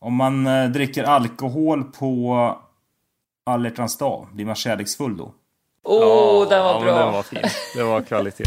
Om 0.00 0.14
man 0.14 0.46
eh, 0.46 0.70
dricker 0.70 1.04
alkohol 1.04 1.84
på 1.84 2.34
alla 3.46 3.68
hjärtans 3.68 3.98
dag, 3.98 4.26
blir 4.32 4.44
man 4.44 4.54
kärleksfull 4.54 5.16
då? 5.16 5.34
Åh, 5.84 6.42
oh, 6.42 6.48
den 6.48 6.64
var 6.64 6.74
ja, 6.74 6.80
bra. 6.80 6.98
Den 6.98 7.12
var 7.12 7.22
fin. 7.22 7.42
Det 7.76 7.82
var 7.82 8.02
kvalitet. 8.02 8.44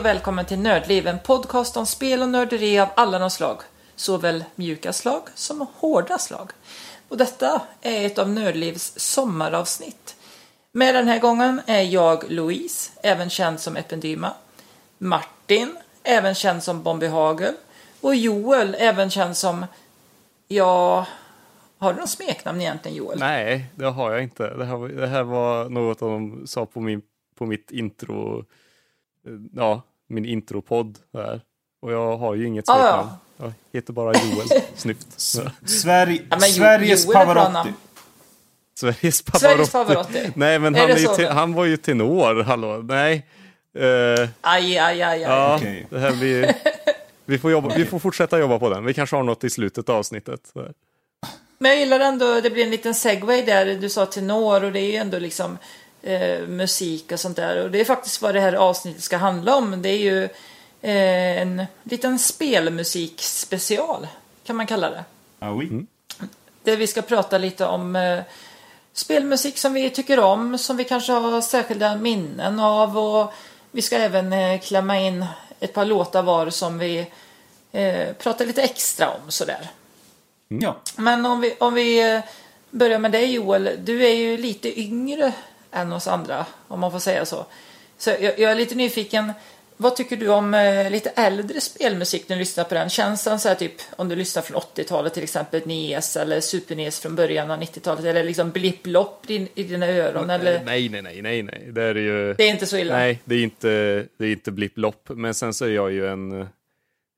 Och 0.00 0.06
välkommen 0.06 0.44
till 0.44 0.58
Nördliv, 0.58 1.06
en 1.06 1.18
podcast 1.18 1.76
om 1.76 1.86
spel 1.86 2.22
och 2.22 2.28
nörderi 2.28 2.78
av 2.78 2.88
alla 2.94 3.18
de 3.18 3.30
slag. 3.30 3.60
Såväl 3.96 4.44
mjuka 4.54 4.92
slag 4.92 5.22
som 5.34 5.66
hårda 5.74 6.18
slag. 6.18 6.50
Och 7.08 7.16
detta 7.16 7.62
är 7.80 8.06
ett 8.06 8.18
av 8.18 8.28
Nördlivs 8.30 8.92
sommaravsnitt. 8.96 10.16
Med 10.72 10.94
den 10.94 11.08
här 11.08 11.18
gången 11.18 11.60
är 11.66 11.82
jag 11.82 12.30
Louise, 12.30 12.90
även 13.02 13.30
känd 13.30 13.60
som 13.60 13.76
Ependyma. 13.76 14.32
Martin, 14.98 15.76
även 16.02 16.34
känd 16.34 16.62
som 16.62 16.82
Bombi 16.82 17.06
Hagel. 17.06 17.54
Och 18.00 18.14
Joel, 18.14 18.76
även 18.78 19.10
känd 19.10 19.36
som... 19.36 19.66
Ja... 20.48 21.06
Har 21.78 21.92
du 21.92 22.00
något 22.00 22.10
smeknamn 22.10 22.60
egentligen 22.60 22.96
Joel? 22.96 23.18
Nej, 23.18 23.66
det 23.74 23.86
har 23.86 24.10
jag 24.10 24.22
inte. 24.22 24.54
Det 24.54 24.64
här, 24.64 24.88
det 24.88 25.06
här 25.06 25.22
var 25.22 25.68
något 25.68 25.98
de 25.98 26.46
sa 26.46 26.66
på, 26.66 26.80
min, 26.80 27.02
på 27.38 27.46
mitt 27.46 27.70
intro 27.70 28.44
ja, 29.52 29.82
min 30.10 30.24
intropodd 30.24 30.98
där. 31.12 31.40
Och 31.82 31.92
jag 31.92 32.16
har 32.16 32.34
ju 32.34 32.46
inget 32.46 32.66
smeknamn. 32.66 33.08
Ah, 33.08 33.18
ja. 33.36 33.52
Jag 33.72 33.80
heter 33.80 33.92
bara 33.92 34.12
Joel. 34.12 34.62
Snyggt. 34.74 35.06
Sverige, 35.66 36.22
ja, 36.30 36.40
Sveriges 36.40 37.06
Pavarotti. 37.06 37.72
Sveriges 38.74 39.22
Pavarotti. 39.22 39.40
Sveriges 39.40 39.70
Pavarotti. 39.72 40.32
Nej, 40.34 40.58
men 40.58 40.74
han, 40.74 40.90
är 40.90 41.20
ju 41.20 41.26
han 41.26 41.54
var 41.54 41.64
ju 41.64 41.76
tenor, 41.76 42.42
hallå. 42.42 42.82
Nej. 42.82 43.26
Uh, 43.78 44.28
aj, 44.40 44.78
aj, 44.78 44.78
aj, 44.78 45.02
aj. 45.02 45.20
Ja, 45.20 45.56
okay. 45.56 45.84
det 45.90 45.98
här 45.98 46.12
blir... 46.12 46.54
Vi 47.30 47.38
får, 47.38 47.50
jobba, 47.50 47.74
vi 47.76 47.84
får 47.84 47.98
fortsätta 47.98 48.38
jobba 48.38 48.58
på 48.58 48.70
den. 48.70 48.84
Vi 48.84 48.94
kanske 48.94 49.16
har 49.16 49.22
något 49.22 49.44
i 49.44 49.50
slutet 49.50 49.88
av 49.88 49.96
avsnittet. 49.96 50.52
Men 51.58 51.70
jag 51.70 51.80
gillar 51.80 52.00
ändå, 52.00 52.40
det 52.40 52.50
blir 52.50 52.64
en 52.64 52.70
liten 52.70 52.94
segway 52.94 53.42
där. 53.42 53.66
Du 53.66 53.88
sa 53.88 54.06
tenor 54.06 54.64
och 54.64 54.72
det 54.72 54.80
är 54.80 54.90
ju 54.90 54.96
ändå 54.96 55.18
liksom 55.18 55.58
eh, 56.02 56.46
musik 56.46 57.12
och 57.12 57.20
sånt 57.20 57.36
där. 57.36 57.64
Och 57.64 57.70
det 57.70 57.80
är 57.80 57.84
faktiskt 57.84 58.22
vad 58.22 58.34
det 58.34 58.40
här 58.40 58.52
avsnittet 58.52 59.02
ska 59.02 59.16
handla 59.16 59.56
om. 59.56 59.82
Det 59.82 59.88
är 59.88 59.98
ju 59.98 60.24
eh, 60.82 61.42
en 61.42 61.66
liten 61.82 62.18
spelmusikspecial 62.18 64.06
kan 64.44 64.56
man 64.56 64.66
kalla 64.66 64.90
det. 64.90 65.04
Ah, 65.38 65.52
oui. 65.52 65.66
mm. 65.66 65.86
Där 66.62 66.76
vi 66.76 66.86
ska 66.86 67.02
prata 67.02 67.38
lite 67.38 67.66
om 67.66 67.96
eh, 67.96 68.20
spelmusik 68.92 69.58
som 69.58 69.72
vi 69.72 69.90
tycker 69.90 70.20
om, 70.20 70.58
som 70.58 70.76
vi 70.76 70.84
kanske 70.84 71.12
har 71.12 71.40
särskilda 71.40 71.96
minnen 71.96 72.60
av 72.60 72.98
och 72.98 73.32
vi 73.70 73.82
ska 73.82 73.96
även 73.96 74.32
eh, 74.32 74.60
klämma 74.60 74.98
in 74.98 75.26
ett 75.60 75.72
par 75.72 75.84
låtar 75.84 76.22
var 76.22 76.50
som 76.50 76.78
vi 76.78 77.06
eh, 77.72 78.12
pratar 78.12 78.46
lite 78.46 78.62
extra 78.62 79.10
om 79.10 79.30
sådär. 79.30 79.70
Mm. 80.50 80.62
Ja. 80.62 80.80
Men 80.96 81.26
om 81.26 81.40
vi, 81.40 81.54
om 81.58 81.74
vi 81.74 82.14
eh, 82.14 82.20
börjar 82.70 82.98
med 82.98 83.12
dig 83.12 83.32
Joel, 83.32 83.70
du 83.84 84.06
är 84.06 84.14
ju 84.14 84.36
lite 84.36 84.80
yngre 84.80 85.32
än 85.72 85.92
oss 85.92 86.06
andra, 86.06 86.46
om 86.68 86.80
man 86.80 86.92
får 86.92 86.98
säga 86.98 87.24
så. 87.24 87.46
Så 87.98 88.10
jag, 88.10 88.38
jag 88.38 88.50
är 88.50 88.54
lite 88.54 88.74
nyfiken. 88.74 89.32
Vad 89.76 89.96
tycker 89.96 90.16
du 90.16 90.28
om 90.28 90.54
eh, 90.54 90.90
lite 90.90 91.10
äldre 91.10 91.60
spelmusik 91.60 92.28
när 92.28 92.36
du 92.36 92.40
lyssnar 92.40 92.64
på 92.64 92.74
den? 92.74 92.88
Känns 92.88 93.24
den 93.24 93.40
så 93.40 93.48
här 93.48 93.54
typ 93.54 93.72
om 93.96 94.08
du 94.08 94.16
lyssnar 94.16 94.42
från 94.42 94.60
80-talet 94.60 95.14
till 95.14 95.22
exempel 95.22 95.62
NES 95.66 96.16
eller 96.16 96.40
Super 96.40 96.76
NES 96.76 97.00
från 97.00 97.16
början 97.16 97.50
av 97.50 97.60
90-talet? 97.60 98.04
Eller 98.04 98.24
liksom 98.24 98.50
blipp-lopp 98.50 99.30
i, 99.30 99.48
i 99.54 99.62
dina 99.62 99.86
öron? 99.86 100.30
Eller? 100.30 100.64
Nej, 100.64 100.88
nej, 100.88 101.02
nej, 101.02 101.22
nej, 101.22 101.42
nej. 101.42 101.68
Det 101.72 101.82
är 101.82 101.94
ju... 101.94 102.34
Det 102.34 102.44
är 102.44 102.50
inte 102.50 102.66
så 102.66 102.76
illa? 102.76 102.96
Nej, 102.96 103.20
det 103.24 103.34
är 103.34 103.42
inte, 103.42 103.68
det 104.16 104.26
är 104.26 104.32
inte 104.32 104.52
blipp-lopp. 104.52 105.08
Men 105.08 105.34
sen 105.34 105.54
så 105.54 105.64
är 105.64 105.70
jag 105.70 105.92
ju 105.92 106.06
en, 106.06 106.46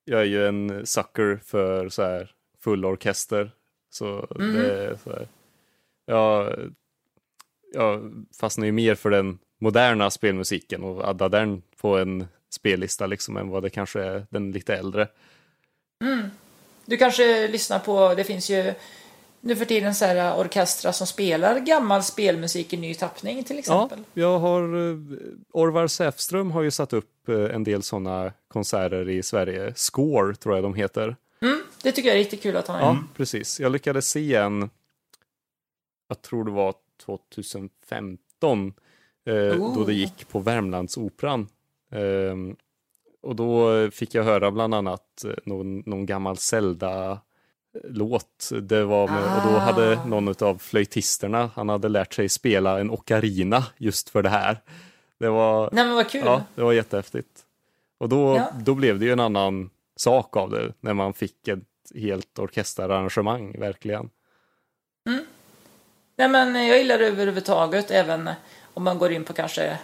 jag 0.05 0.21
är 0.21 0.25
ju 0.25 0.47
en 0.49 0.87
sucker 0.87 1.41
för 1.45 1.89
så 1.89 2.03
här 2.03 2.31
full 2.65 2.85
orkester. 2.85 3.51
Så 3.91 4.27
mm. 4.37 4.55
det 4.55 4.85
är 4.85 4.97
så 5.05 5.11
här. 5.11 5.29
Jag 6.07 6.57
jag 7.73 8.13
fastnar 8.41 8.67
ju 8.67 8.73
mer 8.73 8.95
för 8.95 9.11
den 9.11 9.39
moderna 9.61 10.11
spelmusiken 10.11 10.83
och 10.83 11.09
addar 11.09 11.29
den 11.29 11.63
på 11.81 11.99
en 11.99 12.27
spellista 12.51 13.07
liksom 13.07 13.37
än 13.37 13.49
vad 13.49 13.63
det 13.63 13.71
kanske 13.71 14.03
är 14.03 14.27
den 14.31 14.53
lite 14.53 14.77
äldre. 14.77 15.09
Mm. 16.05 16.31
Du 16.85 16.97
kanske 16.97 17.49
lyssnar 17.49 17.79
på, 17.79 18.15
det 18.15 18.25
finns 18.25 18.51
ju 18.51 18.75
nu 19.41 19.57
för 19.57 19.65
tiden 19.65 19.95
så 19.95 20.05
här 20.05 20.41
orkestrar 20.41 20.93
som 20.93 21.07
spelar 21.07 21.59
gammal 21.59 22.03
spelmusik 22.03 22.73
i 22.73 22.77
ny 22.77 22.95
tappning 22.95 23.45
till 23.45 23.59
exempel. 23.59 23.99
Ja, 23.99 24.23
jag 24.23 24.39
har, 24.39 24.63
eh, 24.63 24.97
Orvar 25.53 25.87
Säfström 25.87 26.51
har 26.51 26.63
ju 26.63 26.71
satt 26.71 26.93
upp 26.93 27.29
eh, 27.29 27.55
en 27.55 27.65
del 27.65 27.83
sådana 27.83 28.33
konserter 28.49 29.09
i 29.09 29.23
Sverige. 29.23 29.73
Score 29.77 30.35
tror 30.35 30.55
jag 30.55 30.65
de 30.65 30.75
heter. 30.75 31.17
Mm, 31.41 31.63
det 31.83 31.93
tycker 31.93 32.09
jag 32.09 32.17
är 32.17 32.21
riktigt 32.21 32.43
kul 32.43 32.57
att 32.57 32.69
han 32.69 32.77
är. 32.77 32.83
Ja, 32.83 33.05
precis. 33.17 33.61
Jag 33.61 33.73
lyckades 33.73 34.09
se 34.09 34.35
en, 34.35 34.71
jag 36.09 36.23
tror 36.23 36.45
det 36.45 36.51
var 36.51 36.75
2015 37.05 38.75
eh, 39.27 39.35
oh. 39.35 39.75
då 39.75 39.85
det 39.85 39.95
gick 39.95 40.29
på 40.29 40.39
Värmlandsoperan. 40.39 41.49
Eh, 41.93 42.37
och 43.23 43.37
då 43.37 43.71
fick 43.91 44.15
jag 44.15 44.25
höra 44.25 44.51
bland 44.51 44.75
annat 44.75 45.25
eh, 45.25 45.31
någon, 45.45 45.79
någon 45.79 46.07
gammal 46.07 46.37
Zelda 46.37 47.21
låt. 47.85 48.51
Det 48.63 48.85
var 48.85 49.09
med, 49.09 49.25
ah. 49.25 49.37
Och 49.37 49.53
då 49.53 49.59
hade 49.59 49.99
ah. 49.99 50.05
någon 50.05 50.35
av 50.41 50.59
flöjtisterna, 50.59 51.51
han 51.55 51.69
hade 51.69 51.89
lärt 51.89 52.15
sig 52.15 52.29
spela 52.29 52.81
en 52.81 52.91
ocarina 52.91 53.65
just 53.77 54.09
för 54.09 54.23
det 54.23 54.29
här. 54.29 54.59
Det 55.19 55.29
var, 55.29 55.71
Nej 55.73 55.85
men 55.85 55.95
vad 55.95 56.09
kul! 56.09 56.23
Ja, 56.25 56.45
det 56.55 56.63
var 56.63 56.73
jättehäftigt. 56.73 57.45
Och 57.99 58.09
då, 58.09 58.37
ja. 58.37 58.53
då 58.65 58.75
blev 58.75 58.99
det 58.99 59.05
ju 59.05 59.13
en 59.13 59.21
annan 59.21 59.71
sak 59.97 60.37
av 60.37 60.51
det, 60.51 60.73
när 60.81 60.95
man 60.95 61.13
fick 61.13 61.49
ett 61.49 61.59
helt 61.95 62.39
orkesterarrangemang, 62.39 63.61
verkligen. 63.61 64.11
Mm. 65.09 65.25
Nej 66.23 66.29
men 66.29 66.67
jag 66.67 66.79
gillar 66.79 66.99
det 66.99 67.07
överhuvudtaget 67.07 67.91
även 67.91 68.31
om 68.75 68.85
man 68.85 68.99
går 68.99 69.13
in 69.13 69.25
på 69.25 69.33
kanske 69.33 69.79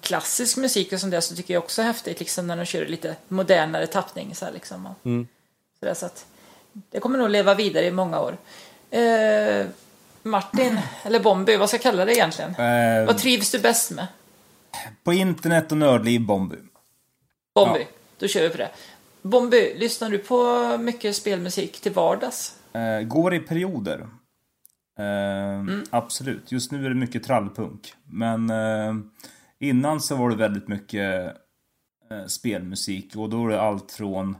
klassisk 0.00 0.56
musik 0.56 0.92
och 0.92 1.00
sånt 1.00 1.10
där 1.10 1.20
så 1.20 1.36
tycker 1.36 1.54
jag 1.54 1.62
också 1.62 1.82
häftigt 1.82 2.20
liksom 2.20 2.46
när 2.46 2.56
de 2.56 2.64
kör 2.64 2.86
lite 2.86 3.16
modernare 3.28 3.86
tappning 3.86 4.34
så 4.34 4.44
här 4.44 4.52
liksom. 4.52 4.88
Mm. 5.04 5.28
Så, 5.80 5.86
där, 5.86 5.94
så 5.94 6.06
att 6.06 6.26
det 6.72 7.00
kommer 7.00 7.18
nog 7.18 7.30
leva 7.30 7.54
vidare 7.54 7.86
i 7.86 7.90
många 7.90 8.20
år. 8.20 8.36
Eh, 8.90 9.66
Martin, 10.22 10.80
eller 11.02 11.20
Bombi, 11.20 11.56
vad 11.56 11.68
ska 11.68 11.76
jag 11.76 11.82
kalla 11.82 12.04
det 12.04 12.14
egentligen? 12.14 12.50
Eh, 12.50 13.06
vad 13.06 13.18
trivs 13.18 13.50
du 13.50 13.58
bäst 13.58 13.90
med? 13.90 14.06
På 15.04 15.12
internet 15.12 15.72
och 15.72 15.78
nördliv, 15.78 16.20
Bombi. 16.20 16.56
Bombi, 17.54 17.80
ja. 17.80 17.86
då 18.18 18.28
kör 18.28 18.42
vi 18.42 18.48
på 18.48 18.58
det. 18.58 18.70
Bombi, 19.22 19.74
lyssnar 19.78 20.10
du 20.10 20.18
på 20.18 20.78
mycket 20.78 21.16
spelmusik 21.16 21.80
till 21.80 21.92
vardags? 21.92 22.54
Eh, 22.72 23.00
går 23.00 23.34
i 23.34 23.40
perioder. 23.40 24.06
Eh, 25.00 25.60
mm. 25.60 25.84
Absolut. 25.90 26.52
Just 26.52 26.72
nu 26.72 26.84
är 26.84 26.88
det 26.88 26.94
mycket 26.94 27.24
trallpunk. 27.24 27.94
Men 28.04 28.50
eh, 28.50 28.94
innan 29.58 30.00
så 30.00 30.16
var 30.16 30.30
det 30.30 30.36
väldigt 30.36 30.68
mycket 30.68 31.36
eh, 32.10 32.26
spelmusik. 32.26 33.16
Och 33.16 33.30
då 33.30 33.46
är 33.46 33.50
det 33.50 33.60
allt 33.60 33.92
från 33.92 34.36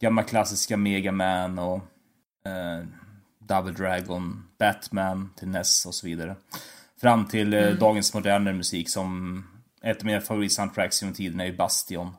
gamla 0.00 0.22
klassiska 0.22 0.76
Mega 0.76 1.12
Man 1.12 1.58
och 1.58 1.80
Double 3.38 3.72
Dragon, 3.72 4.48
Batman 4.58 5.30
till 5.36 5.48
NES 5.48 5.86
och 5.86 5.94
så 5.94 6.06
vidare. 6.06 6.36
Fram 7.00 7.26
till 7.26 7.54
mm. 7.54 7.78
dagens 7.78 8.14
modernare 8.14 8.54
musik 8.54 8.90
som 8.90 9.44
ett 9.82 9.98
av 9.98 10.06
mina 10.06 10.20
favoritsoundtracks 10.20 11.02
genom 11.02 11.14
tiden 11.14 11.40
är 11.40 11.44
ju 11.44 11.56
Bastion. 11.56 12.16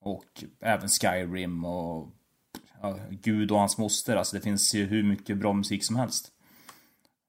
Och 0.00 0.44
även 0.60 0.88
Skyrim 0.88 1.64
och 1.64 2.13
ja, 2.84 2.98
Gud 3.10 3.50
och 3.50 3.58
hans 3.58 3.78
moster. 3.78 4.16
Alltså 4.16 4.36
det 4.36 4.42
finns 4.42 4.74
ju 4.74 4.86
hur 4.86 5.02
mycket 5.02 5.36
bra 5.36 5.52
musik 5.52 5.84
som 5.84 5.96
helst. 5.96 6.30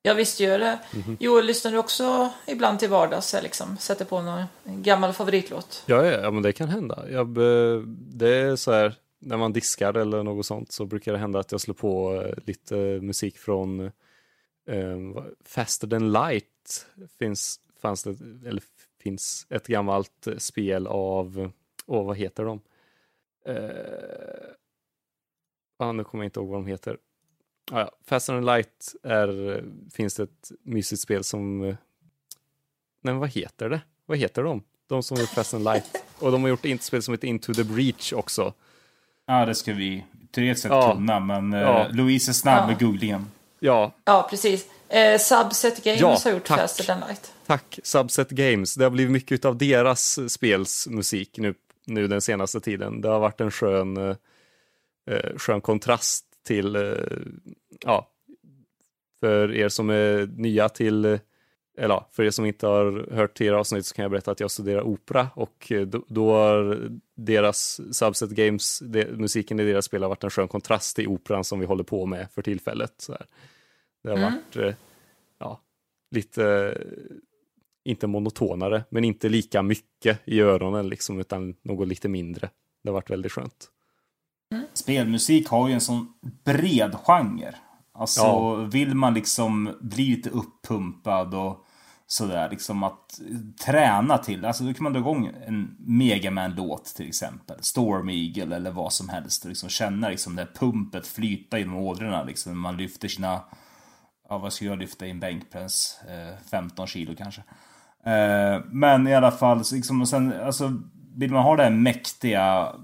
Ja 0.02 0.14
visst 0.14 0.40
gör 0.40 0.60
det. 0.60 0.80
Mm 0.94 1.06
-hmm. 1.06 1.18
Joel, 1.20 1.46
lyssnar 1.46 1.72
du 1.72 1.78
också 1.78 2.30
ibland 2.48 2.80
till 2.80 2.90
vardags? 2.90 3.36
Liksom, 3.44 3.78
sätter 3.78 4.06
på 4.06 4.22
någon 4.22 4.44
gammal 4.66 5.14
favoritlåt? 5.14 5.84
Ja, 5.86 6.06
ja, 6.06 6.22
ja 6.22 6.32
men 6.32 6.44
det 6.44 6.54
kan 6.54 6.70
hända. 6.70 7.12
Jag, 7.12 7.28
det 7.90 8.36
är 8.36 8.56
så 8.56 8.72
här, 8.72 8.96
när 9.20 9.38
man 9.38 9.54
diskar 9.54 9.94
eller 9.94 10.24
något 10.24 10.46
sånt 10.46 10.72
så 10.72 10.86
brukar 10.86 11.12
det 11.12 11.18
hända 11.18 11.40
att 11.40 11.52
jag 11.52 11.62
slår 11.62 11.76
på 11.76 12.22
eh, 12.22 12.34
lite 12.46 12.76
musik 13.02 13.38
från 13.38 13.80
eh, 14.68 15.00
Faster 15.46 15.88
than 15.88 16.12
Light. 16.12 16.86
Finns, 17.20 17.60
fanns 17.82 18.04
det, 18.04 18.18
eller 18.48 18.64
finns 19.02 19.48
ett 19.50 19.68
gammalt 19.68 20.28
spel 20.38 20.88
av, 20.88 21.52
åh 21.86 22.06
vad 22.06 22.18
heter 22.18 22.44
de? 22.44 22.62
Eh, 23.46 24.56
ah, 25.78 25.92
nu 25.92 26.04
kommer 26.04 26.24
jag 26.24 26.28
inte 26.28 26.40
ihåg 26.40 26.50
vad 26.50 26.58
de 26.60 26.68
heter. 26.68 26.98
Ah, 27.72 27.80
ja. 27.80 27.92
Fast 28.08 28.30
and 28.30 28.46
Light 28.46 28.96
är, 29.04 29.64
finns 29.94 30.16
det 30.16 30.24
ett 30.24 30.52
mysigt 30.64 31.02
spel 31.02 31.24
som, 31.24 31.60
nej 31.62 31.78
men 33.02 33.18
vad 33.18 33.30
heter 33.30 33.70
det? 33.70 33.82
vad 34.06 34.18
heter 34.18 34.44
de? 34.44 34.64
De 34.88 35.04
som 35.04 35.18
har 35.18 35.22
gjort 35.22 35.30
Fast 35.30 35.54
and 35.54 35.64
Light. 35.64 36.04
Och 36.20 36.32
de 36.32 36.42
har 36.42 36.50
gjort 36.50 36.66
ett 36.66 36.84
spel 36.84 37.02
som 37.02 37.14
heter 37.14 37.28
Into 37.28 37.54
the 37.54 37.64
Breach 37.64 38.14
också. 38.14 38.54
Ja, 39.26 39.46
det 39.46 39.56
ska 39.56 39.74
vi 39.74 40.04
teoretiskt 40.32 40.62
sett 40.64 40.72
Ja. 40.72 40.94
kunna, 40.94 41.20
men 41.20 41.54
eh, 41.54 41.60
Ja. 41.62 41.88
Louise 41.92 42.32
är 42.32 42.34
snabb 42.34 42.64
Ja. 42.64 42.68
med 42.68 42.80
googlingen. 42.80 43.32
Ja, 43.60 43.92
Ja, 44.06 44.28
precis. 44.30 44.68
Eh, 44.90 45.18
Subset 45.20 45.84
Games 45.84 46.02
Ja, 46.02 46.18
har 46.24 46.32
gjort 46.32 46.44
tack. 46.44 46.60
Faster 46.60 46.84
than 46.84 47.00
Light. 47.00 47.34
tack 47.46 47.80
Subset 47.84 48.30
Games. 48.30 48.76
Det 48.76 48.84
har 48.84 48.92
blivit 48.92 49.12
mycket 49.12 49.46
av 49.46 49.58
deras 49.58 50.20
spelsmusik 50.34 51.38
nu, 51.38 51.54
nu 51.86 52.08
den 52.08 52.22
senaste 52.22 52.60
tiden. 52.62 53.02
Det 53.02 53.08
har 53.08 53.20
varit 53.20 53.42
en 53.42 53.52
skön, 53.52 54.16
eh, 55.06 55.38
skön 55.38 55.62
kontrast 55.62 56.26
till, 56.44 56.76
eh, 56.76 56.82
ja, 57.80 58.10
för 59.20 59.56
er 59.56 59.70
som 59.70 59.90
är 59.90 60.28
nya 60.28 60.70
till, 60.70 61.06
eh, 61.06 61.20
eller 61.78 61.96
ja, 61.96 62.10
för 62.12 62.24
er 62.24 62.30
som 62.30 62.46
inte 62.46 62.68
har 62.68 63.08
hört 63.12 63.38
tidigare 63.38 63.58
avsnitt 63.60 63.86
så 63.86 63.96
kan 63.96 64.04
jag 64.04 64.12
berätta 64.12 64.32
att 64.32 64.40
jag 64.40 64.52
studerar 64.52 64.82
opera 64.82 65.28
och 65.36 65.72
eh, 65.72 65.82
då, 65.82 66.04
då 66.08 66.32
har 66.32 66.90
deras 67.16 67.82
Subset 67.92 68.30
Games, 68.30 68.80
det, 68.80 69.18
musiken 69.18 69.60
i 69.60 69.66
deras 69.66 69.86
spel 69.86 70.02
har 70.02 70.10
varit 70.10 70.24
en 70.24 70.30
skön 70.30 70.48
kontrast 70.48 70.96
till 70.96 71.08
operan 71.08 71.44
som 71.44 71.60
vi 71.60 71.66
håller 71.66 71.84
på 71.84 72.06
med 72.06 72.28
för 72.32 72.42
tillfället. 72.42 72.94
Så 72.98 73.12
här. 73.12 73.26
Det 74.04 74.10
har 74.10 74.18
varit, 74.18 74.56
eh, 74.56 74.76
ja, 75.38 75.62
lite, 76.12 76.46
eh, 76.46 76.82
inte 77.84 78.08
monotonare, 78.08 78.84
men 78.90 79.04
inte 79.04 79.30
lika 79.30 79.62
mycket 79.62 80.20
i 80.26 80.42
öronen 80.42 80.90
liksom, 80.90 81.20
utan 81.20 81.56
något 81.62 81.88
lite 81.88 82.10
mindre. 82.10 82.50
Det 82.84 82.90
har 82.90 82.94
varit 82.94 83.10
väldigt 83.10 83.32
skönt. 83.32 83.72
Spelmusik 84.74 85.50
har 85.50 85.68
ju 85.68 85.74
en 85.74 85.82
sån 85.82 86.08
bred 86.46 86.96
genre. 87.04 87.56
Alltså, 87.94 88.22
Ja. 88.22 88.56
vill 88.56 88.96
man 88.96 89.14
liksom 89.14 89.78
bli 89.82 90.06
lite 90.06 90.30
uppumpad 90.30 91.34
och 91.34 91.66
sådär, 92.08 92.50
liksom 92.50 92.84
att 92.84 93.20
träna 93.66 94.18
till. 94.18 94.46
Alltså, 94.46 94.64
då 94.64 94.74
kan 94.74 94.84
man 94.84 94.94
dra 94.94 95.00
igång 95.00 95.32
en 95.48 95.76
Megaman-låt 95.80 96.86
till 96.86 97.08
exempel. 97.08 97.58
Storm 97.64 98.10
Eagle 98.10 98.56
eller 98.56 98.72
vad 98.72 98.94
som 98.94 99.10
helst. 99.10 99.44
Och 99.44 99.50
liksom 99.50 99.70
känna 99.70 100.10
liksom 100.10 100.36
det 100.36 100.42
här 100.42 100.52
pumpet 100.60 101.08
flyta 101.08 101.60
genom 101.60 101.76
ådrorna 101.76 102.24
liksom. 102.24 102.60
Man 102.60 102.78
lyfter 102.78 103.08
sina, 103.08 103.42
ja 104.30 104.38
vad 104.38 104.54
ska 104.54 104.66
jag 104.66 104.80
lyfta 104.80 105.06
i 105.06 105.10
en 105.12 105.20
bänkpress? 105.20 106.00
Eh, 106.10 106.38
15 106.52 106.88
kilo 106.88 107.16
kanske. 107.18 107.42
Eh, 108.06 108.62
men 108.66 109.08
i 109.08 109.16
alla 109.16 109.32
fall, 109.32 109.64
liksom, 109.74 110.02
och 110.02 110.10
sen, 110.10 110.34
alltså, 110.42 110.82
vill 111.16 111.32
man 111.32 111.44
ha 111.44 111.56
det 111.56 111.64
här 111.64 111.70
mäktiga 111.72 112.76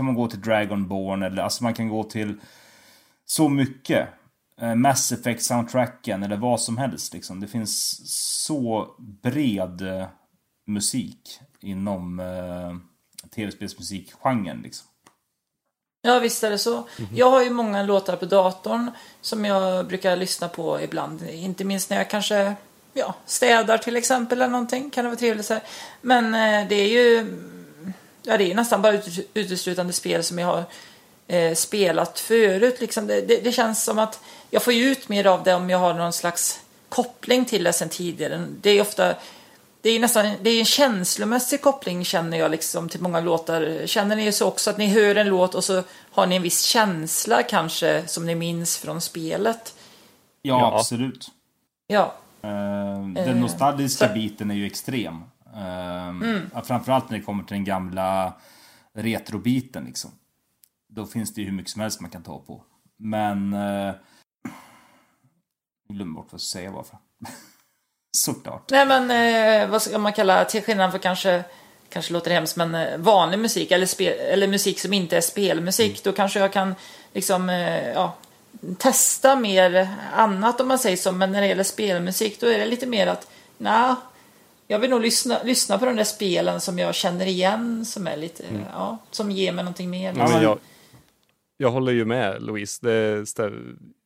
kan 0.00 0.06
man 0.06 0.14
gå 0.14 0.28
till 0.28 0.40
Dragonborn 0.40 1.22
eller 1.22 1.42
alltså 1.42 1.62
man 1.62 1.74
kan 1.74 1.88
gå 1.88 2.04
till 2.04 2.40
så 3.26 3.48
mycket. 3.48 4.08
Eh, 4.60 4.74
Mass 4.74 5.12
Effect-soundtracken 5.12 6.24
eller 6.24 6.36
vad 6.36 6.60
som 6.60 6.78
helst 6.78 7.12
liksom. 7.12 7.40
Det 7.40 7.46
finns 7.46 8.00
så 8.44 8.94
bred 8.98 9.82
eh, 9.82 10.06
musik 10.66 11.40
inom 11.60 12.20
eh, 12.20 12.76
tv-spelsmusikgenren 13.30 14.60
liksom. 14.62 14.86
Ja, 16.02 16.18
visst 16.18 16.44
är 16.44 16.50
det 16.50 16.58
så. 16.58 16.88
Jag 17.14 17.30
har 17.30 17.42
ju 17.42 17.50
många 17.50 17.82
låtar 17.82 18.16
på 18.16 18.26
datorn 18.26 18.90
som 19.20 19.44
jag 19.44 19.86
brukar 19.86 20.16
lyssna 20.16 20.48
på 20.48 20.80
ibland. 20.80 21.22
Inte 21.30 21.64
minst 21.64 21.90
när 21.90 21.96
jag 21.96 22.10
kanske 22.10 22.54
ja, 22.92 23.14
städar 23.26 23.78
till 23.78 23.96
exempel 23.96 24.38
eller 24.38 24.52
någonting. 24.52 24.90
Kan 24.90 25.04
det 25.04 25.10
vara 25.10 25.18
trevligt 25.18 25.46
så 25.46 25.54
här. 25.54 25.62
Men 26.00 26.24
eh, 26.34 26.68
det 26.68 26.74
är 26.74 26.88
ju 26.88 27.36
ja, 28.22 28.36
det 28.36 28.50
är 28.50 28.54
nästan 28.54 28.82
bara 28.82 28.92
ut- 28.92 29.30
uteslutande 29.34 29.92
spel 29.92 30.22
som 30.24 30.38
jag 30.38 30.46
har 30.46 30.64
eh, 31.28 31.54
spelat 31.54 32.20
förut. 32.20 32.76
Liksom. 32.80 33.06
Det, 33.06 33.20
det, 33.20 33.36
det 33.44 33.52
känns 33.52 33.84
som 33.84 33.98
att 33.98 34.20
jag 34.50 34.62
får 34.62 34.72
ju 34.72 34.84
ut 34.84 35.08
mer 35.08 35.26
av 35.26 35.42
det 35.42 35.54
om 35.54 35.70
jag 35.70 35.78
har 35.78 35.94
någon 35.94 36.12
slags 36.12 36.60
koppling 36.88 37.44
till 37.44 37.64
det 37.64 37.72
sen 37.72 37.88
tidigare. 37.88 38.46
Det 38.60 38.70
är 38.70 38.80
ofta 38.80 39.14
det 39.82 39.90
är 39.90 40.00
nästan 40.00 40.32
det 40.42 40.50
är 40.50 40.58
en 40.58 40.64
känslomässig 40.64 41.60
koppling 41.62 42.04
känner 42.04 42.38
jag 42.38 42.50
liksom 42.50 42.88
till 42.88 43.00
många 43.00 43.20
låtar. 43.20 43.82
Känner 43.86 44.16
ni 44.16 44.32
så 44.32 44.46
också 44.46 44.70
att 44.70 44.78
ni 44.78 44.86
hör 44.86 45.14
en 45.14 45.28
låt 45.28 45.54
och 45.54 45.64
så 45.64 45.82
har 46.10 46.26
ni 46.26 46.36
en 46.36 46.42
viss 46.42 46.62
känsla 46.62 47.42
kanske 47.42 48.02
som 48.06 48.26
ni 48.26 48.34
minns 48.34 48.76
från 48.78 49.00
spelet? 49.00 49.74
Ja, 50.42 50.60
Ja. 50.60 50.78
absolut. 50.78 51.28
Ja, 51.86 52.14
Eh, 52.42 52.48
den 53.14 53.16
Eh, 53.16 53.34
nostalgiska 53.36 54.08
så- 54.08 54.14
biten 54.14 54.50
är 54.50 54.54
ju 54.54 54.66
extrem. 54.66 55.22
Eh, 55.54 56.14
ja, 56.54 56.62
Framförallt 56.62 57.10
när 57.10 57.18
det 57.18 57.24
kommer 57.24 57.44
till 57.44 57.54
den 57.54 57.64
gamla 57.64 58.32
retrobiten 58.92 59.84
liksom. 59.84 60.10
Då 60.88 61.06
finns 61.06 61.34
det 61.34 61.40
ju 61.40 61.46
hur 61.46 61.54
mycket 61.54 61.72
som 61.72 61.80
helst 61.80 62.00
man 62.00 62.10
kan 62.10 62.22
ta 62.22 62.38
på. 62.38 62.64
Men... 62.96 63.52
Eh, 63.52 63.94
jag 65.88 65.96
glömde 65.96 66.14
bort 66.14 66.26
vad 66.30 66.34
jag 66.34 66.40
skulle 66.40 66.62
säga 66.62 66.70
varför. 66.70 66.98
Såklart. 68.16 68.70
nej 68.70 68.86
men 68.86 69.10
eh, 69.10 69.70
vad 69.70 69.82
ska 69.82 69.98
man 69.98 70.12
kalla 70.12 70.44
till 70.44 70.62
skillnad 70.62 70.90
för 70.90 70.98
kanske 70.98 71.44
kanske 71.88 72.12
låter 72.12 72.30
hemskt 72.30 72.56
men 72.56 72.74
eh, 72.74 72.98
vanlig 72.98 73.38
musik 73.38 73.70
eller, 73.70 73.86
spel, 73.86 74.18
eller 74.18 74.48
musik 74.48 74.80
som 74.80 74.92
inte 74.92 75.16
är 75.16 75.20
spelmusik 75.20 76.04
då 76.04 76.12
kanske 76.12 76.38
jag 76.38 76.52
kan 76.52 76.74
liksom 77.12 77.50
eh, 77.50 77.88
ja, 77.88 78.14
testa 78.78 79.36
mer 79.36 79.88
annat 80.14 80.60
om 80.60 80.68
man 80.68 80.78
säger 80.78 80.96
så 80.96 81.12
men 81.12 81.32
när 81.32 81.40
det 81.40 81.46
gäller 81.46 81.64
spelmusik 81.64 82.40
då 82.40 82.46
är 82.46 82.58
det 82.58 82.66
lite 82.66 82.86
mer 82.86 83.06
att 83.06 83.30
nej 83.58 83.94
jag 84.70 84.78
vill 84.78 84.90
nog 84.90 85.00
lyssna, 85.00 85.42
lyssna 85.42 85.78
på 85.78 85.84
de 85.84 85.96
där 85.96 86.04
spelen 86.04 86.60
som 86.60 86.78
jag 86.78 86.94
känner 86.94 87.26
igen 87.26 87.84
som 87.84 88.06
är 88.06 88.16
lite 88.16 88.44
ja, 88.72 88.98
som 89.10 89.30
ger 89.30 89.52
mig 89.52 89.64
någonting 89.64 89.90
mer. 89.90 90.14
Ja, 90.16 90.28
men 90.28 90.42
jag, 90.42 90.58
jag 91.56 91.70
håller 91.70 91.92
ju 91.92 92.04
med 92.04 92.42
Louise. 92.42 92.86
Det, 92.86 93.26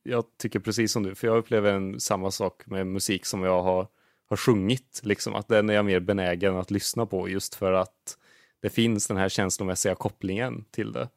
jag 0.03 0.23
tycker 0.37 0.59
precis 0.59 0.91
som 0.91 1.03
du, 1.03 1.15
för 1.15 1.27
jag 1.27 1.37
upplever 1.37 1.73
en, 1.73 1.99
samma 1.99 2.31
sak 2.31 2.65
med 2.65 2.87
musik 2.87 3.25
som 3.25 3.43
jag 3.43 3.63
har, 3.63 3.87
har 4.29 4.37
sjungit. 4.37 5.01
Liksom, 5.03 5.35
att 5.35 5.47
den 5.47 5.69
är 5.69 5.73
jag 5.73 5.85
mer 5.85 5.99
benägen 5.99 6.57
att 6.57 6.71
lyssna 6.71 7.05
på 7.05 7.29
just 7.29 7.55
för 7.55 7.73
att 7.73 8.17
det 8.61 8.69
finns 8.69 9.07
den 9.07 9.17
här 9.17 9.29
känslomässiga 9.29 9.95
kopplingen 9.95 10.65
till 10.71 10.91
det. 10.91 11.09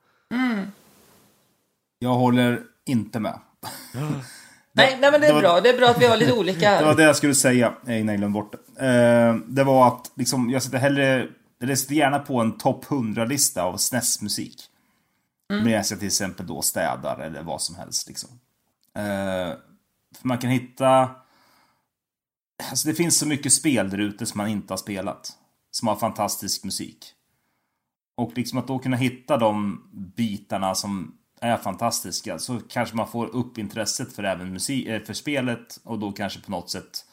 Jag 1.98 2.14
håller 2.14 2.62
inte 2.84 3.20
med. 3.20 3.40
Nej, 4.78 4.98
nej 5.00 5.10
men 5.12 5.20
det 5.20 5.26
det 5.26 5.26
är 5.26 5.34
var- 5.34 5.40
bra. 5.40 5.60
Det 5.60 5.68
är 5.68 5.76
bra 5.76 5.88
att 5.88 6.02
vi 6.02 6.06
har 6.06 6.16
lite 6.16 6.32
olika 6.32 6.70
Det 6.78 6.84
var 6.84 6.94
det 6.94 7.02
jag 7.02 7.16
skulle 7.16 7.34
säga 7.34 7.74
innan 7.86 8.08
jag 8.08 8.16
glömde 8.18 8.34
bort 8.34 8.54
det. 8.76 8.86
Eh, 8.86 9.34
det 9.34 9.64
var 9.64 9.88
att 9.88 10.10
liksom, 10.14 10.50
jag 10.50 10.62
sätter 10.62 10.78
hellre, 10.78 11.26
eller 11.62 11.74
sätter 11.74 11.94
gärna 11.94 12.18
på 12.18 12.40
en 12.40 12.58
topp 12.58 12.84
100-lista 12.84 13.62
av 13.62 13.76
SNES-musik. 13.76 14.62
Medan 15.50 15.70
jag 15.72 15.86
till 15.86 16.06
exempel 16.06 16.46
då 16.46 16.62
städar 16.62 17.18
eller 17.18 17.42
vad 17.42 17.62
som 17.62 17.76
helst 17.76 18.08
liksom. 18.08 18.30
Eh, 18.96 19.54
för 20.20 20.28
man 20.28 20.38
kan 20.38 20.50
hitta... 20.50 21.10
Alltså 22.70 22.88
det 22.88 22.94
finns 22.94 23.18
så 23.18 23.26
mycket 23.26 23.52
spel 23.52 23.90
där 23.90 23.98
ute 23.98 24.26
som 24.26 24.38
man 24.38 24.48
inte 24.48 24.72
har 24.72 24.78
spelat. 24.78 25.32
Som 25.70 25.88
har 25.88 25.96
fantastisk 25.96 26.64
musik. 26.64 27.06
Och 28.16 28.32
liksom 28.36 28.58
att 28.58 28.66
då 28.66 28.78
kunna 28.78 28.96
hitta 28.96 29.36
de 29.36 29.82
bitarna 30.16 30.74
som 30.74 31.17
är 31.40 31.56
fantastiska 31.56 32.38
så 32.38 32.60
kanske 32.68 32.96
man 32.96 33.08
får 33.08 33.26
upp 33.26 33.58
intresset 33.58 34.12
för 34.12 34.24
även 34.24 34.52
musik, 34.52 34.86
eh, 34.86 35.02
för 35.02 35.14
spelet 35.14 35.80
och 35.84 35.98
då 35.98 36.12
kanske 36.12 36.40
på 36.40 36.50
något 36.50 36.70
sätt 36.70 37.04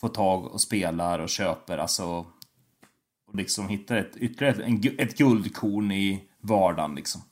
får 0.00 0.08
tag 0.08 0.46
och 0.46 0.60
spelar 0.60 1.18
och 1.18 1.28
köper 1.28 1.78
alltså 1.78 2.26
och 3.26 3.36
liksom 3.36 3.68
hittar 3.68 3.96
ett 3.96 4.16
ytterligare 4.16 4.64
ett, 4.64 5.00
ett 5.00 5.18
guldkorn 5.18 5.92
i 5.92 6.28
vardagen 6.40 6.94
liksom. 6.94 7.22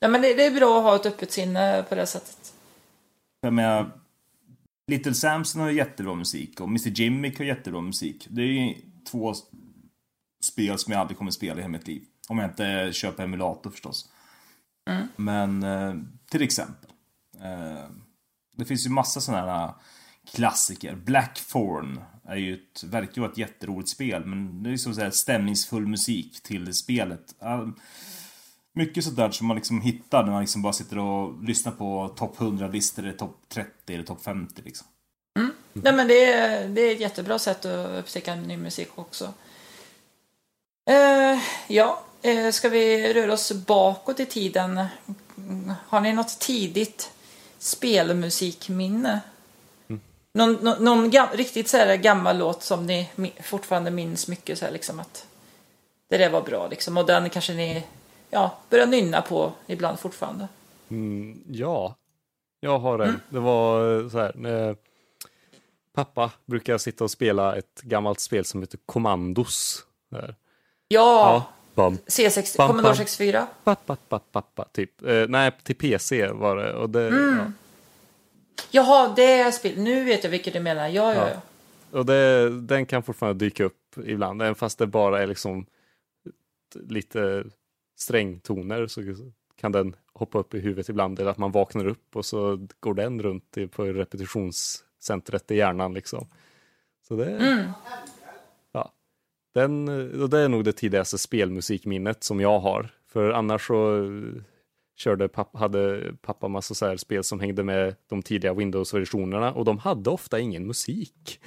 Ja, 0.00 0.08
men 0.08 0.22
det, 0.22 0.34
det 0.34 0.46
är 0.46 0.50
bra 0.50 0.78
att 0.78 0.84
ha 0.84 0.96
ett 0.96 1.06
öppet 1.06 1.32
sinne 1.32 1.84
på 1.88 1.94
det 1.94 2.06
sättet. 2.06 2.54
Jag 3.40 3.52
menar, 3.52 3.90
Little 4.86 5.14
Samson 5.14 5.62
har 5.62 5.68
ju 5.68 5.76
jättebra 5.76 6.14
musik 6.14 6.60
och 6.60 6.68
Mr 6.68 6.88
Jimmick 6.88 7.38
har 7.38 7.44
jättebra 7.44 7.80
musik. 7.80 8.26
Det 8.30 8.42
är 8.42 8.46
ju 8.46 8.74
två 9.10 9.34
spel 10.44 10.78
som 10.78 10.92
jag 10.92 11.00
aldrig 11.00 11.18
kommer 11.18 11.30
spela 11.30 11.54
i 11.54 11.62
hela 11.62 11.68
mitt 11.68 11.86
liv. 11.86 12.02
Om 12.28 12.38
jag 12.38 12.50
inte 12.50 12.90
köper 12.92 13.24
emulator 13.24 13.70
förstås. 13.70 14.08
Men 15.16 15.62
eh, 15.62 15.94
till 16.30 16.42
exempel. 16.42 16.90
Eh, 17.40 17.86
det 18.56 18.64
finns 18.64 18.86
ju 18.86 18.90
massa 18.90 19.20
sådana 19.20 19.52
här 19.52 19.74
klassiker. 20.32 20.94
Blackthorn 20.94 22.00
är 22.24 22.36
ju 22.36 22.54
ett, 22.54 22.84
verkar 22.84 23.12
ju 23.14 23.20
vara 23.20 23.32
ett 23.32 23.38
jätteroligt 23.38 23.88
spel. 23.88 24.24
Men 24.24 24.62
det 24.62 24.68
är 24.68 24.70
ju 24.70 24.78
så 24.78 24.90
att 24.90 24.96
säga 24.96 25.10
stämningsfull 25.10 25.86
musik 25.86 26.42
till 26.42 26.74
spelet. 26.74 27.34
Mycket 28.74 29.04
sådär 29.04 29.30
som 29.30 29.46
man 29.46 29.56
liksom 29.56 29.80
hittar 29.80 30.24
när 30.24 30.32
man 30.32 30.40
liksom 30.40 30.62
bara 30.62 30.72
sitter 30.72 30.98
och 30.98 31.44
lyssnar 31.44 31.72
på 31.72 32.08
topp 32.16 32.38
100-listor 32.38 33.02
eller 33.02 33.12
topp 33.12 33.40
30 33.48 33.94
eller 33.94 34.04
topp 34.04 34.24
50 34.24 34.62
liksom. 34.62 34.86
Nej, 35.72 35.92
men 35.92 36.08
det 36.08 36.32
är, 36.32 36.68
det 36.68 36.80
är 36.80 36.94
ett 36.94 37.00
jättebra 37.00 37.38
sätt 37.38 37.64
att 37.64 37.98
upptäcka 37.98 38.34
ny 38.34 38.56
musik 38.56 38.88
också. 38.94 39.34
Eh, 40.90 41.40
ja, 41.68 42.02
eh, 42.02 42.11
ska 42.52 42.68
vi 42.68 43.14
röra 43.14 43.32
oss 43.32 43.52
bakåt 43.52 44.20
i 44.20 44.26
tiden? 44.26 44.84
Mm, 45.36 45.72
Har 45.88 46.00
ni 46.00 46.12
något 46.12 46.38
tidigt 46.38 47.12
spelmusikminne? 47.58 49.20
Någon, 50.34 50.52
någon, 50.52 50.84
någon 50.84 51.10
gam, 51.10 51.28
riktigt 51.32 51.68
så 51.68 51.76
här 51.76 51.96
gammal 51.96 52.38
låt 52.38 52.62
som 52.62 52.86
ni 52.86 53.10
fortfarande 53.42 53.90
minns 53.90 54.28
mycket 54.28 54.58
så 54.58 54.64
här 54.64 54.72
liksom 54.72 55.00
att 55.00 55.26
det 56.08 56.18
där 56.18 56.30
var 56.30 56.42
bra 56.42 56.68
liksom 56.68 56.96
och 56.96 57.06
den 57.06 57.30
kanske 57.30 57.54
ni 57.54 57.84
ja, 58.30 58.58
börjar 58.70 58.86
nynna 58.86 59.22
på 59.22 59.52
ibland 59.66 59.98
fortfarande. 59.98 60.48
Mm, 60.90 61.42
ja, 61.50 61.96
jag 62.60 62.78
har 62.78 62.98
en. 62.98 63.20
Det 63.28 63.40
var 63.40 64.00
eh, 64.00 64.08
så 64.08 64.18
här. 64.18 64.46
eh, 64.68 64.76
pappa 65.94 66.30
brukar 66.46 66.78
sitta 66.78 67.04
och 67.04 67.10
spela 67.10 67.56
ett 67.56 67.80
gammalt 67.82 68.20
spel 68.20 68.44
som 68.44 68.60
heter 68.60 68.78
Commandos. 68.86 69.84
Där. 70.10 70.34
Ja, 70.88 71.44
Bam, 71.74 71.96
C60, 72.06 72.56
Bam, 72.56 72.68
Commodore 72.68 72.88
bam. 72.90 72.96
64. 72.96 73.46
pappa, 73.64 73.96
pappa, 73.96 74.18
pappa, 74.32 74.68
typ. 74.72 75.02
Eh, 75.02 75.24
nej, 75.28 75.52
till 75.62 75.76
PC 75.76 76.28
var 76.32 76.56
det. 76.56 76.74
Och 76.74 76.90
det, 76.90 77.02
ja. 77.38 77.52
Jaha, 78.70 79.12
det 79.16 79.32
är 79.40 79.50
spel. 79.50 79.78
Nu 79.78 80.04
vet 80.04 80.24
jag 80.24 80.30
vilket 80.30 80.52
du 80.52 80.60
menar. 80.60 80.88
Ja, 80.88 81.14
ja, 81.14 81.14
Ja. 81.14 81.28
ja. 81.28 81.40
Och 81.98 82.06
det, 82.06 82.50
den 82.60 82.86
kan 82.86 83.02
fortfarande 83.02 83.44
dyka 83.44 83.64
upp 83.64 83.96
ibland, 84.04 84.42
även 84.42 84.54
fast 84.54 84.78
det 84.78 84.86
bara 84.86 85.22
är 85.22 85.26
liksom 85.26 85.66
lite 86.74 87.44
strängtoner 87.98 88.86
så 88.86 89.02
kan 89.60 89.72
den 89.72 89.96
hoppa 90.12 90.38
upp 90.38 90.54
i 90.54 90.60
huvudet 90.60 90.88
ibland, 90.88 91.18
eller 91.20 91.30
att 91.30 91.38
man 91.38 91.52
vaknar 91.52 91.86
upp 91.86 92.16
och 92.16 92.26
så 92.26 92.66
går 92.80 92.94
den 92.94 93.22
runt 93.22 93.56
i- 93.58 93.66
på 93.66 93.84
repetitionscentret 93.84 95.50
i 95.50 95.56
hjärnan 95.56 95.94
liksom. 95.94 96.26
Så 97.08 97.16
det, 97.16 97.30
ja, 97.30 97.72
den, 99.54 99.88
och 100.22 100.30
det 100.30 100.38
är 100.38 100.48
nog 100.48 100.64
det 100.64 100.72
tidigaste 100.72 101.18
spelmusikminnet 101.18 102.24
som 102.24 102.40
jag 102.40 102.60
har. 102.60 102.88
För 103.12 103.30
annars 103.30 103.66
så 103.66 104.04
eh, 104.04 104.42
körde 104.96 105.28
pappa, 105.28 105.58
hade 105.58 106.12
pappa 106.22 106.48
massa 106.48 106.74
så 106.74 106.86
här 106.86 106.96
spel 106.96 107.24
som 107.24 107.40
hängde 107.40 107.62
med 107.62 107.94
de 108.08 108.22
tidiga 108.22 108.54
Windows-versionerna 108.54 109.52
och 109.52 109.64
de 109.64 109.78
hade 109.78 110.10
ofta 110.10 110.38
ingen 110.38 110.66
musik. 110.66 111.40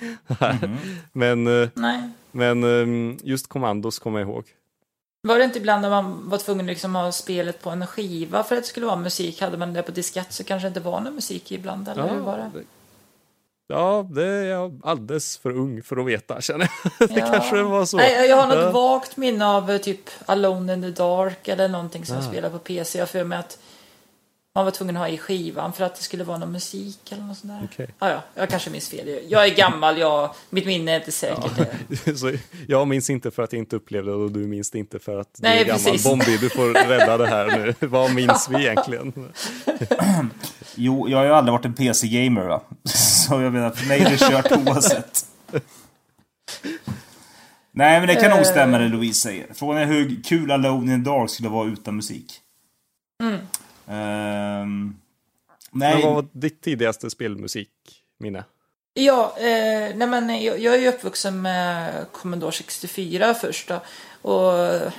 men, 1.11 1.47
eh, 1.47 1.69
Nej. 1.73 2.09
men 2.31 2.63
eh, 2.63 3.17
just 3.23 3.47
Commandos 3.47 3.99
kommer 3.99 4.19
jag 4.19 4.29
ihåg. 4.29 4.45
Var 5.23 5.37
det 5.37 5.43
inte 5.43 5.59
ibland 5.59 5.81
när 5.81 5.89
man 5.89 6.29
var 6.29 6.37
tvungen 6.37 6.65
att 6.65 6.69
liksom 6.69 6.95
ha 6.95 7.11
spelet 7.11 7.61
på 7.61 7.69
en 7.69 7.87
skiva 7.87 8.43
för 8.43 8.55
att 8.55 8.63
det 8.63 8.67
skulle 8.67 8.85
vara 8.85 8.95
musik? 8.95 9.41
Hade 9.41 9.57
man 9.57 9.73
det 9.73 9.83
på 9.83 9.91
diskett 9.91 10.33
så 10.33 10.43
kanske 10.43 10.65
det 10.65 10.67
inte 10.67 10.79
var 10.79 11.01
någon 11.01 11.15
musik 11.15 11.51
ibland, 11.51 11.87
eller 11.87 12.09
hur 12.09 12.19
var 12.19 12.37
det? 12.37 12.63
Ja, 13.67 14.07
det 14.11 14.25
är 14.25 14.43
jag 14.45 14.81
alldeles 14.83 15.37
för 15.37 15.49
ung 15.51 15.83
för 15.83 15.97
att 15.97 16.05
veta 16.05 16.41
känner 16.41 16.69
jag. 16.99 17.09
det 17.09 17.19
Ja. 17.19 17.31
kanske 17.31 17.63
var 17.63 17.85
så. 17.85 17.97
Nej, 17.97 18.29
jag 18.29 18.37
har 18.37 18.47
något 18.47 18.63
Ja. 18.65 18.71
vagt 18.71 19.17
minne 19.17 19.45
av 19.47 19.71
eh, 19.71 19.77
typ 19.77 20.09
Alone 20.25 20.73
in 20.73 20.81
the 20.81 20.89
Dark 20.89 21.47
eller 21.47 21.67
någonting 21.67 22.05
som 22.05 22.15
Ah. 22.15 22.19
jag 22.19 22.29
spelade 22.29 22.53
på 22.53 22.59
PC. 22.59 22.99
Jag 22.99 23.09
för 23.09 23.23
mig 23.23 23.37
att 23.37 23.57
man 24.55 24.65
var 24.65 24.71
tvungen 24.71 24.95
att 24.97 25.01
ha 25.01 25.07
i 25.09 25.17
skivan 25.17 25.73
för 25.73 25.83
att 25.83 25.95
det 25.95 26.03
skulle 26.03 26.23
vara 26.23 26.37
någon 26.37 26.51
musik 26.51 27.11
eller 27.11 27.23
något 27.23 27.37
sånt 27.37 27.53
där. 27.53 27.67
Okej. 27.73 27.87
Ja, 27.99 28.09
ja, 28.09 28.21
jag 28.35 28.49
kanske 28.49 28.69
minns 28.69 28.89
fel. 28.89 29.19
Jag 29.27 29.45
är 29.47 29.55
gammal, 29.55 29.97
jag, 29.97 30.29
mitt 30.49 30.65
minne 30.65 30.91
är 30.91 30.95
inte 30.99 31.11
säkert. 31.11 31.51
det. 32.05 32.17
Så 32.17 32.31
jag 32.67 32.87
minns 32.87 33.09
inte 33.09 33.31
för 33.31 33.43
att 33.43 33.53
jag 33.53 33.59
inte 33.59 33.75
upplevde 33.75 34.11
det 34.11 34.17
och 34.17 34.31
du 34.31 34.39
minns 34.39 34.71
det 34.71 34.79
inte 34.79 34.99
för 34.99 35.19
att 35.19 35.29
du 35.33 35.41
Nej, 35.43 35.59
är 35.61 35.65
gammal. 35.65 35.83
precis. 35.83 36.03
Bombi, 36.03 36.37
du 36.37 36.49
får 36.49 36.87
rädda 36.87 37.17
det 37.17 37.27
här 37.27 37.47
nu. 37.57 37.73
Vad 37.87 38.13
minns 38.13 38.49
vi 38.49 38.55
egentligen? 38.65 39.13
Jo, 40.75 41.09
jag 41.09 41.17
har 41.17 41.25
ju 41.25 41.31
aldrig 41.31 41.51
varit 41.53 41.65
en 41.65 41.73
PC-gamer 41.73 42.59
va. 43.29 43.37
Så 43.37 43.41
jag 43.41 43.53
menar, 43.53 43.71
för 43.71 43.87
mig 43.87 44.01
är 44.01 44.09
det 44.09 44.17
kört 44.17 44.51
oavsett. 44.51 45.25
Nej, 47.71 47.99
men 47.99 48.07
det 48.07 48.15
kan 48.15 48.37
nog 48.37 48.45
stämma 48.45 48.77
det 48.77 48.87
Louise 48.87 49.21
säger. 49.21 49.47
Frågan 49.53 49.81
är 49.81 49.85
hur 49.85 50.23
kul 50.23 50.51
Alone 50.51 50.93
in 50.93 51.03
the 51.03 51.09
Dark 51.09 51.29
skulle 51.29 51.49
vara 51.49 51.67
utan 51.67 51.95
musik. 51.95 52.41
Ehm, 53.87 54.95
nej, 55.71 55.93
Men 55.93 56.01
vad 56.01 56.13
var 56.13 56.25
ditt 56.31 56.61
tidigaste 56.61 57.09
spelmusikminne? 57.09 58.43
Ja, 58.93 59.35
eh, 59.37 59.95
nej 59.95 60.07
men 60.07 60.43
jag, 60.43 60.59
jag 60.59 60.75
är 60.75 60.79
ju 60.79 60.87
uppvuxen 60.87 61.41
med 61.41 61.93
Commodore 62.11 62.51
64 62.51 63.33
först 63.33 63.67
då. 63.67 63.81
Och 64.29 64.91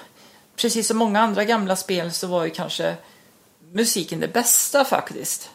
precis 0.57 0.87
som 0.87 0.97
många 0.97 1.21
andra 1.21 1.45
gamla 1.45 1.77
spel 1.77 2.13
så 2.13 2.27
var 2.27 2.45
ju 2.45 2.51
kanske 2.51 2.97
musiken 3.73 4.21
det 4.21 4.29
bästa 4.29 4.85
faktiskt. 4.85 5.51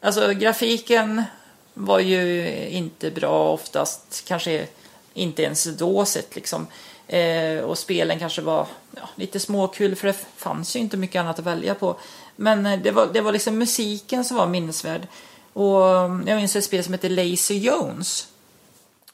Alltså 0.00 0.32
grafiken 0.32 1.22
var 1.74 1.98
ju 1.98 2.48
inte 2.68 3.10
bra 3.10 3.52
oftast, 3.52 4.24
kanske 4.26 4.66
inte 5.14 5.42
ens 5.42 5.64
då 5.64 6.04
sett 6.04 6.34
liksom. 6.34 6.66
Eh, 7.08 7.58
och 7.58 7.78
spelen 7.78 8.18
kanske 8.18 8.42
var 8.42 8.66
ja, 8.96 9.08
lite 9.14 9.40
småkul 9.40 9.96
för 9.96 10.06
det 10.06 10.16
fanns 10.36 10.76
ju 10.76 10.80
inte 10.80 10.96
mycket 10.96 11.20
annat 11.20 11.38
att 11.38 11.44
välja 11.44 11.74
på. 11.74 11.96
Men 12.36 12.66
eh, 12.66 12.80
det 12.80 12.90
var, 12.90 13.06
det 13.12 13.20
var 13.20 13.32
liksom 13.32 13.58
musiken 13.58 14.24
som 14.24 14.36
var 14.36 14.46
minnesvärd. 14.46 15.06
Och 15.52 15.88
mm, 15.88 16.28
jag 16.28 16.36
minns 16.36 16.56
ett 16.56 16.64
spel 16.64 16.84
som 16.84 16.92
hette 16.92 17.08
Lazy 17.08 17.58
Jones. 17.58 18.28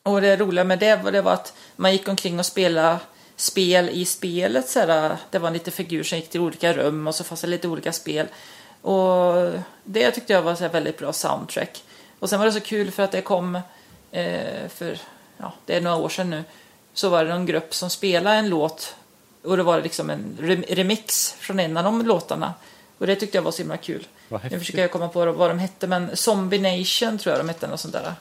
Och 0.02 0.20
det 0.20 0.36
roliga 0.36 0.64
med 0.64 0.78
det 0.78 0.96
var, 0.96 1.12
det 1.12 1.22
var 1.22 1.32
att 1.32 1.52
man 1.76 1.92
gick 1.92 2.08
omkring 2.08 2.38
och 2.38 2.46
spelade 2.46 2.98
spel 3.36 3.88
i 3.88 4.04
spelet. 4.04 4.68
Så 4.68 4.80
här, 4.80 5.16
det 5.30 5.38
var 5.38 5.48
en 5.48 5.54
liten 5.54 5.72
figur 5.72 6.02
som 6.02 6.18
gick 6.18 6.30
till 6.30 6.40
olika 6.40 6.72
rum 6.72 7.06
och 7.06 7.14
så 7.14 7.24
fanns 7.24 7.40
det 7.40 7.46
lite 7.46 7.68
olika 7.68 7.92
spel. 7.92 8.26
Och 8.82 9.52
det 9.84 10.10
tyckte 10.10 10.32
jag 10.32 10.42
var 10.42 10.54
så 10.54 10.68
väldigt 10.68 10.98
bra 10.98 11.12
soundtrack. 11.12 11.82
Och 12.20 12.30
sen 12.30 12.38
var 12.38 12.46
det 12.46 12.52
så 12.52 12.60
kul 12.60 12.90
för 12.90 13.02
att 13.02 13.12
det 13.12 13.22
kom 13.22 13.54
eh, 14.10 14.68
för, 14.68 14.98
ja, 15.36 15.52
det 15.66 15.76
är 15.76 15.80
några 15.80 15.96
år 15.96 16.08
sedan 16.08 16.30
nu. 16.30 16.44
Så 16.92 17.08
var 17.08 17.24
det 17.24 17.30
någon 17.30 17.46
grupp 17.46 17.74
som 17.74 17.90
spelade 17.90 18.36
en 18.36 18.48
låt 18.48 18.94
och 19.42 19.56
det 19.56 19.62
var 19.62 19.82
liksom 19.82 20.10
en 20.10 20.36
rem- 20.40 20.64
remix 20.68 21.32
från 21.32 21.60
en 21.60 21.76
av 21.76 21.84
de 21.84 22.02
låtarna. 22.06 22.54
Och 22.98 23.06
det 23.06 23.16
tyckte 23.16 23.38
jag 23.38 23.42
var 23.42 23.50
så 23.50 23.58
himla 23.62 23.76
kul. 23.76 24.06
Nu 24.50 24.58
försöker 24.58 24.80
jag 24.80 24.90
komma 24.92 25.08
på 25.08 25.32
vad 25.32 25.50
de 25.50 25.58
hette, 25.58 25.86
men 25.86 26.16
Zombie 26.16 26.58
Nation 26.78 27.18
tror 27.18 27.34
jag 27.36 27.40
de 27.44 27.48
hette, 27.48 27.66
något 27.66 27.80
sånt 27.80 27.94
där. 27.94 28.14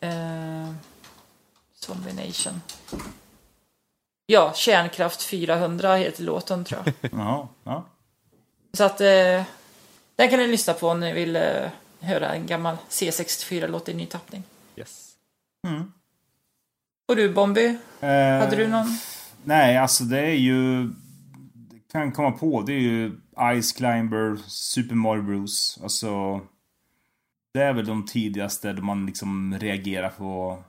Eh, 0.00 0.72
Zombie 1.74 2.12
Nation. 2.26 2.62
Ja, 4.26 4.52
Kärnkraft 4.54 5.22
400 5.22 5.94
heter 5.96 6.22
låten 6.22 6.64
tror 6.64 6.82
jag. 6.84 7.10
Jaha, 7.12 7.48
ja. 7.64 7.84
Så 8.72 8.84
att 8.84 9.00
eh, 9.00 9.42
den 10.16 10.30
kan 10.30 10.38
ni 10.38 10.46
lyssna 10.46 10.72
på 10.74 10.88
om 10.88 11.00
ni 11.00 11.12
vill 11.12 11.36
eh, 11.36 11.68
höra 12.00 12.34
en 12.34 12.46
gammal 12.46 12.76
C64-låt 12.88 13.88
i 13.88 13.94
ny 13.94 14.06
tappning. 14.06 14.42
Yes. 14.76 15.12
Och 17.08 17.16
du 17.16 17.32
Bombi, 17.34 17.78
Eh, 18.00 18.38
hade 18.38 18.56
du 18.56 18.68
någon? 18.68 18.86
Nej, 19.44 19.76
alltså 19.76 20.04
det 20.04 20.20
är 20.20 20.34
ju... 20.34 20.86
Det 21.54 21.92
kan 21.92 22.12
komma 22.12 22.30
på, 22.30 22.62
det 22.62 22.72
är 22.72 22.78
ju 22.80 23.20
Ice 23.62 23.72
Climber, 23.72 24.36
Super 24.46 24.94
Mario 24.94 25.22
Bros. 25.22 25.78
Alltså... 25.82 26.40
Det 27.54 27.62
är 27.62 27.72
väl 27.72 27.86
de 27.86 28.06
tidigaste 28.06 28.72
då 28.72 28.82
man 28.82 29.06
liksom 29.06 29.58
reagerar 29.58 30.08
på 30.08 30.62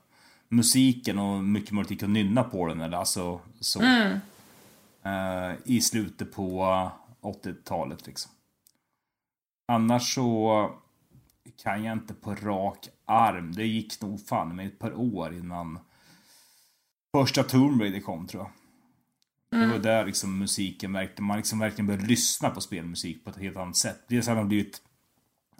musiken 0.49 1.19
och 1.19 1.43
mycket 1.43 1.71
möjligt 1.71 2.03
att 2.03 2.09
nynna 2.09 2.43
på 2.43 2.67
den 2.67 2.81
eller 2.81 2.97
alltså 2.97 3.39
så. 3.59 3.83
Eh, 5.03 5.51
I 5.65 5.81
slutet 5.81 6.33
på 6.33 6.61
80-talet 7.21 8.07
liksom. 8.07 8.31
Annars 9.67 10.15
så 10.15 10.71
kan 11.63 11.83
jag 11.83 11.93
inte 11.93 12.13
på 12.13 12.35
rak 12.35 12.89
arm. 13.05 13.51
Det 13.55 13.65
gick 13.65 14.01
nog 14.01 14.27
fan 14.27 14.55
med 14.55 14.67
ett 14.67 14.79
par 14.79 14.93
år 14.93 15.33
innan 15.33 15.79
första 17.11 17.43
Tomb 17.43 17.81
Raider 17.81 17.99
kom 17.99 18.27
tror 18.27 18.43
jag. 18.43 18.51
Det 19.61 19.67
var 19.67 19.79
där 19.79 20.05
liksom 20.05 20.39
musiken 20.39 20.93
verkligen, 20.93 21.25
man 21.25 21.37
liksom 21.37 21.59
verkligen 21.59 21.87
började 21.87 22.05
lyssna 22.05 22.49
på 22.49 22.61
spelmusik 22.61 23.23
på 23.23 23.29
ett 23.29 23.37
helt 23.37 23.57
annat 23.57 23.77
sätt. 23.77 23.99
Dels 24.07 24.27
har 24.27 24.35
man 24.35 24.47
blivit 24.47 24.81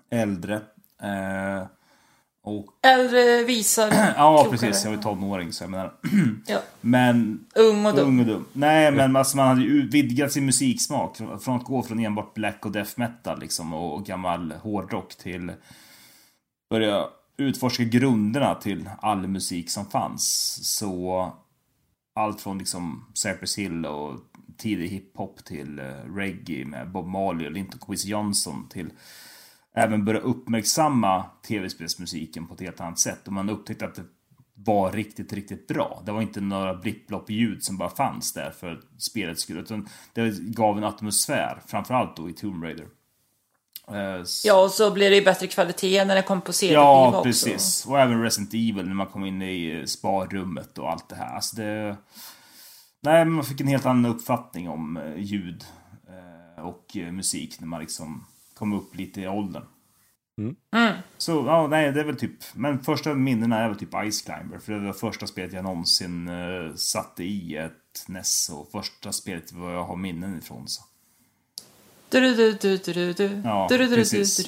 äldre. 0.10 0.56
Eh, 1.01 1.68
och 2.48 2.66
Äldre 2.82 3.44
visar 3.44 3.92
ja, 4.18 4.44
klokare. 4.44 4.70
precis. 4.70 4.86
Jag 4.86 4.92
var 4.92 5.04
tonåring 5.04 5.54
så 5.54 5.63
jag 5.63 5.72
menar. 5.72 5.94
Ja. 6.48 6.60
Men 6.82 7.46
Ung 7.56 7.86
och 7.86 7.96
dum. 7.96 8.08
Ung 8.08 8.20
och 8.20 8.25
dum. 8.25 8.46
Nej, 8.54 8.92
men 8.92 9.16
alltså, 9.16 9.38
man 9.38 9.48
hade 9.48 9.62
ju 9.62 9.89
vidgat 9.89 10.32
sin 10.32 10.46
musiksmak. 10.46 11.18
Från 11.18 11.56
att 11.56 11.63
gå 11.63 11.84
från 11.84 12.00
enbart 12.00 12.34
black 12.34 12.66
och 12.66 12.72
death 12.72 12.92
metal 12.96 13.39
liksom, 13.39 13.74
och, 13.74 13.96
och 13.96 14.06
gammal 14.06 14.51
hårdrock 14.51 15.16
till 15.16 15.51
börja 16.69 17.09
utforska 17.38 17.83
grunderna 17.83 18.55
till 18.55 18.89
all 19.00 19.27
musik 19.27 19.69
som 19.69 19.86
fanns. 19.86 20.59
Så 20.77 21.33
allt 22.15 22.41
från 22.41 22.57
liksom 22.57 23.12
Cypress 23.13 23.57
Hill 23.57 23.86
och 23.86 24.19
tidig 24.57 24.89
hiphop 24.89 25.45
till 25.45 25.79
eh, 25.79 25.86
reggae 26.15 26.65
med 26.65 26.91
Bob 26.91 27.07
Marley 27.07 27.45
och 27.45 27.51
Linton 27.51 27.79
Quiz 27.79 28.05
Johnson 28.05 28.69
till 28.69 28.89
även 29.75 30.05
börja 30.05 30.19
uppmärksamma 30.19 31.25
tv-spelsmusiken 31.47 32.47
på 32.47 32.53
ett 32.53 32.59
helt 32.59 32.81
annat 32.81 33.00
sätt. 33.00 33.27
Och 33.27 33.33
man 33.33 33.50
upptäckte 33.50 33.86
att 33.86 33.95
det 33.95 34.05
var 34.53 34.91
riktigt, 34.91 35.33
riktigt 35.33 35.67
bra. 35.67 36.03
Det 36.05 36.12
var 36.12 36.21
inte 36.21 36.41
några 36.41 36.74
blipplopp 36.74 37.29
ljud 37.29 37.63
som 37.63 37.77
bara 37.77 37.89
fanns 37.89 38.33
där 38.33 38.51
för 38.51 38.81
spelets 38.97 39.41
skull. 39.41 39.57
Utan 39.57 39.88
det 40.13 40.39
gav 40.39 40.77
en 40.77 40.83
atmosfär, 40.83 41.62
framförallt 41.67 42.17
då 42.17 42.29
i 42.29 42.33
Tomb 42.33 42.63
Raider. 42.63 42.88
Eh, 43.91 44.24
så- 44.24 44.48
Ja, 44.48 44.63
och 44.63 44.72
så 44.72 44.91
blir 44.91 45.10
det 45.10 45.15
ju 45.15 45.24
bättre 45.25 45.48
kvalitet 45.48 46.06
när 46.06 46.15
det 46.15 46.22
kom 46.22 46.41
på 46.41 46.53
CD-skiva 46.53 46.82
Ja, 46.82 47.08
också. 47.10 47.24
precis. 47.24 47.86
Och 47.86 48.00
även 48.00 48.22
Resident 48.24 48.53
Evil 48.53 48.86
när 48.88 48.94
man 48.96 49.08
kom 49.08 49.25
in 49.25 49.41
i 49.41 49.84
sparrummet 49.88 50.77
och 50.77 50.91
allt 50.91 51.10
det 51.10 51.15
här. 51.15 51.36
Alltså 51.36 51.56
det... 51.56 51.98
Nej, 53.01 53.25
man 53.25 53.44
fick 53.46 53.62
en 53.62 53.67
helt 53.67 53.86
annan 53.86 54.12
uppfattning 54.12 54.70
om 54.70 54.98
eh, 54.98 55.15
ljud 55.17 55.65
eh, 56.58 56.63
och 56.65 56.98
eh, 56.98 57.12
musik 57.12 57.60
när 57.60 57.67
man 57.67 57.79
liksom 57.82 58.25
kom 58.56 58.74
upp 58.74 58.96
lite 58.96 59.22
i 59.22 59.27
åldern. 59.27 59.63
Så, 61.17 61.32
ja, 61.48 61.67
nej, 61.67 61.91
det 61.91 62.00
är 62.00 62.03
väl 62.06 62.15
typ... 62.17 62.38
Men 62.53 62.84
första 62.84 63.13
minnena 63.13 63.58
är 63.60 63.67
väl 63.70 63.77
typ 63.77 64.12
Ice 64.12 64.22
Climber. 64.22 64.58
För 64.60 64.74
det 64.74 64.79
var 64.86 64.94
första 64.94 65.27
spelet 65.27 65.53
jag 65.53 65.63
någonsin 65.63 66.27
eh, 66.27 66.75
satte 66.75 67.24
i 67.24 67.56
ett 67.58 68.06
NES. 68.08 68.50
Och 68.53 68.72
första 68.72 69.12
spelet 69.12 69.51
vad 69.51 69.74
jag 69.75 69.84
har 69.84 69.96
minnen 69.96 70.38
ifrån. 70.38 70.67
Så. 70.67 70.84
Du, 70.84 70.84
du, 70.84 70.86
du, 70.86 71.65
du, 71.65 71.65
du, 71.65 71.96
du. 71.96 71.96
Ja, 73.43 73.67
precis. 73.69 74.45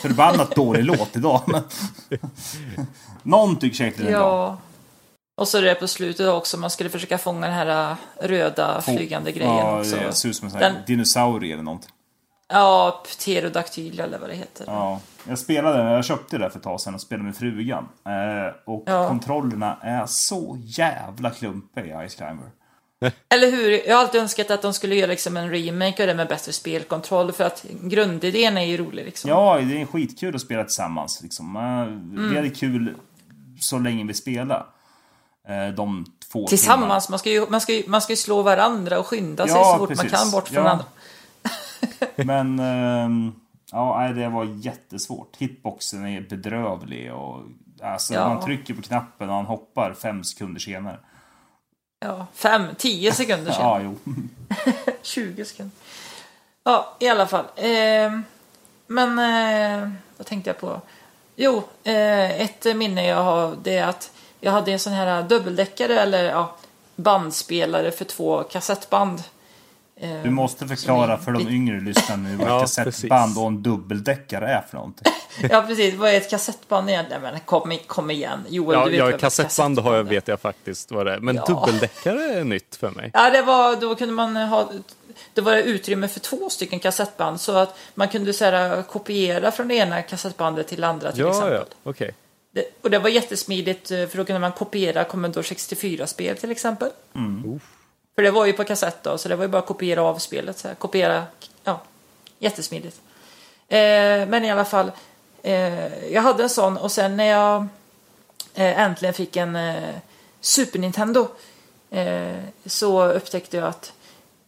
förbannat 0.00 0.54
dålig 0.54 0.84
låt 0.84 1.16
idag. 1.16 1.42
Men... 1.46 1.62
Någon 3.22 3.56
tycker 3.56 3.76
säkert 3.76 3.98
den 3.98 4.06
är 4.06 4.10
bra. 4.12 4.20
Ja. 4.20 4.58
Och 5.36 5.48
så 5.48 5.58
är 5.58 5.62
det 5.62 5.74
på 5.74 5.88
slutet 5.88 6.28
också, 6.28 6.56
man 6.56 6.70
skulle 6.70 6.90
försöka 6.90 7.18
fånga 7.18 7.46
den 7.46 7.54
här 7.56 7.90
äh, 7.90 7.96
röda 8.28 8.80
flygande 8.80 9.32
grejen 9.32 9.56
Ja, 9.56 9.78
också. 9.80 9.96
det 9.96 10.12
ser 10.12 10.28
ut 10.28 10.36
som 10.36 10.46
en 10.46 10.50
sån 10.50 10.60
här 10.60 10.70
Den- 10.70 10.82
dinosaurie 10.86 11.52
eller 11.54 11.62
någonting. 11.62 11.90
Ja, 12.48 13.02
pterodaktyl 13.18 14.00
eller 14.00 14.18
vad 14.18 14.28
det 14.28 14.34
heter. 14.34 14.64
Ja, 14.68 15.00
jag 15.28 15.38
spelade, 15.38 15.90
jag 15.92 16.04
köpte 16.04 16.38
det 16.38 16.50
för 16.50 16.58
ett 16.58 16.64
tag 16.64 16.80
sedan 16.80 16.94
och 16.94 17.00
spelade 17.00 17.24
med 17.24 17.36
frugan. 17.36 17.88
Eh, 18.06 18.54
och 18.72 18.82
Ja. 18.86 19.08
kontrollerna 19.08 19.76
är 19.82 20.06
så 20.06 20.58
jävla 20.62 21.30
klumpiga 21.30 22.04
i 22.04 22.08
Ice 22.08 22.14
Climber. 22.14 22.50
Eller 23.28 23.50
hur? 23.50 23.88
Jag 23.88 23.96
har 23.96 24.02
alltid 24.02 24.20
önskat 24.20 24.50
att 24.50 24.62
de 24.62 24.72
skulle 24.74 24.94
göra 24.94 25.10
liksom 25.10 25.36
en 25.36 25.50
remake 25.50 26.02
av 26.02 26.06
det 26.06 26.14
med 26.14 26.28
bättre 26.28 26.52
spelkontroll, 26.52 27.32
för 27.32 27.44
att 27.44 27.64
grundidén 27.82 28.56
är 28.58 28.64
ju 28.64 28.76
rolig 28.76 29.04
liksom. 29.04 29.30
Ja, 29.30 29.58
det 29.60 29.80
är 29.80 29.86
skitkul 29.86 30.34
att 30.34 30.40
spela 30.40 30.64
tillsammans. 30.64 31.20
Liksom. 31.22 31.56
Eh, 31.56 31.62
Mm. 31.62 32.30
Vi 32.30 32.36
hade 32.36 32.50
kul 32.50 32.94
så 33.60 33.78
länge 33.78 34.04
vi 34.04 34.14
spelade. 34.14 34.64
Eh, 35.48 35.74
de 35.74 36.04
två 36.32 36.46
Tillsammans, 36.46 37.08
man 37.08 37.18
ska, 37.18 37.30
ju, 37.30 37.46
man, 37.50 37.60
ska 37.60 37.72
ju, 37.72 37.82
man 37.86 38.02
ska 38.02 38.12
ju 38.12 38.16
slå 38.16 38.42
varandra 38.42 38.98
och 38.98 39.06
skynda 39.06 39.46
sig 39.46 39.56
Ja, 39.56 39.64
så 39.64 39.78
fort 39.78 39.88
man 39.96 39.96
precis. 40.06 40.20
kan 40.22 40.30
bort 40.30 40.48
från 40.48 40.64
Ja. 40.64 40.70
andra. 40.70 40.84
Men 42.24 42.58
ehm, 42.60 43.32
ja, 43.72 44.08
det 44.14 44.28
var 44.28 44.44
jättesvårt. 44.44 45.36
Hitboxen 45.38 46.06
är 46.06 46.20
bedrövlig. 46.20 47.12
Och, 47.14 47.40
alltså, 47.82 48.14
Ja. 48.14 48.28
Man 48.28 48.44
trycker 48.44 48.74
på 48.74 48.82
knappen 48.82 49.28
och 49.28 49.34
han 49.36 49.46
hoppar 49.46 49.94
fem 49.94 50.24
sekunder 50.24 50.60
senare. 50.60 50.98
Ja, 52.02 52.26
fem, 52.34 52.66
tio 52.78 53.12
sekunder 53.12 53.52
sedan. 53.52 53.62
Ja, 53.62 53.80
jo. 53.82 53.96
20 55.02 55.44
sekunder. 55.44 55.76
Ja, 56.64 56.96
i 56.98 57.08
alla 57.08 57.26
fall. 57.26 57.44
Eh, 57.56 58.20
men 58.86 59.18
eh, 59.18 59.90
vad 60.16 60.26
tänkte 60.26 60.50
jag 60.50 60.58
på? 60.58 60.80
Jo, 61.36 61.62
eh, 61.84 62.40
ett 62.40 62.76
minne 62.76 63.06
jag 63.06 63.22
har 63.22 63.56
det 63.62 63.76
är 63.76 63.86
att 63.86 64.10
jag 64.40 64.52
hade 64.52 64.72
en 64.72 64.78
sån 64.78 64.92
här 64.92 65.22
dubbeldäckare 65.22 66.00
eller 66.00 66.24
ja, 66.24 66.56
bandspelare 66.96 67.90
för 67.90 68.04
två 68.04 68.42
kassettband. 68.42 69.22
Eh, 70.02 70.22
Du 70.22 70.30
måste 70.30 70.66
förklara 70.68 71.18
för 71.18 71.32
de 71.32 71.48
yngre 71.48 71.80
lyssnarna 71.80 72.28
nu 72.28 72.36
vad 72.36 72.48
Ja, 72.48 72.60
kassettband 72.60 73.24
precis. 73.24 73.38
och 73.38 73.46
en 73.46 73.62
dubbeldäckare 73.62 74.46
är 74.48 74.60
för 74.70 74.76
någonting. 74.76 75.12
Ja, 75.50 75.64
precis. 75.68 75.94
Vad 75.94 76.10
är 76.10 76.16
ett 76.16 76.30
kassettband 76.30 76.90
egentligen? 76.90 77.22
Men 77.22 77.40
kom, 77.40 77.78
kom 77.86 78.10
igen. 78.10 78.44
Joel, 78.48 78.78
Ja, 78.78 78.84
du 78.84 78.90
vet 78.90 78.98
ja 78.98 79.04
vad 79.04 79.14
ett 79.14 79.20
kassettband 79.20 79.78
har 79.78 79.96
jag, 79.96 80.04
vet 80.04 80.28
jag 80.28 80.40
faktiskt 80.40 80.90
vad 80.90 81.06
det 81.06 81.12
är. 81.14 81.18
Men 81.18 81.36
Ja. 81.36 81.44
dubbeldäckare 81.44 82.24
är 82.34 82.44
nytt 82.44 82.76
för 82.76 82.90
mig. 82.90 83.10
Ja, 83.14 83.30
det 83.30 83.42
var, 83.42 83.76
då 83.76 83.94
kunde 83.94 84.14
man 84.14 84.36
ha, 84.36 84.70
det 85.34 85.40
var 85.40 85.56
utrymme 85.56 86.08
för 86.08 86.20
två 86.20 86.50
stycken 86.50 86.78
kassettband 86.80 87.40
så 87.40 87.56
att 87.56 87.76
man 87.94 88.08
kunde 88.08 88.32
så 88.32 88.44
här, 88.44 88.82
kopiera 88.82 89.50
från 89.50 89.68
det 89.68 89.74
ena 89.74 90.02
kassettbandet 90.02 90.68
till 90.68 90.80
det 90.80 90.86
andra 90.86 91.12
till 91.12 91.20
Ja, 91.20 91.28
exempel. 91.28 91.54
ja, 91.84 91.90
okej. 91.90 92.14
Det, 92.54 92.64
och 92.82 92.90
det 92.90 92.98
var 92.98 93.08
jättesmidigt 93.10 93.90
eh, 93.90 94.06
för 94.06 94.18
då 94.18 94.24
kunde 94.24 94.40
man 94.40 94.52
kopiera 94.52 95.04
Commodore 95.04 95.42
64-spel 95.42 96.36
till 96.36 96.50
exempel. 96.50 96.90
För 98.14 98.22
det 98.22 98.30
var 98.30 98.46
ju 98.46 98.52
på 98.52 98.64
kassett 98.64 99.02
då, 99.02 99.18
så 99.18 99.28
det 99.28 99.36
var 99.36 99.44
ju 99.44 99.48
bara 99.48 99.58
att 99.58 99.66
kopiera 99.66 100.02
av 100.02 100.18
spelet. 100.18 100.58
Så 100.58 100.68
här. 100.68 100.74
Kopiera, 100.74 101.24
ja, 101.64 101.80
jättesmidigt. 102.38 103.00
Eh, 103.68 104.28
men 104.28 104.44
i 104.44 104.50
alla 104.50 104.64
fall, 104.64 104.92
eh, 105.42 106.12
jag 106.12 106.22
hade 106.22 106.42
en 106.42 106.50
sån 106.50 106.76
och 106.76 106.92
sen 106.92 107.16
när 107.16 107.24
jag 107.24 107.66
eh, 108.54 108.80
äntligen 108.80 109.14
fick 109.14 109.36
en 109.36 109.56
eh, 109.56 109.94
Super 110.40 110.78
Nintendo 110.78 111.28
eh, 111.90 112.36
så 112.66 113.04
upptäckte 113.04 113.56
jag 113.56 113.68
att 113.68 113.92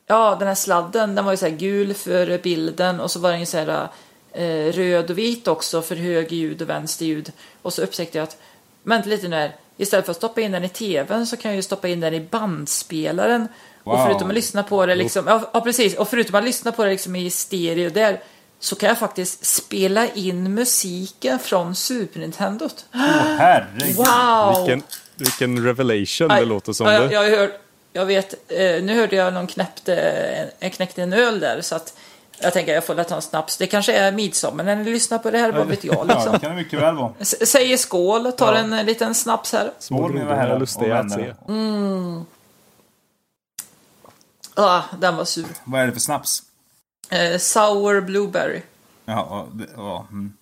ja, 0.06 0.36
den 0.38 0.48
här 0.48 0.54
sladden 0.54 1.14
den 1.14 1.24
var 1.24 1.32
ju 1.32 1.36
så 1.36 1.46
här 1.46 1.56
gul 1.56 1.94
för 1.94 2.38
bilden 2.38 3.00
och 3.00 3.10
så 3.10 3.18
var 3.18 3.30
den 3.30 3.40
ju 3.40 3.46
så 3.46 3.58
här 3.58 3.88
eh, 4.32 4.72
röd 4.72 5.10
och 5.10 5.18
vit 5.18 5.48
också 5.48 5.82
för 5.82 5.96
höger 5.96 6.36
ljud 6.36 6.62
och 6.62 6.68
vänster 6.68 7.06
ljud. 7.06 7.32
Och 7.62 7.72
så 7.72 7.82
upptäckte 7.82 8.18
jag 8.18 8.22
att, 8.22 8.36
vänta 8.82 9.08
lite 9.08 9.28
nu 9.28 9.36
här, 9.36 9.56
istället 9.76 10.04
för 10.04 10.10
att 10.10 10.16
stoppa 10.16 10.40
in 10.40 10.52
den 10.52 10.64
i 10.64 10.68
tvn 10.68 11.26
så 11.26 11.36
kan 11.36 11.50
jag 11.50 11.56
ju 11.56 11.62
stoppa 11.62 11.88
in 11.88 12.00
den 12.00 12.14
i 12.14 12.20
bandspelaren. 12.20 13.48
Och 13.84 13.92
Wow. 13.98 14.06
förutom 14.06 14.28
att 14.28 14.34
lyssna 14.34 14.62
på 14.62 14.86
det 14.86 14.94
liksom, 14.94 15.26
ja, 15.26 15.50
ja 15.52 15.60
precis, 15.60 15.94
och 15.96 16.08
förutom 16.08 16.34
att 16.34 16.44
lyssna 16.44 16.72
på 16.72 16.84
det 16.84 16.90
liksom 16.90 17.16
i 17.16 17.30
stereo 17.30 17.90
där 17.90 18.20
så 18.60 18.76
kan 18.76 18.88
jag 18.88 18.98
faktiskt 18.98 19.44
spela 19.46 20.08
in 20.08 20.54
musiken 20.54 21.38
från 21.38 21.74
Super 21.74 22.20
Nintendo. 22.20 22.64
Åh 22.94 23.00
herregud. 23.38 23.96
Wow! 23.96 24.56
Vilken, 24.66 24.82
vilken 25.16 25.64
revelation 25.64 26.30
Aj, 26.30 26.40
det 26.40 26.46
låter 26.46 26.72
som. 26.72 26.86
ja, 26.86 26.92
jag, 26.92 27.12
jag, 27.30 27.38
hört, 27.38 27.60
jag 27.92 28.06
vet, 28.06 28.34
eh, 28.52 28.58
nu 28.82 28.94
hörde 28.94 29.16
jag 29.16 29.34
någon 29.34 29.46
knäppte, 29.46 29.94
en, 30.60 30.70
knäckte 30.70 31.02
en 31.02 31.12
öl 31.12 31.40
där 31.40 31.60
så 31.60 31.74
att 31.76 31.94
jag 32.44 32.52
tänker 32.52 32.74
jag 32.74 32.84
får 32.86 32.94
väl 32.94 33.04
ta 33.04 33.14
en 33.16 33.22
snaps. 33.22 33.56
Det 33.56 33.66
kanske 33.66 33.92
är 33.92 34.12
midsommar 34.12 34.64
när 34.64 34.76
ni 34.76 34.84
lyssnar 34.84 35.18
på 35.18 35.30
det 35.30 35.38
här, 35.38 35.52
vad 35.52 35.66
vet 35.66 35.84
jag 35.84 35.94
Ja, 35.98 36.04
det 36.04 36.14
liksom. 36.14 36.38
kan 36.40 36.50
det 36.50 36.56
mycket 36.56 36.80
väl 36.80 36.94
vara. 36.96 37.12
S- 37.18 37.50
Säger 37.50 37.76
skål, 37.76 38.32
tar 38.32 38.52
Ja. 38.52 38.58
en 38.58 38.72
eh, 38.72 38.84
liten 38.84 39.14
snaps 39.14 39.52
här. 39.52 39.70
Små 39.78 39.98
Skål, 39.98 40.12
mina 40.12 40.24
grodor 40.24 40.36
herrar 40.36 40.50
är 40.50 40.54
och 40.54 40.60
lustiga 40.60 40.98
att 40.98 41.10
se. 41.12 41.34
vänner. 41.46 42.24
Ah, 44.56 44.82
den 44.98 45.16
var 45.16 45.24
sur. 45.24 45.46
Vad 45.64 45.80
är 45.80 45.86
det 45.86 45.92
för 45.92 46.00
snaps? 46.00 46.42
Eh, 47.10 47.38
sour 47.38 48.00
blueberry. 48.00 48.62
Ja, 49.04 49.26
ja, 49.30 49.46
det- 49.52 49.68
ja, 49.76 50.06
mm. 50.10 50.32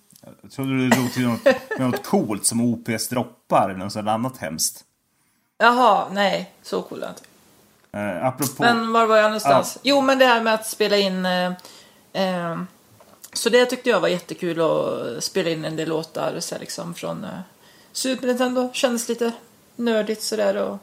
Jag 0.41 0.51
trodde 0.51 0.77
du 0.77 0.89
drog 0.89 1.13
till 1.13 1.27
något, 1.27 1.39
något 1.79 2.05
coolt 2.05 2.45
som 2.45 2.61
OPS 2.61 3.07
droppar 3.09 3.69
eller 3.69 3.79
något 3.85 3.95
annat 3.95 4.37
hemskt. 4.37 4.83
Jaha, 5.57 6.05
nej, 6.11 6.53
så 6.61 6.81
cool 6.81 7.03
är 7.03 7.09
inte. 7.09 7.21
Eh, 7.97 8.25
apropå... 8.27 8.53
Men 8.63 8.93
var 8.93 9.05
var 9.05 9.17
jag 9.17 9.23
någonstans? 9.25 9.77
Jo, 9.83 10.01
men 10.01 10.19
det 10.19 10.25
här 10.25 10.41
med 10.41 10.53
att 10.53 10.67
spela 10.67 10.97
in... 10.97 11.25
Eh, 11.25 11.51
så 13.33 13.49
det 13.49 13.65
tyckte 13.65 13.89
jag 13.89 13.99
var 13.99 14.07
jättekul 14.07 14.61
att 14.61 15.23
spela 15.23 15.49
in 15.49 15.65
en 15.65 15.75
del 15.75 15.89
låtar 15.89 16.39
så 16.39 16.57
liksom, 16.59 16.93
från 16.93 17.23
eh, 17.23 17.29
Super 17.91 18.27
Nintendo. 18.27 18.69
Kändes 18.73 19.09
lite 19.09 19.31
nördigt 19.75 20.21
sådär. 20.21 20.55
Och, 20.55 20.77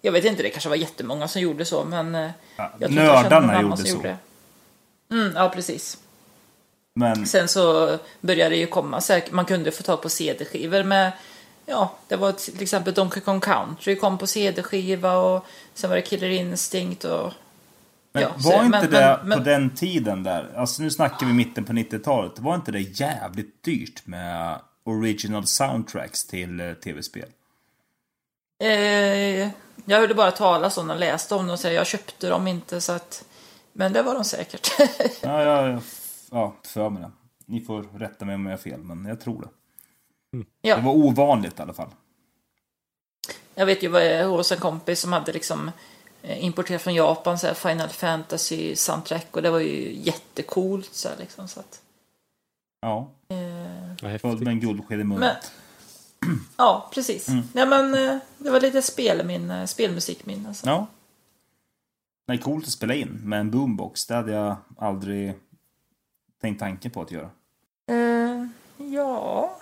jag 0.00 0.12
vet 0.12 0.24
inte, 0.24 0.42
det 0.42 0.50
kanske 0.50 0.68
var 0.68 0.76
jättemånga 0.76 1.28
som 1.28 1.42
gjorde 1.42 1.64
så, 1.64 1.84
men... 1.84 2.14
Eh, 2.14 2.30
Ja, 2.56 2.72
jag 2.78 2.90
jag 2.90 2.94
nördarna 2.94 3.52
annan 3.52 3.62
gjorde 3.62 3.84
så. 3.84 4.02
det. 4.02 4.16
Mm, 5.10 5.32
ja, 5.36 5.48
precis. 5.48 5.98
Men 6.94 7.26
Sen 7.26 7.48
så 7.48 7.98
började 8.20 8.50
det 8.50 8.56
ju 8.56 8.66
komma 8.66 9.00
så 9.00 9.12
här, 9.12 9.22
man 9.30 9.44
kunde 9.44 9.70
få 9.72 9.82
tag 9.82 10.02
på 10.02 10.08
CD-skivor 10.08 10.82
med 10.82 11.12
Ja, 11.66 11.94
det 12.08 12.16
var 12.16 12.32
till 12.32 12.62
exempel 12.62 12.94
Donkey 12.94 13.20
Kong 13.20 13.40
Country 13.40 13.96
kom 13.96 14.18
på 14.18 14.26
CD-skiva 14.26 15.16
och 15.16 15.46
sen 15.74 15.90
var 15.90 15.96
det 15.96 16.02
Killer 16.02 16.28
Instinct 16.28 17.04
och 17.04 17.32
Men 18.16 18.22
Ja, 18.22 18.30
var 18.38 18.52
så- 18.58 18.64
inte 18.64 18.78
men- 18.80 18.90
det 18.90 19.20
men- 19.24 19.38
på 19.38 19.44
den 19.44 19.70
tiden 19.74 20.22
där, 20.22 20.52
alltså 20.56 20.82
nu 20.82 20.90
snackar 20.90 21.26
vi 21.26 21.32
mitten 21.32 21.64
på 21.64 21.72
90-talet, 21.72 22.38
var 22.38 22.54
inte 22.54 22.72
det 22.72 22.80
jävligt 22.80 23.62
dyrt 23.62 24.06
med 24.06 24.60
original 24.84 25.46
soundtracks 25.46 26.26
till 26.26 26.60
eh, 26.60 26.72
tv-spel? 26.72 27.28
Eh, 28.62 29.48
jag 29.84 30.00
hörde 30.00 30.14
bara 30.14 30.30
talas 30.30 30.78
om 30.78 30.86
dem, 30.88 30.98
läste 30.98 31.34
om 31.34 31.46
dem 31.46 31.50
och 31.52 31.60
så 31.60 31.68
jag 31.68 31.86
köpte 31.86 32.28
dem 32.28 32.46
inte 32.46 32.80
så 32.80 32.92
att... 32.92 33.24
Men 33.72 33.92
det 33.92 34.02
var 34.02 34.14
de 34.14 34.24
säkert. 34.24 34.68
Ja, 35.22 35.42
ja, 35.42 35.80
ja, 36.30 36.54
för 36.64 36.90
mig 36.90 37.02
det. 37.02 37.10
Ni 37.46 37.60
får 37.60 37.82
rätta 37.98 38.24
mig 38.24 38.34
om 38.34 38.46
jag 38.46 38.52
har 38.52 38.58
fel, 38.58 38.80
men 38.80 39.04
jag 39.04 39.20
tror 39.20 39.42
det. 39.42 39.48
ja, 40.60 40.76
Det 40.76 40.82
var 40.82 40.92
ovanligt 40.92 41.58
i 41.58 41.62
alla 41.62 41.72
fall. 41.74 41.90
jag 43.54 43.66
vet 43.66 43.82
ju 43.82 43.88
vad 43.88 44.06
jag 44.06 44.28
hos 44.28 44.52
en 44.52 44.58
kompis 44.58 45.00
som 45.00 45.12
hade 45.12 45.32
liksom 45.32 45.70
importerat 46.28 46.82
från 46.82 46.94
Japan 46.94 47.38
så 47.38 47.46
här 47.46 47.54
Final 47.54 47.88
Fantasy 47.88 48.76
soundtrack 48.76 49.26
och 49.30 49.42
det 49.42 49.50
var 49.50 49.58
ju 49.60 49.94
jättecoolt 50.02 50.94
så 50.94 51.08
här 51.08 51.16
liksom 51.16 51.48
så 51.48 51.60
att... 51.60 51.80
Ja, 52.80 53.10
Eh, 53.28 54.08
häftigt. 54.08 54.40
med 54.40 54.48
en 54.48 54.60
guldsked 54.60 55.00
i 55.00 55.04
munnen. 55.04 55.20
men, 56.20 56.38
ja, 56.56 56.90
precis. 56.94 57.28
Mm. 57.28 57.42
Nej 57.52 57.66
men 57.66 57.94
eh, 57.94 58.18
det 58.38 58.50
var 58.50 58.60
lite 58.60 58.82
spelminne, 58.82 59.66
spelmusikminne. 59.66 60.54
Så. 60.54 60.66
Ja. 60.68 60.86
Det 62.26 62.32
är 62.32 62.38
coolt 62.38 62.64
att 62.64 62.72
spela 62.72 62.94
in 62.94 63.20
med 63.24 63.40
en 63.40 63.50
boombox. 63.50 64.06
Det 64.06 64.14
hade 64.14 64.32
jag 64.32 64.56
aldrig 64.78 65.34
tänkt 66.40 66.58
tanken 66.60 66.90
på 66.90 67.02
att 67.02 67.10
göra. 67.10 67.30
Eh, 67.90 68.46
ja. 68.86 69.58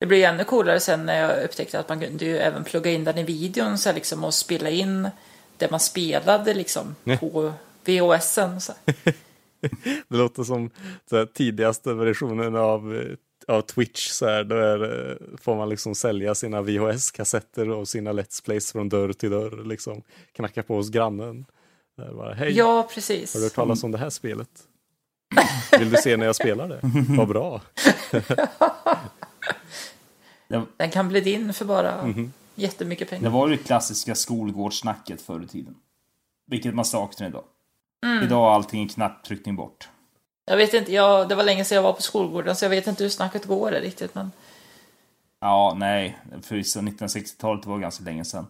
Det 0.00 0.06
blev 0.06 0.24
ännu 0.24 0.44
coolare 0.44 0.80
sen 0.80 1.06
när 1.06 1.20
jag 1.20 1.44
upptäckte 1.44 1.78
att 1.78 1.88
man 1.88 2.00
kunde 2.00 2.24
ju 2.24 2.38
även 2.38 2.64
plugga 2.64 2.90
in 2.90 3.04
den 3.04 3.18
i 3.18 3.22
videon 3.22 3.78
så 3.78 3.92
liksom, 3.92 4.24
och 4.24 4.34
spela 4.34 4.70
in 4.70 5.08
det 5.56 5.70
man 5.70 5.80
spelade 5.80 6.54
liksom 6.54 6.94
på 7.20 7.52
VHSen. 7.84 8.60
Så. 8.60 8.72
Det 10.08 10.16
låter 10.16 10.42
som 10.44 10.70
så 11.10 11.16
här, 11.16 11.26
tidigaste 11.26 11.94
versionen 11.94 12.56
av, 12.56 13.04
av 13.48 13.60
Twitch. 13.62 14.08
Så 14.08 14.26
här, 14.26 14.44
då 14.44 14.56
är, 14.56 15.10
eh, 15.10 15.16
får 15.40 15.56
man 15.56 15.68
liksom 15.68 15.94
sälja 15.94 16.34
sina 16.34 16.62
VHS-kassetter 16.62 17.70
och 17.70 17.88
sina 17.88 18.12
Let's 18.12 18.44
Plays 18.44 18.72
från 18.72 18.88
dörr 18.88 19.12
till 19.12 19.30
dörr. 19.30 19.64
Liksom. 19.64 20.02
Knacka 20.32 20.62
på 20.62 20.74
hos 20.76 20.90
grannen. 20.90 21.44
Där 21.96 22.12
bara, 22.12 22.34
Hej, 22.34 22.52
Ja, 22.52 22.88
precis. 22.94 23.34
har 23.34 23.40
du 23.40 23.46
hört 23.46 23.54
talas 23.54 23.84
om 23.84 23.90
det 23.92 23.98
här 23.98 24.10
spelet? 24.10 24.48
Vill 25.78 25.90
du 25.90 25.96
se 25.96 26.16
när 26.16 26.26
jag 26.26 26.36
spelar 26.36 26.68
det? 26.68 26.80
Vad 27.16 27.28
bra. 27.28 27.60
Det, 30.48 30.62
Den 30.76 30.90
kan 30.90 31.08
bli 31.08 31.20
din 31.20 31.52
för 31.54 31.64
bara 31.64 32.02
Mhm. 32.06 32.32
Jättemycket 32.54 33.10
det 33.10 33.16
pengar. 33.16 33.30
var 33.30 33.48
ju 33.48 33.56
det 33.56 33.62
klassiska 33.62 34.14
skolgårdssnacket 34.14 35.22
förr 35.22 35.44
i 35.44 35.46
tiden. 35.46 35.74
Vilket 36.46 36.74
man 36.74 36.84
saknar 36.84 37.26
idag. 37.26 37.44
Mm. 38.04 38.22
Idag 38.24 38.50
är 38.50 38.54
allting 38.54 38.82
en 38.82 38.88
knapptryckning 38.88 39.56
bort. 39.56 39.88
Jag 40.46 40.56
vet 40.56 40.74
inte, 40.74 40.92
jag, 40.92 41.28
det 41.28 41.34
var 41.34 41.44
länge 41.44 41.64
sedan 41.64 41.76
jag 41.76 41.82
var 41.82 41.92
på 41.92 42.02
skolgården 42.02 42.56
så 42.56 42.64
jag 42.64 42.70
vet 42.70 42.86
inte 42.86 43.02
hur 43.02 43.10
snacket 43.10 43.44
går 43.44 43.70
där 43.70 43.80
riktigt. 43.80 44.14
Men... 44.14 44.32
Ja, 45.40 45.74
nej. 45.76 46.18
Förvisso 46.42 46.80
1960-talet 46.80 47.66
var 47.66 47.78
ganska 47.78 48.04
länge 48.04 48.24
sedan. 48.24 48.46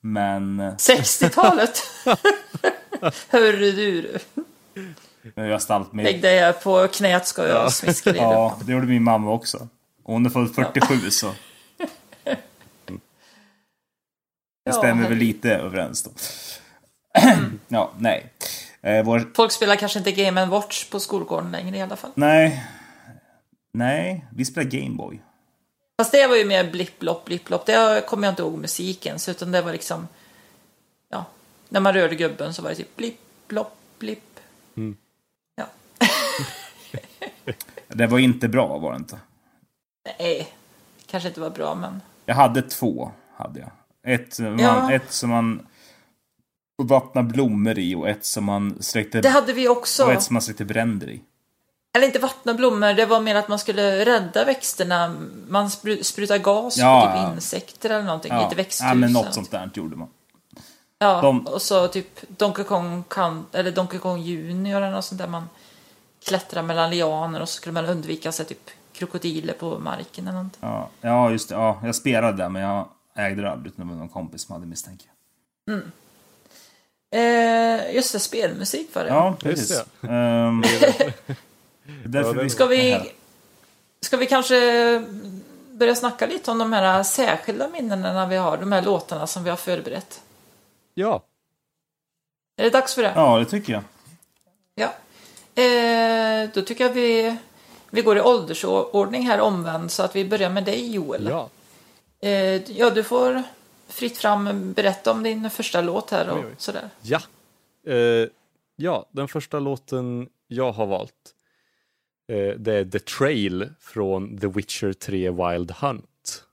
Men... 0.00 0.60
60-talet? 0.60 1.82
Hörru 3.28 3.72
du. 3.72 4.18
Jag 5.34 5.62
stalt 5.62 5.92
mig. 5.92 6.04
Lägg 6.04 6.22
dig 6.22 6.52
på 6.52 6.88
knät 6.88 7.26
ska 7.26 7.48
jag 7.48 7.64
Ja. 7.64 7.70
smiska 7.70 8.12
dig. 8.12 8.20
Ja, 8.20 8.58
det 8.64 8.72
gjorde 8.72 8.86
min 8.86 9.02
mamma 9.02 9.30
också. 9.30 9.68
Hon 10.02 10.26
är 10.26 10.30
född 10.30 10.54
47 10.54 11.10
så. 11.10 11.30
Det 14.64 14.70
Ja, 14.70 14.72
stämmer 14.72 15.08
väl 15.08 15.18
lite 15.18 15.54
överens 15.54 16.02
då. 16.02 16.10
ja, 17.68 17.92
nej. 17.98 18.32
Eh, 18.80 19.04
vår... 19.04 19.30
Folk 19.34 19.52
spelar 19.52 19.76
kanske 19.76 19.98
inte 19.98 20.12
Game 20.12 20.46
Watch 20.46 20.90
på 20.90 21.00
skolgården 21.00 21.50
längre 21.52 21.76
i 21.76 21.80
alla 21.80 21.96
fall. 21.96 22.10
Nej. 22.14 22.66
Nej, 23.72 24.26
vi 24.32 24.44
spelar 24.44 24.70
Gameboy. 24.70 25.20
Fast 25.98 26.12
det 26.12 26.26
var 26.26 26.36
ju 26.36 26.44
mer 26.44 26.70
blipp-blopp, 26.70 27.24
blipp-blopp. 27.24 27.66
Det 27.66 28.04
kommer 28.06 28.26
jag 28.26 28.32
inte 28.32 28.42
ihåg 28.42 28.58
musiken, 28.58 29.18
så 29.18 29.30
utan 29.30 29.52
det 29.52 29.62
var 29.62 29.72
liksom... 29.72 30.08
Ja, 31.08 31.24
när 31.68 31.80
man 31.80 31.94
rörde 31.94 32.14
gubben 32.14 32.54
så 32.54 32.62
var 32.62 32.70
det 32.70 32.76
typ 32.76 32.96
blipp-blopp, 32.96 33.76
blipp. 33.98 34.40
Ja. 35.56 35.66
Det 37.88 38.06
var 38.06 38.18
inte 38.18 38.48
bra 38.48 38.78
var 38.78 38.92
det 38.92 38.96
inte. 38.96 39.18
Nej, 40.18 40.48
kanske 41.06 41.28
inte 41.28 41.40
var 41.40 41.50
bra, 41.50 41.74
men... 41.74 42.00
Jag 42.26 42.34
hade 42.34 42.62
två. 42.62 43.12
hade 43.36 43.60
jag. 43.60 43.70
Ett, 44.04 44.34
som 44.34 44.44
man, 44.44 44.58
Ja. 44.60 44.92
ett 44.92 45.12
som 45.12 45.30
man 45.30 45.66
vattnade 46.82 47.28
blommor 47.28 47.78
i 47.78 47.94
och 47.94 48.08
ett 48.08 48.24
som 48.26 48.44
man 48.44 48.76
sträckte, 48.82 49.20
Det 49.20 49.28
hade 49.28 49.52
vi 49.52 49.68
också. 49.68 50.04
och 50.04 50.12
ett 50.12 50.22
som 50.22 50.34
man 50.34 50.42
sträckte 50.42 50.64
bränder 50.64 51.10
i. 51.10 51.20
Eller 51.96 52.06
inte 52.06 52.18
vattna 52.18 52.54
blommor, 52.54 52.92
det 52.94 53.06
var 53.06 53.20
mer 53.20 53.34
att 53.34 53.48
man 53.48 53.58
skulle 53.58 54.04
rädda 54.04 54.44
växterna. 54.44 55.14
Man 55.48 55.68
spru- 55.68 56.02
sprutar 56.02 56.38
gas 56.38 56.78
Ja. 56.78 57.12
på 57.16 57.22
typ 57.28 57.34
insekter 57.36 57.90
eller 57.90 58.04
någonting, 58.04 58.32
Ja, 58.32 58.42
inte 58.44 58.56
växthus. 58.56 58.86
ja 58.88 58.94
men 58.94 59.12
något 59.12 59.34
sånt 59.34 59.50
där 59.50 59.70
gjorde 59.74 59.96
man. 59.96 60.08
Ja, 60.98 61.20
De- 61.20 61.46
och 61.46 61.62
så 61.62 61.88
typ 61.88 62.20
Donkey 62.38 62.64
Kong, 62.64 63.04
kan, 63.08 63.46
eller 63.52 63.72
Donkey 63.72 63.98
Kong 64.00 64.20
Junior 64.20 64.76
eller 64.82 64.90
något 64.90 65.04
sånt 65.04 65.20
där 65.20 65.28
man 65.28 65.48
klättrar 66.26 66.62
mellan 66.62 66.90
lianer 66.90 67.40
och 67.40 67.48
så 67.48 67.54
skulle 67.54 67.72
man 67.72 67.86
undvika 67.86 68.32
sig 68.32 68.46
typ 68.46 68.70
krokodiler 68.92 69.54
på 69.54 69.78
marken 69.78 70.24
eller 70.24 70.32
någonting. 70.34 70.58
Ja, 70.62 70.88
ja 71.00 71.30
just 71.30 71.48
det. 71.48 71.54
Ja, 71.54 71.80
jag 71.84 71.94
spelade 71.94 72.36
där 72.36 72.48
men 72.48 72.62
jag 72.62 72.88
ägde 73.14 73.42
det 73.42 73.50
aldrig. 73.50 73.72
utan 73.72 73.86
Det 73.86 73.92
var 73.92 73.98
någon 73.98 74.08
kompis 74.08 74.42
som 74.42 74.52
hade 74.52 74.66
misstänker 74.66 75.06
jag. 75.66 75.80
Eh, 77.10 77.94
just 77.94 78.12
det, 78.12 78.18
spelmusik 78.18 78.94
var 78.94 79.02
det. 79.04 79.08
Ja, 79.08 79.36
precis. 79.40 79.84
det. 80.00 80.06
Därför 82.04 82.34
det- 82.34 82.42
vi 82.42 82.50
Ska 82.50 82.66
vi, 82.66 83.12
ska 84.00 84.16
vi 84.16 84.26
kanske 84.26 85.04
börja 85.70 85.94
snacka 85.94 86.26
lite 86.26 86.50
om 86.50 86.58
de 86.58 86.72
här 86.72 87.02
särskilda 87.02 87.68
minnena 87.68 88.26
vi 88.26 88.36
har, 88.36 88.56
de 88.56 88.72
här 88.72 88.82
låtarna 88.82 89.26
som 89.26 89.44
vi 89.44 89.50
har 89.50 89.56
förberett? 89.56 90.20
Ja, 90.94 91.22
Är 92.56 92.64
det 92.64 92.70
dags 92.70 92.94
för 92.94 93.02
det? 93.02 93.12
Ja, 93.16 93.38
det 93.38 93.44
tycker 93.44 93.72
jag. 93.72 93.82
Ja. 94.74 94.92
Eh, 95.62 96.50
då 96.54 96.62
tycker 96.62 96.84
jag 96.86 96.92
vi, 96.92 97.36
vi 97.90 98.02
går 98.02 98.16
i 98.16 98.20
åldersordning 98.20 99.26
här 99.26 99.40
omvänd 99.40 99.90
så 99.90 100.02
att 100.02 100.16
vi 100.16 100.24
börjar 100.24 100.50
med 100.50 100.64
dig 100.64 100.94
Joel. 100.94 101.26
ja. 101.30 101.48
Eh, 102.24 102.70
ja, 102.70 102.90
du 102.90 103.02
får 103.02 103.42
fritt 103.88 104.18
fram 104.18 104.72
berätta 104.72 105.12
om 105.12 105.22
din 105.22 105.50
första 105.50 105.80
låt 105.80 106.10
här 106.10 106.28
och 106.30 106.38
Oj, 106.38 106.44
oj. 106.46 106.54
sådär. 106.58 106.90
Ja. 107.02 107.22
Eh, 107.86 108.28
ja, 108.76 109.08
den 109.10 109.28
första 109.28 109.58
låten 109.58 110.28
jag 110.46 110.72
har 110.72 110.86
valt. 110.86 111.34
Eh, 112.28 112.54
det 112.58 112.74
är 112.74 112.84
The 112.84 112.98
Trail 112.98 113.68
från 113.80 114.38
The 114.38 114.46
Witcher 114.46 114.92
3 114.92 115.30
Wild 115.30 115.70
Hunt. 115.70 116.44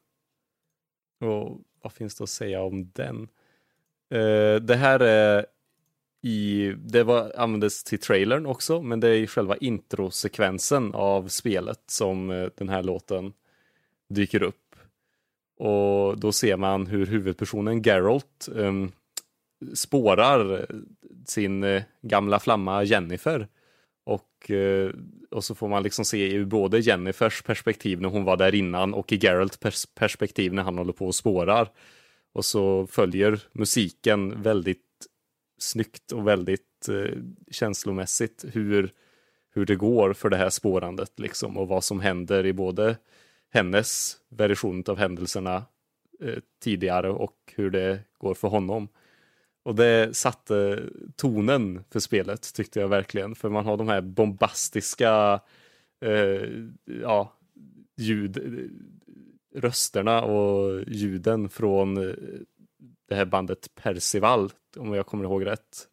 Och 1.20 1.60
vad 1.82 1.94
finns 1.94 2.16
det 2.16 2.24
att 2.24 2.30
säga 2.30 2.62
om 2.62 2.92
den? 2.94 3.28
Eh, 4.10 4.56
det 4.56 4.76
här 4.76 5.00
är 5.00 5.46
i, 6.22 6.74
det 6.78 7.04
var, 7.04 7.34
användes 7.38 7.84
till 7.84 8.00
trailern 8.00 8.46
också, 8.46 8.82
men 8.82 9.00
det 9.00 9.08
är 9.08 9.14
i 9.14 9.28
själva 9.28 9.58
introsekvensen 9.58 10.94
av 10.94 11.28
spelet 11.28 11.82
som 11.88 12.30
eh, 12.30 12.50
den 12.58 12.70
här 12.70 12.84
låten 12.84 13.34
dyker 14.10 14.44
upp. 14.44 14.61
Och 15.62 16.20
då 16.20 16.32
ser 16.32 16.58
man 16.58 16.88
hur 16.88 17.06
huvudpersonen 17.06 17.82
Geralt 17.82 18.50
um, 18.52 18.92
spårar 19.74 20.60
eh, 20.60 20.66
sin 21.26 21.64
uh, 21.64 21.82
gamla 22.02 22.40
flamma 22.40 22.84
Jennifer. 22.84 23.48
Och, 24.06 24.50
uh, 24.50 24.92
och 25.32 25.44
så 25.44 25.56
får 25.56 25.68
man 25.68 25.84
liksom 25.84 26.06
se 26.06 26.32
i 26.32 26.46
både 26.46 26.80
Jennifers 26.80 27.42
perspektiv 27.42 28.02
när 28.02 28.10
hon 28.10 28.24
var 28.24 28.38
där 28.38 28.56
innan 28.56 28.94
och 28.94 29.12
i 29.12 29.20
Geralts 29.22 29.58
pers 29.58 29.86
perspektiv 29.96 30.54
när 30.54 30.64
han 30.64 30.78
håller 30.78 30.94
på 30.94 31.08
och 31.08 31.16
spårar. 31.16 31.70
Och 32.34 32.46
så 32.46 32.88
följer 32.88 33.40
musiken 33.52 34.42
väldigt 34.42 35.08
snyggt 35.60 36.12
och 36.12 36.28
väldigt 36.28 36.90
uh, 36.90 37.18
känslomässigt 37.52 38.46
hur, 38.52 38.92
hur 39.54 39.66
det 39.66 39.76
går 39.76 40.14
för 40.14 40.30
det 40.30 40.38
här 40.38 40.50
spårandet 40.50 41.20
liksom 41.20 41.58
och 41.58 41.68
vad 41.68 41.84
som 41.84 42.00
händer 42.00 42.46
i 42.46 42.54
både 42.54 42.98
hennes 43.54 44.18
version 44.30 44.84
av 44.88 44.98
händelserna 44.98 45.66
eh, 46.22 46.40
tidigare 46.64 47.10
och 47.10 47.38
hur 47.56 47.70
det 47.70 48.00
går 48.18 48.34
för 48.34 48.48
honom. 48.48 48.88
Och 49.64 49.76
det 49.76 50.18
satte 50.18 50.84
tonen 51.16 51.84
för 51.90 52.00
spelet 52.00 52.54
tyckte 52.54 52.80
jag 52.80 52.88
verkligen. 52.88 53.36
För 53.36 53.50
man 53.50 53.66
har 53.66 53.78
de 53.78 53.88
här 53.88 54.02
bombastiska 54.02 55.40
eh, 56.06 56.50
ja, 57.02 57.34
ljud, 57.98 58.38
rösterna 59.56 60.22
och 60.22 60.84
ljuden 60.88 61.50
från 61.50 61.98
eh, 61.98 62.16
det 63.10 63.16
här 63.16 63.26
bandet 63.26 63.76
Percival, 63.76 64.52
om 64.78 64.94
jag 64.94 65.06
kommer 65.06 65.24
ihåg 65.24 65.46
rätt, 65.46 65.88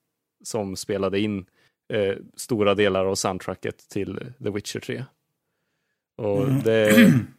som 0.44 0.76
spelade 0.76 1.20
in 1.20 1.46
eh, 1.88 2.16
stora 2.36 2.74
delar 2.74 3.04
av 3.04 3.14
soundtracket 3.14 3.88
till 3.88 4.32
The 4.44 4.50
Witcher 4.50 4.80
3. 4.80 5.04
Och 6.16 6.46
det, 6.64 7.12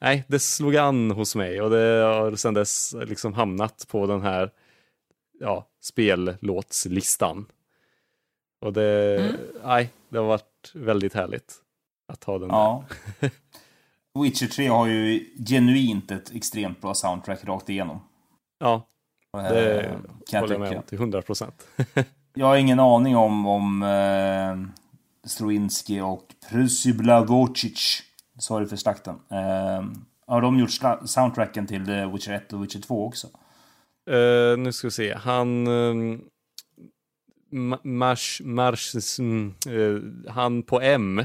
nej, 0.00 0.24
det 0.28 0.38
slog 0.38 0.76
an 0.76 1.10
hos 1.10 1.36
mig 1.36 1.62
och 1.62 1.70
det 1.70 2.04
har 2.04 2.36
sedan 2.36 2.54
dess 2.54 2.94
liksom 3.06 3.34
hamnat 3.34 3.86
på 3.90 4.06
den 4.06 4.22
här 4.22 4.50
ja, 5.40 5.66
spellåtslistan. 5.80 7.46
Och 8.60 8.72
det, 8.72 9.32
nej, 9.64 9.90
det 10.08 10.18
har 10.18 10.26
varit 10.26 10.72
väldigt 10.74 11.14
härligt 11.14 11.54
att 12.12 12.24
ha 12.24 12.38
den 12.38 12.48
där. 12.48 12.56
Ja. 12.56 12.84
Witcher 14.22 14.46
3 14.46 14.66
har 14.66 14.86
ju 14.86 15.30
genuint 15.48 16.10
ett 16.10 16.34
extremt 16.34 16.80
bra 16.80 16.94
soundtrack 16.94 17.44
rakt 17.44 17.68
igenom. 17.68 18.00
Ja, 18.58 18.88
Eh, 19.36 19.42
det 19.42 19.82
kan 19.82 20.02
jag 20.30 20.40
håller 20.40 20.54
jag 20.54 20.60
med 20.60 20.76
om 20.76 20.82
till 20.82 20.98
100 20.98 21.22
procent. 21.22 21.66
Jag 22.34 22.46
har 22.46 22.56
ingen 22.56 22.80
aning 22.80 23.16
om, 23.16 23.46
om 23.46 23.82
eh, 23.82 25.28
Struinski 25.28 26.00
och 26.00 26.24
Prusy 26.50 26.92
Vocic. 27.26 28.02
Sorry 28.38 28.66
för 28.66 28.76
slakten. 28.76 29.14
Eh, 29.30 29.84
har 30.26 30.40
de 30.42 30.58
gjort 30.58 30.70
soundtracken 31.04 31.66
till 31.66 31.86
The 31.86 32.06
Witcher 32.06 32.32
1 32.32 32.52
och 32.52 32.62
Witcher 32.64 32.80
2 32.80 33.06
också? 33.06 33.26
Eh, 34.10 34.58
nu 34.58 34.72
ska 34.72 34.86
vi 34.86 34.90
se, 34.90 35.14
han... 35.14 35.66
Um, 35.66 36.24
Mars, 37.82 38.40
Mars, 38.44 38.94
eh, 39.18 39.98
han 40.32 40.62
på 40.62 40.80
M. 40.80 41.24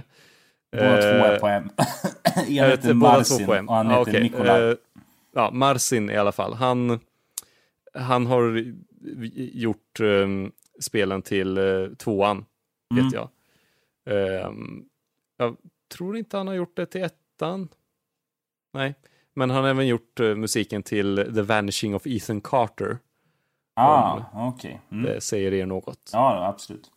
Båda 0.71 0.97
två 1.02 1.08
är 1.08 1.34
Eh, 1.34 1.39
på 1.39 1.47
M. 1.47 1.69
en 2.47 2.54
heter 2.54 2.93
Marcin 2.93 3.49
och 3.49 3.76
han 3.76 3.88
Ah, 3.88 3.99
heter 3.99 4.02
okej. 4.12 4.23
Nikolaj. 4.23 4.62
Eh, 4.69 4.76
ja, 5.34 5.52
Marcin 5.52 6.10
i 6.10 6.17
alla 6.17 6.32
fall. 6.32 6.54
Han, 6.54 6.99
han 7.93 8.26
har 8.26 8.73
gjort 9.54 9.99
um, 9.99 10.52
spelen 10.82 11.21
till 11.21 11.58
uh, 11.58 11.93
tvåan, 11.95 12.45
Mm. 12.93 13.04
vet 13.06 13.13
jag. 13.13 13.30
Ehm, 14.10 14.84
jag 15.38 15.58
tror 15.88 16.17
inte 16.17 16.38
han 16.38 16.48
har 16.48 16.54
gjort 16.54 16.76
det 16.76 16.86
till 16.86 17.04
ettan. 17.04 17.69
Nej, 18.74 18.96
men 19.34 19.50
han 19.50 19.63
har 19.63 19.69
även 19.69 19.88
gjort 19.88 20.19
uh, 20.19 20.36
musiken 20.36 20.84
till 20.84 21.32
The 21.36 21.41
Vanishing 21.41 21.96
of 21.96 22.08
Ethan 22.08 22.41
Carter. 22.41 22.98
ah, 23.76 24.22
okej. 24.34 24.82
Mm. 24.91 25.04
Det 25.04 25.22
säger 25.22 25.54
er 25.54 25.65
något. 25.65 26.10
Ja, 26.13 26.48
absolut. 26.48 26.89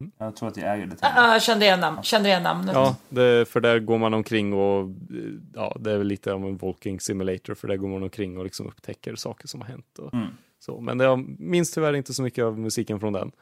Mm. 0.00 0.12
Jag 0.18 0.36
tror 0.36 0.48
att 0.48 0.56
jag 0.56 0.74
äger 0.74 0.86
det 0.86 0.96
till. 0.96 1.06
Ah, 1.16 1.40
kände 1.40 1.64
igen 1.64 1.80
namn, 1.80 2.02
kände 2.02 2.28
igen 2.28 2.42
namnet. 2.42 2.74
Ja, 2.74 2.96
det, 3.08 3.48
för 3.48 3.60
där 3.60 3.78
går 3.78 3.98
man 3.98 4.14
omkring 4.14 4.52
och 4.52 4.80
eh, 4.80 5.32
ja, 5.54 5.76
det 5.80 5.92
är 5.92 5.98
väl 5.98 6.06
lite 6.06 6.32
av 6.32 6.44
en 6.44 6.56
walking 6.56 7.00
simulator 7.00 7.54
för 7.54 7.68
där 7.68 7.76
går 7.76 7.88
man 7.88 8.02
omkring 8.02 8.38
och 8.38 8.44
liksom 8.44 8.66
upptäcker 8.66 9.14
saker 9.14 9.48
som 9.48 9.60
har 9.60 9.68
hänt. 9.68 9.98
Och 9.98 10.14
Mm. 10.14 10.26
så. 10.58 10.80
Men 10.80 10.98
det, 10.98 11.04
jag 11.04 11.40
minns 11.40 11.70
tyvärr 11.72 11.92
inte 11.94 12.14
så 12.14 12.22
mycket 12.22 12.44
av 12.44 12.58
musiken 12.58 13.00
från 13.00 13.12
den. 13.12 13.32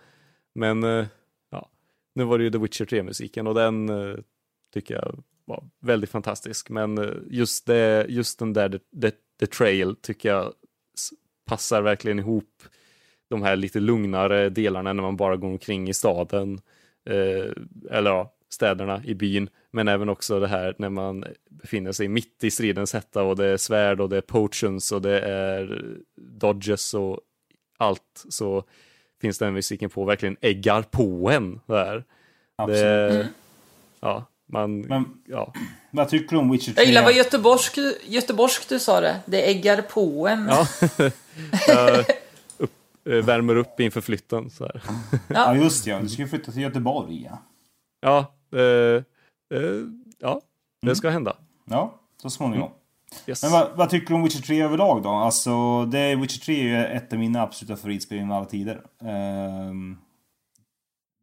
Men 0.55 0.85
eh, 0.85 1.07
ja, 1.51 1.69
nu 2.15 2.25
var 2.25 2.39
det 2.39 2.45
ju 2.45 2.51
The 2.51 2.59
Witcher 2.59 2.85
3-musiken 2.85 3.47
och 3.47 3.55
den 3.55 3.89
eh, 3.89 4.17
tycker 4.73 4.95
jag 4.95 5.23
var 5.45 5.65
väldigt 5.81 6.11
fantastisk. 6.11 6.71
Men 6.71 6.99
eh, 6.99 7.11
just, 7.31 7.67
det, 7.67 8.07
just 8.09 8.39
den 8.39 8.53
där 8.53 8.69
The, 8.69 8.79
the, 9.01 9.17
the 9.41 9.47
Trail 9.47 9.97
tycker 9.97 10.29
jag 10.29 10.53
passar 11.47 11.83
verkligen 11.83 12.19
ihop 12.19 12.63
de 13.29 13.43
här 13.43 13.57
lite 13.57 13.81
lugnare 13.81 14.49
delarna 14.49 14.93
när 14.93 15.03
man 15.03 15.17
bara 15.17 15.37
går 15.37 15.49
omkring 15.49 15.89
i 15.89 15.95
staden 15.95 16.61
eh, 17.05 17.53
eller 17.91 18.11
ja, 18.11 18.35
städerna 18.49 19.03
i 19.05 19.15
byn, 19.15 19.49
men 19.71 19.89
även 19.89 20.09
också 20.09 20.41
det 20.41 20.49
här 20.49 20.75
när 20.79 20.89
man 20.89 21.25
befinner 21.51 21.93
sig 21.93 22.09
mitt 22.09 22.45
i 22.45 22.51
stridens 22.51 22.93
hetta 22.93 23.23
och 23.23 23.37
det 23.37 23.47
är 23.47 23.57
svärd 23.57 24.01
och 24.01 24.09
det 24.09 24.17
är 24.17 24.21
potions 24.21 24.93
och 24.93 25.03
det 25.03 25.21
är 25.21 25.85
dodges 26.17 26.95
och 26.95 27.21
allt 27.79 28.25
så 28.29 28.65
finns 29.21 29.39
den 29.39 29.55
musiken 29.55 29.91
på 29.91 30.05
verkligen 30.05 30.37
äggar 30.41 30.83
på 30.83 31.31
en 31.31 31.61
där. 31.67 32.05
Absolut. 32.57 32.83
Det, 32.83 33.13
Mm. 33.13 33.27
Ja, 34.01 34.27
man, 34.53 34.81
Men 34.81 35.05
ja. 35.27 35.53
vad 35.91 36.09
tycker 36.09 36.31
du 36.31 36.37
om 36.37 36.51
Witcher 36.51 36.73
3? 36.73 36.75
Jag 36.77 36.87
gillar 36.87 37.03
vad 37.03 37.13
göteborgsk, 37.13 37.79
göteborgsk 38.07 38.69
du 38.69 38.79
sa 38.79 39.01
det. 39.01 39.21
Det 39.27 39.51
äggar 39.51 39.83
på 39.83 40.29
en. 40.29 40.47
ja. 40.49 40.67
Upp, 42.57 42.71
eh, 43.07 43.13
värmer 43.13 43.57
upp 43.57 43.81
inför 43.81 44.01
flytten 44.01 44.51
så 44.51 44.65
här. 44.65 44.83
Ja, 45.29 45.57
just 45.57 45.87
ja. 45.87 46.01
Du 46.01 46.09
ska 46.09 46.27
flytta 46.27 46.53
till 46.53 46.63
Göteborg. 46.63 47.23
Ja, 47.31 47.39
Ja, 48.01 48.35
eh, 48.59 49.03
eh, 49.59 49.81
ja, 50.19 50.41
det 50.83 50.97
ska 50.97 51.11
hända. 51.11 51.37
ja 51.65 51.99
så 52.23 52.31
småningom. 52.31 52.71
Yes. 53.27 53.43
Men 53.43 53.53
vad, 53.53 53.77
vad 53.77 53.91
tycker 53.91 54.09
du 54.09 54.15
om 54.15 54.23
Witcher 54.23 54.43
3 54.43 54.63
överlag 54.63 55.03
då? 55.03 55.09
Alltså, 55.09 55.85
det, 55.85 56.17
Witcher 56.17 56.41
3 56.41 56.55
är 56.61 56.65
ju 56.65 56.97
ett 56.97 57.13
av 57.13 57.19
mina 57.19 57.43
absoluta 57.43 57.77
favoritspel 57.77 58.19
genom 58.19 58.33
alla 58.37 58.45
tider. 58.45 58.83
Ehm, 59.05 59.97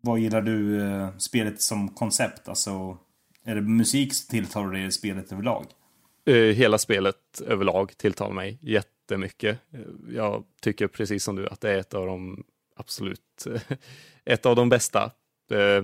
vad 0.01 0.19
gillar 0.19 0.41
du 0.41 0.81
eh, 0.91 1.09
spelet 1.17 1.61
som 1.61 1.89
koncept? 1.89 2.49
Alltså, 2.49 2.97
är 3.49 3.55
det 3.55 3.61
musik 3.61 4.13
som 4.13 4.29
tilltalar 4.29 4.71
dig 4.71 4.85
i 4.85 4.91
spelet 4.91 5.31
överlag? 5.31 5.65
Eh, 6.25 6.33
hela 6.35 6.77
spelet 6.77 7.41
överlag 7.45 7.97
tilltalar 7.97 8.33
mig 8.33 8.57
jättemycket. 8.61 9.59
Eh, 9.73 9.79
Jag 10.15 10.43
tycker 10.61 10.87
precis 10.87 11.23
som 11.23 11.35
du 11.35 11.47
att 11.47 11.61
det 11.61 11.71
är 11.71 11.77
ett 11.77 11.93
av 11.93 12.05
de 12.05 12.43
absolut, 12.75 13.45
ett 14.25 14.45
av 14.45 14.55
de 14.55 14.69
bästa 14.69 15.11
eh, 15.51 15.83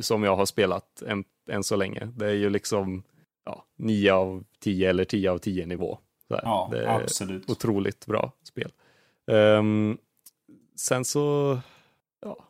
som 0.00 0.22
jag 0.22 0.36
har 0.36 0.46
spelat 0.46 1.02
än, 1.02 1.24
än 1.50 1.64
så 1.64 1.76
länge. 1.76 2.08
Det 2.16 2.26
är 2.26 2.34
ju 2.34 2.50
liksom 2.50 3.02
ja, 3.44 3.64
9 3.78 4.12
av 4.12 4.44
10 4.60 4.90
eller 4.90 5.04
10 5.04 5.30
av 5.30 5.38
10 5.38 5.66
nivå. 5.66 5.98
Ja, 6.28 6.68
det 6.72 6.84
är 6.84 7.00
absolut. 7.00 7.50
otroligt 7.50 8.06
bra 8.06 8.32
spel. 8.42 8.72
Ehm, 9.30 9.98
sen 10.76 11.04
så, 11.04 11.58
ja, 12.22 12.48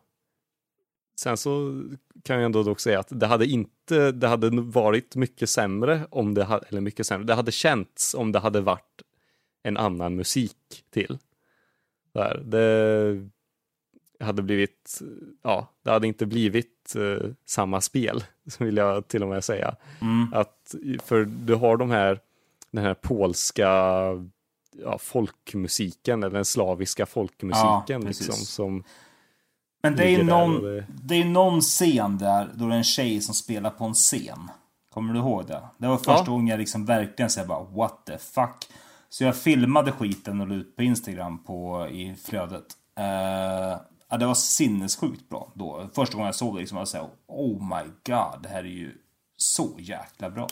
sen 1.17 1.37
så 1.37 1.83
kan 2.25 2.37
jag 2.37 2.45
ändå 2.45 2.63
dock 2.63 2.81
säga 2.81 2.99
att 3.01 3.09
det 3.11 3.27
hade 3.27 3.47
inte, 3.47 3.71
det 3.91 4.29
hade 4.29 4.51
varit 4.51 5.17
mycket 5.17 5.51
sämre 5.51 6.07
om 6.11 6.35
det 6.35 6.45
hade, 6.45 6.67
eller 6.67 6.81
mycket 6.81 7.07
sämre, 7.07 7.27
det 7.27 7.35
hade 7.35 7.53
känts 7.53 8.15
om 8.15 8.33
det 8.33 8.39
hade 8.39 8.61
varit 8.61 9.03
en 9.63 9.77
annan 9.77 10.17
musik 10.17 10.85
till. 10.91 11.19
Där. 12.13 12.43
Det 12.45 14.25
hade 14.25 14.43
blivit, 14.43 15.01
ja, 15.43 15.69
det 15.83 15.91
hade 15.91 16.07
inte 16.07 16.27
blivit 16.27 16.95
eh, 16.97 17.31
samma 17.45 17.81
spel, 17.81 18.25
vill 18.59 18.77
jag 18.77 19.09
till 19.09 19.23
och 19.23 19.29
med 19.29 19.45
säga. 19.45 19.77
Mm. 20.01 20.35
Att, 20.35 20.75
för 21.05 21.25
du 21.25 21.55
har 21.55 21.77
de 21.77 21.91
här, 21.91 22.21
den 22.71 22.85
här 22.85 22.95
polska 22.95 23.69
ja, 24.73 24.99
folkmusiken, 24.99 26.23
eller 26.23 26.35
den 26.35 26.45
slaviska 26.45 27.07
folkmusiken. 27.07 28.03
precis. 28.03 28.29
liksom, 28.29 28.45
som, 28.45 28.85
Men 29.83 29.97
det 29.97 30.05
är 30.05 30.09
ju 30.09 30.23
någon, 30.25 30.63
det- 30.63 30.87
det 31.03 31.15
är 31.15 31.25
någon 31.25 31.61
scen 31.61 32.19
där 32.19 32.49
då 32.55 32.67
det 32.67 32.75
är 32.75 32.79
en 32.79 32.85
tjej 32.85 33.21
som 33.21 33.35
spelar 33.35 33.71
på 33.71 33.85
en 33.85 33.95
scen. 33.95 34.51
Kommer 34.95 35.13
du 35.15 35.19
ihåg 35.21 35.47
det? 35.47 35.63
Det 35.79 35.87
var 35.89 35.97
första 35.97 36.13
Ja. 36.13 36.25
gången 36.25 36.47
jag 36.47 36.59
liksom 36.59 36.85
verkligen 36.87 37.31
säger 37.31 37.49
bara 37.49 37.65
what 37.65 38.07
the 38.07 38.19
fuck. 38.19 38.67
Så 39.09 39.25
jag 39.25 39.37
filmade 39.37 39.93
skiten 39.93 40.41
och 40.41 40.49
la 40.49 40.55
ut 40.55 40.77
på 40.77 40.83
Instagram 40.83 41.39
på, 41.45 41.89
i 41.91 42.15
flödet. 42.25 42.65
Eh, 42.99 43.79
ja, 44.09 44.17
det 44.19 44.27
var 44.27 44.35
sinnessjukt 44.35 45.29
bra 45.29 45.53
då. 45.55 45.89
Första 45.95 46.15
gången 46.15 46.27
jag 46.27 46.35
såg 46.35 46.55
det 46.55 46.61
liksom 46.61 46.77
var 46.77 46.81
jag 46.81 46.89
såhär 46.89 47.07
oh 47.27 47.63
my 47.77 47.85
god, 48.07 48.43
det 48.43 48.49
här 48.49 48.59
är 48.65 48.69
ju 48.69 48.93
så 49.37 49.69
jäkla 49.79 50.31
bra. 50.31 50.49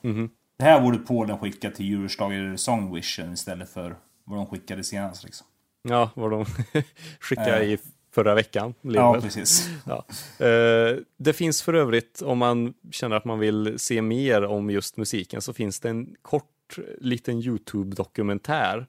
Mhm. 0.00 0.30
Det 0.58 0.64
här 0.64 0.80
borde 0.80 0.98
Polen 0.98 1.38
skicka 1.38 1.70
till 1.70 1.94
Euroslager 1.94 2.56
Songvision 2.56 3.32
istället 3.32 3.70
för 3.72 3.96
vad 4.24 4.38
de 4.38 4.46
skickade 4.46 4.84
senast 4.84 5.24
liksom. 5.24 5.46
ja, 5.82 6.10
vad 6.14 6.30
de 6.30 6.44
skickade 7.20 7.64
i 7.64 7.78
förra 8.14 8.34
veckan. 8.34 8.74
Ja, 8.80 9.20
precis. 9.20 9.68
Ja. 9.86 10.04
Eh, 10.46 10.96
det 11.16 11.32
finns 11.32 11.62
för 11.62 11.74
övrigt, 11.74 12.22
om 12.22 12.38
man 12.38 12.74
känner 12.90 13.16
att 13.16 13.24
man 13.24 13.38
vill 13.38 13.78
se 13.78 14.02
mer 14.02 14.44
om 14.44 14.70
just 14.70 14.96
musiken, 14.96 15.42
så 15.42 15.52
finns 15.52 15.80
det 15.80 15.88
en 15.88 16.16
kort 16.22 16.78
liten 16.98 17.38
YouTube-dokumentär 17.38 18.86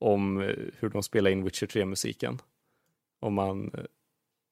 om 0.00 0.40
eh, 0.40 0.54
hur 0.78 0.88
de 0.88 1.02
spelar 1.02 1.30
in 1.30 1.44
Witcher 1.44 1.66
3-musiken. 1.66 2.38
Om 3.20 3.34
man 3.34 3.70
eh, 3.74 3.80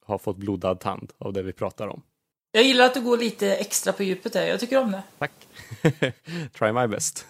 har 0.06 0.18
fått 0.18 0.36
blodad 0.36 0.80
tand 0.80 1.12
av 1.18 1.32
det 1.32 1.42
vi 1.42 1.52
pratar 1.52 1.88
om. 1.88 2.02
Jag 2.52 2.64
gillar 2.64 2.84
att 2.84 2.94
du 2.94 3.00
går 3.00 3.18
lite 3.18 3.56
extra 3.56 3.92
på 3.92 4.02
djupet 4.02 4.32
där. 4.32 4.46
Jag 4.46 4.60
tycker 4.60 4.80
om 4.80 4.92
det. 4.92 5.02
Tack! 5.18 5.32
Try 6.58 6.72
my 6.72 6.86
best. 6.86 7.26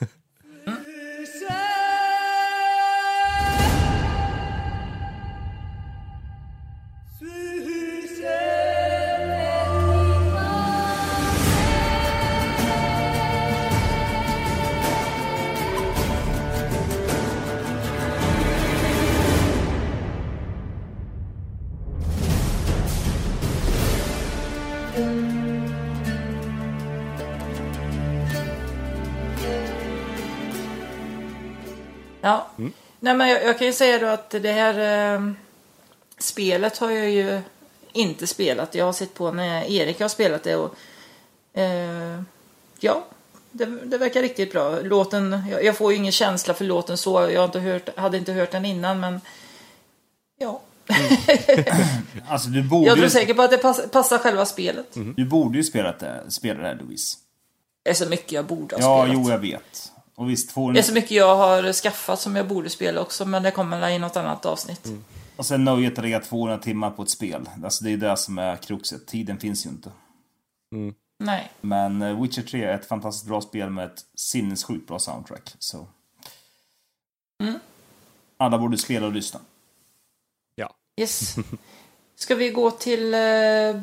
Nej, 33.05 33.14
men 33.14 33.29
jag, 33.29 33.45
jag 33.45 33.59
kan 33.59 33.67
ju 33.67 33.73
säga 33.73 33.99
då 33.99 34.07
att 34.07 34.31
det 34.31 34.53
här 34.53 35.14
eh, 35.14 35.31
spelet 36.19 36.79
har 36.79 36.90
jag 36.90 37.11
ju 37.11 37.40
inte 37.93 38.27
spelat. 38.27 38.75
Jag 38.75 38.85
har 38.85 38.93
sett 38.93 39.14
på 39.14 39.33
när 39.33 39.64
Erik 39.71 40.01
har 40.01 40.09
spelat 40.09 40.43
det 40.43 40.57
och 40.57 40.75
eh, 41.59 42.23
ja, 42.81 43.05
det, 43.51 43.64
det 43.64 43.99
verkar 43.99 44.23
riktigt 44.23 44.53
bra. 44.53 44.81
Låten, 44.81 45.43
jag, 45.51 45.64
jag 45.64 45.77
får 45.77 45.93
ju 45.93 45.99
ingen 45.99 46.12
känsla 46.12 46.55
för 46.55 46.64
låten 46.64 46.97
så. 46.99 47.31
Jag 47.31 47.40
har 47.40 47.45
inte 47.45 47.61
hört, 47.61 47.99
hade 47.99 48.17
inte 48.17 48.33
hört 48.33 48.51
den 48.51 48.64
innan 48.64 49.01
men 49.01 49.21
ja. 50.38 50.61
Alltså 52.29 52.49
du 52.49 52.62
borde, 52.62 52.87
Jag 52.87 52.95
tror 52.95 53.05
ju, 53.05 53.11
säkert 53.11 53.37
på 53.37 53.43
att 53.43 53.51
det 53.51 53.59
pass, 53.59 53.81
passar 53.90 54.19
själva 54.19 54.47
spelet. 54.47 54.87
du 55.17 55.25
borde 55.25 55.59
ju 55.59 55.64
spela 55.64 55.93
det, 55.93 56.31
spela 56.31 56.61
det 56.62 56.69
här 56.69 56.75
Louise. 56.75 57.17
Det 57.83 57.90
är 57.90 57.95
så 57.95 58.09
mycket 58.09 58.33
jag 58.33 58.45
borde 58.45 58.77
ha 58.77 58.83
Ja, 58.83 59.05
spelat. 59.05 59.25
jo 59.25 59.31
jag 59.31 59.38
vet. 59.38 59.90
Och 60.14 60.31
visst 60.31 60.53
får 60.53 60.72
Det 60.72 60.79
är 60.79 60.83
så 60.83 60.92
mycket 60.92 61.11
jag 61.11 61.37
har 61.37 61.72
skaffat 61.72 62.20
som 62.20 62.37
jag 62.37 62.48
borde 62.48 62.70
spela 62.70 63.00
också 63.00 63.24
men 63.24 63.42
det 63.42 63.50
kommer 63.50 63.81
väl 63.81 63.92
i 63.92 63.98
något 63.98 64.16
annat 64.16 64.46
avsnitt. 64.46 64.88
Och 65.37 65.46
sen 65.46 65.64
nöjet 65.64 65.98
att 65.98 66.05
lägga 66.05 66.20
200 66.20 66.59
timmar 66.59 66.90
på 66.90 67.03
ett 67.03 67.11
spel. 67.11 67.48
Alltså 67.64 67.85
det 67.85 67.90
är 67.90 67.96
det 67.96 68.16
som 68.16 68.38
är 68.38 68.57
kruxet. 68.57 69.07
Tiden 69.07 69.38
finns 69.38 69.66
ju 69.66 69.70
inte. 69.70 69.90
Nej. 71.18 71.53
Men 71.61 72.03
eh, 72.03 72.22
Witcher 72.22 72.42
3 72.42 72.64
är 72.64 72.74
ett 72.74 72.87
fantastiskt 72.87 73.27
bra 73.27 73.40
spel 73.40 73.70
med 73.70 73.85
ett 73.85 74.05
sinnessjukt 74.14 74.88
bra 74.88 74.98
soundtrack. 74.98 75.55
Så. 75.59 75.87
Mm. 77.42 77.59
Alla 78.37 78.59
borde 78.59 78.79
spela 78.79 79.07
och 79.07 79.12
lyssna. 79.12 79.40
Ja. 80.55 80.74
Yes. 81.00 81.37
Ska 82.16 82.35
vi 82.35 82.50
gå 82.50 82.70
till 82.70 83.14
eh, 83.14 83.83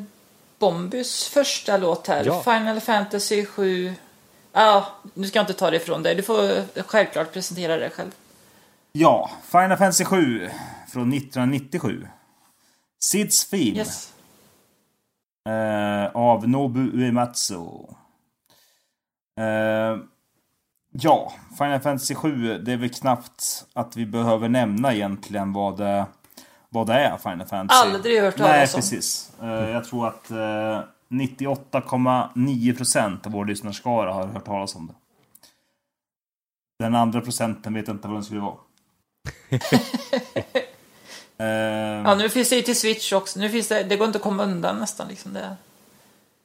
Bombys 0.58 1.28
första 1.28 1.76
låt 1.76 2.06
här? 2.06 2.24
Ja. 2.24 2.42
Final 2.42 2.80
Fantasy 2.80 3.46
7. 3.46 3.94
Ja, 4.52 4.86
nu 5.14 5.26
ska 5.26 5.38
jag 5.38 5.42
inte 5.42 5.52
ta 5.54 5.70
det 5.70 5.76
ifrån 5.76 6.02
dig. 6.02 6.14
Du 6.14 6.22
får 6.22 6.62
självklart 6.82 7.32
presentera 7.32 7.76
det 7.76 7.90
själv. 7.90 8.10
Ja, 8.92 9.30
Final 9.44 9.76
Fantasy 9.78 10.04
7 10.04 10.50
från 10.88 11.12
1997. 11.12 12.08
Sids 13.04 13.48
Theme 13.48 13.76
Yes. 13.78 14.12
eh, 15.48 16.16
av 16.16 16.48
Nobu 16.48 16.90
Uematsu. 16.94 17.54
Eh, 19.40 19.96
ja, 20.92 21.32
Final 21.58 21.80
Fantasy 21.80 22.14
7, 22.14 22.58
det 22.58 22.72
är 22.72 22.76
väl 22.76 22.90
knappt 22.90 23.64
att 23.72 23.96
vi 23.96 24.06
behöver 24.06 24.48
nämna 24.48 24.94
egentligen 24.94 25.52
vad 25.52 25.76
det, 25.78 26.06
vad 26.68 26.86
det 26.86 26.94
är, 26.94 27.16
Final 27.18 27.46
Fantasy. 27.46 27.88
Aldrig 27.90 28.20
hört 28.22 28.38
Nej, 28.38 28.48
talas 28.48 28.74
om. 28.74 28.78
precis. 28.80 29.30
Eh, 29.42 29.48
jag 29.70 29.84
tror 29.84 30.08
att 30.08 30.30
eh, 31.12 31.16
98,9% 31.16 33.26
av 33.26 33.32
vår 33.32 33.44
lyssnarskara 33.44 34.12
har 34.12 34.26
hört 34.26 34.44
talas 34.44 34.74
om 34.76 34.86
det. 34.86 34.94
Den 36.78 36.94
andra 36.94 37.20
procenten 37.20 37.74
vet 37.74 37.88
inte 37.88 38.08
vad 38.08 38.16
den 38.16 38.24
skulle 38.24 38.40
vara. 38.40 38.56
Eh, 41.38 42.02
Ja, 42.04 42.14
nu 42.14 42.28
finns 42.28 42.50
det 42.50 42.56
ju 42.56 42.62
till 42.62 42.80
Switch 42.80 43.12
också. 43.12 43.38
Nu 43.40 43.48
finns 43.48 43.68
det, 43.68 43.82
det 43.82 43.96
går 43.96 44.06
inte 44.06 44.16
att 44.16 44.22
komma 44.22 44.44
undan 44.44 44.78
nästan 44.78 45.08
liksom 45.08 45.32
det. 45.32 45.56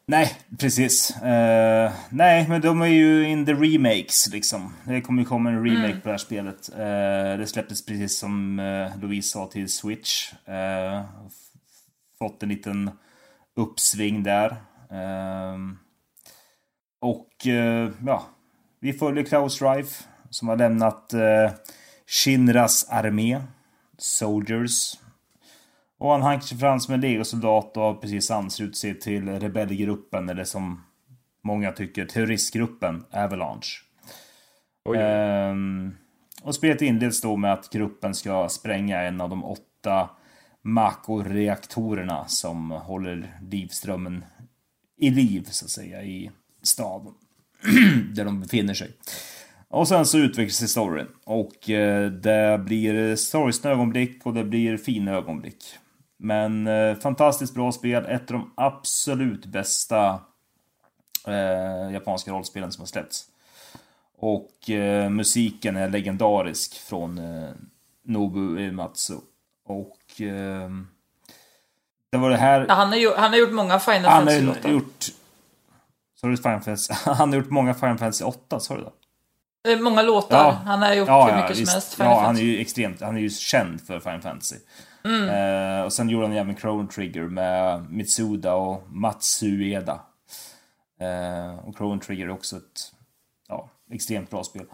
Nej, 0.05 0.33
precis. 0.59 1.11
Eh, 1.11 1.91
nej, 2.09 2.45
men 2.49 2.61
de 2.61 2.81
är 2.81 2.85
ju 2.87 3.29
in 3.29 3.45
the 3.45 3.53
remakes 3.53 4.27
liksom. 4.31 4.73
Det 4.85 5.01
kommer 5.01 5.21
ju 5.21 5.27
komma 5.27 5.49
en 5.49 5.65
remake 5.65 5.93
på 5.93 5.99
det 6.03 6.09
här 6.11 6.17
spelet. 6.17 6.69
Eh, 6.73 7.37
det 7.39 7.47
släpptes 7.47 7.85
precis 7.85 8.19
som 8.19 8.59
uh, 8.59 8.97
Louise 9.01 9.29
sa 9.29 9.47
till 9.47 9.73
Switch. 9.73 10.33
Eh, 10.45 11.01
fått 12.19 12.43
en 12.43 12.49
liten 12.49 12.91
uppsving 13.57 14.23
där. 14.23 14.55
Ehm, 14.91 15.77
och 17.01 17.47
eh, 17.47 17.91
ja, 18.05 18.25
vi 18.79 18.93
följer 18.93 19.23
Klaus 19.23 19.61
Reif 19.61 20.07
som 20.29 20.47
har 20.47 20.57
lämnat 20.57 21.13
eh, 21.13 21.51
Shinras 22.07 22.89
armé, 22.89 23.41
Soldiers. 23.97 24.93
Och 25.99 26.11
han 26.11 26.21
hankar 26.21 26.47
sig 26.47 26.57
fram 26.57 26.79
som 26.79 26.93
en 26.93 27.01
legosoldat 27.01 27.77
och 27.77 27.83
har 27.83 27.93
precis 27.93 28.31
anslutit 28.31 28.77
sig 28.77 28.99
till 28.99 29.29
rebellgruppen, 29.29 30.29
eller 30.29 30.43
som 30.43 30.83
många 31.43 31.71
tycker 31.71 32.05
terroristgruppen 32.05 33.05
Avalanche. 33.11 33.81
Oj. 34.85 34.97
Ehm, 34.97 35.95
och 36.43 36.55
spelet 36.55 36.81
inleds 36.81 37.21
då 37.21 37.35
med 37.37 37.53
att 37.53 37.69
gruppen 37.69 38.15
ska 38.15 38.49
spränga 38.49 39.01
en 39.01 39.21
av 39.21 39.29
de 39.29 39.43
åtta 39.43 40.09
Mako-reaktorerna 40.67 42.27
som 42.27 42.71
håller 42.71 43.39
livströmmen 43.51 44.25
i 44.97 45.09
liv, 45.09 45.47
så 45.49 45.65
att 45.65 45.71
säga, 45.71 46.03
i 46.03 46.31
staden. 46.61 47.13
där 48.13 48.25
de 48.25 48.41
befinner 48.41 48.73
sig. 48.73 48.91
Och 49.67 49.87
sen 49.87 50.05
så 50.05 50.17
utvecklas 50.17 50.61
historien. 50.61 51.07
Och 51.25 51.69
eh, 51.69 52.11
det 52.11 52.61
blir 52.65 53.15
sorgsna 53.15 53.69
ögonblick 53.71 54.25
och 54.25 54.33
det 54.33 54.43
blir 54.43 54.77
fina 54.77 55.11
ögonblick. 55.11 55.63
Men 56.17 56.67
eh, 56.67 56.95
fantastiskt 56.95 57.53
bra 57.53 57.71
spel. 57.71 58.05
Ett 58.05 58.31
av 58.31 58.37
de 58.37 58.51
absolut 58.55 59.45
bästa 59.45 60.19
eh, 61.27 61.93
japanska 61.93 62.31
rollspelen 62.31 62.71
som 62.71 62.81
har 62.81 62.87
släppts. 62.87 63.25
Och 64.17 64.69
eh, 64.69 65.09
musiken 65.09 65.75
är 65.75 65.89
legendarisk 65.89 66.79
från 66.79 67.17
eh, 67.17 67.49
Nobu 68.03 68.39
Uematsu. 68.39 69.15
Och 69.65 69.96
eh, 70.21 70.69
det 72.11 72.17
var 72.17 72.29
det 72.29 72.37
här... 72.37 72.65
Ja, 72.69 72.73
han, 72.73 72.87
har 72.89 72.95
gjort, 72.95 73.17
han 73.17 73.31
har 73.31 73.37
gjort 73.37 73.51
många 73.53 73.79
Final 73.79 74.05
han 74.05 74.11
har 74.11 74.19
Fantasy-låtar. 74.19 74.69
gjort... 74.69 75.05
Du 76.21 76.37
Final 76.37 76.37
Fantasy? 76.61 76.93
Han 77.05 77.29
har 77.29 77.35
gjort 77.39 77.49
många 77.49 77.73
Final 77.73 77.97
Fantasy 77.97 78.23
8, 78.23 78.59
sa 78.59 78.75
du 78.77 78.83
det? 78.83 79.71
Eh, 79.73 79.79
Många 79.79 80.01
låtar. 80.01 80.37
Ja. 80.37 80.51
Han 80.65 80.81
har 80.81 80.93
gjort 80.93 81.07
Ja, 81.07 81.23
hur 81.25 81.31
ja, 81.31 81.41
mycket 81.41 81.57
visst. 81.57 81.71
som 81.71 81.75
helst. 81.75 81.93
Final 81.95 82.11
Ja, 82.11 82.15
han 82.15 82.23
är 82.23 82.25
Fantasy. 82.27 82.45
ju 82.45 82.59
extremt... 82.61 83.01
Han 83.01 83.15
är 83.17 83.21
ju 83.21 83.29
känd 83.29 83.81
för 83.81 83.99
Final 83.99 84.21
Fantasy. 84.21 84.55
Mm. 85.05 85.29
Eh, 85.29 85.85
och 85.85 85.93
sen 85.93 86.09
gjorde 86.09 86.27
han 86.27 86.35
även 86.35 86.55
Chrono 86.57 86.87
Trigger 86.87 87.21
med 87.23 87.91
Mitsuda 87.91 88.53
och 88.53 88.83
Matsueda. 88.91 89.99
Eh, 90.99 91.59
och 91.67 91.75
Chrono 91.77 91.99
Trigger 91.99 92.25
är 92.25 92.29
också 92.31 92.57
ett 92.57 92.91
ja, 93.47 93.69
extremt 93.91 94.29
bra 94.29 94.43
spel. 94.43 94.65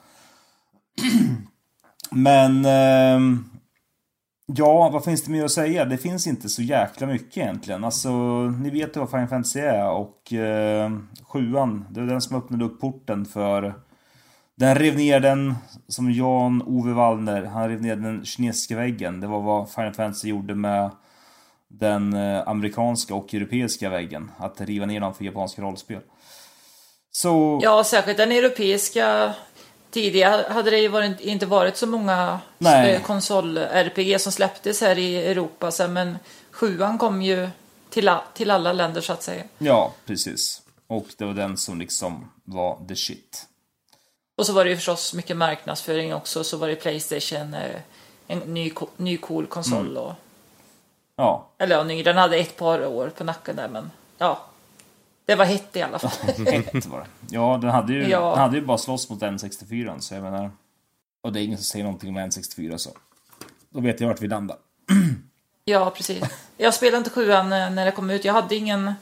Men... 2.11 2.65
ehm, 2.65 3.49
ja, 4.45 4.89
vad 4.89 5.03
finns 5.03 5.23
det 5.23 5.31
mer 5.31 5.45
att 5.45 5.51
säga? 5.51 5.85
Det 5.85 5.97
finns 5.97 6.27
inte 6.27 6.49
så 6.49 6.61
jäkla 6.61 7.07
mycket 7.07 7.37
egentligen. 7.37 7.83
Alltså, 7.83 8.11
ni 8.47 8.69
vet 8.69 8.95
ju 8.95 8.99
vad 8.99 9.09
Final 9.09 9.27
Fantasy 9.27 9.59
är 9.59 9.89
och 9.89 10.33
eh, 10.33 10.91
sjuan, 11.23 11.85
det 11.89 11.99
var 11.99 12.07
den 12.07 12.21
som 12.21 12.37
öppnade 12.37 12.65
upp 12.65 12.81
porten 12.81 13.25
för 13.25 13.73
den 14.55 14.75
rev 14.75 14.95
ner 14.95 15.19
den 15.19 15.55
som 15.87 16.11
Jan-Ove 16.11 16.93
Wallner, 16.93 17.43
han 17.43 17.69
rev 17.69 17.81
ner 17.81 17.95
den 17.95 18.25
kinesiska 18.25 18.75
väggen. 18.75 19.19
Det 19.19 19.27
var 19.27 19.41
vad 19.41 19.71
Final 19.71 19.93
Fantasy 19.93 20.29
gjorde 20.29 20.55
med 20.55 20.91
den 21.67 22.13
eh, 22.13 22.47
amerikanska 22.47 23.15
och 23.15 23.33
europeiska 23.33 23.89
väggen. 23.89 24.31
Att 24.37 24.61
riva 24.61 24.85
ner 24.85 24.99
dem 24.99 25.13
för 25.13 25.25
japanska 25.25 25.61
rollspel. 25.61 26.01
Så... 27.11 27.59
Ja, 27.63 27.83
särskilt 27.83 28.17
den 28.17 28.31
europeiska. 28.31 29.33
Tidigare 29.93 30.45
hade 30.49 30.71
det 30.71 30.79
ju 30.79 30.87
varit, 30.87 31.19
inte 31.19 31.45
varit 31.45 31.77
så 31.77 31.87
många 31.87 32.39
eh, 32.59 33.01
konsol-RPG 33.01 34.17
som 34.17 34.31
släpptes 34.31 34.81
här 34.81 34.97
i 34.97 35.17
Europa. 35.17 35.71
Sen, 35.71 35.93
men 35.93 36.17
sjuan 36.51 36.97
kom 36.97 37.21
ju 37.21 37.49
till, 37.89 38.11
till 38.33 38.51
alla 38.51 38.73
länder 38.73 39.01
så 39.01 39.13
att 39.13 39.23
säga. 39.23 39.43
Ja, 39.57 39.93
precis. 40.05 40.61
Och 40.87 41.05
det 41.17 41.25
var 41.25 41.33
den 41.33 41.57
som 41.57 41.79
liksom 41.79 42.31
var 42.43 42.87
the 42.87 42.95
shit. 42.95 43.47
Och 44.37 44.45
så 44.45 44.53
var 44.53 44.63
det 44.63 44.69
ju 44.69 44.75
förstås 44.75 45.13
mycket 45.13 45.37
marknadsföring 45.37 46.13
också. 46.13 46.43
Så 46.43 46.57
var 46.57 46.67
det 46.67 46.75
Playstation, 46.75 47.53
eh, 47.53 47.81
en 48.27 48.39
ny, 48.39 48.71
ny 48.97 49.17
cool 49.17 49.45
konsol. 49.45 49.87
Mm. 49.87 49.97
Och, 49.97 50.13
Ja, 51.15 51.49
eller 51.57 51.75
ja, 51.75 51.83
ny. 51.83 52.03
Den 52.03 52.17
hade 52.17 52.37
ett 52.37 52.57
par 52.57 52.85
år 52.85 53.09
på 53.17 53.23
nacken 53.23 53.55
där, 53.55 53.67
men 53.67 53.91
ja. 54.17 54.45
Det 55.33 55.37
var 55.37 55.45
hett 55.45 55.75
i 55.75 55.81
alla 55.81 55.99
fall. 55.99 56.11
ett 56.47 56.85
var 56.85 56.99
det. 56.99 57.05
Ja, 57.29 57.59
den 57.61 57.69
hade 57.69 57.93
ju, 57.93 58.07
Ja. 58.07 58.29
den 58.29 58.39
hade 58.39 58.57
ju 58.57 58.65
bara 58.65 58.77
slåss 58.77 59.09
mot 59.09 59.21
N64, 59.21 59.99
så 59.99 60.13
jag 60.13 60.23
menar... 60.23 60.51
Och 61.21 61.33
det 61.33 61.39
är 61.39 61.43
ingen 61.43 61.57
som 61.57 61.63
säger 61.63 61.85
någonting 61.85 62.09
om 62.09 62.17
N64, 62.17 62.77
så... 62.77 62.89
Då 63.69 63.79
vet 63.79 63.99
jag 63.99 64.07
vart 64.07 64.21
vi 64.21 64.27
landar. 64.27 64.57
Ja, 65.65 65.89
precis. 65.95 66.23
Jag 66.57 66.73
spelade 66.73 66.97
inte 66.97 67.09
sjuan 67.09 67.53
eh, 67.53 67.69
när 67.69 67.85
det 67.85 67.91
kom 67.91 68.09
ut. 68.09 68.25
Jag 68.25 68.33
hade 68.33 68.55
ingen 68.55 68.93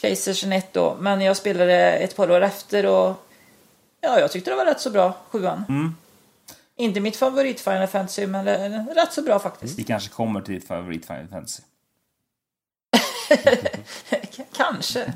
Playstation 0.00 0.52
1 0.52 0.72
då, 0.72 0.96
men 1.00 1.20
jag 1.20 1.36
spelade 1.36 1.74
ett 1.74 2.16
par 2.16 2.30
år 2.30 2.40
efter 2.40 2.86
och 2.86 3.26
ja, 4.00 4.20
jag 4.20 4.32
tyckte 4.32 4.50
det 4.50 4.56
var 4.56 4.64
rätt 4.64 4.80
så 4.80 4.90
bra, 4.90 5.16
sjuan. 5.30 5.64
Mm. 5.68 5.96
Inte 6.76 7.00
mitt 7.00 7.16
favorit 7.16 7.60
Final 7.60 7.86
Fantasy, 7.86 8.26
men 8.26 8.44
rätt 8.94 9.12
så 9.12 9.22
bra 9.22 9.38
faktiskt. 9.38 9.78
Vi 9.78 9.84
kanske 9.84 10.10
kommer 10.10 10.40
till 10.40 10.54
ditt 10.54 10.66
favorit 10.66 11.06
Final 11.06 11.28
Fantasy. 11.28 11.62
Kanske. 14.56 15.12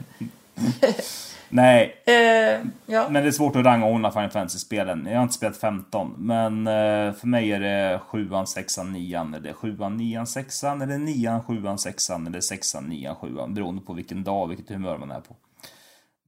Nej, 1.49 1.95
Eh, 2.07 2.61
ja. 2.87 3.09
Men 3.09 3.23
det 3.23 3.29
är 3.29 3.31
svårt 3.31 3.57
att 3.57 3.65
rangordna 3.65 4.11
Final 4.11 4.31
Fantasy-spelen. 4.31 5.07
Jag 5.11 5.17
har 5.17 5.23
inte 5.23 5.35
spelat 5.35 5.57
15, 5.57 6.15
men 6.19 6.67
eh, 6.67 7.13
för 7.13 7.27
mig 7.27 7.53
är 7.53 7.61
det 7.61 8.01
7 8.09 8.31
6 8.47 8.79
9 8.85 9.21
eller 9.37 9.53
7 9.53 9.77
9 9.91 10.27
6 10.27 10.65
eller 10.65 10.99
9 10.99 11.41
7 11.47 11.63
6 11.79 12.11
eller 12.11 12.41
6 12.41 12.77
9 12.83 13.15
7 13.21 13.29
beroende 13.49 13.83
på 13.83 13.93
vilken 13.93 14.25
dag, 14.25 14.49
vilket 14.49 14.69
humör 14.69 14.99
man 14.99 15.11
är 15.11 15.21
på. 15.21 15.37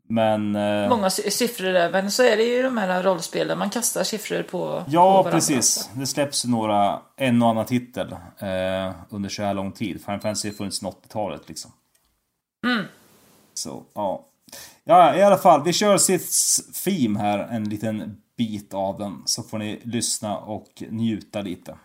Men... 0.09 0.57
eh, 0.57 0.89
Många 0.89 1.11
siffror 1.11 1.75
även, 1.75 2.11
så 2.11 2.23
är 2.23 2.37
det 2.37 2.43
ju 2.43 2.63
de 2.63 2.79
här 2.79 3.03
rollspelen. 3.03 3.59
Man 3.59 3.71
kastar 3.71 4.05
siffror 4.05 4.43
på 4.43 4.49
på 4.51 4.85
Ja, 4.89 5.11
varandra. 5.11 5.31
precis. 5.31 5.91
Det 5.95 6.07
släpps 6.07 6.45
några, 6.45 7.01
en 7.17 7.43
och 7.43 7.49
annan 7.49 7.67
titel 7.67 8.13
eh, 8.39 8.93
under 9.11 9.29
så 9.29 9.43
här 9.43 9.55
lång 9.55 9.73
tid. 9.73 10.05
Final 10.05 10.21
Fantasy 10.21 10.49
har 10.49 10.55
funnits 10.55 10.79
sedan 10.79 10.91
80-talet 10.91 11.49
liksom. 11.49 11.71
Så, 13.55 13.83
ja. 13.95 14.27
Ja, 14.85 15.17
i 15.17 15.23
alla 15.23 15.37
fall. 15.39 15.65
Vi 15.65 15.73
kör 15.73 15.99
Siths 15.99 16.61
Theme 16.85 17.19
här, 17.19 17.39
en 17.39 17.65
liten 17.69 18.17
bit 18.39 18.75
av 18.75 18.99
den. 18.99 19.23
Så 19.27 19.43
får 19.43 19.59
ni 19.59 19.81
lyssna 19.85 20.39
och 20.39 20.83
njuta 20.91 21.43
lite. 21.43 21.79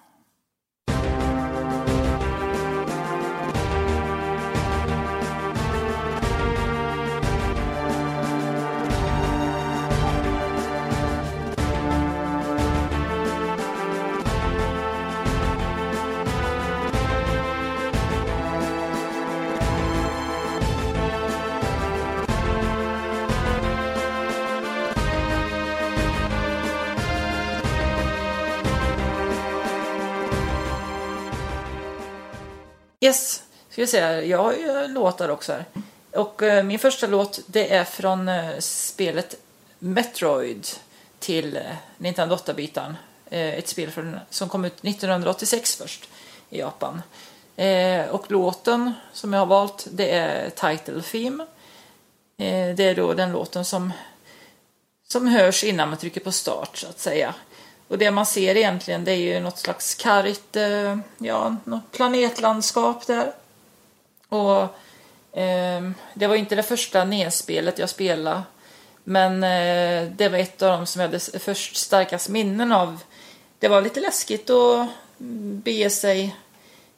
Yes, 33.04 33.44
ska 33.70 33.82
vi 33.82 33.88
se 33.88 34.02
här. 34.02 34.22
Jag 34.22 34.44
har 34.44 34.54
ju 34.54 34.88
låtar 34.88 35.30
också 35.30 35.54
här. 35.54 35.66
Och 36.12 36.44
eh, 36.44 36.64
min 36.64 36.80
första 36.80 37.08
låt 37.08 37.40
det 37.46 37.74
är 37.74 37.84
från 37.84 38.28
eh, 38.28 38.60
spelet 38.60 39.36
Metroid 39.80 40.68
till 41.20 41.58
eh, 41.58 41.64
Nintendo 41.98 42.36
8-bitaren. 42.36 42.94
Eh, 43.30 43.54
ett 43.54 43.68
spel 43.68 43.92
från, 43.92 44.20
som 44.30 44.50
kom 44.50 44.66
ut 44.66 44.86
1986 44.86 45.76
först 45.76 46.10
i 46.50 46.60
Japan. 46.60 47.02
Eh, 47.56 48.06
och 48.06 48.32
låten 48.32 48.94
som 49.14 49.34
jag 49.34 49.40
har 49.40 49.46
valt 49.46 49.88
det 49.92 50.12
är 50.12 50.50
Title 50.50 51.02
Theme. 51.02 51.44
Eh, 52.38 52.76
det 52.76 52.84
är 52.84 52.96
då 52.96 53.14
den 53.14 53.32
låten 53.32 53.66
som, 53.66 53.94
som 55.08 55.28
hörs 55.28 55.64
innan 55.64 55.90
man 55.90 55.98
trycker 55.98 56.22
på 56.22 56.32
start 56.32 56.78
så 56.78 56.88
att 56.88 57.00
säga. 57.00 57.36
Och 57.92 57.98
det 57.98 58.12
man 58.12 58.26
ser 58.26 58.58
egentligen 58.58 59.04
det 59.04 59.12
är 59.12 59.16
ju 59.16 59.40
något 59.40 59.58
slags 59.58 59.96
kargt, 59.96 60.56
eh, 60.56 60.98
ja, 61.18 61.56
något 61.64 61.92
planetlandskap 61.92 63.08
där. 63.08 63.32
Och 64.30 64.62
eh, 65.40 65.92
det 66.14 66.28
var 66.28 66.36
inte 66.36 66.56
det 66.56 66.64
första 66.64 67.06
nedspelet 67.06 67.80
jag 67.80 67.90
spelade. 67.90 68.42
Men 69.04 69.44
eh, 69.44 70.12
det 70.12 70.30
var 70.30 70.38
ett 70.38 70.62
av 70.62 70.78
de 70.78 70.86
som 70.86 71.02
jag 71.02 71.08
hade 71.08 71.40
först 71.40 71.76
starkast 71.76 72.30
minnen 72.30 72.72
av. 72.72 73.00
Det 73.60 73.68
var 73.68 73.82
lite 73.82 74.00
läskigt 74.00 74.50
att 74.50 74.88
bege 75.64 75.90
sig 75.90 76.36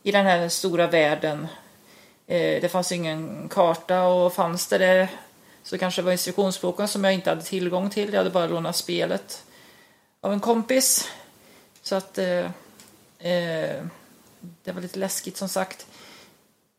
i 0.04 0.12
den 0.12 0.26
här 0.26 0.50
stora 0.50 0.88
världen. 0.88 1.48
Eh, 2.28 2.62
det 2.62 2.72
fanns 2.72 2.91
ingen 2.91 3.50
karta 3.50 4.04
och 4.04 4.34
fanns 4.34 4.68
det 4.68 4.78
det 4.78 5.10
så 5.64 5.78
kanske 5.78 6.02
det 6.02 6.06
var 6.06 6.12
instruktionsboken 6.12 6.88
som 6.88 7.04
jag 7.04 7.14
inte 7.14 7.30
hade 7.30 7.44
tillgång 7.44 7.89
till. 7.89 8.14
Jag 8.14 8.18
hade 8.18 8.30
bara 8.30 8.48
lånat 8.48 8.76
spelet 8.76 9.44
av 10.24 10.34
en 10.34 10.39
kompis. 10.39 11.09
Så 11.82 11.95
att 11.95 12.17
eh, 12.17 12.45
eh, 13.19 13.84
det 14.63 14.71
var 14.71 14.82
lite 14.82 14.99
läskigt 14.99 15.38
som 15.38 15.49
sagt. 15.49 15.86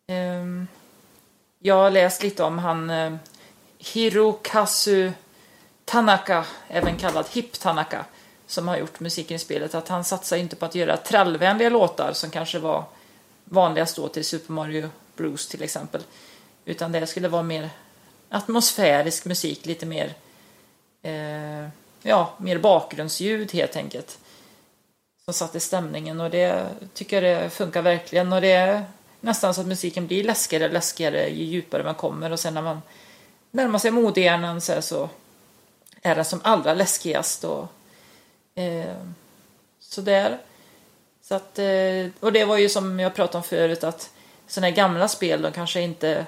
Eh, 0.06 0.44
jag 1.58 1.74
har 1.74 1.90
läst 1.90 2.22
lite 2.22 2.42
om 2.42 2.58
han 2.58 2.90
eh, 2.90 3.16
Hirokazu 3.78 5.12
Tanaka, 5.84 6.44
även 6.68 6.96
kallad 6.96 7.26
Hip 7.30 7.52
Tanaka, 7.52 8.04
som 8.46 8.68
har 8.68 8.76
gjort 8.76 9.00
musiken 9.00 9.36
i 9.36 9.38
spelet, 9.38 9.74
att 9.74 9.88
han 9.88 10.04
satsar 10.04 10.36
inte 10.36 10.56
på 10.56 10.64
att 10.64 10.74
göra 10.74 10.96
trallvänliga 10.96 11.68
låtar 11.68 12.12
som 12.12 12.30
kanske 12.30 12.58
var 12.58 12.84
vanligast 13.44 13.96
då 13.96 14.08
till 14.08 14.24
Super 14.24 14.52
Mario 14.52 14.90
Bros 15.16 15.48
till 15.48 15.62
exempel. 15.62 16.02
Utan 16.64 16.92
det 16.92 17.06
skulle 17.06 17.28
vara 17.28 17.42
mer 17.42 17.70
atmosfärisk 18.28 19.24
musik, 19.24 19.66
lite 19.66 19.86
mer 19.86 20.14
eh, 21.02 21.68
ja, 22.04 22.32
mer 22.38 22.58
bakgrundsljud 22.58 23.52
helt 23.52 23.76
enkelt. 23.76 24.18
Som 25.24 25.34
satte 25.34 25.60
stämningen 25.60 26.20
och 26.20 26.30
det 26.30 26.68
tycker 26.94 27.22
jag 27.22 27.42
det 27.42 27.50
funkar 27.50 27.82
verkligen 27.82 28.32
och 28.32 28.40
det 28.40 28.52
är 28.52 28.84
nästan 29.20 29.54
så 29.54 29.60
att 29.60 29.66
musiken 29.66 30.06
blir 30.06 30.24
läskigare 30.24 30.66
och 30.66 30.72
läskigare 30.72 31.28
ju 31.28 31.44
djupare 31.44 31.84
man 31.84 31.94
kommer 31.94 32.30
och 32.30 32.40
sen 32.40 32.54
när 32.54 32.62
man 32.62 32.82
närmar 33.50 33.78
sig 33.78 33.90
modehjärnan 33.90 34.60
så, 34.60 34.82
så 34.82 35.08
är 36.02 36.14
den 36.14 36.24
som 36.24 36.40
allra 36.42 36.74
läskigast 36.74 37.44
och 37.44 37.68
eh, 38.54 38.96
sådär. 39.80 40.38
Så 41.22 41.34
att, 41.34 41.58
eh, 41.58 42.06
och 42.20 42.32
det 42.32 42.44
var 42.44 42.58
ju 42.58 42.68
som 42.68 43.00
jag 43.00 43.14
pratade 43.14 43.36
om 43.36 43.44
förut 43.44 43.84
att 43.84 44.10
sådana 44.46 44.66
här 44.66 44.76
gamla 44.76 45.08
spel 45.08 45.42
de 45.42 45.52
kanske 45.52 45.80
inte 45.80 46.26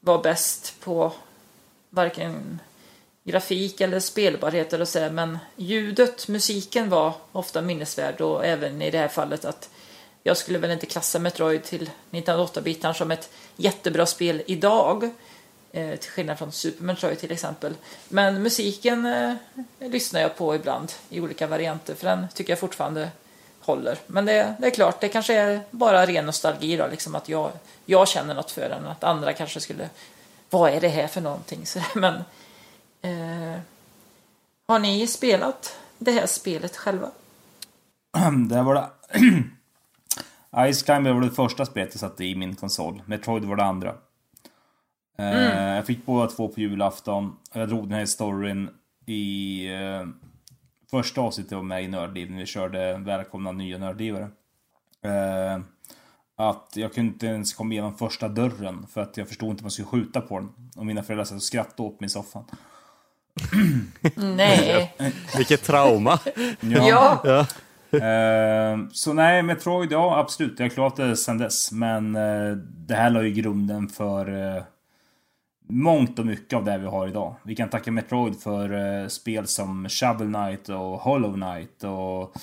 var 0.00 0.22
bäst 0.22 0.74
på 0.80 1.12
varken 1.90 2.60
grafik 3.30 3.80
eller 3.80 4.00
spelbarhet 4.00 4.72
eller 4.72 4.84
så 4.84 5.08
men 5.10 5.38
ljudet, 5.56 6.28
musiken 6.28 6.90
var 6.90 7.12
ofta 7.32 7.62
minnesvärd 7.62 8.20
och 8.20 8.46
även 8.46 8.82
i 8.82 8.90
det 8.90 8.98
här 8.98 9.08
fallet 9.08 9.44
att 9.44 9.70
jag 10.22 10.36
skulle 10.36 10.58
väl 10.58 10.70
inte 10.70 10.86
klassa 10.86 11.18
Metroid 11.18 11.62
till 11.62 11.90
1908-bitaren 12.10 12.92
som 12.92 13.10
ett 13.10 13.30
jättebra 13.56 14.06
spel 14.06 14.42
idag. 14.46 15.10
Eh, 15.72 15.96
till 15.96 16.10
skillnad 16.10 16.38
från 16.38 16.52
Super 16.52 16.84
Metroid 16.84 17.18
till 17.18 17.32
exempel. 17.32 17.74
Men 18.08 18.42
musiken 18.42 19.06
eh, 19.06 19.34
lyssnar 19.78 20.20
jag 20.20 20.36
på 20.36 20.54
ibland 20.54 20.92
i 21.08 21.20
olika 21.20 21.46
varianter 21.46 21.94
för 21.94 22.06
den 22.06 22.26
tycker 22.34 22.52
jag 22.52 22.58
fortfarande 22.58 23.10
håller. 23.60 23.98
Men 24.06 24.26
det, 24.26 24.54
det 24.58 24.66
är 24.66 24.70
klart, 24.70 25.00
det 25.00 25.08
kanske 25.08 25.34
är 25.34 25.60
bara 25.70 26.06
ren 26.06 26.26
nostalgi 26.26 26.76
då, 26.76 26.86
liksom 26.86 27.14
att 27.14 27.28
jag, 27.28 27.50
jag 27.86 28.08
känner 28.08 28.34
något 28.34 28.50
för 28.50 28.68
den. 28.68 28.86
Att 28.86 29.04
andra 29.04 29.32
kanske 29.32 29.60
skulle, 29.60 29.88
vad 30.50 30.72
är 30.72 30.80
det 30.80 30.88
här 30.88 31.06
för 31.06 31.20
någonting? 31.20 31.66
Så, 31.66 31.80
men 31.94 32.24
eh, 33.02 33.60
har 34.68 34.78
ni 34.78 35.06
spelat 35.06 35.78
det 35.98 36.12
här 36.12 36.26
spelet 36.26 36.76
själva? 36.76 37.10
Det 38.48 38.62
var 38.62 38.74
det... 38.74 38.90
Ice 40.72 40.82
Climber 40.82 41.12
var 41.12 41.20
det 41.20 41.30
första 41.30 41.66
spelet 41.66 41.90
jag 41.92 42.00
satte 42.00 42.24
i 42.24 42.34
min 42.34 42.56
konsol. 42.56 43.02
Metroid 43.06 43.44
var 43.44 43.56
det 43.56 43.64
andra. 43.64 43.94
Eh, 45.18 45.52
mm. 45.52 45.74
Jag 45.74 45.86
fick 45.86 46.06
båda 46.06 46.26
två 46.26 46.48
på 46.48 46.60
julafton. 46.60 47.36
Jag 47.52 47.68
drog 47.68 47.88
den 47.88 47.98
här 47.98 48.06
storyn 48.06 48.70
i 49.06 49.66
eh, 49.66 50.06
första 50.90 51.20
avsnittet 51.20 51.52
var 51.52 51.62
med 51.62 51.84
i 51.84 51.88
Nördliv 51.88 52.30
när 52.30 52.38
vi 52.38 52.46
körde 52.46 52.98
Välkomna 52.98 53.52
nya 53.52 53.78
nördlivare. 53.78 54.28
Eh, 55.02 55.60
att 56.36 56.72
jag 56.74 56.94
kunde 56.94 57.12
inte 57.12 57.26
ens 57.26 57.54
komma 57.54 57.72
igenom 57.72 57.96
första 57.96 58.28
dörren 58.28 58.86
för 58.86 59.00
att 59.00 59.16
jag 59.16 59.28
förstod 59.28 59.50
inte 59.50 59.60
hur 59.60 59.64
man 59.64 59.70
skulle 59.70 59.88
skjuta 59.88 60.20
på 60.20 60.38
den. 60.38 60.70
Och 60.76 60.86
mina 60.86 61.02
föräldrar 61.02 61.24
satt 61.24 61.36
och 61.36 61.42
skrattade 61.42 61.88
åt 61.88 62.00
mig 62.00 62.06
i 62.06 62.10
soffan. 62.10 62.44
Nej. 64.14 64.94
Vilket 65.36 65.62
trauma. 65.62 66.18
ja. 66.60 67.20
ja. 67.24 67.46
Eh, 67.92 68.78
så 68.92 69.12
nej, 69.12 69.42
Metroid, 69.42 69.92
ja 69.92 70.18
absolut. 70.18 70.58
Jag 70.58 70.64
har 70.64 70.70
klarat 70.70 70.96
det 70.96 71.16
sen 71.16 71.38
dess. 71.38 71.72
Men 71.72 72.16
uh, 72.16 72.56
det 72.56 72.94
här 72.94 73.10
la 73.10 73.22
ju 73.22 73.30
grunden 73.30 73.88
för 73.88 74.30
uh, 74.30 74.62
mångt 75.68 76.18
och 76.18 76.26
mycket 76.26 76.56
av 76.56 76.64
det 76.64 76.78
vi 76.78 76.86
har 76.86 77.08
idag. 77.08 77.34
Vi 77.42 77.54
kan 77.56 77.68
tacka 77.68 77.90
Metroid 77.90 78.40
för 78.40 78.72
uh, 78.72 79.08
spel 79.08 79.46
som 79.46 79.88
Shovel 79.88 80.34
Knight 80.34 80.68
och 80.68 81.00
Hollow 81.00 81.34
Knight 81.34 81.84
och 81.84 82.34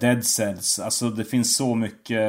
Dead 0.00 0.24
Cells. 0.24 0.78
Alltså 0.78 1.10
det 1.10 1.24
finns 1.24 1.56
så 1.56 1.74
mycket... 1.74 2.20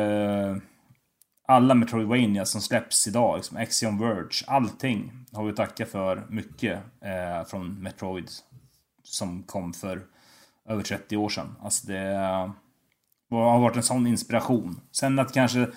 alla 1.48 1.74
Metroidvania 1.74 2.46
som 2.46 2.62
släpps 2.62 3.08
idag, 3.08 3.38
liksom 3.38 3.58
Axiom 3.58 4.00
Verge, 4.00 4.46
allting 4.48 5.12
har 5.32 5.44
vi 5.44 5.50
att 5.50 5.58
tacka 5.58 5.86
för 5.86 6.26
mycket 6.30 6.80
från 7.48 7.84
Metroid 7.84 8.30
som 9.04 9.44
kom 9.44 9.74
för 9.74 10.06
över 10.70 10.84
30 10.84 11.18
år 11.18 11.30
sedan. 11.30 11.56
Alltså 11.62 11.88
det 11.88 12.16
har 13.30 13.60
varit 13.60 13.76
en 13.76 13.84
sån 13.84 14.08
inspiration. 14.08 14.82
Sen 14.92 15.20
att 15.20 15.34
kanske, 15.34 15.68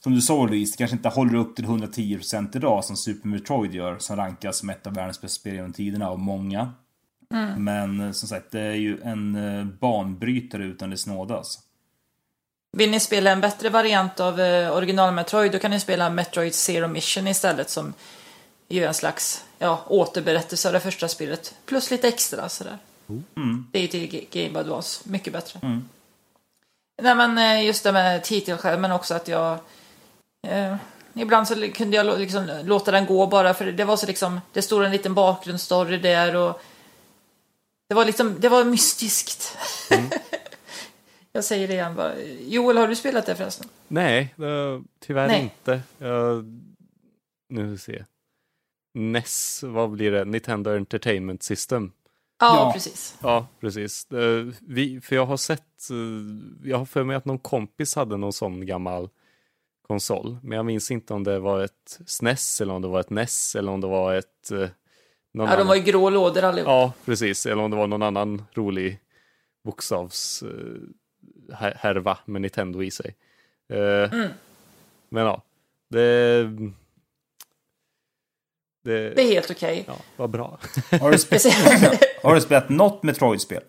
som 0.00 0.14
du 0.14 0.20
sa 0.20 0.46
Louise, 0.46 0.72
det 0.72 0.78
kanske 0.78 0.96
inte 0.96 1.08
håller 1.08 1.34
upp 1.34 1.56
till 1.56 1.66
110% 1.66 2.56
idag 2.56 2.84
som 2.84 2.96
Super 2.96 3.28
Metroid 3.28 3.74
gör, 3.74 3.98
som 3.98 4.16
rankas 4.16 4.58
som 4.58 4.70
ett 4.70 4.86
av 4.86 4.94
världens 4.94 5.20
bästa 5.20 5.40
spel 5.40 5.54
genom 5.54 5.72
tiderna 5.72 6.08
av 6.08 6.18
många. 6.18 6.72
Mm. 7.34 7.64
Men 7.64 8.00
eh, 8.00 8.12
som 8.12 8.28
sagt, 8.28 8.50
det 8.50 8.60
är 8.60 8.74
ju 8.74 9.00
en 9.00 9.34
eh, 9.34 9.64
banbrytare 9.64 10.64
utan 10.64 10.90
dess 10.90 11.06
nådas. 11.06 11.58
Vill 12.76 12.90
ni 12.90 13.00
spela 13.00 13.30
en 13.30 13.40
bättre 13.40 13.68
variant 13.68 14.20
av 14.20 14.40
eh, 14.40 14.76
original 14.76 15.14
Metroid, 15.14 15.52
då 15.52 15.58
kan 15.58 15.70
ni 15.70 15.80
spela 15.80 16.10
Metroid 16.10 16.54
Zero 16.54 16.88
Mission 16.88 17.28
istället 17.28 17.70
som 17.70 17.94
ju 18.68 18.84
en 18.84 18.94
slags 18.94 19.44
ja, 19.58 19.84
återberättelse 19.86 20.68
av 20.68 20.72
det 20.72 20.80
första 20.80 21.08
spelet. 21.08 21.54
Plus 21.66 21.90
lite 21.90 22.08
extra 22.08 22.48
sådär. 22.48 22.78
Mm. 23.08 23.66
Det 23.72 23.78
är 23.78 23.82
ju 23.82 23.88
till 23.88 24.26
Game 24.30 24.58
Advance. 24.58 25.00
Mycket 25.04 25.32
bättre. 25.32 25.60
Mm. 25.62 25.88
Nej 27.02 27.14
men 27.14 27.38
eh, 27.38 27.66
just 27.66 27.84
det 27.84 27.92
med 27.92 28.24
titelskärmen 28.24 28.92
också 28.92 29.14
att 29.14 29.28
jag... 29.28 29.58
Eh, 30.46 30.76
ibland 31.14 31.48
så 31.48 31.70
kunde 31.70 31.96
jag 31.96 32.18
liksom 32.18 32.60
låta 32.64 32.90
den 32.90 33.06
gå 33.06 33.26
bara 33.26 33.54
för 33.54 33.64
det 33.64 33.84
var 33.84 33.96
så 33.96 34.06
liksom... 34.06 34.40
Det 34.52 34.62
stod 34.62 34.84
en 34.84 34.90
liten 34.90 35.14
bakgrundsstory 35.14 35.98
där 35.98 36.36
och... 36.36 36.62
Det 37.88 37.94
var 37.94 38.04
liksom, 38.04 38.40
det 38.40 38.48
var 38.48 38.64
mystiskt. 38.64 39.56
Mm. 39.90 40.10
jag 41.38 41.44
säger 41.44 41.68
det 41.68 41.74
igen 41.74 41.94
bara. 41.96 42.12
Joel, 42.40 42.76
har 42.76 42.88
du 42.88 42.96
spelat 42.96 43.26
det 43.26 43.34
förresten? 43.34 43.68
Nej, 43.88 44.34
tyvärr 45.00 45.28
Nej. 45.28 45.42
inte. 45.42 45.80
Jag... 45.98 46.44
Nu 47.48 47.60
ska 47.60 47.92
vi 47.92 47.98
se. 47.98 48.04
NES, 48.94 49.62
vad 49.62 49.90
blir 49.90 50.10
det? 50.10 50.24
Nintendo 50.24 50.70
Entertainment 50.70 51.42
System. 51.42 51.92
Ja, 52.40 52.56
ja, 52.56 52.72
precis. 52.72 53.18
Ja, 53.22 53.46
precis. 53.60 54.12
Eh, 54.12 54.46
vi, 54.60 55.00
för 55.00 55.16
jag 55.16 55.26
har 55.26 55.36
sett, 55.36 55.90
eh, 55.90 56.68
jag 56.70 56.78
har 56.78 56.84
för 56.84 57.04
mig 57.04 57.16
att 57.16 57.24
någon 57.24 57.38
kompis 57.38 57.94
hade 57.96 58.16
någon 58.16 58.32
sån 58.32 58.66
gammal 58.66 59.08
konsol, 59.88 60.38
men 60.42 60.56
jag 60.56 60.66
minns 60.66 60.90
inte 60.90 61.14
om 61.14 61.24
det 61.24 61.38
var 61.38 61.64
ett 61.64 62.00
SNES 62.06 62.60
eller 62.60 62.74
om 62.74 62.82
det 62.82 62.88
var 62.88 63.00
ett 63.00 63.10
NES 63.10 63.56
eller 63.56 63.72
om 63.72 63.80
det 63.80 63.86
var 63.86 64.14
ett... 64.14 64.50
Eh, 64.50 64.58
ja, 64.58 64.68
annan... 65.42 65.58
de 65.58 65.66
var 65.66 65.74
ju 65.74 65.82
grå 65.82 66.10
lådor 66.10 66.42
allihop. 66.44 66.68
Ja, 66.68 66.92
precis. 67.04 67.46
Eller 67.46 67.62
om 67.62 67.70
det 67.70 67.76
var 67.76 67.86
någon 67.86 68.02
annan 68.02 68.42
rolig 68.54 69.00
bokstavs 69.64 70.44
härva 71.52 72.18
med 72.24 72.42
Nintendo 72.42 72.82
i 72.82 72.90
sig. 72.90 73.16
Mm. 74.12 74.28
Men 75.08 75.24
ja, 75.24 75.42
det 75.90 76.48
det, 78.88 79.14
det 79.14 79.22
är 79.22 79.32
helt 79.32 79.50
okej. 79.50 79.80
Okay. 79.80 79.84
Ja, 79.86 80.02
vad 80.16 80.30
bra. 80.30 80.58
Har 81.00 81.10
du, 81.10 81.18
spelat, 81.18 82.02
har 82.22 82.34
du 82.34 82.40
spelat 82.40 82.68
något 82.68 83.02
Metroid-spel? 83.02 83.62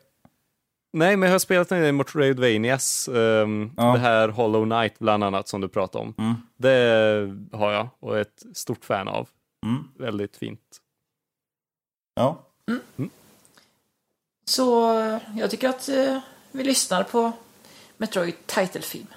Nej, 0.93 1.17
men 1.17 1.27
jag 1.27 1.33
har 1.33 1.39
spelat 1.39 1.71
en 1.71 1.97
Metroidvanias. 1.97 3.07
Um, 3.07 3.73
ja. 3.77 3.93
Det 3.93 3.99
här 3.99 4.29
Hollow 4.29 4.65
Knight 4.65 4.99
bland 4.99 5.23
annat 5.23 5.47
som 5.47 5.61
du 5.61 5.67
pratade 5.67 6.03
om. 6.03 6.13
Mm. 6.17 6.35
Det 6.57 7.57
har 7.57 7.71
jag 7.71 7.87
och 7.99 8.17
är 8.17 8.21
ett 8.21 8.43
stort 8.53 8.85
fan 8.85 9.07
av. 9.07 9.29
Mm. 9.65 9.83
Väldigt 9.97 10.37
fint. 10.37 10.81
Ja. 12.15 12.39
Mm. 12.67 12.81
mm. 12.97 13.09
Så 14.45 14.91
jag 15.35 15.51
tycker 15.51 15.69
att 15.69 15.89
uh, 15.89 16.19
vi 16.51 16.63
lyssnar 16.63 17.03
på 17.03 17.31
Metroid 17.99 18.35
Title 18.47 18.81
Theme. 18.81 19.07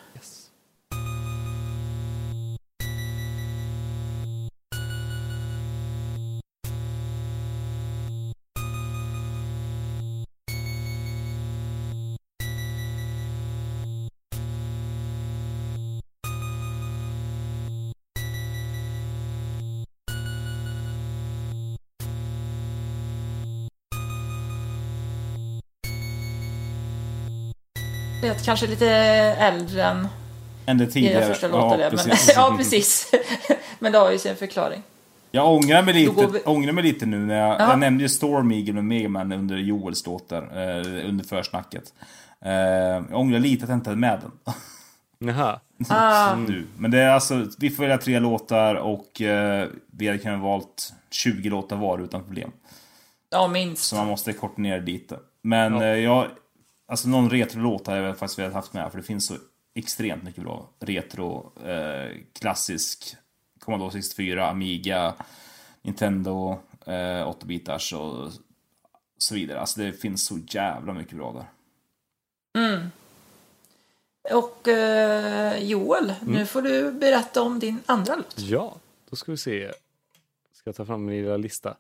Vet, 28.28 28.44
kanske 28.44 28.66
lite 28.66 28.88
äldre 29.38 29.84
än 29.84 30.08
än 30.66 30.78
det 30.78 30.86
tidigare. 30.86 31.26
första 31.26 31.48
låten. 31.48 31.80
Ja, 31.80 31.90
precis. 31.90 32.26
Men, 32.36 32.44
ja, 32.44 32.54
precis. 32.56 33.10
men 33.78 33.92
det 33.92 33.98
har 33.98 34.10
ju 34.12 34.18
sin 34.18 34.36
förklaring. 34.36 34.82
Jag 35.30 35.48
ångrar 35.52 35.82
mig 35.82 35.94
lite, 35.94 36.26
vi... 36.26 36.40
ångrar 36.44 36.72
mig 36.72 36.84
lite 36.84 37.06
nu 37.06 37.18
när 37.26 37.48
jag, 37.48 37.60
jag 37.60 37.78
nämnde 37.78 38.02
ju 38.02 38.08
Storm 38.08 38.52
Eagle 38.52 38.78
och 38.78 38.84
Megaman 38.84 39.32
under 39.32 39.56
Joels 39.56 40.06
låtar, 40.06 40.42
eh, 40.42 41.08
under 41.08 41.24
försnacket. 41.24 41.92
Eh, 42.44 42.52
jag 42.52 43.14
ångrar 43.14 43.38
lite 43.38 43.64
att 43.64 43.68
jag 43.70 43.76
inte 43.78 43.90
hade 43.90 44.00
med 44.00 44.20
den. 44.20 44.54
Jaha. 45.28 45.60
Ah, 45.88 46.34
nu. 46.36 46.66
Men 46.76 46.90
det 46.90 46.98
är 46.98 47.08
alltså, 47.10 47.46
vi 47.58 47.70
får 47.70 47.82
välja 47.82 47.98
tre 47.98 48.18
låtar 48.20 48.74
och 48.74 49.20
eh, 49.20 49.68
vi 49.92 50.06
hade 50.06 50.18
kunnat 50.18 50.40
valt 50.40 50.92
20 51.10 51.48
låtar 51.50 51.76
var 51.76 51.98
utan 51.98 52.24
problem. 52.24 52.50
ja, 53.30 53.48
minst. 53.48 53.82
Så 53.82 53.96
man 53.96 54.06
måste 54.06 54.32
korta 54.32 54.62
ner 54.62 54.80
det 54.80 54.86
lite. 54.92 55.16
Men 55.42 55.74
Ja. 55.74 55.82
eh, 55.84 55.88
jag, 55.98 56.26
alltså 56.92 57.08
någon 57.08 57.30
retrolåt 57.30 57.86
har 57.86 57.96
jag 57.96 58.18
faktiskt 58.18 58.38
velat 58.38 58.52
haft 58.52 58.72
med 58.72 58.90
för 58.90 58.98
det 58.98 59.04
finns 59.04 59.26
så 59.26 59.34
extremt 59.74 60.22
mycket 60.22 60.42
bra 60.42 60.68
retro, 60.80 61.52
eh, 61.66 62.16
klassisk 62.32 63.16
Commodore 63.60 63.90
64, 63.92 64.48
Amiga, 64.48 65.14
Nintendo, 65.82 66.58
eh, 66.86 67.28
8-bitars 67.28 67.92
och 67.92 68.32
så 69.18 69.34
vidare. 69.34 69.60
Alltså 69.60 69.80
det 69.80 69.92
finns 69.92 70.26
så 70.26 70.38
jävla 70.48 70.92
mycket 70.92 71.16
bra 71.16 71.32
där. 71.32 71.46
Och 74.32 74.68
eh, 74.68 75.58
Joel, 75.64 76.14
Mm. 76.22 76.34
nu 76.34 76.46
får 76.46 76.62
du 76.62 76.92
berätta 76.92 77.42
om 77.42 77.58
din 77.58 77.80
andra 77.86 78.16
låt. 78.16 78.38
Ja, 78.38 78.76
då 79.10 79.16
ska 79.16 79.30
vi 79.32 79.38
se. 79.38 79.72
Ska 80.52 80.68
jag 80.68 80.76
ta 80.76 80.84
fram 80.86 81.04
min 81.04 81.22
lilla 81.22 81.36
lista. 81.36 81.76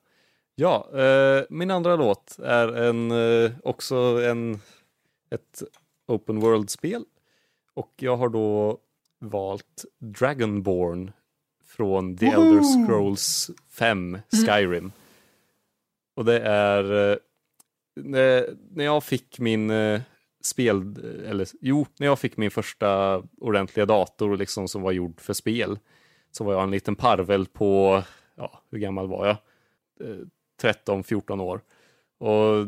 Ja, 0.54 0.88
eh, 1.00 1.42
min 1.50 1.70
andra 1.70 1.96
låt 1.96 2.38
är 2.38 2.68
en, 2.76 3.10
eh, 3.10 3.50
också 3.64 3.96
en, 4.24 4.60
ett 5.34 5.62
open 6.06 6.40
world-spel. 6.40 7.04
Och 7.74 7.92
jag 7.96 8.16
har 8.16 8.28
då 8.28 8.78
valt 9.18 9.84
Dragonborn 9.98 11.12
från 11.64 12.16
The 12.16 12.26
Elder 12.26 12.86
Scrolls 12.86 13.50
5 13.68 14.18
Skyrim. 14.30 14.92
Och 16.14 16.24
det 16.24 16.40
är 16.40 17.10
eh, 17.10 17.16
när, 17.94 18.84
jag 18.84 19.04
fick 19.04 19.38
min 19.38 19.70
eh, 19.70 20.00
spel, 20.42 20.96
eller 21.26 21.48
jo, 21.60 21.86
när 21.98 22.06
jag 22.06 22.18
fick 22.18 22.36
min 22.36 22.50
första 22.50 23.22
ordentliga 23.40 23.86
dator 23.86 24.36
liksom 24.36 24.68
som 24.68 24.82
var 24.82 24.92
gjord 24.92 25.20
för 25.20 25.32
spel 25.32 25.78
så 26.30 26.44
var 26.44 26.52
jag 26.52 26.62
en 26.62 26.70
liten 26.70 26.96
parvel 26.96 27.46
på, 27.46 28.02
ja, 28.34 28.62
hur 28.70 28.78
gammal 28.78 29.08
var 29.08 29.26
jag? 29.26 29.36
Eh, 30.08 30.16
13-14 30.62 31.40
år. 31.40 31.60
Och 32.18 32.66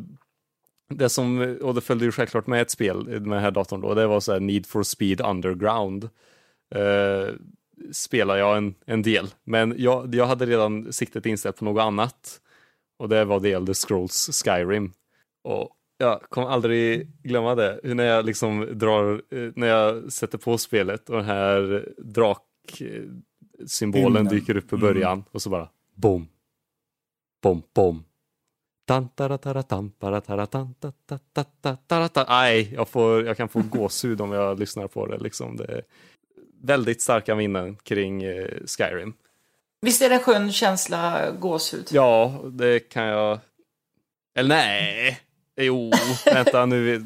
det 0.89 1.09
som, 1.09 1.59
och 1.63 1.75
det 1.75 1.81
följde 1.81 2.05
ju 2.05 2.13
självklart 2.13 2.47
med 2.47 2.63
ett 2.63 2.71
spel 2.71 3.05
med 3.05 3.23
den 3.23 3.33
här 3.33 3.51
datorn 3.51 3.81
då, 3.81 3.95
det 3.95 4.07
var 4.07 4.21
så 4.21 4.33
här 4.33 4.41
Need 4.41 4.67
for 4.67 4.83
Speed 4.83 5.21
Underground. 5.21 6.09
Eh, 6.75 7.35
spelar 7.93 8.37
jag 8.37 8.57
en, 8.57 8.75
en 8.87 9.03
del, 9.03 9.27
men 9.45 9.75
jag, 9.79 10.15
jag 10.15 10.27
hade 10.27 10.47
redan 10.47 10.93
siktet 10.93 11.27
inställt 11.27 11.57
på 11.57 11.65
något 11.65 11.83
annat. 11.83 12.41
Och 12.99 13.09
det 13.09 13.25
var 13.25 13.41
The 13.41 13.53
Elder 13.53 13.75
Scrolls 13.75 14.43
Skyrim. 14.45 14.93
Och 15.45 15.71
jag 15.99 16.23
kommer 16.23 16.49
aldrig 16.49 17.09
glömma 17.23 17.55
det, 17.55 17.81
hur 17.83 17.95
när 17.95 18.05
jag 18.05 18.25
liksom 18.25 18.69
drar, 18.73 19.23
eh, 19.31 19.51
när 19.57 19.67
jag 19.67 20.13
sätter 20.13 20.39
på 20.39 20.59
spelet 20.59 21.11
och 21.11 21.17
den 21.17 21.25
här 21.25 21.89
draksymbolen 21.99 24.13
Bilden. 24.13 24.27
dyker 24.27 24.57
upp 24.57 24.73
i 24.73 24.77
början 24.77 25.25
och 25.31 25.43
så 25.43 25.51
bara 25.51 25.71
bom, 25.95 26.29
bom, 27.43 27.63
bom. 27.75 28.05
Nej, 32.29 32.73
jag, 32.75 32.89
får, 32.89 33.27
jag 33.27 33.37
kan 33.37 33.49
få 33.49 33.63
gåshud 33.71 34.21
om 34.21 34.33
jag 34.33 34.59
lyssnar 34.59 34.87
på 34.87 35.07
det. 35.07 35.19
Liksom. 35.19 35.57
det 35.57 35.83
väldigt 36.63 37.03
starka 37.03 37.35
minnen 37.35 37.77
kring 37.77 38.23
eh, 38.23 38.49
Skyrim. 38.67 39.15
Visst 39.81 40.03
är 40.03 40.09
det 40.09 40.15
en 40.15 40.21
skön 40.21 40.53
känsla, 40.53 41.31
gåshud? 41.31 41.89
Ja, 41.91 42.41
det 42.45 42.81
kan 42.81 43.05
jag... 43.05 43.39
Eller 44.37 44.49
nej! 44.49 45.21
Jo, 45.57 45.93
vänta 46.25 46.67
nu. 46.67 47.05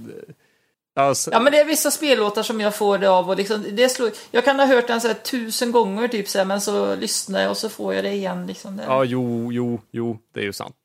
Alltså, 0.96 1.30
Ja 1.32 1.40
men 1.40 1.52
det 1.52 1.58
är 1.58 1.64
vissa 1.64 1.90
spellåtar 1.90 2.42
som 2.42 2.60
jag 2.60 2.76
får 2.76 2.98
det 2.98 3.10
av 3.10 3.30
och 3.30 3.36
liksom, 3.36 3.64
det 3.72 3.88
slår, 3.88 4.10
jag 4.30 4.44
kan 4.44 4.58
ha 4.58 4.66
hört 4.66 4.86
den 4.86 5.00
så 5.00 5.08
här 5.08 5.14
tusen 5.14 5.72
gånger 5.72 6.08
typ 6.08 6.28
så 6.28 6.38
här, 6.38 6.44
men 6.44 6.60
så 6.60 6.94
lyssnar 6.94 7.40
jag 7.40 7.50
och 7.50 7.56
så 7.56 7.68
får 7.68 7.94
jag 7.94 8.04
det 8.04 8.12
igen 8.12 8.46
liksom. 8.46 8.76
Det, 8.76 8.82
ja, 8.82 9.04
jo, 9.04 9.52
jo, 9.52 9.80
jo, 9.90 10.18
det 10.34 10.40
är 10.40 10.44
ju 10.44 10.52
sant. 10.52 10.76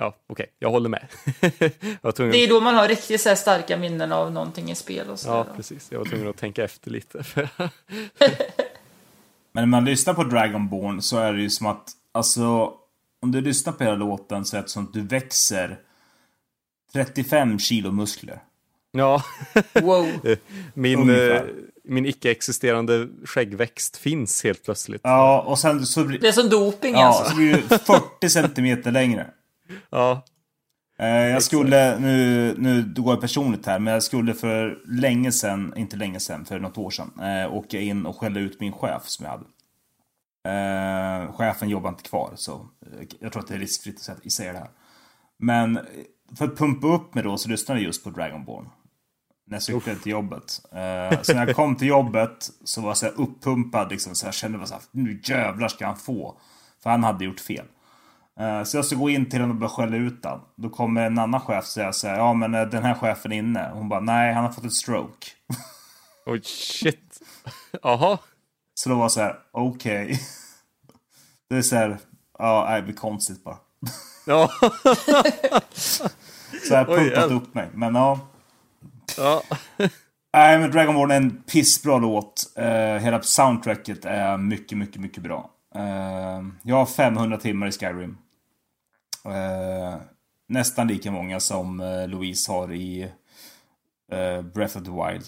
Ja, 0.00 0.14
okej, 0.26 0.46
jag 0.58 0.70
håller 0.70 0.88
med. 0.88 1.06
jag 2.02 2.14
det 2.16 2.44
är 2.44 2.48
då 2.48 2.60
man 2.60 2.74
har 2.74 2.88
riktigt 2.88 3.20
så 3.20 3.28
här 3.28 3.36
starka 3.36 3.76
minnen 3.76 4.12
av 4.12 4.32
någonting 4.32 4.70
i 4.70 4.74
spel 4.74 5.10
och 5.10 5.18
så. 5.18 5.28
ja, 5.28 5.34
där. 5.48 5.54
precis. 5.56 5.86
Jag 5.90 5.98
var 5.98 6.06
tvungen 6.06 6.28
att 6.28 6.36
tänka 6.36 6.64
efter 6.64 6.90
lite. 6.90 7.24
Men 9.52 9.62
när 9.62 9.66
man 9.66 9.84
lyssnar 9.84 10.14
på 10.14 10.24
Dragonborn 10.24 11.02
så 11.02 11.18
är 11.18 11.32
det 11.32 11.40
ju 11.42 11.50
som 11.50 11.66
att, 11.66 11.90
alltså, 12.12 12.72
om 13.22 13.32
du 13.32 13.40
lyssnar 13.40 13.72
på 13.72 13.84
hela 13.84 13.96
låten 13.96 14.44
så 14.44 14.56
är 14.56 14.62
det 14.62 14.68
som 14.68 14.84
att 14.84 14.92
du 14.92 15.00
växer 15.00 15.78
35 16.92 17.58
kilo 17.58 17.90
muskler. 17.90 18.42
ja, 18.92 19.22
Wow. 19.82 20.06
min, 20.74 20.98
Ungefär. 20.98 21.34
eh, 21.34 21.42
min 21.84 22.06
icke-existerande 22.06 23.08
skäggväxt 23.24 23.96
finns 23.96 24.44
helt 24.44 24.64
plötsligt. 24.64 25.00
Ja, 25.04 25.40
och 25.40 25.58
sen 25.58 25.86
så 25.86 26.04
blir 26.04 26.18
Det 26.18 26.28
är 26.28 26.32
som 26.32 26.48
doping 26.48 26.94
ja, 26.94 27.06
alltså. 27.06 27.30
så 27.30 27.36
blir 27.36 27.52
du 27.54 27.78
40 27.78 28.28
centimeter 28.30 28.90
längre. 28.90 29.30
Ja, 29.90 30.24
Eh, 30.98 31.06
Jag 31.08 31.42
skulle, 31.42 31.98
nu, 31.98 32.54
nu 32.58 32.82
går 32.96 33.12
jag 33.14 33.20
personligt 33.20 33.66
här, 33.66 33.78
men 33.78 33.92
jag 33.92 34.02
skulle 34.02 34.34
för 34.34 34.78
länge 34.86 35.32
sedan, 35.32 35.72
inte 35.76 35.96
länge 35.96 36.20
sedan, 36.20 36.44
för 36.44 36.58
något 36.58 36.78
år 36.78 36.90
sedan, 36.90 37.10
eh, 37.20 37.54
åka 37.54 37.80
in 37.80 38.06
och 38.06 38.16
skälla 38.16 38.40
ut 38.40 38.60
min 38.60 38.72
chef 38.72 39.02
som 39.08 39.24
jag 39.26 39.32
hade. 39.32 39.44
Eh, 40.48 41.32
chefen 41.32 41.68
jobbar 41.68 41.88
inte 41.88 42.02
kvar, 42.02 42.32
så 42.36 42.66
jag 43.20 43.32
tror 43.32 43.42
att 43.42 43.48
det 43.48 43.54
är 43.54 43.58
riskfritt 43.58 44.08
att 44.08 44.32
säga- 44.32 44.52
det 44.52 44.58
här. 44.58 44.70
Men 45.38 45.78
för 46.38 46.44
att 46.44 46.56
pumpa 46.58 46.86
upp 46.86 47.14
mig 47.14 47.24
då 47.24 47.38
så 47.38 47.48
lyssnade 47.48 47.80
jag 47.80 47.86
just 47.86 48.04
på 48.04 48.10
Dragonborn. 48.10 48.68
När 49.46 49.54
jag 49.56 49.62
cyklade 49.62 49.98
till 49.98 50.12
jobbet. 50.12 50.60
Eh, 50.72 51.20
så 51.22 51.34
när 51.34 51.46
jag 51.46 51.56
kom 51.56 51.76
till 51.76 51.88
jobbet 51.88 52.50
så 52.64 52.80
var 52.80 52.88
jag 52.90 52.96
så 52.96 53.06
här 53.06 53.20
uppumpad 53.20 53.90
liksom, 53.90 54.14
så 54.14 54.26
jag 54.26 54.34
kände 54.34 54.58
bara 54.58 54.66
så 54.66 54.74
här, 54.74 54.82
nu 54.90 55.20
jävlar 55.24 55.68
ska 55.68 55.86
han 55.86 55.96
få. 55.96 56.38
För 56.82 56.90
han 56.90 57.04
hade 57.04 57.24
gjort 57.24 57.40
fel. 57.40 57.66
Eh, 58.40 58.62
Så 58.64 58.76
jag 58.76 58.84
ska 58.84 58.96
gå 58.96 59.10
in 59.10 59.30
till 59.30 59.40
honom 59.40 59.56
och 59.56 59.60
börja 59.60 59.70
skälla 59.70 59.96
ut 59.96 60.24
honom. 60.24 60.40
Då 60.56 60.68
kommer 60.68 61.06
en 61.06 61.18
annan 61.18 61.40
chef 61.40 61.64
säga 61.66 61.92
så 61.92 62.08
här, 62.08 62.16
ja 62.16 62.34
men 62.34 62.54
eh, 62.54 62.66
den 62.66 62.82
här 62.84 62.94
chefen 62.94 63.32
är 63.32 63.36
inne. 63.38 63.70
Hon 63.74 63.88
bara, 63.88 64.00
nej 64.00 64.32
han 64.34 64.44
har 64.44 64.52
fått 64.52 64.64
ett 64.64 64.72
stroke. 64.72 65.26
oj 66.26 66.40
shit. 66.44 67.20
Jaha, 67.82 68.18
Så 68.74 68.88
då 68.88 68.94
var 68.94 69.08
så 69.08 69.20
här, 69.20 69.38
okej. 69.52 70.20
Det 71.50 71.56
är 71.56 71.62
så 71.62 71.76
här, 71.76 71.98
ja 72.38 72.66
nej, 72.68 72.80
det 72.80 72.84
blir 72.86 72.96
konstigt 72.96 73.44
bara. 73.44 73.56
ja, 74.26 74.50
Så 75.72 76.74
jag 76.74 76.78
har 76.84 76.84
pumpat 76.84 77.30
upp 77.30 77.54
mig. 77.54 77.68
Men 77.74 77.94
ja. 77.94 78.20
ja. 79.16 79.42
Nej 80.32 80.58
men 80.58 80.70
Dragonborn 80.70 81.10
är 81.10 81.16
en 81.16 81.42
pissbra 81.42 81.98
låt. 81.98 82.52
Uh, 82.58 82.64
hela 82.98 83.22
soundtracket 83.22 84.04
är 84.04 84.36
mycket, 84.36 84.78
mycket, 84.78 85.00
mycket 85.00 85.22
bra. 85.22 85.50
Eh, 85.74 86.42
jag 86.62 86.76
har 86.76 86.86
500 86.86 87.38
timmar 87.38 87.66
i 87.66 87.72
Skyrim. 87.72 88.18
Eh, 89.24 89.94
nästan 90.48 90.88
lika 90.88 91.10
många 91.10 91.40
som 91.40 91.80
eh, 91.80 92.08
Louise 92.08 92.52
har 92.52 92.72
i 92.72 93.02
eh, 94.12 94.42
Breath 94.42 94.76
of 94.78 94.84
the 94.84 94.90
Wild. 94.90 95.24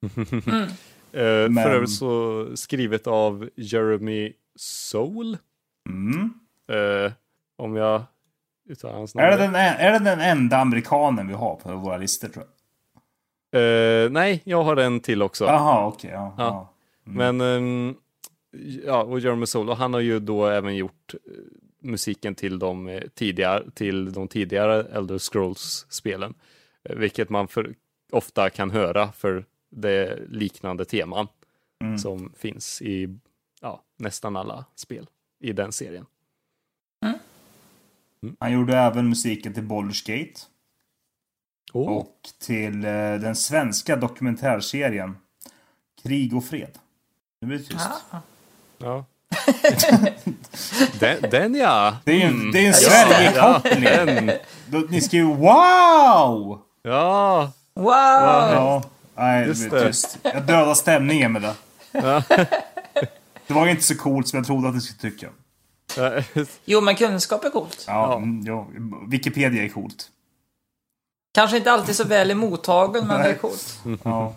Eh, 1.12 1.22
Men- 1.50 1.54
För 1.54 1.70
övrigt 1.70 1.90
så 1.90 2.46
skrivet 2.56 3.06
av 3.06 3.48
Jeremy 3.56 4.32
Soul. 4.56 5.38
Mm. 5.88 6.32
Om 7.56 7.76
jag 7.76 8.02
uttalar 8.70 8.94
hans 8.94 9.14
namn. 9.14 9.26
Är, 9.26 9.30
det 9.30 9.36
den, 9.36 9.54
är 9.54 9.92
det 9.92 9.98
den 9.98 10.20
enda 10.20 10.56
amerikanen 10.56 11.28
vi 11.28 11.34
har 11.34 11.56
på 11.56 11.76
våra 11.76 11.96
listor 11.96 12.28
tror 12.28 12.44
jag? 13.52 13.62
Eh, 14.04 14.10
nej, 14.10 14.42
jag 14.44 14.62
har 14.62 14.76
en 14.76 15.00
till 15.00 15.22
också. 15.22 15.44
Jaha, 15.44 15.86
okej. 15.86 16.10
ja, 16.10 16.34
Ja. 16.38 16.44
ja. 16.44 16.72
Men, 17.04 17.40
ehm, 17.40 17.94
ja, 18.84 19.02
och 19.02 19.20
Jeremy 19.20 19.46
Soul, 19.46 19.68
och 19.70 19.76
han 19.76 19.92
har 19.94 20.00
ju 20.00 20.20
då 20.20 20.46
även 20.46 20.76
gjort 20.76 21.14
musiken 21.80 22.34
till 22.34 22.58
de 22.58 22.88
eh, 22.88 23.02
tidigare, 23.14 23.70
till 23.70 24.12
de 24.12 24.28
tidigare 24.28 24.82
Elder 24.96 25.18
Scrolls-spelen. 25.18 26.34
Eh, 26.84 26.96
Vilket 26.96 27.30
man 27.30 27.48
för, 27.48 27.74
ofta 28.12 28.50
kan 28.50 28.70
höra 28.70 29.12
för 29.12 29.44
det 29.70 30.18
liknande 30.28 30.84
teman 30.84 31.26
Mm. 31.84 31.98
som 31.98 32.32
finns 32.36 32.82
i 32.82 33.18
ja, 33.60 33.82
nästan 33.96 34.36
alla 34.36 34.64
spel 34.74 35.06
i 35.40 35.52
den 35.52 35.72
serien. 35.72 36.06
Han 38.38 38.52
gjorde 38.52 38.76
även 38.76 39.08
musiken 39.08 39.54
till 39.54 39.62
Baldur's 39.62 40.06
Gate. 40.06 40.40
Oh. 41.72 41.88
Och 41.96 42.16
till 42.38 42.84
eh, 42.84 42.90
den 43.14 43.36
svenska 43.36 43.96
dokumentärserien 43.96 45.16
Krig 46.02 46.36
och 46.36 46.44
fred. 46.44 46.78
Nu 47.40 47.48
blir 47.48 47.58
det 47.58 47.64
tyst. 47.64 47.90
Ah. 48.10 48.20
Ja. 48.78 49.04
den, 50.98 51.30
den 51.30 51.54
ja! 51.54 51.96
Det 52.04 52.12
är 52.12 52.16
ju 52.16 52.22
Mm. 52.22 52.52
det 52.52 52.58
är 52.64 52.68
en 52.68 52.74
Sverige-koppling. 52.74 53.82
Ja, 53.84 54.04
den. 54.04 54.30
Ni 54.90 55.00
skriver 55.00 55.34
wow! 55.34 56.60
Ja! 56.82 57.52
Wow! 57.74 57.86
Ja. 57.92 58.82
Nej, 59.16 59.46
Just 59.46 59.70
det. 59.70 59.86
tyst. 59.86 60.18
Jag 60.22 60.42
dödar 60.42 60.74
stämningen 60.74 61.32
med 61.32 61.42
det. 61.42 61.54
Ja. 61.92 62.22
Det 63.46 63.54
var 63.54 63.66
inte 63.66 63.82
så 63.82 63.96
coolt 63.96 64.28
som 64.28 64.36
jag 64.36 64.46
trodde 64.46 64.68
att 64.68 64.74
ni 64.74 64.80
skulle 64.80 65.10
tycka. 65.10 65.28
Jo, 66.64 66.80
men 66.80 66.96
kunskap 66.96 67.44
är 67.44 67.50
coolt. 67.50 67.84
Ja, 67.86 67.92
Ja. 68.10 68.16
mm, 68.16 68.42
ja. 68.46 68.66
Wikipedia 69.08 69.64
är 69.64 69.68
coolt. 69.68 70.08
Kanske 71.34 71.56
inte 71.56 71.72
alltid 71.72 71.96
så 71.96 72.04
väl 72.04 72.30
i 72.30 72.34
mottagen, 72.34 73.06
men 73.06 73.20
det 73.22 73.28
är 73.28 73.34
coolt. 73.34 73.78
Ja. 74.04 74.34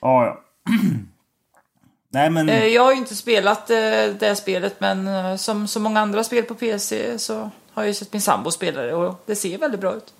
ja, 0.00 0.24
ja. 0.24 0.40
Nej, 2.12 2.30
men... 2.30 2.48
Eh, 2.48 2.66
Jag 2.66 2.82
har 2.82 2.92
ju 2.92 2.98
inte 2.98 3.16
spelat 3.16 3.70
eh, 3.70 3.76
det 4.18 4.36
spelet 4.38 4.80
men 4.80 5.08
eh, 5.08 5.36
som 5.36 5.68
så 5.68 5.80
många 5.80 6.00
andra 6.00 6.24
spel 6.24 6.44
på 6.44 6.54
PC 6.54 7.18
så 7.18 7.34
har 7.72 7.82
jag 7.82 7.86
ju 7.86 7.94
sett 7.94 8.12
min 8.12 8.22
sambo 8.22 8.50
spela 8.50 8.82
det 8.82 8.94
och 8.94 9.22
det 9.26 9.36
ser 9.36 9.58
väldigt 9.58 9.80
bra 9.80 9.94
ut. 9.94 10.14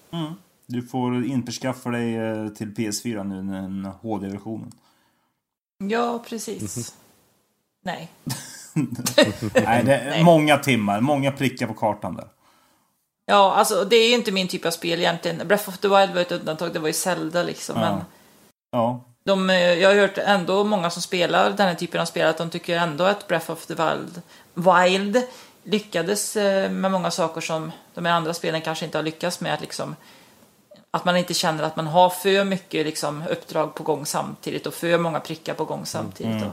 Du 0.67 0.83
får 0.83 1.25
införskaffa 1.25 1.91
dig 1.91 2.15
till 2.55 2.75
PS4 2.75 3.25
nu, 3.25 3.37
den 3.37 3.85
HD-versionen. 4.03 4.73
Ja, 5.85 6.25
precis. 6.29 6.95
Nej. 7.85 8.11
Nej, 9.55 9.85
det 9.85 9.95
är 9.95 10.25
många 10.25 10.59
timmar, 10.59 11.01
många 11.01 11.33
prickar 11.33 11.67
på 11.67 11.75
kartan 11.75 12.15
där. 12.15 12.29
Ja, 13.27 13.53
alltså 13.55 13.85
det 13.85 13.97
är 13.97 14.09
ju 14.09 14.15
inte 14.15 14.33
min 14.33 14.49
typ 14.49 14.67
av 14.67 14.71
spel 14.71 14.99
egentligen. 14.99 15.49
Breath 15.49 15.69
of 15.69 15.79
the 15.79 15.89
Wild 15.89 16.15
var 16.15 16.21
ett 16.21 16.33
undantag, 16.33 16.73
det 16.73 16.79
var 16.79 16.87
ju 16.89 16.93
Zelda 16.93 17.43
liksom. 17.43 17.81
Ja. 17.81 17.91
Men 17.91 18.05
Ja, 18.73 19.05
de, 19.25 19.51
eh, 19.51 19.57
jag 19.57 19.89
har 19.89 19.97
hört 19.97 20.19
ändå 20.19 20.65
många 20.65 20.91
som 20.91 21.03
spelar 21.03 21.51
den 21.51 21.69
här 21.69 21.75
typen 21.75 22.01
av 22.01 22.05
spel 22.05 22.27
att 22.27 22.39
de 22.39 22.51
tycker 22.51 22.79
ändå 22.79 23.05
att 23.05 23.29
Breath 23.29 23.51
of 23.51 23.67
the 23.67 23.75
Wild, 23.75 24.23
Wild 24.55 25.27
lyckades 25.63 26.37
eh, 26.37 26.71
med 26.71 26.91
många 26.91 27.11
saker 27.11 27.41
som 27.41 27.73
de 27.95 28.05
här 28.05 28.13
andra 28.13 28.35
spelen 28.35 28.61
kanske 28.61 28.85
inte 28.85 28.99
har 28.99 29.03
lyckats 29.03 29.41
med. 29.41 29.55
Att, 29.55 29.61
liksom, 29.61 29.97
att 30.91 31.05
man 31.05 31.17
inte 31.17 31.35
känner 31.35 31.63
att 31.63 31.77
man 31.77 31.87
har 31.87 32.11
för 32.11 32.45
mycket 32.45 32.87
liksom, 32.87 33.23
uppdrag 33.31 33.75
på 33.75 33.83
gång 33.83 34.07
samtidigt 34.07 34.67
och 34.67 34.75
för 34.75 34.99
många 34.99 35.21
prickar 35.21 35.55
på 35.55 35.65
gång 35.65 35.87
samtidigt. 35.87 36.43
Mm. 36.43 36.51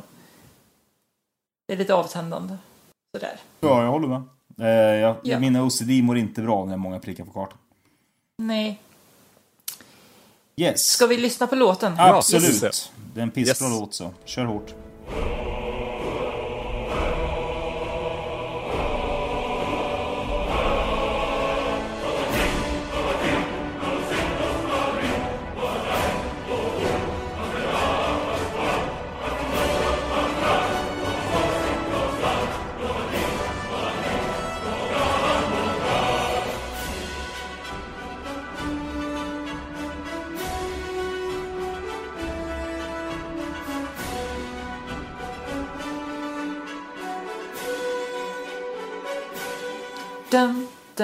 Det 1.68 1.74
är 1.74 1.78
lite 1.78 1.94
avtändande. 1.94 2.58
Sådär. 3.16 3.38
ja 3.60 3.84
jag 3.84 3.92
håller 3.92 4.08
med. 4.08 4.24
Eh, 4.60 5.00
jag, 5.00 5.16
Ja. 5.24 5.40
Mina 5.40 5.64
OCD 5.64 5.90
mår 6.04 6.18
inte 6.18 6.42
bra 6.42 6.66
när 6.66 6.78
många 6.78 7.00
prickar 7.00 7.26
på 7.26 7.32
kartan. 7.32 7.58
Nej. 8.38 8.82
Yes. 10.60 10.88
Ska 10.88 11.08
vi 11.08 11.18
lyssna 11.18 11.48
på 11.48 11.56
låten? 11.56 11.94
Absolut. 11.98 12.92
Det 13.14 13.20
är 13.20 13.24
en 13.24 13.32
pissbra 13.32 13.68
Yes. 13.68 13.80
låt 13.80 13.94
så. 13.94 14.14
Kör 14.26 14.46
hårt. 14.46 14.74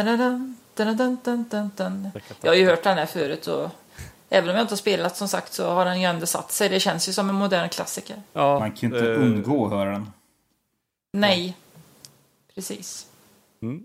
Dun, 0.06 1.48
dun, 1.50 1.72
dun. 1.76 2.10
Jag 2.42 2.52
har 2.52 2.56
ju 2.56 2.66
hört 2.66 2.84
den 2.84 2.98
här 2.98 3.06
förut 3.06 3.48
och 3.48 3.70
även 4.30 4.50
om 4.50 4.56
jag 4.56 4.64
inte 4.64 4.72
har 4.72 4.78
spelat 4.78 5.18
som 5.18 5.28
sagt 5.28 5.54
så 5.54 5.70
har 5.70 5.86
den 5.86 6.02
ju 6.02 6.08
ändå 6.08 6.26
satt 6.26 6.52
sig. 6.52 6.70
Det 6.70 6.80
känns 6.80 7.10
ju 7.10 7.14
som 7.14 7.30
en 7.30 7.36
modern 7.36 7.70
klassiker. 7.70 8.22
Ja, 8.34 8.60
Man 8.60 8.72
kan 8.72 8.90
ju 8.90 8.96
inte 8.96 9.12
eh, 9.12 9.22
undgå 9.22 9.66
att 9.66 9.72
höra 9.72 9.92
den. 9.92 10.12
Nej, 11.14 11.58
precis. 12.56 13.08
Mm. 13.62 13.84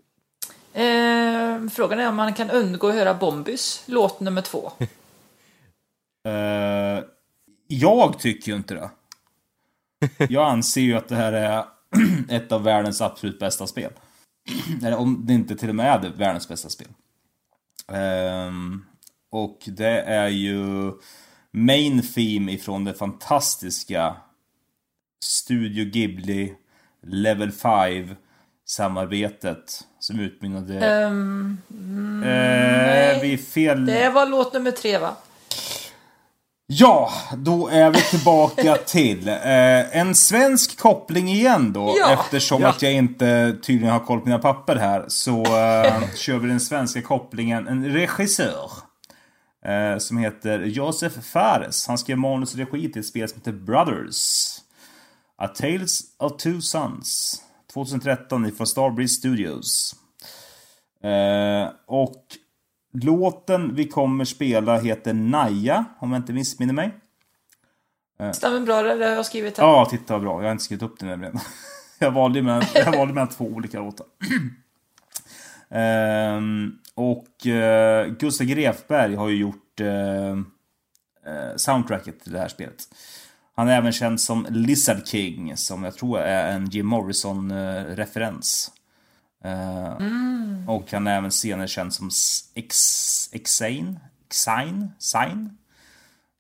Eh, 0.72 1.70
frågan 1.70 1.98
är 1.98 2.08
om 2.08 2.16
man 2.16 2.34
kan 2.34 2.50
undgå 2.50 2.88
att 2.88 2.94
höra 2.94 3.14
Bombys 3.14 3.82
låt 3.86 4.20
nummer 4.20 4.42
två. 4.42 4.72
Eh, 6.24 7.04
jag 7.66 8.18
tycker 8.18 8.52
ju 8.52 8.56
inte 8.56 8.74
det. 8.74 8.90
Jag 10.28 10.48
anser 10.48 10.80
ju 10.80 10.94
att 10.94 11.08
det 11.08 11.14
här 11.14 11.32
är 11.32 11.64
ett 12.28 12.52
av 12.52 12.62
världens 12.62 13.00
absolut 13.00 13.38
bästa 13.38 13.66
spel. 13.66 13.92
Eller 14.84 14.96
om 14.96 15.26
det 15.26 15.32
inte 15.32 15.57
till 15.57 15.68
och 15.68 15.74
med 15.74 15.86
är 15.86 15.99
det 15.99 16.09
världens 16.09 16.49
bästa 16.49 16.68
spel. 16.68 16.88
Ehm, 17.92 18.84
och 19.30 19.59
det 19.66 20.01
är 20.01 20.28
ju 20.28 20.92
main 21.51 22.03
theme 22.03 22.53
ifrån 22.53 22.84
det 22.84 22.94
fantastiska 22.94 24.16
Studio 25.24 25.84
Ghibli 25.84 26.55
Level 27.03 27.53
5 27.53 28.14
samarbetet 28.64 29.86
som 29.99 30.20
utmynnade... 30.20 30.86
Ehm, 30.86 31.59
eh, 32.24 33.20
vi 33.22 33.32
är 33.32 33.36
fel... 33.36 33.86
det 33.86 34.11
var 34.11 34.26
låt 34.26 34.55
nummer 34.55 34.70
tre 34.70 34.99
va? 34.99 35.16
Ja, 36.70 37.10
då 37.36 37.68
är 37.68 37.90
vi 37.90 38.00
tillbaka 38.02 38.76
till 38.86 39.28
eh, 39.28 39.96
en 39.98 40.14
svensk 40.14 40.78
koppling 40.78 41.28
igen 41.28 41.72
då. 41.72 41.94
Ja. 42.00 42.12
Eftersom 42.12 42.62
Ja. 42.62 42.68
att 42.68 42.82
jag 42.82 42.92
inte 42.92 43.56
tydligen 43.62 43.92
har 43.92 44.00
koll 44.00 44.20
på 44.20 44.26
mina 44.26 44.38
papper 44.38 44.76
här 44.76 45.04
så 45.08 45.42
eh, 45.42 46.04
kör 46.16 46.38
vi 46.38 46.48
den 46.48 46.60
svenska 46.60 47.02
kopplingen. 47.02 47.68
En 47.68 47.84
regissör. 47.92 48.70
Eh, 49.64 49.98
som 49.98 50.18
heter 50.18 50.58
Josef 50.58 51.12
Fares. 51.24 51.86
Han 51.88 51.98
skrev 51.98 52.18
manus 52.18 52.52
och 52.52 52.58
regi 52.58 52.92
till 52.92 53.00
ett 53.00 53.06
spel 53.06 53.28
som 53.28 53.38
heter 53.38 53.52
Brothers. 53.52 54.46
A 55.38 55.48
Tales 55.48 56.00
of 56.18 56.36
Two 56.42 56.60
Sons. 56.60 57.42
2013 57.74 58.46
ifrån 58.46 58.66
Starbreeze 58.66 59.14
Studios. 59.14 59.94
Eh, 61.04 61.68
och 61.86 62.24
låten 62.93 63.74
vi 63.74 63.89
kommer 63.89 64.24
spela 64.24 64.78
heter 64.78 65.12
Naja, 65.12 65.84
om 65.99 66.12
jag 66.12 66.18
inte 66.18 66.32
missminner 66.32 66.74
mig. 66.74 66.95
Stämmer 68.32 68.61
bra 68.61 68.82
det 68.82 69.05
har 69.07 69.12
jag 69.12 69.26
skrivit 69.26 69.59
här. 69.59 69.64
Ja, 69.64 69.86
titta 69.91 70.14
vad 70.14 70.22
bra. 70.22 70.41
Jag 70.41 70.49
har 70.49 70.53
inte 70.53 70.64
skrivit 70.64 70.82
upp 70.82 70.99
det 70.99 71.07
nämligen. 71.07 71.39
Jag 71.99 72.11
valde 72.11 72.43
mellan, 72.43 72.62
jag 72.74 72.97
valde 72.97 73.14
mellan 73.14 73.28
två 73.28 73.45
olika 73.45 73.80
låtar. 73.80 74.07
Ehm, 75.70 76.78
och 76.95 77.47
uh, 77.47 78.14
Gustav 78.18 78.47
Grefberg 78.47 79.14
har 79.14 79.28
ju 79.28 79.36
gjort 79.36 79.80
eh, 79.80 80.30
eh, 81.32 81.57
soundtracket 81.57 82.20
till 82.20 82.32
det 82.32 82.39
här 82.39 82.49
spelet. 82.49 82.89
Han 83.55 83.68
är 83.68 83.76
även 83.76 83.93
känd 83.93 84.20
som 84.20 84.47
Lizard 84.51 85.07
King, 85.07 85.57
som 85.57 85.84
jag 85.84 85.95
tror 85.95 86.18
är 86.18 86.53
en 86.53 86.70
Jim 86.70 86.86
Morrison-referens. 86.86 88.72
Och 90.66 90.93
han 90.93 91.07
är 91.07 91.16
även 91.18 91.30
senare 91.30 91.68
känd 91.68 91.95
som 91.95 92.11
X- 92.55 93.30
Xane, 93.45 94.01
Xine. 94.99 95.51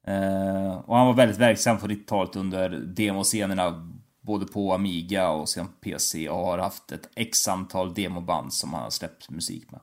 Eh, 0.06 0.72
och 0.72 0.96
han 0.96 1.06
var 1.06 1.14
väldigt 1.14 1.38
verksam 1.38 1.78
på 1.78 1.86
90-talet 1.86 2.36
under 2.36 2.68
demoscenerna 2.70 3.90
både 4.20 4.46
på 4.46 4.74
Amiga 4.74 5.28
och 5.30 5.48
sen 5.48 5.66
PC 5.80 6.28
och 6.28 6.46
har 6.46 6.58
haft 6.58 6.92
ett 6.92 7.08
x 7.16 7.48
antal 7.48 7.94
demoband 7.94 8.52
som 8.54 8.72
han 8.74 8.82
har 8.82 8.90
släppt 8.90 9.30
musik 9.30 9.66
med. 9.70 9.80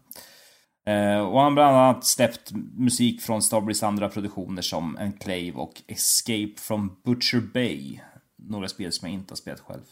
Eh, 0.88 1.20
och 1.20 1.36
han 1.40 1.44
har 1.44 1.52
bland 1.52 1.78
annat 1.78 2.06
släppt 2.06 2.52
musik 2.74 3.22
från 3.22 3.42
Starbreeze 3.42 3.88
andra 3.88 4.10
produktioner 4.10 4.62
som 4.62 4.98
Enclave 4.98 5.52
och 5.52 5.82
Escape 5.88 6.54
from 6.58 7.02
Butcher 7.06 7.42
Bay. 7.54 8.00
Några 8.38 8.68
spel 8.68 8.92
som 8.92 9.08
jag 9.10 9.14
inte 9.14 9.32
har 9.32 9.38
spelat 9.38 9.60
själv. 9.60 9.84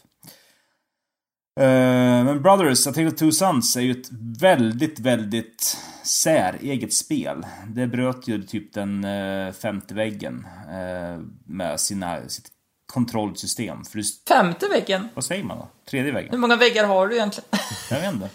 Eh, 1.60 2.24
men 2.24 2.42
Brothers, 2.42 2.86
A 2.86 2.92
Tale 2.92 3.06
of 3.08 3.14
Two 3.14 3.30
Sons 3.30 3.76
är 3.76 3.80
ju 3.80 3.90
ett 3.90 4.08
väldigt, 4.40 4.98
väldigt 4.98 5.76
säreget 6.04 6.92
spel. 6.94 7.46
Det 7.68 7.86
bröt 7.86 8.28
ju 8.28 8.42
typ 8.42 8.72
den 8.74 9.04
eh, 9.04 9.52
femte 9.52 9.94
väggen 9.94 10.46
eh, 10.70 11.20
med 11.46 11.80
sina, 11.80 12.28
sitt 12.28 12.48
kontrollsystem. 12.92 13.84
För 13.84 13.96
du, 13.98 14.04
Femte 14.28 14.68
väggen. 14.68 15.08
vad 15.14 15.24
säger 15.24 15.44
man 15.44 15.58
då? 15.58 15.68
Tredje 15.90 16.06
Hur 16.06 16.12
väggen? 16.14 16.40
många 16.40 16.56
väggar 16.56 16.84
har 16.86 17.08
du 17.08 17.14
egentligen? 17.16 17.48
Jag 17.90 18.00
vet 18.00 18.14
inte. 18.14 18.30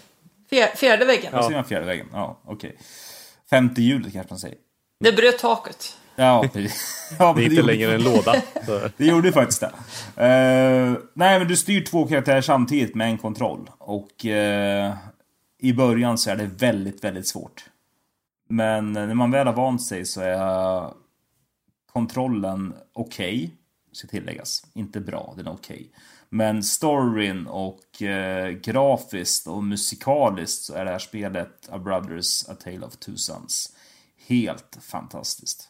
Fjär- 0.50 0.76
Fjärde 0.76 1.04
väggen. 1.04 1.32
Vad 1.32 1.44
säger 1.44 1.56
man 1.56 1.64
fjärde 1.64 1.86
väggen? 1.86 2.06
Ja, 2.12 2.40
okej. 2.44 2.76
Femte 3.50 3.82
hjulet 3.82 4.12
kanske 4.12 4.32
man 4.32 4.38
säger. 4.38 4.56
Det 5.04 5.12
bröt 5.12 5.38
taket. 5.38 5.96
Ja, 6.20 6.48
precis. 6.52 7.12
Ja, 7.18 7.32
Det 7.36 7.40
är 7.40 7.44
inte 7.44 7.56
gjorde- 7.56 7.66
längre 7.72 7.94
en 7.94 8.02
låda. 8.02 8.34
Det 8.96 9.06
gjorde 9.06 9.28
ju 9.28 9.32
faktiskt 9.32 9.60
det. 9.60 9.72
Eh, 10.24 10.92
nej, 11.14 11.38
men 11.38 11.48
du 11.48 11.56
styr 11.56 11.84
två 11.84 12.06
karaktärer 12.06 12.40
samtidigt 12.40 12.94
med 12.94 13.08
en 13.10 13.18
kontroll. 13.18 13.70
Och 13.78 14.26
eh, 14.26 14.94
i 15.58 15.72
början 15.72 16.18
så 16.18 16.30
är 16.30 16.36
det 16.36 16.46
väldigt, 16.46 17.04
väldigt 17.04 17.26
svårt. 17.28 17.64
Men 18.48 18.92
när 18.92 19.14
man 19.14 19.30
väl 19.30 19.46
har 19.46 19.54
vant 19.54 19.82
sig 19.82 20.04
så 20.06 20.20
är 20.20 20.90
kontrollen 21.92 22.74
okej, 22.92 23.50
ska 23.92 24.08
tilläggas. 24.08 24.66
Inte 24.74 25.00
bra, 25.00 25.34
den 25.36 25.46
är 25.46 25.52
okej. 25.52 25.90
Men 26.28 26.62
storyn 26.62 27.46
och 27.46 28.02
eh, 28.02 28.50
grafiskt 28.50 29.46
och 29.46 29.64
musikaliskt 29.64 30.62
så 30.64 30.74
är 30.74 30.84
det 30.84 30.90
här 30.90 30.98
spelet 30.98 31.68
A 31.72 31.78
Brothers 31.78 32.48
A 32.48 32.54
Tale 32.64 32.86
of 32.86 32.96
Two 32.96 33.14
Sons 33.16 33.76
helt 34.28 34.78
fantastiskt. 34.82 35.69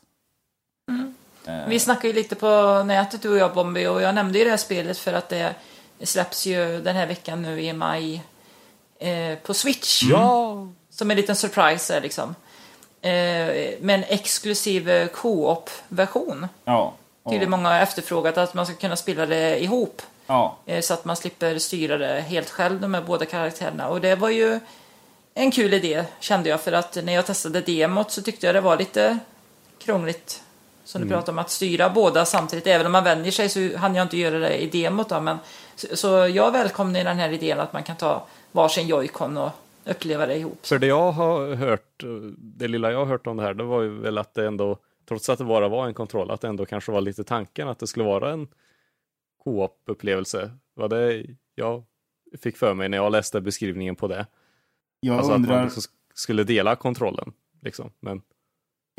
Vi 1.68 1.78
snackade 1.80 2.08
ju 2.08 2.12
lite 2.14 2.34
på 2.34 2.82
nätet 2.86 3.22
du 3.22 3.28
och 3.30 3.36
jag 3.38 3.54
Bombi 3.54 3.86
och 3.86 4.02
jag 4.02 4.14
nämnde 4.14 4.38
ju 4.38 4.44
det 4.44 4.50
här 4.50 4.56
spelet 4.56 4.98
för 4.98 5.12
att 5.12 5.28
det 5.28 5.54
släpps 6.02 6.46
ju 6.46 6.80
den 6.80 6.96
här 6.96 7.06
veckan 7.06 7.42
nu 7.42 7.60
i 7.62 7.72
maj 7.72 8.22
eh, 8.98 9.38
på 9.38 9.54
Switch. 9.54 10.02
Ja! 10.02 10.68
Som 10.90 11.10
en 11.10 11.16
liten 11.16 11.36
surprise 11.36 11.94
där, 11.94 12.00
liksom. 12.00 12.34
Eh, 13.02 13.10
med 13.80 13.90
en 13.90 14.04
exklusiv 14.04 15.08
co-op-version. 15.08 16.46
Ja, 16.64 16.94
tydligen 17.24 17.50
många 17.50 17.68
har 17.68 17.80
efterfrågat 17.80 18.38
att 18.38 18.54
man 18.54 18.66
ska 18.66 18.74
kunna 18.74 18.96
spela 18.96 19.26
det 19.26 19.62
ihop. 19.64 20.02
Ja, 20.26 20.56
Eh, 20.66 20.80
Så 20.80 20.94
att 20.94 21.04
man 21.04 21.16
slipper 21.16 21.58
styra 21.58 21.98
det 21.98 22.20
helt 22.20 22.50
själv, 22.50 22.80
de 22.80 22.94
här 22.94 23.02
båda 23.02 23.26
karaktärerna. 23.26 23.88
Och 23.88 24.00
det 24.00 24.14
var 24.14 24.28
ju 24.30 24.60
en 25.34 25.50
kul 25.50 25.74
idé, 25.74 26.04
kände 26.20 26.48
jag. 26.48 26.60
För 26.60 26.72
att 26.72 26.96
när 27.04 27.12
jag 27.12 27.26
testade 27.26 27.60
demot 27.60 28.10
så 28.10 28.22
tyckte 28.22 28.46
jag 28.46 28.54
det 28.54 28.60
var 28.60 28.76
lite 28.76 29.18
krångligt. 29.84 30.42
Som 30.90 31.02
du 31.02 31.08
pratade 31.08 31.32
om, 31.32 31.38
att 31.38 31.50
styra 31.50 31.90
båda 31.90 32.24
samtidigt. 32.24 32.66
Även 32.66 32.86
om 32.86 32.92
man 32.92 33.04
vänjer 33.04 33.32
sig 33.32 33.48
så 33.48 33.76
hann 33.76 33.94
jag 33.94 34.04
inte 34.04 34.16
göra 34.16 34.38
det 34.38 34.58
i 34.58 34.66
demot. 34.66 35.08
Då, 35.08 35.20
men, 35.20 35.38
så, 35.76 35.96
så 35.96 36.08
jag 36.08 36.52
välkomnar 36.52 37.04
den 37.04 37.16
här 37.16 37.30
idén 37.30 37.60
att 37.60 37.72
man 37.72 37.82
kan 37.82 37.96
ta 37.96 38.26
varsin 38.52 38.86
joycon 38.86 39.36
och 39.36 39.50
uppleva 39.84 40.26
det 40.26 40.36
ihop. 40.36 40.66
För 40.66 40.78
det 40.78 40.86
jag 40.86 41.12
har 41.12 41.54
hört, 41.54 42.04
det 42.38 42.68
lilla 42.68 42.92
jag 42.92 42.98
har 42.98 43.06
hört 43.06 43.26
om 43.26 43.36
det 43.36 43.42
här, 43.42 43.54
det 43.54 43.64
var 43.64 43.82
ju 43.82 43.88
väl 43.88 44.18
att 44.18 44.34
det 44.34 44.46
ändå, 44.46 44.78
trots 45.08 45.28
att 45.28 45.38
det 45.38 45.44
bara 45.44 45.68
var 45.68 45.86
en 45.86 45.94
kontroll, 45.94 46.30
att 46.30 46.40
det 46.40 46.48
ändå 46.48 46.66
kanske 46.66 46.92
var 46.92 47.00
lite 47.00 47.24
tanken 47.24 47.68
att 47.68 47.78
det 47.78 47.86
skulle 47.86 48.04
vara 48.04 48.32
en 48.32 48.48
co-op-upplevelse. 49.44 50.50
Var 50.74 50.88
det 50.88 51.26
jag 51.54 51.84
fick 52.42 52.56
för 52.56 52.74
mig 52.74 52.88
när 52.88 52.96
jag 52.96 53.12
läste 53.12 53.40
beskrivningen 53.40 53.96
på 53.96 54.08
det. 54.08 54.26
jag 55.00 55.16
Alltså 55.16 55.32
att 55.32 55.36
undrar... 55.36 55.54
man 55.54 55.64
liksom 55.64 55.82
skulle 56.14 56.44
dela 56.44 56.76
kontrollen. 56.76 57.32
Liksom. 57.62 57.90
Men 58.00 58.22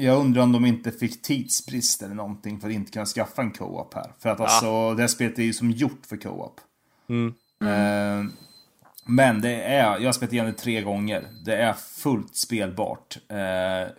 Jag 0.01 0.19
undrar 0.19 0.43
om 0.43 0.51
de 0.51 0.65
inte 0.65 0.91
fick 0.91 1.21
tidsbrist 1.21 2.01
eller 2.01 2.15
någonting 2.15 2.59
för 2.59 2.67
att 2.67 2.73
inte 2.73 2.91
kunna 2.91 3.05
skaffa 3.05 3.41
en 3.41 3.51
co-op 3.51 3.93
här. 3.93 4.13
För 4.19 4.29
att 4.29 4.39
alltså, 4.39 4.93
det 4.93 5.03
här 5.03 5.07
spelet 5.07 5.39
är 5.39 5.43
ju 5.43 5.53
som 5.53 5.71
gjort 5.71 6.05
för 6.05 6.17
co-op. 6.17 6.61
Mm. 7.09 7.33
Eh, 7.61 8.31
men 9.05 9.41
det 9.41 9.63
är, 9.63 9.99
jag 9.99 10.05
har 10.05 10.13
spelat 10.13 10.33
igenom 10.33 10.51
det 10.51 10.57
tre 10.57 10.81
gånger. 10.81 11.27
Det 11.45 11.55
är 11.55 11.73
fullt 11.73 12.35
spelbart. 12.35 13.17
Eh, 13.29 13.93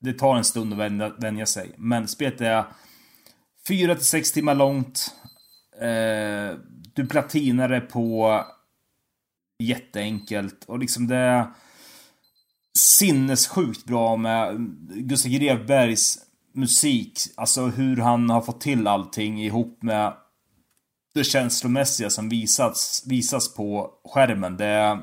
det 0.00 0.12
tar 0.18 0.36
en 0.36 0.44
stund 0.44 0.72
att 0.72 0.78
vänja, 0.78 1.12
vänja 1.18 1.46
sig. 1.46 1.72
Men 1.76 2.08
spelet 2.08 2.40
är 2.40 2.64
4 3.68 3.94
till 3.94 4.04
6 4.04 4.32
timmar 4.32 4.54
långt. 4.54 5.14
Eh, 5.80 6.58
du 6.94 7.06
platinar 7.06 7.68
det 7.68 7.80
på 7.80 8.40
jätteenkelt. 9.58 10.64
Och 10.64 10.78
liksom 10.78 11.06
det 11.06 11.16
är 11.16 11.46
sinnessjukt 12.76 13.84
bra 13.84 14.16
med 14.16 14.56
Gustav 14.88 15.32
Grevbergs 15.32 16.18
musik. 16.52 17.18
Alltså 17.34 17.66
hur 17.66 17.96
han 17.96 18.30
har 18.30 18.40
fått 18.40 18.60
till 18.60 18.86
allting 18.86 19.44
ihop 19.44 19.82
med 19.82 20.14
det 21.14 21.24
känslomässiga 21.24 22.10
som 22.10 22.28
visats, 22.28 23.02
visas 23.06 23.54
på 23.54 23.90
skärmen. 24.04 24.56
Det 24.56 24.66
är, 24.66 24.98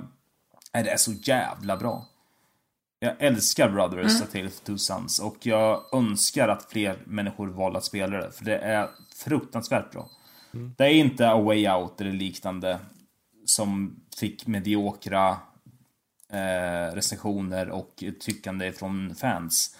det 0.72 0.90
är 0.90 0.98
så 0.98 1.12
jävla 1.12 1.78
bra. 1.78 2.06
Jag 3.00 3.16
älskar 3.20 3.70
Brothers 3.70 4.12
mm. 4.12 4.24
A 4.24 4.26
Tale 4.32 4.48
of 4.48 4.60
Two 4.60 4.78
Sons 4.78 5.20
och 5.20 5.38
jag 5.46 5.82
önskar 5.94 6.48
att 6.48 6.72
fler 6.72 6.98
människor 7.06 7.48
valde 7.48 7.78
att 7.78 7.86
spela 7.86 8.18
det. 8.18 8.32
För 8.32 8.46
det 8.46 8.58
är 8.58 8.90
fruktansvärt 9.16 9.92
bra. 9.92 10.10
Det 10.78 10.84
är 10.84 10.94
inte 10.94 11.30
A 11.30 11.42
Way 11.42 11.70
Out 11.70 12.02
eller 12.02 12.12
liknande 12.12 12.80
som 13.46 13.96
fick 14.20 14.48
mediokra 14.48 15.38
eh, 16.34 16.96
recensioner 16.96 17.70
och 17.70 18.04
tyckande 18.20 18.72
från 18.72 19.16
fans. 19.16 19.76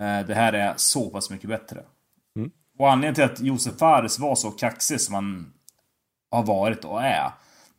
Eh, 0.00 0.26
det 0.26 0.34
här 0.34 0.52
är 0.52 0.74
så 0.76 1.10
pass 1.10 1.30
mycket 1.30 1.48
bättre. 1.48 1.84
Och 2.78 2.90
anledningen 2.90 3.14
till 3.14 3.24
att 3.24 3.40
Josef 3.40 3.78
Fares 3.78 4.18
var 4.18 4.34
så 4.34 4.50
kaxig 4.50 5.00
som 5.00 5.14
han 5.14 5.52
har 6.30 6.42
varit 6.42 6.84
och 6.84 7.02
är. 7.02 7.30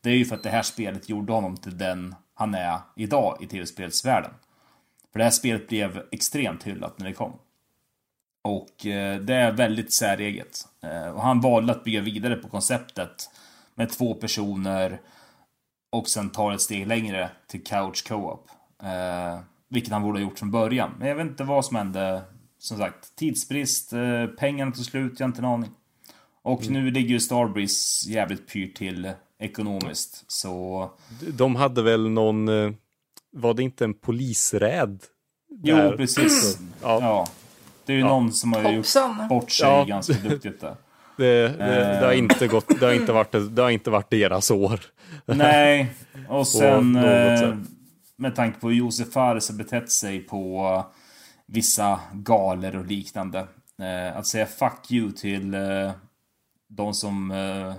Det 0.02 0.10
är 0.10 0.16
ju 0.16 0.26
för 0.26 0.36
att 0.36 0.44
det 0.44 0.50
här 0.50 0.62
spelet 0.62 1.10
gjorde 1.10 1.34
honom 1.34 1.58
till 1.58 1.78
den 1.78 2.16
han 2.34 2.54
är 2.54 2.80
idag 2.96 3.38
i 3.42 3.48
tv-spelsvärlden. 3.48 4.32
För 5.12 5.20
det 5.20 5.24
här 5.24 5.32
spelet 5.32 5.68
blev 5.68 6.04
extremt 6.12 6.64
hyllat 6.64 7.00
när 7.00 7.08
det 7.08 7.14
kom. 7.14 7.34
Och 8.42 8.86
eh, 8.86 9.20
det 9.20 9.36
är 9.36 9.52
väldigt 9.52 9.94
säreget. 9.94 10.68
Eh, 10.82 11.08
och 11.08 11.22
han 11.22 11.42
valde 11.42 11.72
att 11.72 11.84
bygga 11.84 12.02
vidare 12.02 12.36
på 12.36 12.50
konceptet 12.50 13.30
med 13.76 13.90
två 13.90 14.14
personer 14.14 15.02
och 15.94 16.08
sen 16.10 16.30
ta 16.30 16.54
ett 16.54 16.62
steg 16.62 16.88
längre 16.88 17.30
till 17.48 17.64
couch 17.64 18.08
co-op. 18.08 18.50
Eh, 18.84 19.40
vilket 19.70 19.94
han 19.94 20.02
borde 20.02 20.20
ha 20.20 20.24
gjort 20.24 20.40
från 20.40 20.52
början. 20.52 20.92
Men 21.00 21.08
jag 21.08 21.16
vet 21.16 21.28
inte 21.28 21.44
vad 21.44 21.66
som 21.66 21.76
hände. 21.76 22.22
Som 22.58 22.78
sagt, 22.78 23.16
tidsbrist, 23.16 23.94
eh, 23.94 24.26
pengarna 24.26 24.72
tog 24.72 24.86
slut, 24.86 25.20
jag 25.20 25.26
har 25.26 25.30
inte 25.30 25.42
en 25.42 25.46
aning. 25.46 25.70
Och 26.44 26.70
nu 26.70 26.92
ligger 26.92 27.10
ju 27.10 27.20
Starbreeze 27.20 28.10
jävligt 28.12 28.48
pyrt 28.48 28.76
till 28.78 29.12
ekonomiskt. 29.40 30.24
Så 30.28 30.90
de 31.34 31.56
hade 31.56 31.82
väl 31.84 32.10
någon, 32.10 32.48
eh, 32.48 32.72
var 33.32 33.54
det 33.54 33.64
inte 33.64 33.84
en 33.84 33.94
polisräd? 33.94 35.04
Jo, 35.64 35.76
där? 35.76 35.98
precis. 35.98 36.58
Ja. 36.82 37.00
Ja. 37.02 37.28
Det 37.86 37.94
är 37.94 37.98
ju 37.98 38.04
någon 38.04 38.34
som 38.34 38.54
har 38.54 38.62
gjort 38.62 38.76
Hoppsan! 38.76 39.28
bort 39.28 39.52
sig 39.52 39.68
Ja. 39.68 39.84
ganska 39.84 40.14
duktigt 40.14 40.62
där. 40.62 40.76
Det, 41.18 41.48
det, 41.48 42.00
det, 42.00 42.06
har 42.06 42.14
inte 42.14 42.48
gått, 42.48 42.80
det, 42.80 42.86
har 42.86 42.94
inte 42.94 43.12
varit, 43.12 43.56
det 43.56 43.62
har 43.62 43.70
inte 43.70 43.90
varit 43.90 44.10
deras 44.10 44.52
år. 44.52 44.80
Nej, 45.26 45.92
och 46.30 46.48
sen 46.58 46.96
eh, 46.96 47.56
med 48.16 48.36
tanke 48.36 48.60
på 48.60 48.70
hur 48.70 48.76
Josef 48.76 49.12
Fares 49.12 49.50
har 49.50 49.56
betett 49.56 49.92
sig 49.92 50.20
på 50.20 50.86
vissa 51.46 52.00
galer 52.14 52.76
och 52.76 52.86
liknande. 52.86 53.48
Eh, 53.80 54.18
att 54.18 54.28
säga 54.28 54.46
fuck 54.46 54.92
you 54.92 55.12
till 55.12 55.54
eh, 55.54 55.92
de 56.68 56.94
som 56.94 57.32
eh, 57.32 57.74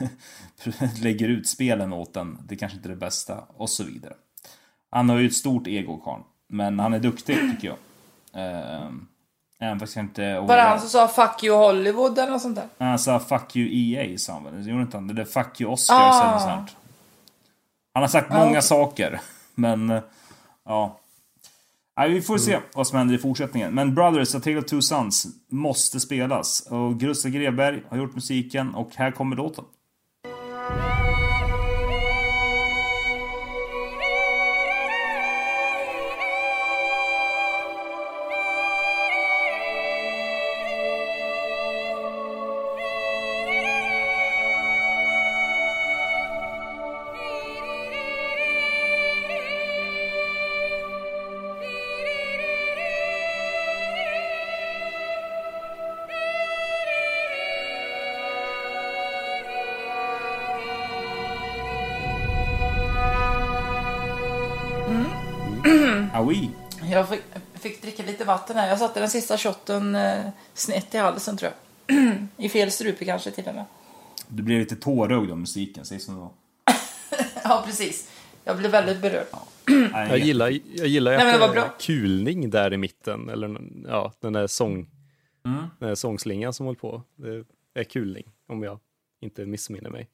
lägger 1.02 1.28
ut 1.28 1.48
spelen 1.48 1.92
åt 1.92 2.14
den, 2.14 2.38
det 2.48 2.56
kanske 2.56 2.76
inte 2.76 2.88
är 2.88 2.90
det 2.90 2.96
bästa 2.96 3.44
och 3.48 3.70
så 3.70 3.84
vidare. 3.84 4.14
Han 4.90 5.08
har 5.08 5.18
ju 5.18 5.26
ett 5.26 5.34
stort 5.34 5.66
ego, 5.66 5.96
karln. 5.96 6.22
Men 6.48 6.78
han 6.78 6.94
är 6.94 6.98
duktig 6.98 7.36
tycker 7.36 7.68
jag. 7.68 7.78
Jag 9.60 9.88
inte... 9.96 10.40
Var 10.40 10.56
det 10.56 10.62
han 10.62 10.80
som 10.80 10.88
sa 10.88 11.08
'fuck 11.08 11.44
you 11.44 11.56
Hollywood' 11.56 12.18
eller 12.22 12.30
något 12.32 12.42
sånt 12.42 12.56
där? 12.56 12.68
Han 12.78 12.98
sa 12.98 13.18
'fuck 13.18 13.56
you 13.56 13.68
EA' 13.68 14.18
sa 14.18 14.32
han 14.32 14.44
väl? 14.44 14.68
Gjorde 14.68 14.82
inte 14.82 14.96
han? 14.96 15.10
Eller 15.10 15.24
'fuck 15.24 15.60
you 15.60 15.72
Oscars' 15.72 15.92
Ah. 15.94 16.28
eller 16.30 16.38
sånt. 16.56 16.76
Han 17.94 18.02
har 18.02 18.08
sagt 18.08 18.30
Ah, 18.32 18.38
många 18.38 18.50
okej. 18.50 18.62
saker. 18.62 19.20
Men, 19.54 19.90
eh, 19.90 20.02
ja. 20.64 20.98
Nej, 21.96 22.10
vi 22.10 22.22
får 22.22 22.38
se 22.38 22.58
vad 22.74 22.86
som 22.86 22.98
händer 22.98 23.14
i 23.14 23.18
fortsättningen. 23.18 23.74
Men 23.74 23.94
Brothers, 23.94 24.34
A 24.34 24.40
Tale 24.40 24.58
of 24.58 24.64
Two 24.64 24.80
Sons 24.80 25.26
måste 25.50 26.00
spelas. 26.00 26.60
Och 26.70 27.00
Gustav 27.00 27.30
Greberg 27.30 27.82
har 27.90 27.96
gjort 27.96 28.14
musiken 28.14 28.74
och 28.74 28.90
här 28.96 29.10
kommer 29.10 29.36
låten. 29.36 29.64
Oui. 66.22 66.50
Jag 66.90 67.08
fick, 67.08 67.22
fick 67.54 67.82
dricka 67.82 68.02
lite 68.02 68.24
vatten 68.24 68.56
här. 68.56 68.68
Jag 68.68 68.78
satte 68.78 69.00
den 69.00 69.10
sista 69.10 69.38
shotten 69.38 69.94
eh, 69.94 70.24
snett 70.54 70.94
i 70.94 70.98
halsen 70.98 71.36
tror 71.36 71.52
jag. 71.86 71.96
I 72.36 72.48
fel 72.48 72.70
strupe 72.70 73.04
kanske 73.04 73.30
till 73.30 73.46
och 73.48 73.54
med. 73.54 73.64
Du 74.28 74.42
blev 74.42 74.58
lite 74.60 74.76
tårögd 74.76 75.30
av 75.30 75.38
musiken, 75.38 75.84
säg 75.84 76.00
som 76.00 76.14
det 76.14 76.20
var. 76.20 76.30
Ja, 77.44 77.62
precis. 77.66 78.10
Jag 78.44 78.58
blev 78.58 78.70
väldigt 78.70 79.00
berörd. 79.02 79.26
Jag 79.92 80.18
gillar, 80.18 80.48
jag 80.74 80.86
gillar 80.86 81.16
Nej, 81.16 81.24
men 81.24 81.34
att 81.34 81.40
det 81.40 81.46
var 81.46 81.54
bra. 81.54 81.74
kulning 81.80 82.50
där 82.50 82.72
i 82.72 82.76
mitten. 82.76 83.28
Eller 83.28 83.60
ja, 83.88 84.12
den 84.20 84.32
där 84.32 84.46
sång, 84.46 84.86
Mm. 85.46 85.60
den 85.78 85.88
där 85.88 85.94
sångslingan 85.94 86.52
som 86.52 86.66
håller 86.66 86.78
på. 86.78 87.02
Det 87.16 87.44
är 87.80 87.84
kulning, 87.84 88.24
om 88.48 88.62
jag 88.62 88.78
inte 89.20 89.46
missminner 89.46 89.90
mig. 89.90 90.08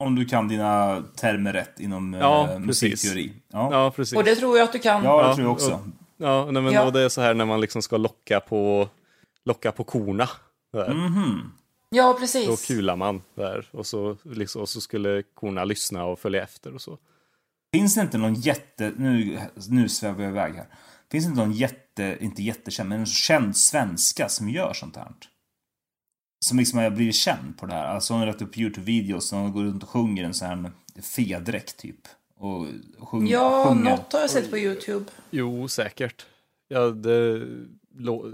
Om 0.00 0.14
du 0.14 0.24
kan 0.24 0.48
dina 0.48 1.02
termer 1.16 1.52
rätt 1.52 1.80
inom 1.80 2.14
Ja, 2.14 2.42
eh, 2.42 2.48
precis. 2.48 2.66
musikteori. 2.66 3.32
Ja, 3.48 3.68
Ja, 3.72 3.90
precis. 3.90 4.16
Och 4.18 4.24
det 4.24 4.36
tror 4.36 4.58
jag 4.58 4.64
att 4.64 4.72
du 4.72 4.78
kan. 4.78 5.04
ja 5.04 5.22
det 5.22 5.28
Ja, 5.28 5.34
tror 5.34 5.46
jag 5.46 5.52
också. 5.52 5.80
Ja, 6.16 6.48
nej, 6.50 6.62
men 6.62 6.72
Ja. 6.72 6.84
Och 6.84 6.92
det 6.92 7.00
är 7.00 7.08
så 7.08 7.20
här 7.20 7.34
när 7.34 7.44
man 7.44 7.60
liksom 7.60 7.82
ska 7.82 7.96
locka 7.96 8.40
på, 8.40 8.88
locka 9.44 9.72
på 9.72 9.84
korna. 9.84 10.28
Där. 10.72 10.94
Mhm. 10.94 11.52
Ja, 11.90 12.12
Då 12.12 12.18
precis. 12.18 12.66
kular 12.66 12.96
man 12.96 13.22
där 13.34 13.68
och 13.72 13.86
så, 13.86 14.16
liksom, 14.22 14.62
och 14.62 14.68
så 14.68 14.80
skulle 14.80 15.22
korna 15.34 15.64
lyssna 15.64 16.04
och 16.04 16.18
följa 16.18 16.42
efter 16.42 16.74
och 16.74 16.80
så. 16.80 16.98
Finns 17.74 17.94
det 17.94 18.00
inte 18.00 18.18
någon 18.18 18.34
jätte... 18.34 18.92
Nu, 18.96 19.38
nu 19.68 19.88
svävar 19.88 20.22
jag 20.22 20.30
iväg 20.30 20.54
här. 20.54 20.66
Finns 21.10 21.24
det 21.24 21.28
inte 21.28 21.40
någon 21.40 21.52
jätte... 21.52 22.16
Inte 22.20 22.42
jättekänd, 22.42 22.88
men 22.88 23.00
en 23.00 23.06
känd 23.06 23.56
svenska 23.56 24.28
som 24.28 24.48
gör 24.48 24.72
sånt 24.72 24.96
här? 24.96 25.06
Som 26.44 26.58
liksom 26.58 26.78
har 26.78 26.90
blivit 26.90 27.14
känd 27.14 27.58
på 27.58 27.66
det 27.66 27.72
här. 27.74 27.86
Alltså 27.86 28.12
hon 28.12 28.20
har 28.20 28.26
lagt 28.26 28.42
upp 28.42 28.56
YouTube-videos 28.56 29.20
som 29.20 29.38
hon 29.38 29.52
går 29.52 29.64
runt 29.64 29.82
och 29.82 29.88
sjunger 29.88 30.24
en 30.24 30.34
sån 30.34 30.48
här 30.48 30.70
fedräkt 31.02 31.76
typ. 31.76 32.00
Och 32.36 32.66
sjunger, 32.98 33.32
Ja, 33.32 33.64
sjunger. 33.68 33.90
något 33.90 34.12
har 34.12 34.20
jag 34.20 34.30
sett 34.30 34.50
på 34.50 34.58
YouTube. 34.58 35.04
Jo, 35.30 35.68
säkert. 35.68 36.26
Ja, 36.68 36.80
det, 36.80 37.46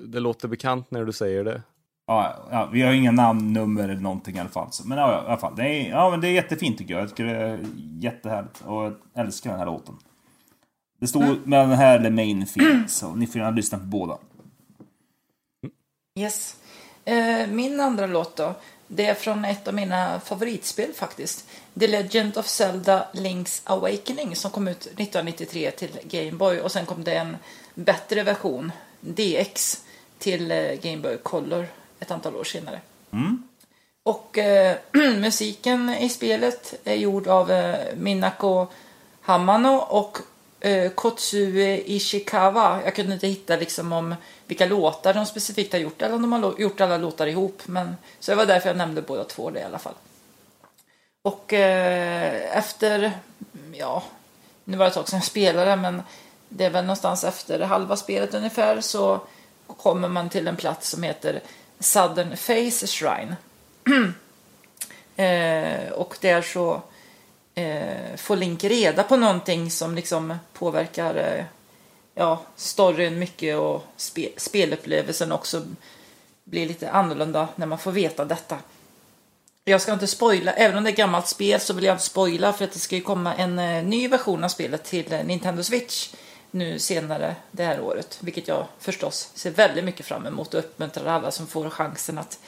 det 0.07 0.21
låter 0.21 0.49
bekant 0.49 0.91
när 0.91 1.05
du 1.05 1.13
säger 1.13 1.45
det. 1.45 1.63
Ja, 2.07 2.49
ja, 2.51 2.69
vi 2.73 2.83
har 2.83 2.93
inga 2.93 3.11
namn, 3.11 3.53
nummer 3.53 3.85
eller 3.89 4.01
någonting 4.01 4.37
i 4.37 4.41
alla 4.41 4.49
fall. 4.49 4.71
Men 4.85 4.99
ja, 4.99 5.23
i 5.23 5.27
alla 5.27 5.37
fall. 5.37 5.57
Det 5.57 5.63
är, 5.63 5.91
ja, 5.91 6.11
men 6.11 6.21
det 6.21 6.29
är 6.29 6.33
jättefint 6.33 6.79
tycker 6.79 6.95
jag. 6.95 7.03
Jag 7.03 7.11
tycker 7.11 7.25
det 7.25 7.37
är 7.37 7.67
jättehärligt. 8.01 8.63
Och 8.65 8.85
jag 8.85 8.95
älskar 9.15 9.51
den 9.51 9.59
här 9.59 9.67
låten. 9.67 9.95
Det 11.01 11.07
står 11.07 11.23
mm. 11.23 11.39
med 11.45 11.69
den 11.69 11.79
här 11.79 11.99
eller 11.99 12.11
main 12.11 12.47
film, 12.47 12.89
så 12.89 13.15
ni 13.15 13.27
får 13.27 13.41
gärna 13.41 13.57
lyssna 13.57 13.79
på 13.79 13.85
båda. 13.85 14.19
Yes. 16.19 16.57
Eh, 17.07 17.47
min 17.47 17.81
andra 17.81 18.07
låt 18.07 18.37
då. 18.37 18.55
Det 18.89 19.07
är 19.07 19.15
från 19.15 19.45
ett 19.45 19.69
av 19.69 19.75
mina 19.75 20.21
favoritspel 20.21 20.93
faktiskt. 20.93 21.49
The 21.81 21.87
Legend 21.87 22.39
of 22.39 22.47
Zelda 22.47 23.09
Link's 23.13 23.61
Awakening 23.65 24.37
som 24.37 24.51
kom 24.51 24.69
ut 24.69 24.81
1993 24.81 25.71
till 25.71 25.99
Game 26.03 26.33
Boy 26.33 26.61
och 26.61 26.73
sen 26.73 26.87
kom 26.87 27.05
det 27.05 27.15
en 27.15 27.37
bättre 27.75 28.23
version, 28.23 28.73
DX, 29.01 29.85
till 30.19 30.51
eh, 30.51 30.73
Game 30.73 30.97
Boy 30.97 31.17
Color 31.17 31.67
ett 32.01 32.11
antal 32.11 32.37
år 32.37 32.45
senare. 32.45 32.81
Mm. 33.13 33.43
Och 34.03 34.39
eh, 34.39 34.77
musiken 35.17 35.91
i 35.91 36.09
spelet 36.09 36.75
är 36.85 36.95
gjord 36.95 37.27
av 37.27 37.51
eh, 37.51 37.97
Minako 37.97 38.67
Hamano 39.21 39.77
och 39.77 40.19
eh, 40.67 40.91
Kotsue 40.91 41.83
Ishikawa. 41.87 42.81
Jag 42.85 42.95
kunde 42.95 43.13
inte 43.13 43.27
hitta 43.27 43.57
liksom 43.57 43.93
om 43.93 44.15
vilka 44.47 44.67
låtar 44.67 45.15
de 45.15 45.27
specifikt 45.27 45.73
har 45.73 45.81
gjort 45.81 46.03
eller 46.03 46.15
om 46.15 46.23
de 46.23 46.33
har 46.33 46.61
gjort 46.61 46.81
alla 46.81 46.99
låtar 46.99 47.27
ihop. 47.27 47.63
Men, 47.67 47.97
så 48.21 48.31
det 48.31 48.37
var 48.37 48.47
därför 48.47 48.69
jag 48.69 48.77
nämnde 48.77 49.03
båda 49.03 49.25
två 49.25 49.51
det 49.51 49.61
i 49.61 49.65
alla 49.65 49.79
fall. 49.79 49.95
Och 51.23 51.53
eh, 51.53 52.59
efter, 52.59 53.13
ja, 53.73 54.03
nu 54.65 54.77
var 54.77 54.85
det 54.85 54.89
ett 54.89 54.95
tag 54.95 55.09
sedan 55.09 55.17
jag 55.17 55.25
spelade 55.25 55.77
men 55.77 56.03
det 56.49 56.65
är 56.65 56.71
väl 56.71 56.85
någonstans 56.85 57.25
efter 57.25 57.61
halva 57.61 57.97
spelet 57.97 58.35
ungefär 58.35 58.81
så 58.81 59.21
kommer 59.67 60.09
man 60.09 60.29
till 60.29 60.49
en 60.49 60.57
plats 60.57 60.91
som 60.91 61.03
heter 61.03 61.41
Southern 61.79 62.37
Face 62.37 62.87
Shrine. 62.87 63.37
eh, 65.17 65.93
och 65.93 66.17
där 66.21 66.43
så 66.43 66.83
eh, 67.57 68.17
får 68.17 68.37
Link 68.37 68.65
reda 68.65 69.03
på 69.03 69.17
någonting 69.17 69.71
som 69.71 69.95
liksom 69.95 70.39
påverkar 70.53 71.15
eh, 71.15 71.45
ja, 72.15 72.43
storyn 72.57 73.19
mycket 73.19 73.57
och 73.57 73.85
spe 73.97 74.29
spelupplevelsen 74.37 75.33
också 75.33 75.63
blir 76.45 76.67
lite 76.69 76.91
annorlunda 76.91 77.49
när 77.57 77.67
man 77.67 77.79
får 77.79 77.93
veta 77.93 78.25
detta. 78.25 78.59
Jag 79.65 79.81
ska 79.81 79.93
inte 79.93 80.07
spoila, 80.07 80.53
även 80.53 80.77
om 80.77 80.85
det 80.85 80.91
är 80.91 80.97
gammalt 80.97 81.27
spel 81.27 81.61
så 81.61 81.75
vill 81.75 81.85
jag 81.85 81.95
inte 81.95 82.05
spoila 82.05 82.53
för 82.53 82.65
att 82.65 82.73
det 82.73 82.79
ska 82.79 82.97
ju 82.97 83.03
komma 83.03 83.35
en 83.35 83.59
eh, 83.59 83.85
ny 83.85 84.09
version 84.09 84.45
av 84.45 84.49
spelet 84.49 84.85
till 84.85 85.13
eh, 85.13 85.25
Nintendo 85.25 85.63
Switch 85.63 86.15
nu 86.51 86.79
senare 86.79 87.37
det 87.51 87.65
här 87.65 87.81
året, 87.81 88.19
vilket 88.21 88.49
jag 88.49 88.67
förstås 88.79 89.31
ser 89.35 89.51
väldigt 89.51 89.85
mycket 89.85 90.07
fram 90.07 90.27
emot 90.27 90.55
och 90.55 90.61
uppmuntrar 90.61 91.07
alla 91.07 91.31
som 91.31 91.47
får 91.47 91.71
chansen 91.71 92.19
att 92.19 92.39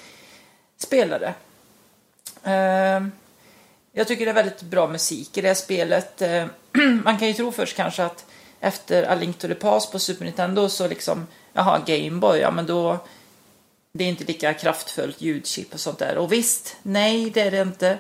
spela 0.77 1.19
det. 1.19 1.35
Eh, 2.51 3.07
jag 3.93 4.09
tycker 4.09 4.25
det 4.25 4.31
är 4.31 4.35
väldigt 4.35 4.63
bra 4.63 4.89
musik 4.89 5.39
i 5.39 5.41
det 5.41 5.49
här 5.49 5.55
spelet. 5.55 6.23
Eh, 6.23 6.47
man 7.05 7.19
kan 7.19 7.29
ju 7.29 7.35
tro 7.35 7.53
först 7.53 7.77
kanske 7.77 8.05
att 8.05 8.25
efter 8.61 9.03
A 9.03 9.15
Link 9.15 9.39
to 9.39 9.49
the 9.49 9.55
Past 9.55 9.93
på 9.93 9.99
Super 9.99 10.25
Nintendo 10.25 10.69
så 10.69 10.89
liksom, 10.89 11.27
jaha, 11.53 11.83
Gameboy, 11.87 12.39
ja 12.39 12.51
men 12.51 12.67
då 12.67 12.99
det 13.93 14.05
är 14.05 14.09
inte 14.09 14.25
lika 14.25 14.55
kraftfullt 14.55 15.21
ljudchip 15.21 15.75
och 15.75 15.81
sånt 15.81 15.99
där. 15.99 16.19
Och 16.19 16.33
visst, 16.33 16.77
nej 16.83 17.31
det 17.31 17.41
är 17.41 17.51
det 17.51 17.63
inte. 17.63 17.99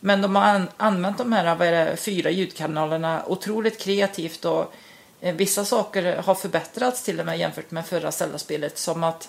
Men 0.00 0.22
de 0.22 0.36
har 0.36 0.66
använt 0.76 1.18
de 1.18 1.32
här 1.32 1.54
vad 1.54 1.68
är 1.68 1.72
det, 1.72 1.96
fyra 1.96 2.30
ljudkanalerna 2.30 3.22
otroligt 3.26 3.80
kreativt 3.80 4.44
och 4.44 4.74
Eh, 5.20 5.34
vissa 5.34 5.64
saker 5.64 6.16
har 6.16 6.34
förbättrats 6.34 7.02
till 7.02 7.20
och 7.20 7.26
med 7.26 7.38
jämfört 7.38 7.70
med 7.70 7.86
förra 7.86 8.12
Zelda-spelet 8.12 8.78
som 8.78 9.04
att 9.04 9.28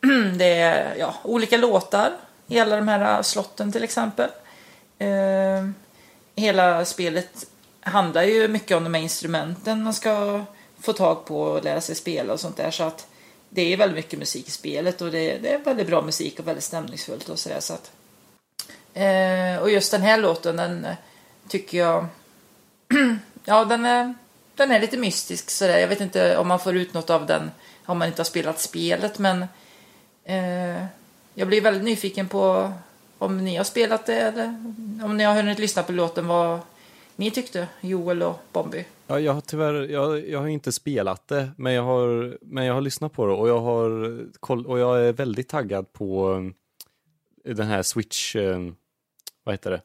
det 0.36 0.54
är 0.54 0.96
ja, 0.96 1.14
olika 1.22 1.56
låtar 1.56 2.12
i 2.46 2.58
alla 2.58 2.76
de 2.76 2.88
här 2.88 3.16
eh, 3.16 3.22
slotten 3.22 3.72
till 3.72 3.84
exempel. 3.84 4.30
Eh, 4.98 5.68
hela 6.36 6.84
spelet 6.84 7.46
handlar 7.80 8.22
ju 8.22 8.48
mycket 8.48 8.76
om 8.76 8.84
de 8.84 8.94
här 8.94 9.02
instrumenten 9.02 9.82
man 9.82 9.94
ska 9.94 10.44
få 10.80 10.92
tag 10.92 11.24
på 11.24 11.42
och 11.42 11.64
lära 11.64 11.80
sig 11.80 11.94
spela 11.94 12.32
och 12.32 12.40
sånt 12.40 12.56
där 12.56 12.70
så 12.70 12.82
att 12.82 13.06
det 13.48 13.72
är 13.72 13.76
väldigt 13.76 13.96
mycket 13.96 14.18
musik 14.18 14.48
i 14.48 14.50
spelet 14.50 15.00
och 15.00 15.10
det, 15.10 15.38
det 15.38 15.52
är 15.52 15.58
väldigt 15.58 15.86
bra 15.86 16.02
musik 16.02 16.38
och 16.38 16.48
väldigt 16.48 16.64
stämningsfullt 16.64 17.28
och 17.28 17.38
sådär 17.38 17.60
så 17.60 17.74
att 17.74 17.90
eh, 18.94 19.62
och 19.62 19.70
just 19.70 19.90
den 19.90 20.02
här 20.02 20.18
låten 20.18 20.56
den 20.56 20.84
eh, 20.84 20.96
tycker 21.48 21.78
jag 21.78 22.06
ja 23.44 23.64
den 23.64 23.84
är 23.84 24.14
den 24.54 24.70
är 24.70 24.80
lite 24.80 24.96
mystisk 24.96 25.50
sådär. 25.50 25.78
Jag 25.78 25.88
vet 25.88 26.00
inte 26.00 26.36
om 26.36 26.48
man 26.48 26.60
får 26.60 26.76
ut 26.76 26.94
något 26.94 27.10
av 27.10 27.26
den 27.26 27.50
om 27.86 27.98
man 27.98 28.08
inte 28.08 28.20
har 28.20 28.24
spelat 28.24 28.60
spelet 28.60 29.18
men 29.18 29.42
eh, 30.24 30.84
jag 31.34 31.48
blir 31.48 31.60
väldigt 31.60 31.84
nyfiken 31.84 32.28
på 32.28 32.72
om 33.18 33.44
ni 33.44 33.56
har 33.56 33.64
spelat 33.64 34.06
det 34.06 34.20
eller 34.20 34.44
om 35.04 35.16
ni 35.16 35.24
har 35.24 35.34
hunnit 35.34 35.58
lyssna 35.58 35.82
på 35.82 35.92
låten 35.92 36.26
vad 36.26 36.60
ni 37.16 37.30
tyckte, 37.30 37.68
Joel 37.80 38.22
och 38.22 38.40
Bombi. 38.52 38.84
Ja, 39.06 39.20
jag 39.20 39.32
har 39.32 39.40
tyvärr, 39.40 39.74
jag, 39.74 40.28
jag 40.28 40.40
har 40.40 40.48
inte 40.48 40.72
spelat 40.72 41.28
det, 41.28 41.50
men 41.56 41.72
jag 41.72 41.82
har, 41.82 42.38
men 42.40 42.64
jag 42.64 42.74
har 42.74 42.80
lyssnat 42.80 43.12
på 43.12 43.26
det 43.26 43.32
och 43.32 43.48
jag 43.48 43.60
har 43.60 43.90
och 44.66 44.78
jag 44.78 45.00
är 45.00 45.12
väldigt 45.12 45.48
taggad 45.48 45.92
på 45.92 46.34
eh, 47.44 47.54
den 47.54 47.66
här 47.66 47.82
Switch, 47.82 48.36
eh, 48.36 48.58
vad 49.44 49.52
heter 49.52 49.70
det? 49.70 49.82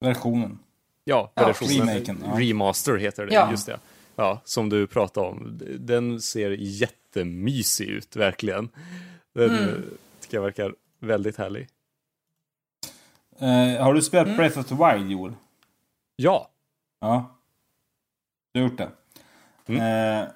Versionen. 0.00 0.58
Ja, 1.04 1.32
versionen. 1.36 1.88
Remaken, 1.88 2.24
ja. 2.26 2.40
Remaster 2.40 2.96
heter 2.96 3.26
det, 3.26 3.34
ja. 3.34 3.50
just 3.50 3.66
det. 3.66 3.78
Ja, 4.16 4.40
som 4.44 4.68
du 4.68 4.86
pratade 4.86 5.26
om. 5.26 5.60
Den 5.78 6.20
ser 6.20 6.50
jättemysig 6.50 7.88
ut, 7.88 8.16
verkligen. 8.16 8.68
Den 9.34 9.50
mm. 9.50 9.82
tycker 10.20 10.36
jag 10.36 10.42
verkar 10.42 10.74
väldigt 11.00 11.36
härlig. 11.36 11.68
Uh, 13.42 13.82
har 13.82 13.94
du 13.94 14.02
spelat 14.02 14.26
mm. 14.26 14.36
Breath 14.36 14.58
of 14.58 14.66
the 14.66 14.74
Wild, 14.74 15.10
Joel? 15.10 15.32
Ja. 16.16 16.50
Ja. 17.00 17.38
Du 18.52 18.60
har 18.60 18.68
gjort 18.68 18.78
det? 18.78 18.90
Mm. 19.66 19.80
Uh, 19.80 20.28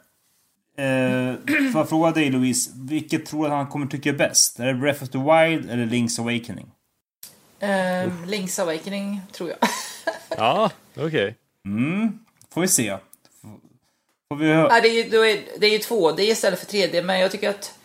uh, 0.79 1.73
får 1.73 1.81
jag 1.81 1.89
fråga 1.89 2.11
dig 2.11 2.31
Louise, 2.31 2.71
vilket 2.75 3.27
tror 3.27 3.41
du 3.41 3.47
att 3.47 3.57
han 3.57 3.67
kommer 3.67 3.87
tycka 3.87 4.09
är 4.09 4.15
bäst? 4.15 4.61
Är 4.61 4.67
det 4.67 4.75
Breath 4.75 5.03
of 5.03 5.09
the 5.09 5.19
Wild 5.19 5.71
eller 5.71 5.87
Link's 5.87 6.21
Awakening? 6.21 6.71
Uh, 7.63 8.27
Link's 8.27 8.63
Awakening, 8.63 9.21
tror 9.33 9.51
jag. 9.51 9.59
ja, 10.39 10.71
okej. 10.95 11.07
Okay. 11.07 11.35
Mm, 11.65 12.19
får 12.51 12.61
vi 12.61 12.69
se. 12.69 12.99
Får 14.29 14.37
vi 14.37 14.49
ja, 14.49 14.81
det, 14.83 14.89
är, 14.89 15.05
ju, 15.05 15.11
det 15.59 15.67
är 15.67 15.71
ju 15.71 15.79
2D 15.79 16.21
istället 16.21 16.59
för 16.59 16.67
3D, 16.67 17.03
men 17.03 17.21
jag 17.21 17.31
tycker 17.31 17.51
att 17.51 17.79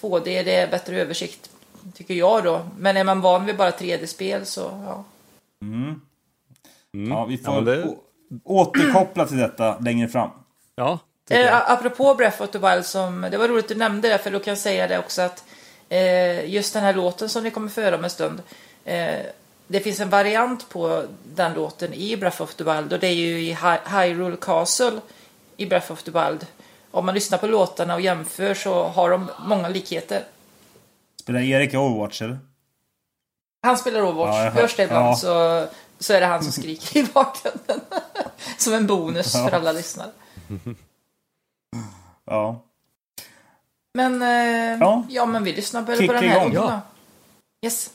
2D 0.00 0.24
det 0.24 0.54
är 0.54 0.70
bättre 0.70 1.00
översikt, 1.00 1.50
tycker 1.94 2.14
jag 2.14 2.44
då. 2.44 2.60
Men 2.78 2.96
är 2.96 3.04
man 3.04 3.20
van 3.20 3.46
vid 3.46 3.56
bara 3.56 3.70
3D-spel 3.70 4.46
så, 4.46 4.60
ja. 4.60 5.04
Mm. 5.62 6.00
Mm. 6.94 7.10
Ja, 7.10 7.24
vi 7.24 7.38
får 7.38 7.54
ja, 7.54 7.60
det... 7.60 7.96
återkoppla 8.44 9.26
till 9.26 9.36
detta 9.36 9.78
längre 9.78 10.08
fram. 10.08 10.30
Ja. 10.76 10.98
Eh, 11.30 11.70
apropå 11.70 12.14
Breath 12.14 12.42
of 12.42 12.50
the 12.50 12.58
Wild, 12.58 12.86
som, 12.86 13.28
det 13.30 13.38
var 13.38 13.48
roligt 13.48 13.64
att 13.64 13.68
du 13.68 13.74
nämnde 13.74 14.08
det, 14.08 14.18
för 14.18 14.30
då 14.30 14.38
kan 14.38 14.50
jag 14.50 14.58
säga 14.58 14.88
det 14.88 14.98
också 14.98 15.22
att 15.22 15.44
eh, 15.88 16.50
just 16.50 16.74
den 16.74 16.82
här 16.82 16.94
låten 16.94 17.28
som 17.28 17.42
ni 17.42 17.50
kommer 17.50 17.68
föra 17.68 17.96
om 17.96 18.04
en 18.04 18.10
stund, 18.10 18.42
eh, 18.84 19.20
det 19.66 19.80
finns 19.80 20.00
en 20.00 20.10
variant 20.10 20.68
på 20.68 21.04
den 21.24 21.54
låten 21.54 21.94
i 21.94 22.16
Breath 22.16 22.42
of 22.42 22.54
the 22.54 22.64
Wild 22.64 22.92
och 22.92 22.98
det 22.98 23.06
är 23.06 23.14
ju 23.14 23.40
i 23.40 23.56
Hyrule 23.90 24.36
Castle 24.36 25.00
i 25.56 25.66
Breath 25.66 25.92
of 25.92 26.02
the 26.02 26.10
Wild. 26.10 26.46
Om 26.90 27.06
man 27.06 27.14
lyssnar 27.14 27.38
på 27.38 27.46
låtarna 27.46 27.94
och 27.94 28.00
jämför 28.00 28.54
så 28.54 28.82
har 28.84 29.10
de 29.10 29.30
många 29.38 29.68
likheter. 29.68 30.24
Spelar 31.24 31.40
Erik 31.40 31.74
Overwatch 31.74 32.22
eller? 32.22 32.38
Han 33.62 33.78
spelar 33.78 34.02
Overwatch. 34.02 34.36
Ja, 34.36 34.50
Hörs 34.50 34.76
det 34.76 34.82
ibland 34.82 35.06
ja. 35.06 35.16
så, 35.16 35.66
så 35.98 36.12
är 36.12 36.20
det 36.20 36.26
han 36.26 36.42
som 36.42 36.52
skriker 36.52 37.00
i 37.00 37.04
bakgrunden. 37.14 37.80
som 38.58 38.74
en 38.74 38.86
bonus 38.86 39.34
ja. 39.34 39.48
för 39.48 39.56
alla 39.56 39.72
lyssnare. 39.72 40.10
Ja. 42.24 42.62
Men, 43.94 44.22
eh, 44.22 44.78
ja. 44.80 45.04
ja. 45.08 45.26
men 45.26 45.44
vi 45.44 45.52
lyssnar 45.52 45.82
på, 45.82 46.06
på 46.06 46.12
den 46.12 46.24
här 46.24 46.44
låten 46.44 46.54
då. 46.54 46.80
Yes. 47.64 47.90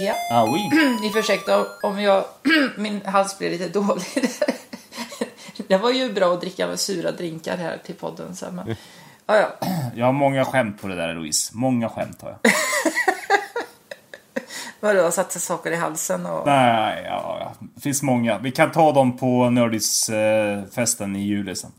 Ja. 0.00 0.14
Ah, 0.30 0.44
oui. 0.44 0.68
Ni 1.00 1.10
får 1.10 1.18
ursäkta 1.18 1.66
om 1.82 2.00
jag, 2.00 2.24
min 2.76 3.06
hals 3.06 3.38
blir 3.38 3.50
lite 3.50 3.68
dålig. 3.68 4.04
Det 5.68 5.76
var 5.76 5.90
ju 5.90 6.12
bra 6.12 6.34
att 6.34 6.40
dricka 6.40 6.66
med 6.66 6.80
sura 6.80 7.12
drinkar 7.12 7.56
här 7.56 7.78
till 7.84 7.94
podden. 7.94 8.36
Så, 8.36 8.50
men, 8.50 8.68
ja, 9.26 9.36
ja. 9.36 9.68
Jag 9.94 10.06
har 10.06 10.12
många 10.12 10.44
skämt 10.44 10.80
på 10.80 10.88
det 10.88 10.96
där 10.96 11.14
Louise. 11.14 11.50
Många 11.54 11.88
skämt 11.88 12.22
har 12.22 12.28
jag. 12.30 12.38
Vadå, 14.80 15.10
satt 15.10 15.32
saker 15.32 15.70
i 15.70 15.76
halsen 15.76 16.26
och... 16.26 16.46
Nej, 16.46 17.04
ja, 17.04 17.36
ja. 17.40 17.66
Det 17.74 17.80
finns 17.80 18.02
många. 18.02 18.38
Vi 18.38 18.50
kan 18.50 18.72
ta 18.72 18.92
dem 18.92 19.16
på 19.16 19.50
Nördis-festen 19.50 21.16
i 21.16 21.20
juli 21.20 21.54
sen. 21.56 21.72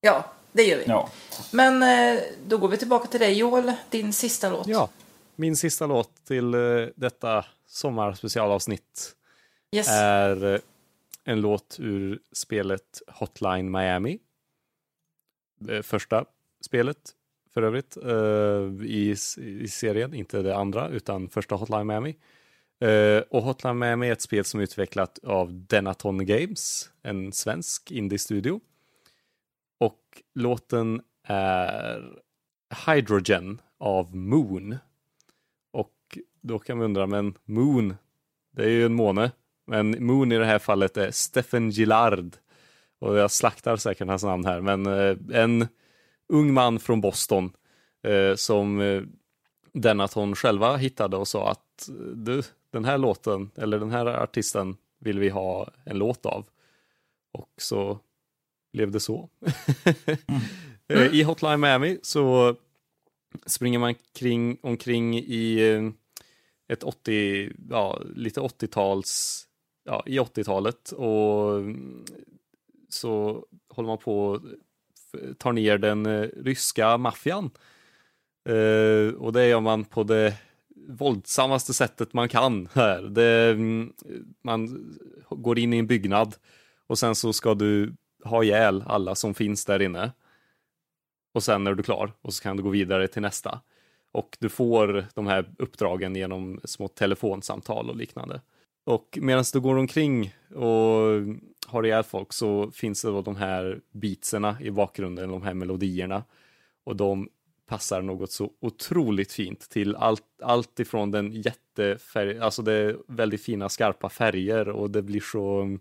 Ja, 0.00 0.24
det 0.52 0.62
gör 0.62 0.76
vi. 0.76 0.84
Ja. 0.86 1.08
Men 1.50 1.82
eh, 1.82 2.20
då 2.46 2.58
går 2.58 2.68
vi 2.68 2.76
tillbaka 2.76 3.08
till 3.08 3.20
dig 3.20 3.32
Joel, 3.32 3.72
din 3.90 4.12
sista 4.12 4.50
låt. 4.50 4.66
Ja, 4.66 4.88
min 5.36 5.56
sista 5.56 5.86
låt 5.86 6.10
till 6.26 6.54
eh, 6.54 6.86
detta 6.96 7.44
sommarspecialavsnitt 7.66 9.16
Yes. 9.72 9.88
är 9.90 10.54
eh, 10.54 10.60
en 11.24 11.40
låt 11.40 11.76
ur 11.80 12.20
spelet 12.32 13.02
Hotline 13.06 13.70
Miami. 13.70 14.18
Det 15.60 15.82
första 15.82 16.24
spelet 16.60 17.14
för 17.54 17.62
övrigt 17.62 17.96
eh, 17.96 18.86
i, 18.86 19.16
i 19.36 19.68
serien, 19.68 20.14
inte 20.14 20.42
det 20.42 20.56
andra 20.56 20.88
utan 20.88 21.28
första 21.28 21.54
Hotline 21.54 21.86
Miami. 21.86 22.16
Eh, 22.80 23.22
och 23.30 23.42
Hotline 23.42 23.78
Miami 23.78 24.08
är 24.08 24.12
ett 24.12 24.22
spel 24.22 24.44
som 24.44 24.60
är 24.60 24.64
utvecklat 24.64 25.18
av 25.24 25.66
Denaton 25.66 26.26
Games, 26.26 26.90
en 27.02 27.32
svensk 27.32 27.90
indie-studio. 27.90 28.60
Och 29.78 30.22
låten 30.34 31.02
är 31.22 32.22
Hydrogen 32.86 33.60
av 33.78 34.16
Moon. 34.16 34.76
Då 36.46 36.58
kan 36.58 36.78
man 36.78 36.84
undra, 36.84 37.06
men 37.06 37.34
Moon, 37.44 37.94
det 38.50 38.64
är 38.64 38.68
ju 38.68 38.86
en 38.86 38.94
måne. 38.94 39.30
Men 39.66 40.06
Moon 40.06 40.32
i 40.32 40.38
det 40.38 40.44
här 40.44 40.58
fallet 40.58 40.96
är 40.96 41.10
Stephen 41.10 41.70
Gillard. 41.70 42.36
Och 42.98 43.16
jag 43.16 43.30
slaktar 43.30 43.76
säkert 43.76 44.08
hans 44.08 44.22
namn 44.22 44.44
här, 44.44 44.60
men 44.60 44.86
eh, 44.86 45.16
en 45.42 45.68
ung 46.28 46.52
man 46.52 46.78
från 46.78 47.00
Boston 47.00 47.52
eh, 48.02 48.34
som 48.34 48.80
eh, 48.80 49.00
som 49.00 49.10
att 49.74 49.82
Denaton 49.82 50.34
själva 50.34 50.76
hittade 50.76 51.16
och 51.16 51.28
sa 51.28 51.50
att 51.50 51.88
du, 52.14 52.42
den 52.70 52.84
här 52.84 52.98
låten, 52.98 53.50
eller 53.56 53.78
den 53.78 53.90
här 53.90 54.06
artisten 54.06 54.76
vill 54.98 55.18
vi 55.18 55.28
ha 55.28 55.70
en 55.84 55.98
låt 55.98 56.26
av. 56.26 56.46
Och 57.32 57.50
så 57.56 57.98
blev 58.72 58.90
det 58.90 59.00
så. 59.00 59.28
mm. 60.88 61.14
I 61.14 61.22
Hotline 61.22 61.60
Miami 61.60 61.98
så 62.02 62.56
springer 63.46 63.78
man 63.78 63.94
kring, 64.14 64.58
omkring 64.62 65.18
i 65.18 65.60
ett 66.68 66.82
80, 66.82 67.52
ja, 67.70 68.02
lite 68.14 68.40
80-tals, 68.40 69.44
ja, 69.84 70.02
i 70.06 70.18
80-talet 70.18 70.92
och 70.92 71.62
så 72.88 73.44
håller 73.68 73.86
man 73.86 73.98
på 73.98 74.28
och 74.28 74.40
tar 75.38 75.52
ner 75.52 75.78
den 75.78 76.06
eh, 76.06 76.28
ryska 76.36 76.98
maffian. 76.98 77.50
Eh, 78.48 79.14
och 79.14 79.32
det 79.32 79.46
gör 79.46 79.60
man 79.60 79.84
på 79.84 80.02
det 80.02 80.34
våldsammaste 80.88 81.74
sättet 81.74 82.12
man 82.12 82.28
kan 82.28 82.68
här. 82.72 83.02
Det, 83.02 83.50
mm, 83.50 83.92
man 84.42 84.94
går 85.30 85.58
in 85.58 85.72
i 85.72 85.78
en 85.78 85.86
byggnad 85.86 86.34
och 86.86 86.98
sen 86.98 87.14
så 87.14 87.32
ska 87.32 87.54
du 87.54 87.96
ha 88.24 88.44
ihjäl 88.44 88.84
alla 88.86 89.14
som 89.14 89.34
finns 89.34 89.64
där 89.64 89.82
inne. 89.82 90.12
Och 91.34 91.42
sen 91.42 91.66
är 91.66 91.74
du 91.74 91.82
klar 91.82 92.12
och 92.22 92.34
så 92.34 92.42
kan 92.42 92.56
du 92.56 92.62
gå 92.62 92.68
vidare 92.68 93.08
till 93.08 93.22
nästa. 93.22 93.60
Och 94.16 94.36
du 94.40 94.48
får 94.48 95.06
de 95.14 95.26
här 95.26 95.50
uppdragen 95.58 96.16
genom 96.16 96.60
små 96.64 96.88
telefonsamtal 96.88 97.90
och 97.90 97.96
liknande. 97.96 98.40
Och 98.84 99.18
medan 99.22 99.44
du 99.52 99.60
går 99.60 99.76
omkring 99.76 100.34
och 100.54 101.22
har 101.66 101.86
ihjäl 101.86 102.04
folk 102.04 102.32
så 102.32 102.70
finns 102.70 103.02
det 103.02 103.08
då 103.08 103.22
de 103.22 103.36
här 103.36 103.80
beatserna 103.92 104.56
i 104.60 104.70
bakgrunden, 104.70 105.30
de 105.30 105.42
här 105.42 105.54
melodierna. 105.54 106.24
Och 106.84 106.96
de 106.96 107.28
passar 107.66 108.02
något 108.02 108.32
så 108.32 108.50
otroligt 108.60 109.32
fint 109.32 109.70
till 109.70 109.96
allt, 109.96 110.42
allt 110.42 110.80
ifrån 110.80 111.10
den 111.10 111.32
jättefärg, 111.32 112.38
alltså 112.38 112.62
det 112.62 112.72
är 112.72 112.96
väldigt 113.08 113.42
fina 113.42 113.68
skarpa 113.68 114.08
färger 114.08 114.68
och 114.68 114.90
det 114.90 115.02
blir 115.02 115.20
så, 115.20 115.78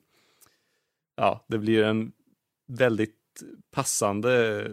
ja, 1.16 1.46
det 1.48 1.58
blir 1.58 1.84
en 1.84 2.12
väldigt 2.68 3.44
passande 3.72 4.66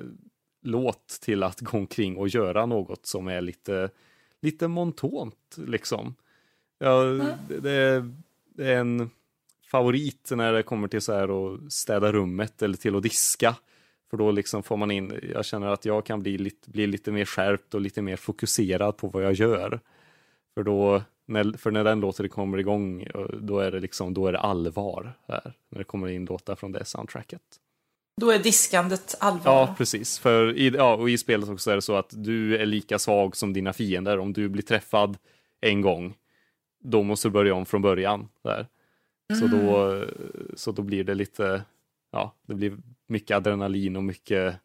låt 0.62 1.08
till 1.08 1.42
att 1.42 1.60
gå 1.60 1.78
omkring 1.78 2.16
och 2.16 2.28
göra 2.28 2.66
något 2.66 3.06
som 3.06 3.28
är 3.28 3.40
lite, 3.40 3.90
lite 4.40 4.68
montont 4.68 5.56
liksom. 5.56 6.14
Ja, 6.78 7.02
det, 7.48 8.10
det 8.54 8.72
är 8.72 8.76
en 8.76 9.10
favorit 9.66 10.30
när 10.34 10.52
det 10.52 10.62
kommer 10.62 10.88
till 10.88 11.00
så 11.00 11.12
här 11.12 11.54
att 11.54 11.72
städa 11.72 12.12
rummet 12.12 12.62
eller 12.62 12.76
till 12.76 12.96
att 12.96 13.02
diska. 13.02 13.56
För 14.10 14.16
då 14.16 14.30
liksom 14.30 14.62
får 14.62 14.76
man 14.76 14.90
in, 14.90 15.20
jag 15.34 15.44
känner 15.44 15.66
att 15.66 15.84
jag 15.84 16.06
kan 16.06 16.22
bli 16.22 16.38
lite, 16.38 16.70
bli 16.70 16.86
lite 16.86 17.12
mer 17.12 17.24
skärpt 17.24 17.74
och 17.74 17.80
lite 17.80 18.02
mer 18.02 18.16
fokuserad 18.16 18.96
på 18.96 19.08
vad 19.08 19.24
jag 19.24 19.32
gör. 19.32 19.80
För 20.54 20.62
då, 20.62 21.02
när, 21.26 21.58
för 21.58 21.70
när 21.70 21.84
den 21.84 22.00
låten 22.00 22.28
kommer 22.28 22.58
igång, 22.58 23.06
då 23.40 23.58
är 23.58 23.70
det 23.70 23.80
liksom, 23.80 24.14
då 24.14 24.26
är 24.26 24.32
det 24.32 24.38
allvar 24.38 25.12
här. 25.28 25.52
När 25.68 25.78
det 25.78 25.84
kommer 25.84 26.08
in 26.08 26.24
låtar 26.24 26.54
från 26.54 26.72
det 26.72 26.84
soundtracket. 26.84 27.42
Då 28.20 28.30
är 28.30 28.38
diskandet 28.38 29.14
allvar. 29.20 29.52
Ja, 29.52 29.74
precis. 29.78 30.18
För 30.18 30.56
i, 30.56 30.68
ja, 30.68 30.94
och 30.94 31.10
i 31.10 31.18
spelet 31.18 31.48
också 31.48 31.70
är 31.70 31.74
det 31.74 31.82
så 31.82 31.96
att 31.96 32.10
du 32.10 32.56
är 32.56 32.66
lika 32.66 32.98
svag 32.98 33.36
som 33.36 33.52
dina 33.52 33.72
fiender. 33.72 34.18
Om 34.18 34.32
du 34.32 34.48
blir 34.48 34.62
träffad 34.62 35.18
en 35.60 35.80
gång, 35.80 36.14
då 36.84 37.02
måste 37.02 37.28
du 37.28 37.32
börja 37.32 37.54
om 37.54 37.66
från 37.66 37.82
början. 37.82 38.28
Där. 38.44 38.66
Så, 39.40 39.46
då, 39.46 40.04
så 40.54 40.72
då 40.72 40.82
blir 40.82 41.04
det 41.04 41.14
lite, 41.14 41.64
ja, 42.12 42.34
det 42.46 42.54
blir 42.54 42.76
mycket 43.06 43.36
adrenalin 43.36 43.96
och 43.96 44.04
mycket 44.04 44.56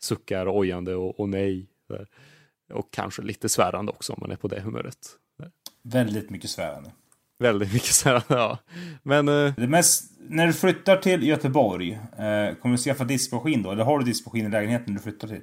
suckar 0.00 0.46
och 0.46 0.56
ojande 0.56 0.94
och, 0.94 1.20
och 1.20 1.28
nej. 1.28 1.66
Där. 1.88 2.08
Och 2.72 2.90
kanske 2.90 3.22
lite 3.22 3.48
svärande 3.48 3.92
också 3.92 4.12
om 4.12 4.18
man 4.20 4.30
är 4.30 4.36
på 4.36 4.48
det 4.48 4.60
humöret. 4.60 5.08
Där. 5.38 5.50
Väldigt 5.82 6.30
mycket 6.30 6.50
svärande. 6.50 6.92
Väldigt 7.42 7.72
mycket 7.72 7.88
svärande, 7.88 8.24
ja. 8.28 8.58
Men... 9.02 9.28
eh, 9.28 9.52
Det 9.56 9.66
mest, 9.66 10.04
när 10.28 10.46
du 10.46 10.52
flyttar 10.52 10.96
till 10.96 11.22
Göteborg, 11.26 11.92
eh, 11.92 12.54
kommer 12.62 12.76
du 12.76 12.82
skaffa 12.82 13.04
diskmaskin 13.04 13.62
då? 13.62 13.70
Eller 13.70 13.84
har 13.84 13.98
du 13.98 14.04
diskmaskin 14.04 14.46
i 14.46 14.50
lägenheten 14.50 14.94
du 14.94 15.00
flyttar 15.00 15.28
till? 15.28 15.40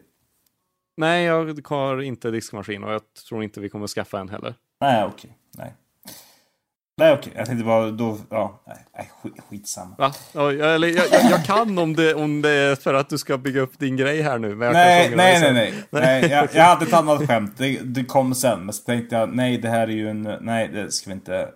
nej, 0.97 1.23
jag 1.25 1.61
har 1.69 2.01
inte 2.01 2.31
diskmaskin 2.31 2.83
och 2.83 2.93
jag 2.93 3.01
tror 3.29 3.43
inte 3.43 3.59
vi 3.59 3.69
kommer 3.69 3.87
skaffa 3.87 4.19
en 4.19 4.29
heller. 4.29 4.53
Nej, 4.81 5.05
okej. 5.05 5.37
Nej. 5.57 5.73
Nej, 6.97 7.13
okej. 7.13 7.33
Jag 7.35 7.45
tänkte 7.45 7.65
bara 7.65 7.91
då... 7.91 8.17
Ja, 8.29 8.61
nej, 8.67 8.77
nej 8.97 9.11
skit, 9.21 9.33
skitsamma. 9.49 9.95
Va? 9.97 10.13
Ja, 10.33 10.51
eller, 10.51 10.87
jag, 10.87 11.05
jag, 11.11 11.31
jag 11.31 11.45
kan 11.45 11.79
om 11.79 11.95
det, 11.95 12.13
om 12.13 12.41
det 12.41 12.49
är 12.49 12.75
för 12.75 12.93
att 12.93 13.09
du 13.09 13.17
ska 13.17 13.37
bygga 13.37 13.61
upp 13.61 13.79
din 13.79 13.97
grej 13.97 14.21
här 14.21 14.39
nu. 14.39 14.55
Men 14.55 14.65
jag 14.65 14.73
Nej, 14.73 15.07
mig 15.09 15.17
nej, 15.17 15.53
nej, 15.53 15.53
nej. 15.53 15.73
nej 15.91 16.31
jag, 16.31 16.49
jag 16.53 16.63
hade 16.63 16.85
ett 16.85 16.93
annat 16.93 17.27
skämt. 17.27 17.53
Det, 17.57 17.79
det 17.83 18.03
kom 18.03 18.35
sen. 18.35 18.65
Men 18.65 18.73
så 18.73 18.83
tänkte 18.83 19.15
jag, 19.15 19.35
nej, 19.35 19.57
det 19.57 19.69
här 19.69 19.87
är 19.87 19.91
ju 19.91 20.09
en... 20.09 20.21
Nej, 20.41 20.67
det 20.67 20.91
ska 20.91 21.09
vi 21.09 21.13
inte... 21.13 21.49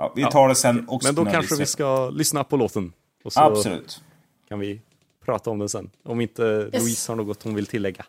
Ja, 0.00 0.12
vi 0.16 0.24
tar 0.24 0.48
det 0.48 0.54
sen 0.54 0.88
också. 0.88 1.08
Men 1.08 1.14
då 1.14 1.30
kanske 1.30 1.56
vi 1.56 1.66
ska 1.66 2.10
lyssna 2.10 2.44
på 2.44 2.56
låten. 2.56 2.92
Och 3.24 3.32
så 3.32 3.40
Absolut. 3.40 4.02
kan 4.48 4.58
vi 4.58 4.80
prata 5.24 5.50
om 5.50 5.58
den 5.58 5.68
sen. 5.68 5.90
Om 6.02 6.20
inte 6.20 6.42
Louise 6.72 7.12
har 7.12 7.16
något 7.16 7.42
hon 7.42 7.54
vill 7.54 7.66
tillägga. 7.66 8.06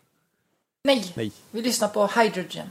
Nej. 0.84 1.12
Nej. 1.14 1.32
vi 1.50 1.62
lyssnar 1.62 1.88
på 1.88 2.06
Hydrogen. 2.06 2.66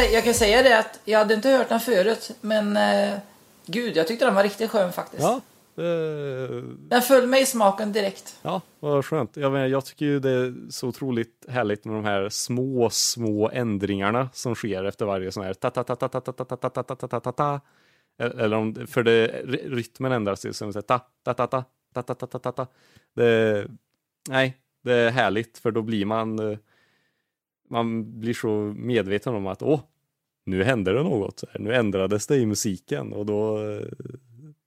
Säga, 0.00 0.10
jag 0.10 0.24
kan 0.24 0.34
säga 0.34 0.62
det 0.62 0.78
att 0.78 1.00
jag 1.04 1.18
hade 1.18 1.34
inte 1.34 1.48
hört 1.48 1.68
den 1.68 1.80
förut, 1.80 2.30
men 2.40 2.76
eh, 2.76 3.18
gud, 3.66 3.96
jag 3.96 4.06
tyckte 4.06 4.24
den 4.24 4.34
var 4.34 4.42
riktigt 4.42 4.70
skön 4.70 4.92
faktiskt. 4.92 5.22
ja. 5.22 5.40
eh, 5.84 6.62
Den 6.78 7.02
föll 7.02 7.26
mig 7.26 7.42
i 7.42 7.46
smaken 7.46 7.92
direkt. 7.92 8.36
Ja, 8.42 8.60
vad 8.80 9.04
skönt. 9.04 9.36
Jag, 9.36 9.52
menar, 9.52 9.66
jag 9.66 9.84
tycker 9.84 10.06
ju 10.06 10.20
det 10.20 10.30
är 10.30 10.70
så 10.70 10.88
otroligt 10.88 11.44
härligt 11.48 11.84
med 11.84 11.94
de 11.94 12.04
här 12.04 12.28
små, 12.28 12.90
små 12.90 13.50
ändringarna 13.50 14.28
som 14.32 14.54
sker 14.54 14.84
efter 14.84 15.04
varje 15.06 15.32
sån 15.32 15.44
här 15.44 15.54
ta 15.54 15.70
ta 15.70 15.84
ta 15.84 15.96
ta 15.96 16.08
ta 16.08 16.20
ta 16.20 16.32
ta 16.32 16.56
ta 16.56 16.56
ta 16.56 16.82
ta 16.82 16.94
ta 16.94 17.06
ta 17.08 17.20
ta 17.20 17.32
ta 17.32 17.60
Eller 18.18 18.56
om, 18.56 18.86
för 18.86 19.02
det, 19.02 19.26
ry- 19.44 19.68
rytmen 19.76 20.12
ändras 20.12 20.40
till 20.40 20.54
som 20.54 20.72
så 20.72 20.78
här, 20.78 20.82
ta 20.82 20.98
ta 21.22 21.34
ta 21.34 21.46
ta 21.46 21.64
ta 21.94 22.02
ta 22.02 22.14
ta 22.14 22.26
ta 22.26 22.38
ta 22.38 22.52
ta 22.52 22.66
det, 23.14 23.66
Nej, 24.28 24.56
det 24.84 24.92
är 24.92 25.10
härligt 25.10 25.58
för 25.58 25.70
då 25.70 25.82
blir 25.82 26.04
man 26.04 26.38
eh, 26.52 26.58
man 27.68 28.20
blir 28.20 28.34
så 28.34 28.48
medveten 28.76 29.34
om 29.34 29.46
att 29.46 29.62
åh, 29.62 29.80
nu 30.44 30.64
hände 30.64 30.92
det 30.92 31.02
något. 31.02 31.44
Nu 31.58 31.74
ändrades 31.74 32.26
det 32.26 32.36
i 32.36 32.46
musiken 32.46 33.12
och 33.12 33.26
då, 33.26 33.58
eh, 33.58 33.86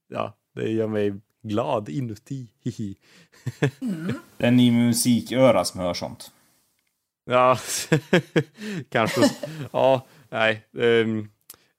ja, 0.08 0.34
det 0.56 0.70
gör 0.70 0.88
mig 0.88 1.14
glad 1.42 1.90
inuti. 1.90 2.48
Hihi. 2.64 2.96
Det 4.38 4.46
är 4.46 4.52
ni 4.52 4.72
med 4.72 4.86
musiköra 4.86 5.66
som 5.66 5.80
hör 5.80 5.94
sånt. 5.94 6.32
Ja, 7.26 7.58
kanske. 8.90 9.22
Ja, 9.72 10.06
nej. 10.30 10.68
ehm, 10.78 11.30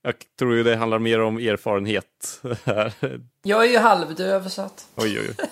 jag 0.02 0.14
tror 0.38 0.56
ju 0.56 0.62
det 0.62 0.76
handlar 0.76 0.98
mer 0.98 1.20
om 1.20 1.36
erfarenhet 1.36 2.42
här. 2.64 2.94
Jag 3.42 3.66
är 3.66 3.70
ju 3.70 3.78
halvdöv 3.78 4.48
så 4.48 4.62
att... 4.62 4.88
Oj, 4.94 5.20
oj, 5.20 5.26
oj. 5.38 5.48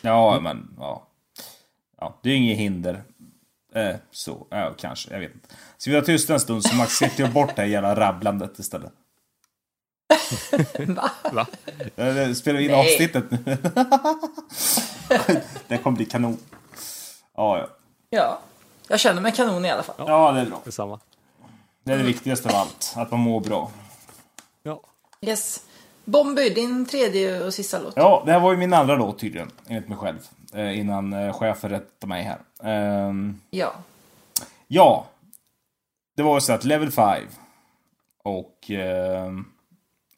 Ja, 0.00 0.40
men 0.42 0.74
ja. 0.78 1.06
ja. 1.98 2.18
Det 2.22 2.30
är 2.30 2.34
inget 2.34 2.58
hinder. 2.58 3.02
Eh, 3.78 3.96
så, 4.10 4.46
ja, 4.50 4.74
kanske. 4.78 5.12
Jag 5.12 5.20
vet 5.20 5.34
inte. 5.34 5.48
Ska 5.78 5.90
vi 5.90 5.96
vara 5.96 6.06
tysta 6.06 6.34
en 6.34 6.40
stund 6.40 6.64
så 6.64 6.74
Max 6.74 6.98
klipper 6.98 7.22
jag 7.22 7.32
bort 7.32 7.56
det 7.56 7.62
här 7.62 7.68
jävla 7.68 7.94
rabblandet 7.94 8.58
istället. 8.58 8.92
Va? 10.86 11.10
Va? 11.32 11.46
Eh, 11.96 12.32
Spelar 12.32 12.58
vi 12.58 12.64
in 12.64 12.70
Nej. 12.70 12.80
avsnittet 12.80 13.30
nu? 13.30 13.38
det 15.68 15.78
kommer 15.78 15.96
bli 15.96 16.06
kanon. 16.06 16.38
Ja, 17.36 17.58
ja. 17.58 17.68
Ja. 18.10 18.40
Jag 18.88 19.00
känner 19.00 19.22
mig 19.22 19.32
kanon 19.32 19.64
i 19.64 19.70
alla 19.70 19.82
fall. 19.82 19.94
Ja, 19.98 20.32
det 20.32 20.40
är 20.40 20.46
bra. 20.46 20.60
Detsamma. 20.64 21.00
Det 21.84 21.92
är 21.92 21.98
det 21.98 22.04
viktigaste 22.04 22.48
av 22.48 22.54
allt. 22.54 22.92
Att 22.96 23.10
man 23.10 23.20
mår 23.20 23.40
bra. 23.40 23.70
Ja. 24.62 24.80
Yes. 25.20 25.60
Bomby, 26.04 26.50
din 26.50 26.86
tredje 26.86 27.44
och 27.44 27.54
sista 27.54 27.78
låt. 27.78 27.92
Ja, 27.96 28.22
det 28.26 28.32
här 28.32 28.40
var 28.40 28.50
ju 28.52 28.56
min 28.58 28.72
andra 28.72 28.96
låt 28.96 29.18
tydligen, 29.18 29.50
enligt 29.66 29.88
mig 29.88 29.98
själv. 29.98 30.18
Eh, 30.54 30.78
innan 30.78 31.12
eh, 31.12 31.32
chefen 31.32 31.70
rättade 31.70 32.06
mig 32.06 32.22
här. 32.22 32.38
Ehm, 32.62 33.40
Ja. 33.50 33.72
ja. 34.66 35.06
Det 36.16 36.22
var 36.22 36.40
så 36.40 36.52
att 36.52 36.64
Level 36.64 36.90
5 36.90 37.22
och 38.22 38.70
eh, 38.70 39.32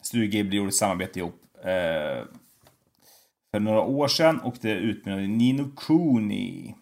Studio 0.01 0.29
Ghibli 0.29 0.57
gjorde 0.57 0.67
ett 0.69 0.75
samarbete 0.75 1.19
ihop 1.19 1.41
eh, 1.57 2.23
för 3.51 3.59
några 3.59 3.81
år 3.81 4.07
sedan 4.07 4.39
och 4.39 4.55
det 4.61 4.71
utmynnade 4.71 5.23
i 5.23 5.27
Nino 5.27 5.71
Kuni. 5.77 6.75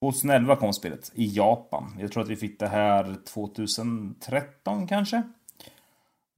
2011 0.00 0.56
kom 0.56 0.72
spelet 0.72 1.12
i 1.14 1.26
Japan. 1.36 1.96
Jag 2.00 2.12
tror 2.12 2.22
att 2.22 2.28
vi 2.28 2.36
fick 2.36 2.58
det 2.58 2.68
här 2.68 3.16
2013 3.24 4.86
kanske. 4.86 5.22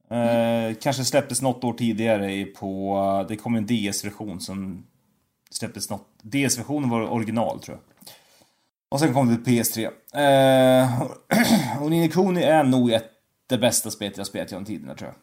Eh, 0.09 0.75
kanske 0.81 1.05
släpptes 1.05 1.41
något 1.41 1.63
år 1.63 1.73
tidigare 1.73 2.45
på... 2.45 3.25
Det 3.29 3.35
kom 3.35 3.55
en 3.55 3.65
DS-version 3.65 4.41
som 4.41 4.85
släpptes 5.49 5.89
något... 5.89 6.07
DS-versionen 6.21 6.89
var 6.89 7.01
original 7.01 7.59
tror 7.59 7.77
jag. 7.77 7.96
Och 8.89 8.99
sen 8.99 9.13
kom 9.13 9.27
det 9.27 9.43
till 9.43 9.63
PS3. 9.63 9.91
Eh, 10.13 11.01
och 11.81 11.91
Nino 11.91 12.11
Kuni 12.11 12.43
är 12.43 12.63
nog 12.63 12.91
ett, 12.91 13.09
det 13.47 13.57
bästa 13.57 13.91
spelet 13.91 14.17
jag 14.17 14.27
spelat 14.27 14.51
genom 14.51 14.65
tiderna 14.65 14.95
tror 14.95 15.13
jag. 15.13 15.17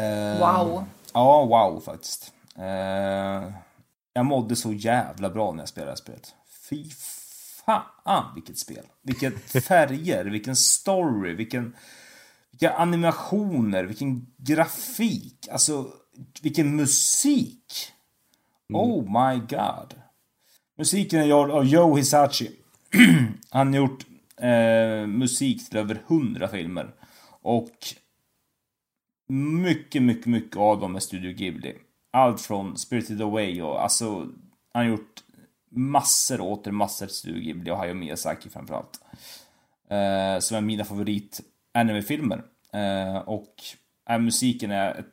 Eh, 0.00 0.38
Wow. 0.38 0.84
Ja, 1.12 1.44
wow 1.44 1.80
faktiskt. 1.80 2.32
Eh, 2.58 3.52
jag 4.12 4.26
mådde 4.26 4.56
så 4.56 4.72
jävla 4.72 5.30
bra 5.30 5.52
när 5.52 5.62
jag 5.62 5.68
spelade 5.68 5.90
det 5.90 5.92
här 5.92 5.96
spelet. 5.96 6.34
Fy 6.70 6.90
fan 7.64 8.34
vilket 8.34 8.58
spel. 8.58 8.84
Vilket 9.02 9.64
färger, 9.64 10.24
vilken 10.24 10.56
story, 10.56 11.34
vilken... 11.34 11.76
Vilka 12.50 12.74
animationer, 12.74 13.84
vilken 13.84 14.26
grafik. 14.36 15.48
Alltså, 15.50 15.86
vilken 16.42 16.76
musik. 16.76 17.92
Oh 18.72 19.02
my 19.02 19.38
god. 19.38 19.94
Musiken 20.76 21.20
är 21.20 21.24
gjord 21.24 21.50
av 21.50 21.64
Joe 21.64 21.96
Hisachi. 21.96 22.50
Han 23.50 23.68
har 23.68 23.80
gjort 23.80 24.06
eh, 24.36 25.06
musik 25.06 25.68
till 25.68 25.78
över 25.78 26.02
hundra 26.06 26.48
filmer. 26.48 26.94
Och 27.42 27.70
mycket, 29.28 30.02
mycket, 30.02 30.26
mycket 30.26 30.56
av 30.56 30.80
dem 30.80 30.96
är 30.96 31.00
Studio 31.00 31.32
Ghibli. 31.32 31.74
Allt 32.12 32.40
från 32.40 32.78
Spirited 32.78 33.22
Away 33.22 33.62
och 33.62 33.82
alltså, 33.82 34.08
han 34.72 34.84
har 34.84 34.84
gjort 34.84 35.22
massor 35.70 36.40
och 36.40 36.52
åter 36.52 36.70
massor 36.70 37.06
till 37.06 37.14
Studio 37.14 37.42
Ghibli 37.42 37.70
och 37.70 37.76
Hayao 37.76 37.94
Miyazaki 37.94 38.50
framförallt. 38.50 39.00
Eh, 39.90 40.38
som 40.38 40.56
är 40.56 40.60
mina 40.60 40.84
favorit 40.84 41.40
anime-filmer. 41.74 42.42
Eh, 42.72 43.16
och 43.16 43.54
eh, 44.08 44.18
musiken 44.18 44.70
är 44.70 44.94
ett 44.94 45.06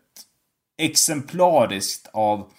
exemplariskt 0.78 2.08
av 2.14 2.52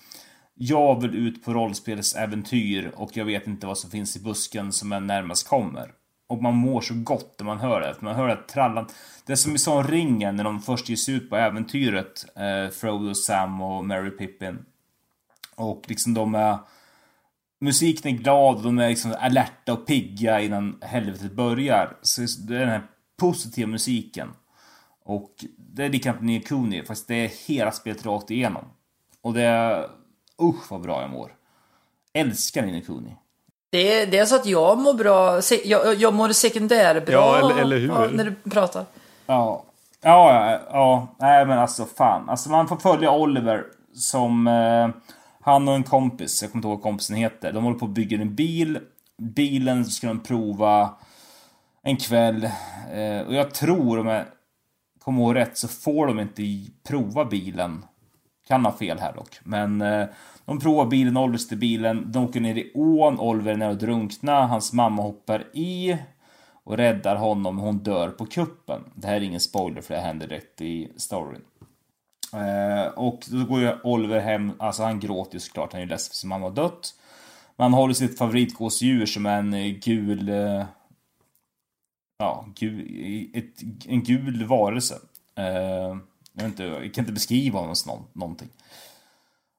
jag 0.55 1.01
vill 1.01 1.15
ut 1.15 1.45
på 1.45 1.53
rollspelsäventyr 1.53 2.93
och 2.97 3.17
jag 3.17 3.25
vet 3.25 3.47
inte 3.47 3.67
vad 3.67 3.79
som 3.79 3.91
finns 3.91 4.17
i 4.17 4.21
busken 4.21 4.73
som 4.73 4.93
en 4.93 5.07
närmast 5.07 5.49
kommer. 5.49 5.93
Och 6.27 6.43
man 6.43 6.55
mår 6.55 6.81
så 6.81 6.95
gott 6.95 7.35
när 7.39 7.47
man 7.47 7.59
hör 7.59 7.81
det. 7.81 7.97
Man 8.01 8.15
hör 8.15 8.29
det 8.29 8.37
trallan. 8.37 8.87
Det 9.27 9.33
är 9.33 9.37
som 9.37 9.55
i 9.55 9.59
sån 9.59 9.89
ringen 9.89 10.37
när 10.37 10.45
de 10.45 10.61
först 10.61 10.89
ger 10.89 10.97
sig 10.97 11.15
ut 11.15 11.31
på 11.31 11.37
äventyret. 11.37 12.25
Eh, 12.37 12.71
Frodo, 12.71 13.15
Sam 13.15 13.61
och 13.61 13.85
Mary 13.85 14.11
Pippin. 14.11 14.59
Och 15.57 15.85
liksom 15.89 16.15
de 16.15 16.35
är... 16.35 16.59
Musiken 17.61 18.15
är 18.15 18.19
glad 18.19 18.57
och 18.57 18.63
de 18.63 18.79
är 18.79 18.89
liksom 18.89 19.15
alerta 19.19 19.73
och 19.73 19.87
pigga 19.87 20.41
innan 20.41 20.79
helvetet 20.81 21.33
börjar. 21.33 21.97
Så 22.03 22.21
det 22.21 22.57
är 22.57 22.61
den 22.61 22.69
här 22.69 22.87
positiva 23.17 23.69
musiken. 23.69 24.29
Och 25.05 25.45
det 25.57 25.85
är 25.85 25.91
likadant 25.91 26.21
med 26.21 26.27
Nya 26.27 26.41
Kuni, 26.41 26.83
fast 26.85 27.09
det 27.09 27.15
är 27.15 27.49
hela 27.49 27.73
spelet 27.73 28.07
rakt 28.07 28.31
igenom. 28.31 28.65
Och 29.21 29.35
det 29.35 29.43
är... 29.43 29.89
Usch 30.43 30.71
vad 30.71 30.81
bra 30.81 31.01
jag 31.01 31.11
mår. 31.11 31.33
Älskar 32.13 32.63
Nino 32.63 32.85
Kuni. 32.85 33.17
Det 33.71 34.01
är, 34.03 34.07
det 34.07 34.19
är 34.19 34.25
så 34.25 34.37
att 34.37 34.47
jag 34.47 34.79
mår 34.79 34.95
bra. 34.95 35.41
Jag, 35.65 35.95
jag 36.01 36.15
mår 36.15 36.29
sekundärbra 36.29 37.13
Ja, 37.13 37.39
eller- 37.39 37.61
eller 37.63 37.79
hur? 37.79 37.89
ja, 37.89 38.09
när 38.13 38.25
du 38.25 38.51
pratar. 38.51 38.85
Ja. 39.27 39.65
Ja, 40.05 40.51
ja, 40.51 40.61
ja. 40.71 41.07
Nej, 41.19 41.47
men 41.47 41.59
alltså 41.59 41.85
fan. 41.85 42.29
Alltså 42.29 42.51
man 42.51 42.69
får 42.69 42.77
följa 42.77 43.11
Oliver 43.13 43.65
som... 43.95 44.47
Eh, 44.47 44.89
han 45.45 45.69
och 45.69 45.75
en 45.75 45.83
kompis, 45.83 46.43
jag 46.43 46.51
kommer 46.53 46.59
inte 46.59 46.69
ihåg 46.69 46.77
vad 46.77 46.83
kompisen 46.83 47.17
heter. 47.17 47.53
De 47.53 47.65
håller 47.65 47.79
på 47.79 47.85
att 47.85 47.91
bygga 47.91 48.21
en 48.21 48.35
bil. 48.35 48.79
Bilen 49.19 49.85
ska 49.85 50.07
de 50.07 50.21
prova 50.21 50.91
en 51.83 51.97
kväll. 51.97 52.45
Eh, 52.93 53.27
och 53.27 53.35
jag 53.35 53.55
tror, 53.55 53.99
om 53.99 54.07
jag 54.07 54.25
kommer 55.05 55.23
ihåg 55.23 55.35
rätt, 55.35 55.59
så 55.59 55.69
får 55.69 56.07
de 56.07 56.21
inte 56.21 56.43
prova 56.89 57.25
bilen. 57.25 57.85
Kan 58.49 58.65
ha 58.65 58.73
fel 58.73 58.99
här 58.99 59.13
dock. 59.13 59.39
Men 59.43 59.81
eh, 59.81 60.07
de 60.45 60.61
provar 60.61 60.87
bilen, 60.87 61.17
Oliver 61.17 61.39
sitter 61.39 61.57
i 61.57 61.59
bilen. 61.59 62.13
De 62.13 62.25
åker 62.25 62.41
ner 62.41 62.59
i 62.59 62.73
ån, 62.75 63.21
Oliver 63.21 63.53
är 63.53 63.57
nära 63.57 63.71
att 63.71 63.81
drunkna. 63.81 64.47
Hans 64.47 64.73
mamma 64.73 65.03
hoppar 65.03 65.45
i 65.53 65.97
och 66.65 66.77
räddar 66.77 67.17
honom. 67.17 67.59
Hon 67.59 67.79
dör 67.79 68.11
på 68.11 68.27
kuppen. 68.27 68.81
Det 68.95 69.07
här 69.07 69.17
är 69.17 69.21
ingen 69.21 69.41
spoiler 69.41 69.81
för 69.81 69.95
det 69.95 70.01
händer 70.01 70.27
rätt 70.27 70.61
i 70.61 70.93
storyn. 70.97 71.43
Eh, 72.33 72.87
och 72.87 73.25
då 73.31 73.45
går 73.45 73.61
ju 73.61 73.81
Oliver 73.83 74.21
hem, 74.21 74.53
alltså 74.59 74.83
han 74.83 75.01
gråter 75.01 75.35
ju 75.35 75.41
såklart, 75.41 75.73
han 75.73 75.81
är 75.81 75.85
ju 75.85 75.91
ledsen 75.91 76.11
för 76.11 76.17
sin 76.17 76.29
mamma 76.29 76.47
har 76.47 76.55
dött. 76.55 76.95
Men 77.57 77.65
han 77.65 77.73
håller 77.73 77.95
sitt 77.95 78.19
favoritgåsdjur 78.19 79.07
som 79.07 79.27
är 79.27 79.39
en 79.39 79.55
eh, 79.55 79.67
gul... 79.67 80.29
Eh, 80.29 80.65
ja, 82.19 82.47
gul, 82.55 83.31
ett, 83.35 83.87
en 83.87 84.03
gul 84.03 84.45
varelse. 84.45 84.95
Eh, 85.35 85.97
jag, 86.33 86.47
inte, 86.47 86.65
jag 86.65 86.95
kan 86.95 87.03
inte 87.03 87.13
beskriva 87.13 87.61
honom 87.61 87.77
som 87.77 87.91
någon, 87.91 88.05
någonting. 88.13 88.49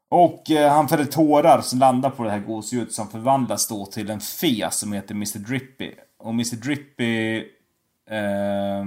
Och 0.10 0.52
eh, 0.52 0.72
han 0.72 0.88
fäller 0.88 1.06
tårar 1.06 1.62
som 1.62 1.80
landar 1.80 2.10
på 2.10 2.24
det 2.24 2.32
här 2.32 2.40
gåsdjuret 2.40 2.92
som 2.92 3.08
förvandlas 3.08 3.68
då 3.68 3.86
till 3.86 4.10
en 4.10 4.20
fe 4.20 4.68
som 4.72 4.94
heter 4.94 5.16
Mr 5.16 5.40
Drippy. 5.40 5.92
Och 6.20 6.30
Mr 6.30 6.56
Drippy 6.56 7.38
eh, 8.10 8.86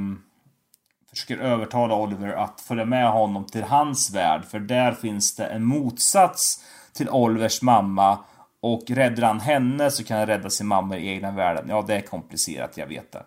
försöker 1.10 1.38
övertala 1.38 1.96
Oliver 1.96 2.32
att 2.32 2.60
följa 2.60 2.84
med 2.84 3.10
honom 3.12 3.44
till 3.44 3.62
hans 3.62 4.14
värld. 4.14 4.44
För 4.44 4.58
där 4.58 4.92
finns 4.92 5.36
det 5.36 5.46
en 5.46 5.64
motsats 5.64 6.64
till 6.92 7.10
Olivers 7.10 7.62
mamma. 7.62 8.18
Och 8.60 8.82
räddar 8.88 9.22
han 9.22 9.40
henne 9.40 9.90
så 9.90 10.04
kan 10.04 10.18
han 10.18 10.26
rädda 10.26 10.50
sin 10.50 10.66
mamma 10.66 10.96
i 10.96 11.08
egna 11.08 11.30
världen. 11.30 11.66
Ja, 11.68 11.84
det 11.86 11.96
är 11.96 12.00
komplicerat, 12.00 12.76
jag 12.76 12.86
vet 12.86 13.12
det. 13.12 13.22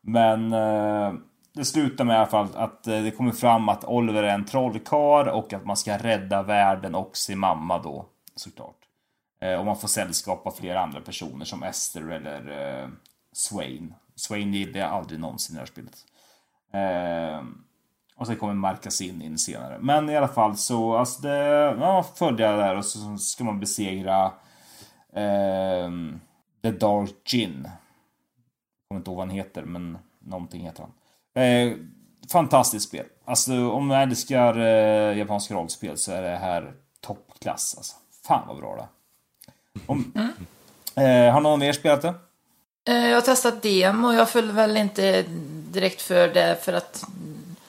Men 0.00 0.52
eh, 0.52 1.12
det 1.54 1.64
slutar 1.64 2.04
med 2.04 2.14
i 2.14 2.16
alla 2.16 2.26
fall 2.26 2.48
att 2.54 2.86
eh, 2.86 3.02
det 3.02 3.10
kommer 3.10 3.32
fram 3.32 3.68
att 3.68 3.84
Oliver 3.84 4.22
är 4.22 4.34
en 4.34 4.44
trollkarl 4.44 5.28
och 5.28 5.52
att 5.52 5.64
man 5.64 5.76
ska 5.76 5.98
rädda 5.98 6.42
världen 6.42 6.94
och 6.94 7.16
sin 7.16 7.38
mamma 7.38 7.78
då, 7.78 8.06
såklart. 8.36 8.78
Eh, 9.40 9.54
och 9.54 9.64
man 9.64 9.76
får 9.76 9.88
sällskap 9.88 10.46
av 10.46 10.50
flera 10.50 10.80
andra 10.80 11.00
personer 11.00 11.44
som 11.44 11.62
Esther 11.62 12.10
eller 12.10 12.68
eh, 12.82 12.88
Swain. 13.32 13.94
Swain 14.16 14.54
gillade 14.54 14.78
jag 14.78 14.90
aldrig 14.90 15.20
någonsin 15.20 15.54
i 15.54 15.56
det 15.56 15.60
här 15.60 15.66
spelet. 15.66 16.04
Eh, 16.72 17.46
och 18.16 18.26
sen 18.26 18.36
kommer 18.36 18.54
Markasin 18.54 19.22
in 19.22 19.38
senare. 19.38 19.78
Men 19.80 20.10
i 20.10 20.16
alla 20.16 20.28
fall 20.28 20.56
så, 20.56 20.96
alltså 20.96 21.22
det, 21.22 21.36
ja, 21.80 22.02
följer 22.14 22.56
där 22.56 22.76
och 22.76 22.84
så 22.84 23.18
ska 23.18 23.44
man 23.44 23.60
besegra 23.60 24.24
eh, 25.12 25.90
The 26.62 26.70
Dark 26.70 27.14
Gin. 27.24 27.62
Jag 27.62 28.88
kommer 28.88 28.98
inte 28.98 29.10
ihåg 29.10 29.16
vad 29.16 29.26
han 29.26 29.36
heter, 29.36 29.62
men 29.62 29.98
någonting 30.18 30.60
heter 30.60 30.82
han. 30.82 30.92
Eh, 31.34 31.72
fantastiskt 32.32 32.88
spel. 32.88 33.06
Alltså 33.24 33.70
om 33.70 33.86
man 33.86 34.00
älskar 34.00 34.58
eh, 34.58 35.18
japanska 35.18 35.54
rollspel 35.54 35.98
så 35.98 36.12
är 36.12 36.22
det 36.22 36.36
här 36.36 36.72
toppklass. 37.00 37.74
Alltså. 37.76 37.96
Fan 38.26 38.48
vad 38.48 38.56
bra 38.56 38.76
det 38.76 38.82
är. 38.82 39.92
mm. 39.92 41.26
eh, 41.28 41.32
Har 41.32 41.40
någon 41.40 41.60
mer 41.60 41.72
spelat 41.72 42.02
det? 42.02 42.14
Eh, 42.88 43.08
Jag 43.08 43.16
har 43.16 43.20
testat 43.20 43.62
demo 43.62 44.06
och 44.08 44.14
jag 44.14 44.30
föll 44.30 44.50
väl 44.52 44.76
inte 44.76 45.24
direkt 45.70 46.02
för 46.02 46.28
det 46.28 46.64
för 46.64 46.72
att 46.72 47.04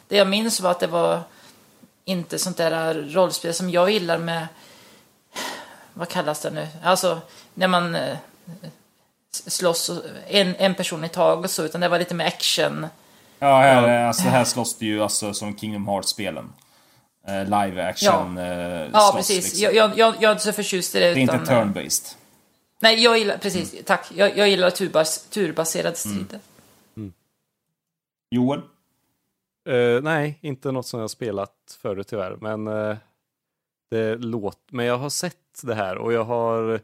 det 0.07 0.17
jag 0.17 0.27
minns 0.27 0.59
var 0.61 0.71
att 0.71 0.79
det 0.79 0.87
var 0.87 1.21
inte 2.05 2.39
sånt 2.39 2.57
där 2.57 2.93
rollspel 2.93 3.53
som 3.53 3.69
jag 3.69 3.89
gillar 3.89 4.17
med, 4.17 4.47
vad 5.93 6.09
kallas 6.09 6.41
det 6.41 6.49
nu, 6.51 6.67
alltså 6.83 7.21
när 7.53 7.67
man 7.67 7.95
eh, 7.95 8.17
slåss 9.31 9.91
en, 10.27 10.55
en 10.55 10.75
person 10.75 11.03
i 11.03 11.09
taget 11.09 11.45
och 11.45 11.51
så, 11.51 11.63
utan 11.63 11.81
det 11.81 11.87
var 11.87 11.99
lite 11.99 12.15
mer 12.15 12.25
action. 12.25 12.87
Ja, 13.45 13.57
här, 13.59 14.05
alltså, 14.07 14.23
här 14.23 14.43
slåss 14.43 14.77
du 14.77 14.85
ju 14.85 15.01
alltså 15.03 15.33
som 15.33 15.57
Kingdom 15.57 15.87
Hearts-spelen. 15.87 16.53
Eh, 17.27 17.43
live 17.43 17.83
action 17.89 18.37
eh, 18.37 18.45
Ja, 18.45 18.89
slåss, 18.91 19.15
precis. 19.15 19.43
liksom. 19.45 19.63
Jag, 19.63 19.75
jag, 19.75 19.97
jag, 19.97 20.15
jag 20.15 20.23
är 20.23 20.31
inte 20.31 20.43
så 20.43 20.51
förtjust 20.51 20.95
i 20.95 20.99
det. 20.99 21.05
Det 21.05 21.11
är 21.11 21.17
inte 21.21 21.35
utan, 21.43 21.57
eh, 21.57 21.65
turn-based. 21.65 22.15
Nej, 22.79 23.03
jag 23.03 23.17
gillar, 23.19 23.37
precis, 23.37 23.73
Mm. 23.73 23.83
tack. 23.85 24.11
Jag, 24.15 24.37
jag 24.37 24.49
gillar 24.49 24.69
turbas, 24.69 25.23
turbaserade 25.29 25.95
strider. 25.95 26.39
Joel? 28.31 28.61
Eh, 29.69 30.01
nej, 30.03 30.37
inte 30.41 30.71
något 30.71 30.85
som 30.87 30.99
jag 30.99 31.09
spelat 31.09 31.77
förut 31.81 32.07
tyvärr, 32.07 32.37
men 32.41 32.67
eh, 32.67 32.97
det 33.91 34.15
låter, 34.15 34.61
men 34.75 34.85
jag 34.85 34.97
har 34.97 35.09
sett 35.09 35.35
det 35.63 35.75
här 35.75 35.97
och 35.97 36.13
jag 36.13 36.23
har, 36.23 36.79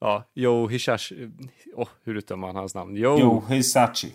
ja, 0.00 0.24
Joe 0.34 0.68
Hishashi, 0.68 1.30
åh, 1.74 1.88
hur 2.04 2.16
uttalar 2.16 2.38
man 2.38 2.56
hans 2.56 2.74
namn? 2.74 2.96
Joe. 2.96 3.18
Jo, 3.20 3.42
Hisachi. 3.48 4.12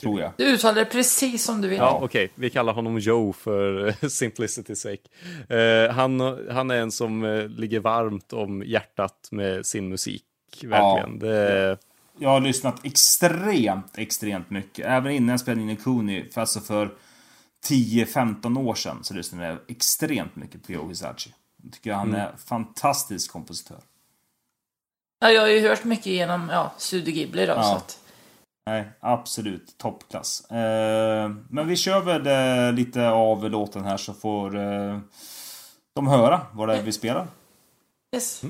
Tror 0.00 0.20
jag. 0.20 0.32
Du 0.36 0.44
uttalar 0.44 0.74
det 0.74 0.84
precis 0.84 1.44
som 1.44 1.60
du 1.60 1.68
vill. 1.68 1.78
Ja, 1.78 1.98
okej, 2.02 2.30
vi 2.34 2.50
kallar 2.50 2.72
honom 2.72 2.98
Joe 2.98 3.32
för 3.32 3.90
simplicity's 4.02 4.74
sake. 4.74 5.54
Eh, 5.56 5.92
han, 5.94 6.20
han 6.50 6.70
är 6.70 6.76
en 6.76 6.92
som 6.92 7.24
eh, 7.24 7.48
ligger 7.48 7.80
varmt 7.80 8.32
om 8.32 8.62
hjärtat 8.66 9.28
med 9.30 9.66
sin 9.66 9.88
musik, 9.88 10.24
verkligen. 10.62 11.18
Det, 11.18 11.78
Jag 12.18 12.28
har 12.30 12.40
lyssnat 12.40 12.84
extremt, 12.84 13.98
extremt 13.98 14.50
mycket. 14.50 14.86
Även 14.86 15.12
innan 15.12 15.28
jag 15.28 15.40
spelade 15.40 15.62
in 15.62 15.70
i 15.70 15.76
Kuni, 15.76 16.28
för 16.34 16.40
alltså 16.40 16.60
för 16.60 16.90
10-15 17.68 18.58
år 18.58 18.74
sedan, 18.74 18.98
så 19.04 19.14
lyssnade 19.14 19.46
jag 19.46 19.58
extremt 19.68 20.36
mycket 20.36 20.66
på 20.66 20.72
Joe 20.72 20.88
Hisachi. 20.88 21.34
Jag 21.62 21.72
tycker 21.72 21.92
han 21.92 22.08
Mm. 22.08 22.20
är 22.20 22.32
fantastisk 22.46 23.32
kompositör. 23.32 23.78
Ja, 25.20 25.30
jag 25.30 25.40
har 25.40 25.48
ju 25.48 25.68
hört 25.68 25.84
mycket 25.84 26.06
genom 26.06 26.48
ja, 26.52 26.72
Studio 26.78 27.14
Ghibli 27.14 27.46
då. 27.46 27.52
Ja. 27.52 27.62
Så 27.62 27.76
att, 27.76 27.98
Nej, 28.66 28.90
absolut 29.00 29.78
toppklass. 29.78 30.50
Eh, 30.50 31.30
men 31.50 31.66
vi 31.66 31.76
kör 31.76 32.00
väl 32.00 32.26
eh, 32.26 32.72
lite 32.72 33.08
av 33.08 33.50
låten 33.50 33.84
här 33.84 33.96
så 33.96 34.12
får 34.12 34.56
eh, 34.58 34.98
de 35.94 36.06
höra 36.06 36.40
vad 36.52 36.68
det 36.68 36.76
är 36.76 36.82
vi 36.82 36.92
spelar. 36.92 37.26
yes. 38.14 38.42
Ja, 38.42 38.48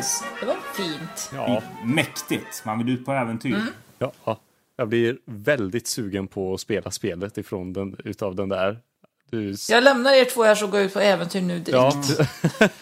Yes! 0.00 0.22
det 0.40 0.46
var 0.46 0.56
fint. 0.74 1.30
ja, 1.34 1.62
Mäktigt! 1.84 2.62
Man 2.64 2.78
vill 2.78 2.88
ut 2.88 3.04
på 3.06 3.12
äventyr. 3.12 3.54
Mm. 3.54 3.66
ja, 3.98 4.12
ja, 4.24 4.38
jag 4.76 4.88
blir 4.88 5.18
väldigt 5.24 5.86
sugen 5.86 6.26
på 6.28 6.54
att 6.54 6.60
spela 6.60 6.90
spelet 6.90 7.38
ifrån 7.38 7.72
den, 7.72 7.96
utav 8.04 8.34
den 8.34 8.48
där. 8.48 8.78
Du, 9.30 9.54
Jag 9.68 9.84
lämnar 9.84 10.12
er 10.12 10.24
två 10.24 10.42
här 10.44 10.54
så 10.54 10.66
går 10.66 10.80
ut 10.80 10.92
på 10.92 11.00
äventyr 11.00 11.40
nu 11.40 11.58
direkt. 11.58 12.20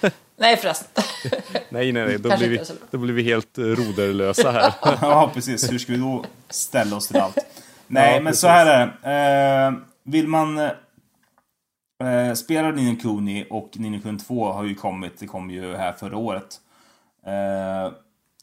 ja, 0.01 0.11
Nej 0.37 0.57
förresten. 0.57 1.05
nej, 1.69 1.93
nej, 1.93 2.07
nej, 2.07 2.19
då 2.19 2.37
blir, 2.37 2.49
vi, 2.49 2.61
då 2.91 2.99
blir 2.99 3.15
vi 3.15 3.23
helt 3.23 3.59
eh, 3.59 3.63
roderlösa 3.65 4.51
här. 4.51 4.75
ja, 5.01 5.31
precis. 5.35 5.73
Hur 5.73 5.79
ska 5.79 5.93
vi 5.93 5.99
då 5.99 6.25
ställa 6.51 6.97
oss 6.97 7.09
till 7.09 7.17
allt? 7.17 7.39
Nej, 7.87 8.15
Ja, 8.15 8.21
men 8.21 8.25
precis. 8.25 8.41
så 8.41 8.49
här 8.49 8.67
är 8.67 8.87
det. 9.03 9.77
Eh, 9.77 9.83
vill 10.03 10.29
man 10.29 10.59
eh, 10.59 12.35
spela 12.37 12.71
Nino 12.71 12.97
Kuni 13.01 13.47
och 13.51 13.71
Nino 13.75 14.01
Kuni 14.03 14.19
2 14.19 14.53
har 14.53 14.65
ju 14.65 14.75
kommit. 14.75 15.19
Det 15.19 15.27
kom 15.27 15.51
ju 15.51 15.77
här 15.77 15.93
förra 15.93 16.17
året. 16.17 16.61
Eh, 17.27 17.93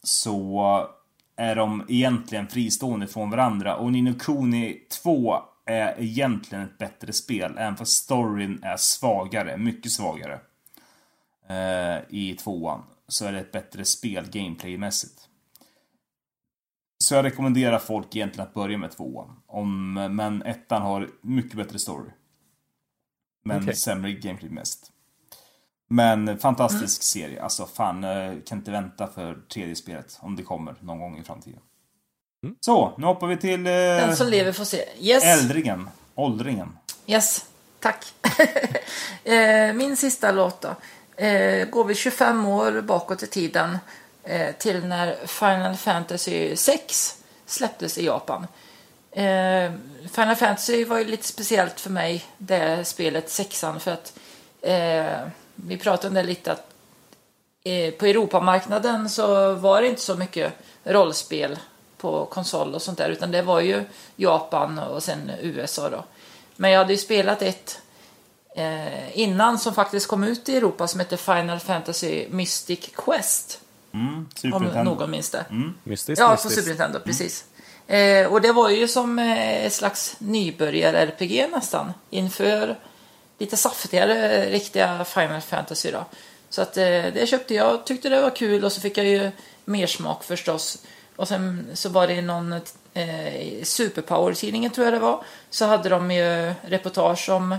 så 0.03 0.87
är 1.35 1.55
de 1.55 1.85
egentligen 1.89 2.47
fristående 2.47 3.07
från 3.07 3.29
varandra. 3.29 3.75
Och 3.75 3.91
Nino 3.91 4.13
Kuni 4.19 4.81
2 5.03 5.35
är 5.65 6.01
egentligen 6.01 6.63
ett 6.63 6.77
bättre 6.77 7.13
spel. 7.13 7.57
Även 7.57 7.77
fast 7.77 8.03
storyn 8.03 8.63
är 8.63 8.77
svagare. 8.77 9.57
Mycket 9.57 9.91
svagare. 9.91 10.39
Eh, 11.47 11.97
I 12.09 12.37
tvåan. 12.39 12.83
Så 13.07 13.25
är 13.25 13.31
det 13.31 13.39
ett 13.39 13.51
bättre 13.51 13.85
spel 13.85 14.29
gameplaymässigt. 14.29 15.29
Så 17.03 17.15
jag 17.15 17.25
rekommenderar 17.25 17.79
folk 17.79 18.15
egentligen 18.15 18.47
att 18.47 18.53
börja 18.53 18.77
med 18.77 18.91
tvåan. 18.91 19.41
Om, 19.47 19.93
men 19.93 20.41
ettan 20.41 20.81
har 20.81 21.09
mycket 21.21 21.57
bättre 21.57 21.79
story. 21.79 22.09
Men 23.43 23.61
Okej. 23.61 23.75
sämre 23.75 24.11
gameplaymässigt. 24.11 24.91
Men 25.89 26.37
fantastisk 26.39 27.03
serie. 27.03 27.41
Alltså 27.43 27.65
fan, 27.65 28.03
eh, 28.03 28.33
kan 28.45 28.57
inte 28.57 28.71
vänta 28.71 29.07
för 29.07 29.37
tredje 29.53 29.75
spelet. 29.75 30.17
Om 30.21 30.35
det 30.35 30.43
kommer 30.43 30.75
någon 30.79 30.99
gång 30.99 31.19
i 31.19 31.23
framtiden. 31.23 31.59
Mm. 32.43 32.55
Så, 32.59 32.93
nu 32.97 33.05
hoppar 33.05 33.27
vi 33.27 33.37
till 33.37 33.63
Den 33.63 34.09
eh, 34.09 34.15
som 34.15 34.27
lever 34.27 34.51
får 34.51 34.65
se. 34.65 34.85
Yes. 34.99 35.23
äldringen. 35.23 35.89
Åldringen. 36.15 36.77
Yes, 37.07 37.45
tack. 37.79 38.13
Eh, 39.23 39.73
Min 39.73 39.97
sista 39.97 40.31
låt 40.31 40.61
då. 40.61 40.75
Eh, 41.23 41.67
Går 41.69 41.85
vi 41.85 41.95
25 41.95 42.45
år 42.45 42.81
bakåt 42.81 43.23
i 43.23 43.27
tiden 43.27 43.77
till 44.59 44.85
när 44.85 45.27
Final 45.27 45.75
Fantasy 45.75 46.55
6 46.55 47.17
släpptes 47.45 47.97
i 47.97 48.05
Japan. 48.05 48.47
Final 50.11 50.35
Fantasy 50.35 50.85
var 50.85 50.99
ju 50.99 51.05
lite 51.05 51.27
speciellt 51.27 51.79
för 51.79 51.89
mig, 51.89 52.25
det 52.37 52.85
spelet, 52.85 53.29
sexan, 53.29 53.79
för 53.79 53.91
att 53.91 54.13
eh, 54.61 55.27
vi 55.55 55.77
pratade 55.77 56.07
om 56.07 56.13
det 56.13 56.23
lite 56.23 56.51
att 56.51 56.73
eh, 57.63 57.93
på 57.93 58.05
Europamarknaden 58.05 59.09
så 59.09 59.53
var 59.53 59.81
det 59.81 59.87
inte 59.87 60.01
så 60.01 60.15
mycket 60.15 60.53
rollspel 60.83 61.59
på 61.97 62.25
konsol 62.25 62.75
och 62.75 62.81
sånt 62.81 62.97
där 62.97 63.09
utan 63.09 63.31
det 63.31 63.41
var 63.41 63.59
ju 63.59 63.83
Japan 64.15 64.79
och 64.79 65.03
sen 65.03 65.31
USA 65.41 65.89
då. 65.89 66.03
Men 66.55 66.71
jag 66.71 66.79
hade 66.79 66.93
ju 66.93 66.97
spelat 66.97 67.41
ett 67.41 67.81
eh, 68.55 69.19
innan 69.19 69.59
som 69.59 69.73
faktiskt 69.73 70.07
kom 70.07 70.23
ut 70.23 70.49
i 70.49 70.57
Europa 70.57 70.87
som 70.87 70.99
heter 70.99 71.17
Final 71.17 71.59
Fantasy 71.59 72.27
Mystic 72.29 72.89
Quest. 72.95 73.59
Mm, 73.93 74.27
Om 74.53 74.63
någon 74.63 75.11
minns 75.11 75.29
det. 75.29 75.45
Mystiskt, 75.83 76.19
Ja, 76.19 76.37
på. 76.43 76.49
Super 76.49 76.67
Nintendo, 76.67 76.99
precis. 76.99 77.45
Eh, 77.87 78.27
och 78.27 78.41
det 78.41 78.51
var 78.51 78.69
ju 78.69 78.87
som 78.87 79.19
eh, 79.19 79.65
ett 79.65 79.73
slags 79.73 80.15
nybörjar-RPG 80.19 81.47
nästan. 81.51 81.93
Inför 82.09 82.75
lite 83.37 83.57
saftigare 83.57 84.43
eh, 84.43 84.51
riktiga 84.51 85.05
Final 85.05 85.41
Fantasy 85.41 85.91
då. 85.91 86.05
Så 86.49 86.61
att 86.61 86.77
eh, 86.77 86.83
det 87.13 87.29
köpte 87.29 87.53
jag, 87.53 87.85
tyckte 87.85 88.09
det 88.09 88.21
var 88.21 88.35
kul 88.35 88.65
och 88.65 88.71
så 88.71 88.81
fick 88.81 88.97
jag 88.97 89.05
ju 89.05 89.31
mer 89.65 89.87
smak 89.87 90.23
förstås. 90.23 90.77
Och 91.15 91.27
sen 91.27 91.67
så 91.73 91.89
var 91.89 92.07
det 92.07 92.21
någon 92.21 92.53
eh, 92.93 93.63
Superpower-tidningen 93.63 94.71
tror 94.71 94.85
jag 94.85 94.93
det 94.93 94.99
var. 94.99 95.23
Så 95.49 95.65
hade 95.65 95.89
de 95.89 96.11
ju 96.11 96.53
reportage 96.61 97.29
om 97.29 97.57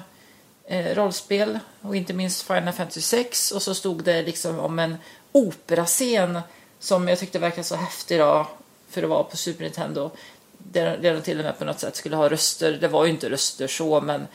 eh, 0.64 0.94
rollspel 0.94 1.58
och 1.80 1.96
inte 1.96 2.12
minst 2.12 2.42
Final 2.42 2.72
Fantasy 2.72 3.00
6 3.00 3.50
och 3.52 3.62
så 3.62 3.74
stod 3.74 4.04
det 4.04 4.22
liksom 4.22 4.58
om 4.58 4.78
en 4.78 4.96
operascen 5.32 6.40
som 6.78 7.08
jag 7.08 7.18
tyckte 7.18 7.38
verkade 7.38 7.64
så 7.64 7.76
häftig 7.76 8.20
då 8.20 8.46
för 8.90 9.02
att 9.02 9.08
vara 9.08 9.24
på 9.24 9.36
Super 9.36 9.64
Nintendo. 9.64 10.10
Där 10.58 11.12
de 11.14 11.20
till 11.20 11.38
och 11.38 11.44
med 11.44 11.58
på 11.58 11.64
något 11.64 11.80
sätt 11.80 11.96
skulle 11.96 12.16
ha 12.16 12.28
röster. 12.28 12.72
Det 12.72 12.88
var 12.88 13.04
ju 13.04 13.10
inte 13.10 13.30
röster 13.30 13.66
så 13.66 14.00
men 14.00 14.26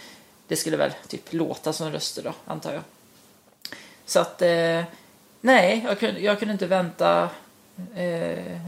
det 0.52 0.58
skulle 0.58 0.78
väl 0.78 0.92
typ 1.08 1.34
låta 1.34 1.74
som 1.74 1.92
röster 1.92 2.24
då 2.24 2.34
antar 2.46 2.74
jag. 2.74 2.82
Så 4.06 4.20
att 4.20 4.42
eh, 4.42 4.84
nej, 5.42 5.82
jag 5.86 6.00
kunde, 6.00 6.20
jag 6.20 6.40
kunde 6.40 6.52
inte 6.52 6.68
vänta 6.68 7.30
eh, 7.96 8.60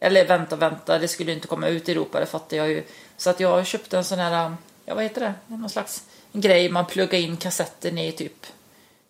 eller 0.00 0.28
vänta, 0.28 0.56
vänta, 0.56 0.98
det 0.98 1.08
skulle 1.08 1.32
inte 1.32 1.46
komma 1.46 1.68
ut 1.68 1.88
i 1.88 1.92
Europa, 1.92 2.20
det 2.20 2.26
fattar 2.26 2.56
jag 2.56 2.68
ju. 2.68 2.84
Så 3.16 3.30
att 3.30 3.40
jag 3.40 3.66
köpte 3.66 3.98
en 3.98 4.04
sån 4.04 4.18
här, 4.18 4.54
ja 4.84 4.94
vad 4.94 5.02
heter 5.02 5.20
det, 5.20 5.34
någon 5.46 5.70
slags 5.70 6.04
grej 6.32 6.70
man 6.70 6.86
pluggar 6.86 7.18
in 7.18 7.36
kassetten 7.36 7.98
i 7.98 8.12
typ. 8.12 8.46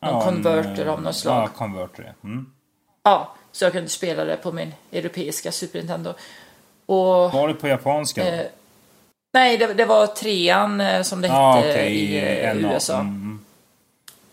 Någon 0.01 0.13
Ja, 0.15 0.29
en, 0.29 0.35
konverter 0.35 0.87
eh, 0.87 0.93
av 0.93 1.03
något 1.03 1.17
slag. 1.17 1.43
Ja, 1.43 1.49
konverter. 1.49 2.15
Mm. 2.25 2.53
Ja, 3.03 3.35
så 3.53 3.65
jag 3.65 3.73
kunde 3.73 3.89
spela 3.89 4.25
det 4.25 4.37
på 4.37 4.53
min 4.53 4.75
europeiska 4.93 5.53
Super 5.53 5.79
Nintendo. 5.79 6.15
Och... 6.87 7.33
Var 7.33 7.49
det 7.49 7.55
på 7.55 7.69
japanska? 7.69 8.27
Eh, 8.27 8.47
nej, 9.33 9.57
det, 9.59 9.75
det 9.75 9.85
var 9.85 10.07
trean 10.07 10.81
eh, 10.81 11.03
som 11.03 11.21
det 11.21 11.29
Ja, 11.29 11.53
hette 11.57 11.71
okej. 11.71 11.95
i 11.95 12.19
eh, 12.45 12.57
NA. 12.57 12.75
USA. 12.75 12.95
Mm, 12.95 13.07
mm. 13.15 13.45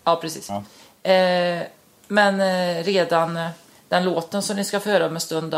Ja, 0.03 0.15
precis. 0.15 0.49
Ja. 0.49 0.63
Eh, 1.11 1.61
men 2.07 2.41
eh, 2.41 2.83
redan 2.83 3.37
eh, 3.37 3.49
den 3.89 4.03
låten 4.03 4.41
som 4.41 4.55
ni 4.55 4.63
ska 4.63 4.79
få 4.79 4.89
höra 4.89 5.05
om 5.05 5.13
en 5.15 5.21
stund, 5.21 5.55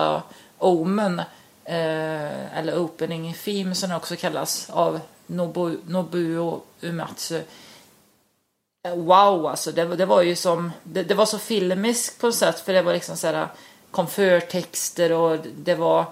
Omen, 0.58 1.20
eh, 1.66 2.58
eller 2.58 2.80
Opening 2.80 3.34
Theme 3.34 3.76
som 3.76 3.90
den 3.90 3.98
också 3.98 4.16
kallas, 4.16 4.70
av 4.70 5.00
Nobu, 5.28 5.78
Nobuo 5.88 6.62
Uematsu. 6.82 7.42
wow 8.96 9.46
alltså. 9.46 9.72
Det, 9.72 9.86
det 9.86 10.06
var 10.06 10.22
ju 10.22 10.36
som, 10.36 10.72
det, 10.84 11.04
det 11.04 11.14
var 11.14 11.26
så 11.26 11.40
filmiskt 11.40 12.20
på 12.22 12.28
något 12.28 12.36
sätt 12.36 12.60
för 12.60 12.74
det 12.74 12.82
var 12.82 12.94
liksom 12.94 13.18
såhär 13.18 13.48
komförtexter 13.92 15.12
och 15.12 15.38
det 15.58 15.76
var 15.76 16.06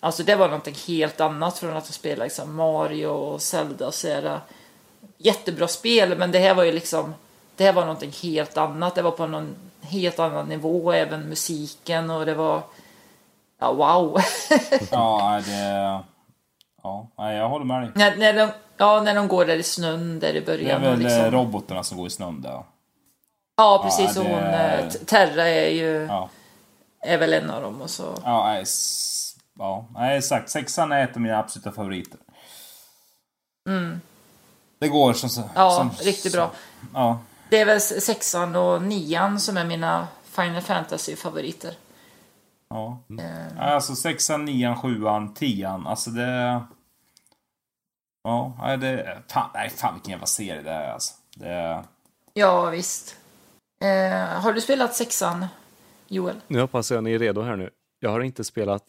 Alltså 0.00 0.22
det 0.22 0.34
var 0.34 0.46
någonting 0.46 0.74
helt 0.86 1.20
annat 1.20 1.58
från 1.58 1.76
att 1.76 1.86
spela 1.86 2.24
liksom 2.24 2.56
Mario 2.56 3.06
och 3.06 3.42
Zelda 3.42 3.86
och 3.86 3.94
sådär. 3.94 4.40
Jättebra 5.16 5.68
spel 5.68 6.18
men 6.18 6.32
det 6.32 6.38
här 6.38 6.54
var 6.54 6.64
ju 6.64 6.72
liksom 6.72 7.14
Det 7.56 7.64
här 7.64 7.72
var 7.72 7.82
någonting 7.82 8.12
helt 8.22 8.56
annat. 8.56 8.94
Det 8.94 9.02
var 9.02 9.10
på 9.10 9.26
någon 9.26 9.54
helt 9.80 10.18
annan 10.18 10.48
nivå 10.48 10.92
även 10.92 11.28
musiken 11.28 12.10
och 12.10 12.26
det 12.26 12.34
var 12.34 12.62
Ja 13.60 13.72
wow. 13.72 14.20
ja 14.90 15.40
det 15.46 16.00
Ja, 16.82 17.32
jag 17.32 17.48
håller 17.48 17.64
med 17.64 17.82
dig. 17.82 17.90
När, 17.94 18.16
när 18.16 18.32
de, 18.32 18.52
ja, 18.76 19.02
när 19.02 19.14
de 19.14 19.28
går 19.28 19.44
där 19.44 19.56
i 19.56 19.62
snön 19.62 20.20
där 20.20 20.36
i 20.36 20.40
början. 20.40 20.80
Det 20.80 20.86
är 20.86 20.90
väl 20.90 21.00
liksom. 21.00 21.24
Eh, 21.24 21.30
robotarna 21.30 21.82
som 21.82 21.98
går 21.98 22.06
i 22.06 22.10
snön 22.10 22.42
där. 22.42 22.62
Ja, 23.56 23.80
precis. 23.84 24.16
Ja, 24.16 24.22
det... 24.22 24.28
Och 24.28 24.36
hon, 24.36 24.44
eh, 24.54 24.90
Terra 24.90 25.48
är 25.48 25.70
ju... 25.70 26.06
Ja. 26.06 26.28
Är 27.02 27.18
väl 27.18 27.32
en 27.32 27.50
av 27.50 27.62
dem 27.62 27.82
och 27.82 27.90
så... 27.90 28.14
Ja, 28.24 28.44
nej, 28.46 28.66
ja, 29.60 29.86
nej 29.94 30.18
exakt. 30.18 30.50
Sexan 30.50 30.92
är 30.92 31.04
ett 31.04 31.16
av 31.16 31.22
mina 31.22 31.38
absoluta 31.38 31.72
favoriter. 31.72 32.20
Mm. 33.68 34.00
Det 34.78 34.88
går 34.88 35.12
som... 35.12 35.44
Ja, 35.54 35.70
som, 35.70 36.06
riktigt 36.06 36.32
bra. 36.32 36.50
ja. 36.94 37.20
Det 37.50 37.58
är 37.58 37.64
väl 37.64 37.80
sexan 37.80 38.56
och 38.56 38.82
nian 38.82 39.40
som 39.40 39.56
är 39.56 39.64
mina 39.64 40.08
Final 40.24 40.62
Fantasy-favoriter. 40.62 41.74
Ja. 42.68 42.98
Mm. 43.10 43.58
Alltså 43.58 43.94
sexan, 43.94 44.44
nian, 44.44 44.76
sjuan, 44.76 45.34
tian. 45.34 45.86
Alltså 45.86 46.10
det... 46.10 46.60
Ja, 48.22 48.76
det... 48.80 49.18
Fan, 49.28 49.50
nej, 49.54 49.70
fan 49.70 49.94
vilken 49.94 50.10
jävla 50.10 50.26
serie 50.26 50.62
det 50.62 50.70
är 50.70 50.92
alltså. 50.92 51.14
Det... 51.34 51.84
Ja, 52.34 52.70
visst. 52.70 53.16
Eh, 53.84 54.40
har 54.40 54.52
du 54.52 54.60
spelat 54.60 54.94
sexan, 54.94 55.46
Joel? 56.08 56.40
Nu 56.46 56.60
hoppas 56.60 56.90
jag 56.90 57.04
ni 57.04 57.12
är 57.12 57.18
redo 57.18 57.42
här 57.42 57.56
nu. 57.56 57.70
Jag 58.00 58.10
har 58.10 58.20
inte 58.20 58.44
spelat 58.44 58.82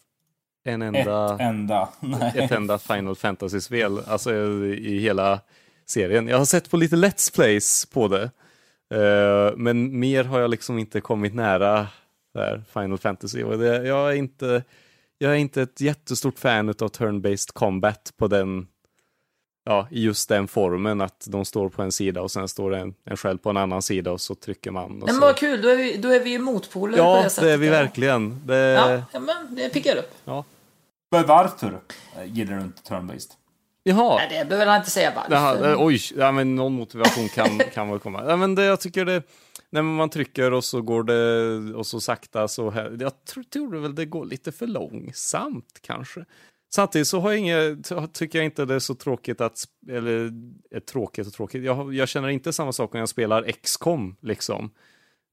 en 0.64 0.82
enda... 0.82 1.34
Ett 1.34 1.40
enda. 1.40 1.88
Nej. 2.00 2.32
Ett 2.34 2.50
enda 2.50 2.78
Final 2.78 3.16
Fantasy-spel. 3.16 4.00
Alltså 4.06 4.34
i 4.34 4.98
hela 4.98 5.40
serien. 5.86 6.28
Jag 6.28 6.38
har 6.38 6.44
sett 6.44 6.70
på 6.70 6.76
lite 6.76 6.96
Let's 6.96 7.34
Plays 7.34 7.86
på 7.86 8.08
det. 8.08 8.30
Eh, 8.94 9.56
men 9.56 9.98
mer 9.98 10.24
har 10.24 10.40
jag 10.40 10.50
liksom 10.50 10.78
inte 10.78 11.00
kommit 11.00 11.34
nära 11.34 11.86
där, 12.34 12.62
Final 12.72 12.98
Fantasy. 12.98 13.42
Och 13.42 13.58
det, 13.58 13.86
jag, 13.86 14.10
är 14.10 14.14
inte, 14.16 14.62
jag 15.18 15.32
är 15.32 15.36
inte 15.36 15.62
ett 15.62 15.80
jättestort 15.80 16.38
fan 16.38 16.68
av 16.68 16.74
turn-based 16.74 17.52
combat 17.52 18.12
på 18.16 18.28
den, 18.28 18.66
ja, 19.64 19.88
i 19.90 20.02
just 20.02 20.28
den 20.28 20.48
formen 20.48 21.00
att 21.00 21.26
de 21.28 21.44
står 21.44 21.68
på 21.68 21.82
en 21.82 21.92
sida 21.92 22.22
och 22.22 22.30
sen 22.30 22.48
står 22.48 22.74
en, 22.74 22.94
en 23.04 23.16
själv 23.16 23.38
på 23.38 23.50
en 23.50 23.56
annan 23.56 23.82
sida 23.82 24.12
och 24.12 24.20
så 24.20 24.34
trycker 24.34 24.70
man. 24.70 24.98
men 24.98 25.14
så... 25.14 25.20
vad 25.20 25.36
kul, 25.36 25.62
då 25.62 25.68
är 25.68 25.76
vi, 25.76 25.96
då 25.96 26.08
är 26.08 26.20
vi 26.20 26.30
ju 26.30 26.38
motpoler 26.38 26.98
ja, 26.98 27.16
på 27.16 27.22
det 27.22 27.30
sättet. 27.30 27.42
Ja, 27.42 27.48
det 27.48 27.54
är 27.54 27.58
vi 27.58 27.68
verkligen. 27.68 28.46
Det... 28.46 28.56
Ja, 28.56 29.02
ja, 29.12 29.20
men 29.20 29.54
det 29.54 29.68
piggar 29.68 29.96
upp. 29.96 30.14
Ja. 30.24 30.44
Men 31.12 31.26
varför 31.26 31.80
gillar 32.24 32.56
du 32.56 32.62
inte 32.62 32.82
turn-based? 32.82 33.32
Jaha. 33.82 34.16
Nej, 34.16 34.38
det 34.38 34.48
behöver 34.48 34.70
han 34.70 34.80
inte 34.80 34.90
säga 34.90 35.12
varför. 35.16 35.32
Jaha, 35.32 35.76
oj, 35.78 36.00
ja, 36.16 36.32
men 36.32 36.54
någon 36.54 36.72
motivation 36.72 37.28
kan, 37.28 37.58
kan 37.74 37.90
väl 37.90 37.98
komma. 37.98 38.24
Ja, 38.26 38.36
men 38.36 38.54
det, 38.54 38.64
jag 38.64 38.80
tycker 38.80 39.04
det, 39.04 39.22
när 39.70 39.82
man 39.82 40.10
trycker 40.10 40.52
och 40.52 40.64
så 40.64 40.82
går 40.82 41.02
det 41.02 41.74
och 41.74 41.86
så 41.86 42.00
sakta 42.00 42.48
så 42.48 42.70
här, 42.70 42.96
jag 43.00 43.24
tror, 43.24 43.44
tror 43.44 43.76
väl 43.76 43.94
det 43.94 44.04
går 44.04 44.24
lite 44.24 44.52
för 44.52 44.66
långsamt 44.66 45.78
kanske. 45.80 46.24
Samtidigt 46.74 47.08
så 47.08 47.20
har 47.20 47.30
jag 47.30 47.38
inget, 47.38 47.92
tycker 48.12 48.38
jag 48.38 48.44
inte 48.44 48.64
det 48.64 48.74
är 48.74 48.78
så 48.78 48.94
tråkigt 48.94 49.40
att, 49.40 49.64
eller 49.90 50.32
är 50.70 50.80
tråkigt 50.80 51.26
och 51.26 51.32
tråkigt, 51.32 51.64
jag, 51.64 51.94
jag 51.94 52.08
känner 52.08 52.28
inte 52.28 52.52
samma 52.52 52.72
sak 52.72 52.92
när 52.92 53.00
jag 53.00 53.08
spelar 53.08 53.52
XCOM 53.62 54.16
liksom. 54.20 54.70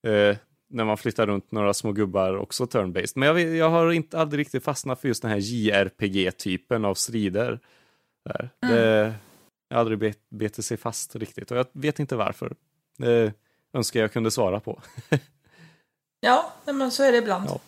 Eh, 0.07 0.38
när 0.70 0.86
man 0.86 0.98
flyttar 0.98 1.28
runt 1.28 1.52
några 1.52 1.74
små 1.74 1.91
gubbar, 1.91 2.38
också 2.38 2.66
turn-based. 2.66 3.14
Men 3.16 3.28
jag, 3.28 3.40
jag 3.56 3.70
har 3.70 3.91
inte 3.91 4.20
aldrig 4.20 4.40
riktigt 4.40 4.64
fastnat 4.64 5.02
för 5.02 5.08
just 5.08 5.22
den 5.22 5.32
här 5.32 5.38
JRPG-typen 5.38 6.86
av 6.86 6.94
strider. 6.94 7.60
Där. 8.26 8.50
Mm. 8.62 8.76
Det 8.76 9.14
har 9.70 9.80
aldrig 9.80 10.00
bet, 10.00 10.20
betit 10.30 10.66
sig 10.66 10.78
fast 10.78 11.16
riktigt 11.16 11.52
och 11.52 11.58
jag 11.58 11.66
vet 11.72 12.00
inte 12.00 12.16
varför. 12.16 12.56
Det 12.98 13.34
önskar 13.74 14.00
jag 14.00 14.14
kunde 14.14 14.32
svara 14.32 14.60
på. 14.60 14.82
ja, 16.20 16.54
men 16.66 16.91
så 16.91 17.04
är 17.04 17.12
det 17.12 17.18
ibland. 17.18 17.50
Ja. 17.50 17.60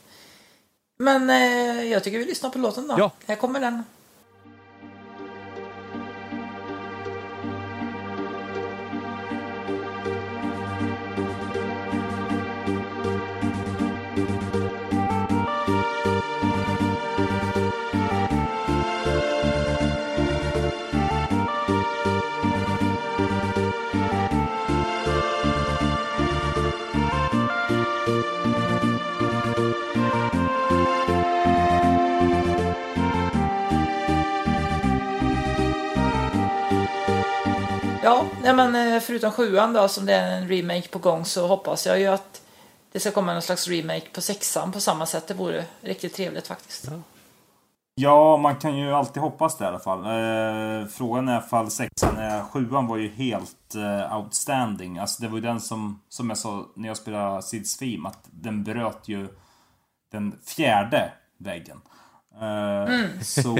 Men 0.99 1.29
eh, 1.29 1.83
jag 1.91 2.03
tycker 2.03 2.19
vi 2.19 2.25
lyssnar 2.25 2.49
på 2.49 2.59
låten 2.59 2.87
då. 2.87 2.95
Ja. 2.97 3.11
Här 3.27 3.35
kommer 3.35 3.59
den. 3.59 3.83
Ja, 38.11 38.25
nej 38.43 38.53
men 38.53 38.75
eh, 38.75 38.99
förutom 38.99 39.31
sjuan 39.31 39.73
då 39.73 39.87
som 39.87 40.05
det 40.05 40.13
är 40.13 40.37
en 40.37 40.47
remake 40.47 40.87
på 40.87 40.99
gång 40.99 41.25
så 41.25 41.47
hoppas 41.47 41.85
jag 41.85 41.99
ju 41.99 42.07
att 42.07 42.41
det 42.91 42.99
ska 42.99 43.11
komma 43.11 43.33
någon 43.33 43.41
slags 43.41 43.67
remake 43.67 44.09
på 44.13 44.21
sexan 44.21 44.71
på 44.71 44.79
samma 44.79 45.05
sätt. 45.05 45.27
Det 45.27 45.33
vore 45.33 45.65
riktigt 45.81 46.13
trevligt 46.13 46.47
faktiskt. 46.47 46.87
Ja, 46.87 47.01
ja 47.95 48.37
man 48.37 48.55
kan 48.55 48.77
ju 48.77 48.93
alltid 48.93 49.23
hoppas 49.23 49.57
det 49.57 49.65
i 49.65 49.67
alla 49.67 49.79
fall. 49.79 49.99
Eh, 49.99 50.87
frågan 50.87 51.29
är 51.29 51.39
ifall 51.39 51.71
sexan 51.71 52.17
är... 52.17 52.43
Sjuan 52.43 52.87
var 52.87 52.97
ju 52.97 53.09
helt 53.09 53.75
eh, 53.75 54.17
outstanding. 54.17 54.97
Alltså 54.97 55.21
det 55.21 55.27
var 55.27 55.35
ju 55.35 55.43
den 55.43 55.59
som, 55.59 56.01
som 56.09 56.29
jag 56.29 56.37
sa 56.37 56.65
när 56.75 56.87
jag 56.87 56.97
spelade 56.97 57.41
Sids 57.41 57.77
Theme, 57.77 58.09
att 58.09 58.23
den 58.31 58.63
bröt 58.63 59.07
ju 59.07 59.27
den 60.11 60.39
fjärde 60.45 61.11
väggen. 61.37 61.81
Eh, 62.41 62.93
mm. 62.93 63.23
Så 63.23 63.55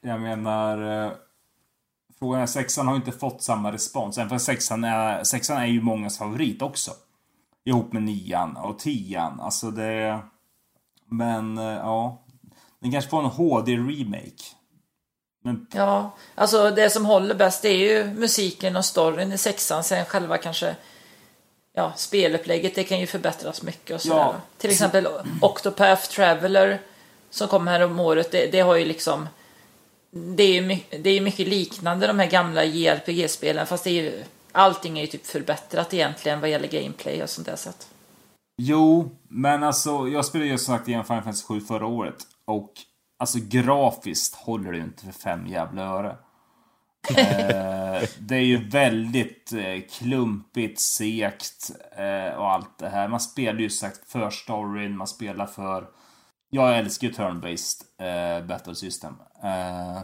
jag 0.00 0.20
menar... 0.20 1.27
Frågan 2.18 2.40
är, 2.40 2.46
sexan 2.46 2.88
har 2.88 2.96
inte 2.96 3.12
fått 3.12 3.42
samma 3.42 3.72
respons. 3.72 4.18
Även 4.18 4.28
för 4.28 4.38
sexan 4.38 4.84
är, 4.84 5.24
sexan 5.24 5.56
är 5.56 5.66
ju 5.66 5.82
mångas 5.82 6.18
favorit 6.18 6.62
också. 6.62 6.90
Ihop 7.64 7.92
med 7.92 8.02
nian 8.02 8.56
och 8.56 8.78
tian. 8.78 9.40
Alltså 9.40 9.70
det... 9.70 10.20
Men, 11.10 11.58
eh, 11.58 11.64
ja. 11.64 12.22
Den 12.80 12.92
kanske 12.92 13.10
får 13.10 13.18
en 13.22 13.30
HD-remake. 13.30 14.44
Men... 15.44 15.66
Ja, 15.72 16.10
alltså 16.34 16.70
det 16.70 16.90
som 16.90 17.06
håller 17.06 17.34
bäst 17.34 17.64
är 17.64 17.76
ju 17.76 18.14
musiken 18.14 18.76
och 18.76 18.84
storyn 18.84 19.32
i 19.32 19.38
sexan. 19.38 19.84
Sen 19.84 20.04
själva 20.04 20.38
kanske 20.38 20.76
ja, 21.72 21.92
spelupplägget, 21.96 22.74
det 22.74 22.84
kan 22.84 23.00
ju 23.00 23.06
förbättras 23.06 23.62
mycket 23.62 23.94
och 23.94 24.02
sådär. 24.02 24.16
Ja. 24.16 24.34
Till 24.56 24.70
exempel 24.70 25.08
Octopath 25.40 26.08
Traveler 26.08 26.80
som 27.30 27.48
kom 27.48 27.66
här 27.66 27.80
om 27.80 28.00
året, 28.00 28.30
det, 28.30 28.52
det 28.52 28.60
har 28.60 28.76
ju 28.76 28.84
liksom 28.84 29.28
det 30.10 30.42
är 30.42 30.52
ju 30.52 30.62
mycket, 30.62 31.04
det 31.04 31.10
är 31.10 31.20
mycket 31.20 31.48
liknande 31.48 32.06
de 32.06 32.18
här 32.18 32.30
gamla 32.30 32.64
JRPG-spelen 32.64 33.66
fast 33.66 33.84
det 33.84 33.90
är 33.90 34.02
ju, 34.02 34.24
allting 34.52 34.98
är 34.98 35.02
ju 35.02 35.06
typ 35.06 35.26
förbättrat 35.26 35.94
egentligen 35.94 36.40
vad 36.40 36.50
gäller 36.50 36.68
gameplay 36.68 37.22
och 37.22 37.30
sånt 37.30 37.46
där 37.46 37.56
sätt. 37.56 37.88
Jo, 38.62 39.10
men 39.28 39.62
alltså 39.62 40.08
jag 40.08 40.24
spelade 40.24 40.50
ju 40.50 40.58
som 40.58 40.76
sagt 40.76 40.88
igen 40.88 41.04
Final 41.04 41.22
Fantasy 41.22 41.44
7 41.44 41.60
förra 41.60 41.86
året 41.86 42.16
och 42.44 42.72
alltså 43.18 43.38
grafiskt 43.42 44.34
håller 44.34 44.72
det 44.72 44.78
ju 44.78 44.84
inte 44.84 45.04
för 45.04 45.12
fem 45.12 45.46
jävla 45.46 45.82
öre. 45.82 46.16
eh, 47.16 48.08
det 48.18 48.36
är 48.36 48.44
ju 48.44 48.68
väldigt 48.68 49.52
eh, 49.52 49.80
klumpigt, 49.98 50.80
segt 50.80 51.70
eh, 51.96 52.38
och 52.38 52.52
allt 52.52 52.78
det 52.78 52.88
här. 52.88 53.08
Man 53.08 53.20
spelar 53.20 53.60
ju 53.60 53.70
sagt 53.70 54.10
för 54.10 54.30
storyn, 54.30 54.96
man 54.96 55.06
spelar 55.06 55.46
för 55.46 55.88
jag 56.50 56.78
älskar 56.78 57.06
ju 57.06 57.12
turn-based 57.12 57.84
eh, 57.98 58.46
battle 58.46 58.74
system. 58.74 59.14
Eh, 59.42 60.02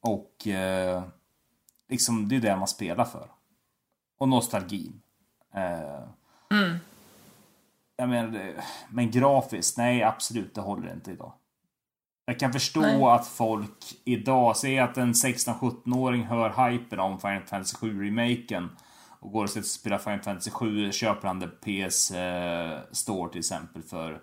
och 0.00 0.46
eh, 0.46 1.02
liksom, 1.88 2.28
det 2.28 2.36
är 2.36 2.40
det 2.40 2.56
man 2.56 2.68
spelar 2.68 3.04
för. 3.04 3.28
Och 4.18 4.28
nostalgin. 4.28 5.00
Eh, 5.54 6.02
mm. 6.50 6.78
Jag 7.96 8.08
menar, 8.08 8.54
men 8.88 9.10
grafiskt, 9.10 9.78
nej 9.78 10.02
absolut, 10.02 10.54
det 10.54 10.60
håller 10.60 10.92
inte 10.92 11.10
idag. 11.10 11.32
Jag 12.26 12.38
kan 12.38 12.52
förstå 12.52 12.80
nej. 12.80 13.02
att 13.02 13.26
folk 13.26 14.00
idag, 14.04 14.56
säger 14.56 14.82
att 14.82 14.96
en 14.96 15.12
16-17-åring 15.12 16.22
hör 16.24 16.70
hypen 16.70 17.00
om 17.00 17.20
Final 17.20 17.42
Fantasy 17.42 17.76
7-remaken 17.76 18.68
och 19.20 19.32
går 19.32 19.44
och 19.44 19.50
spelar 19.50 19.98
Final 19.98 20.20
Fantasy 20.20 20.50
7, 20.50 20.92
köper 20.92 21.28
han 21.28 21.40
det 21.40 21.48
PS 21.48 22.10
eh, 22.10 22.78
Store 22.92 23.30
till 23.30 23.38
exempel 23.38 23.82
för 23.82 24.20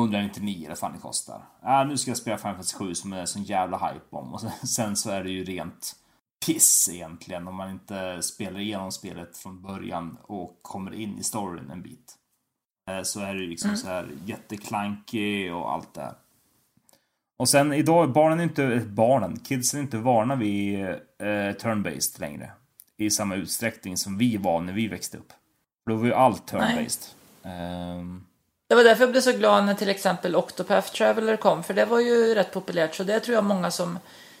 199 0.00 0.64
eller 0.66 0.78
vad 0.82 0.92
det 0.92 0.98
kostar. 0.98 1.42
Äh, 1.66 1.86
nu 1.86 1.98
ska 1.98 2.10
jag 2.10 2.18
spela 2.18 2.38
Final 2.38 2.54
Fantasy 2.54 2.76
7 2.76 2.94
som 2.94 3.12
är 3.12 3.26
sån 3.26 3.42
jävla 3.42 3.76
hype 3.76 4.16
om. 4.16 4.34
Och 4.34 4.40
sen 4.68 4.96
så 4.96 5.10
är 5.10 5.24
det 5.24 5.30
ju 5.30 5.44
rent 5.44 5.96
piss 6.46 6.88
egentligen 6.92 7.48
om 7.48 7.54
man 7.54 7.70
inte 7.70 8.22
spelar 8.22 8.60
igenom 8.60 8.92
spelet 8.92 9.36
från 9.36 9.62
början 9.62 10.16
och 10.22 10.58
kommer 10.62 10.94
in 10.94 11.18
i 11.18 11.22
storyn 11.22 11.70
en 11.70 11.82
bit. 11.82 12.14
Eh, 12.90 13.02
så 13.02 13.20
är 13.20 13.34
det 13.34 13.40
ju 13.40 13.46
liksom 13.46 13.70
mm. 13.70 13.76
så 13.76 13.86
här 13.86 14.08
jätteklankig 14.24 15.54
och 15.54 15.72
allt 15.72 15.94
det 15.94 16.00
här. 16.00 16.14
Och 17.36 17.48
sen 17.48 17.72
idag, 17.72 18.12
barnen 18.12 18.40
är 18.40 18.44
inte, 18.44 18.82
barnen, 18.86 19.38
kidsen 19.38 19.80
är 19.80 19.84
inte 19.84 19.98
vana 19.98 20.36
vid 20.36 20.80
eh, 20.84 20.96
turn-based 21.58 22.20
längre. 22.20 22.50
I 22.96 23.10
samma 23.10 23.34
utsträckning 23.34 23.96
som 23.96 24.18
vi 24.18 24.36
var 24.36 24.60
när 24.60 24.72
vi 24.72 24.88
växte 24.88 25.18
upp. 25.18 25.32
Då 25.86 25.96
var 25.96 26.06
ju 26.06 26.14
allt 26.14 26.52
turn-based. 26.52 27.08
Um... 27.98 28.26
Det 28.66 28.74
var 28.74 28.84
därför 28.84 29.02
jag 29.02 29.10
blev 29.10 29.20
så 29.20 29.32
glad 29.32 29.64
när 29.64 29.74
till 29.74 29.88
exempel 29.88 30.36
Octopath 30.36 30.92
Traveler 30.92 31.36
kom, 31.36 31.62
för 31.62 31.74
det 31.74 31.84
var 31.84 32.00
ju 32.00 32.34
rätt 32.34 32.52
populärt. 32.52 32.94
Så 32.94 33.04
det 33.04 33.20
tror 33.20 33.34
jag 33.34 33.44
många 33.44 33.70
som 33.70 33.98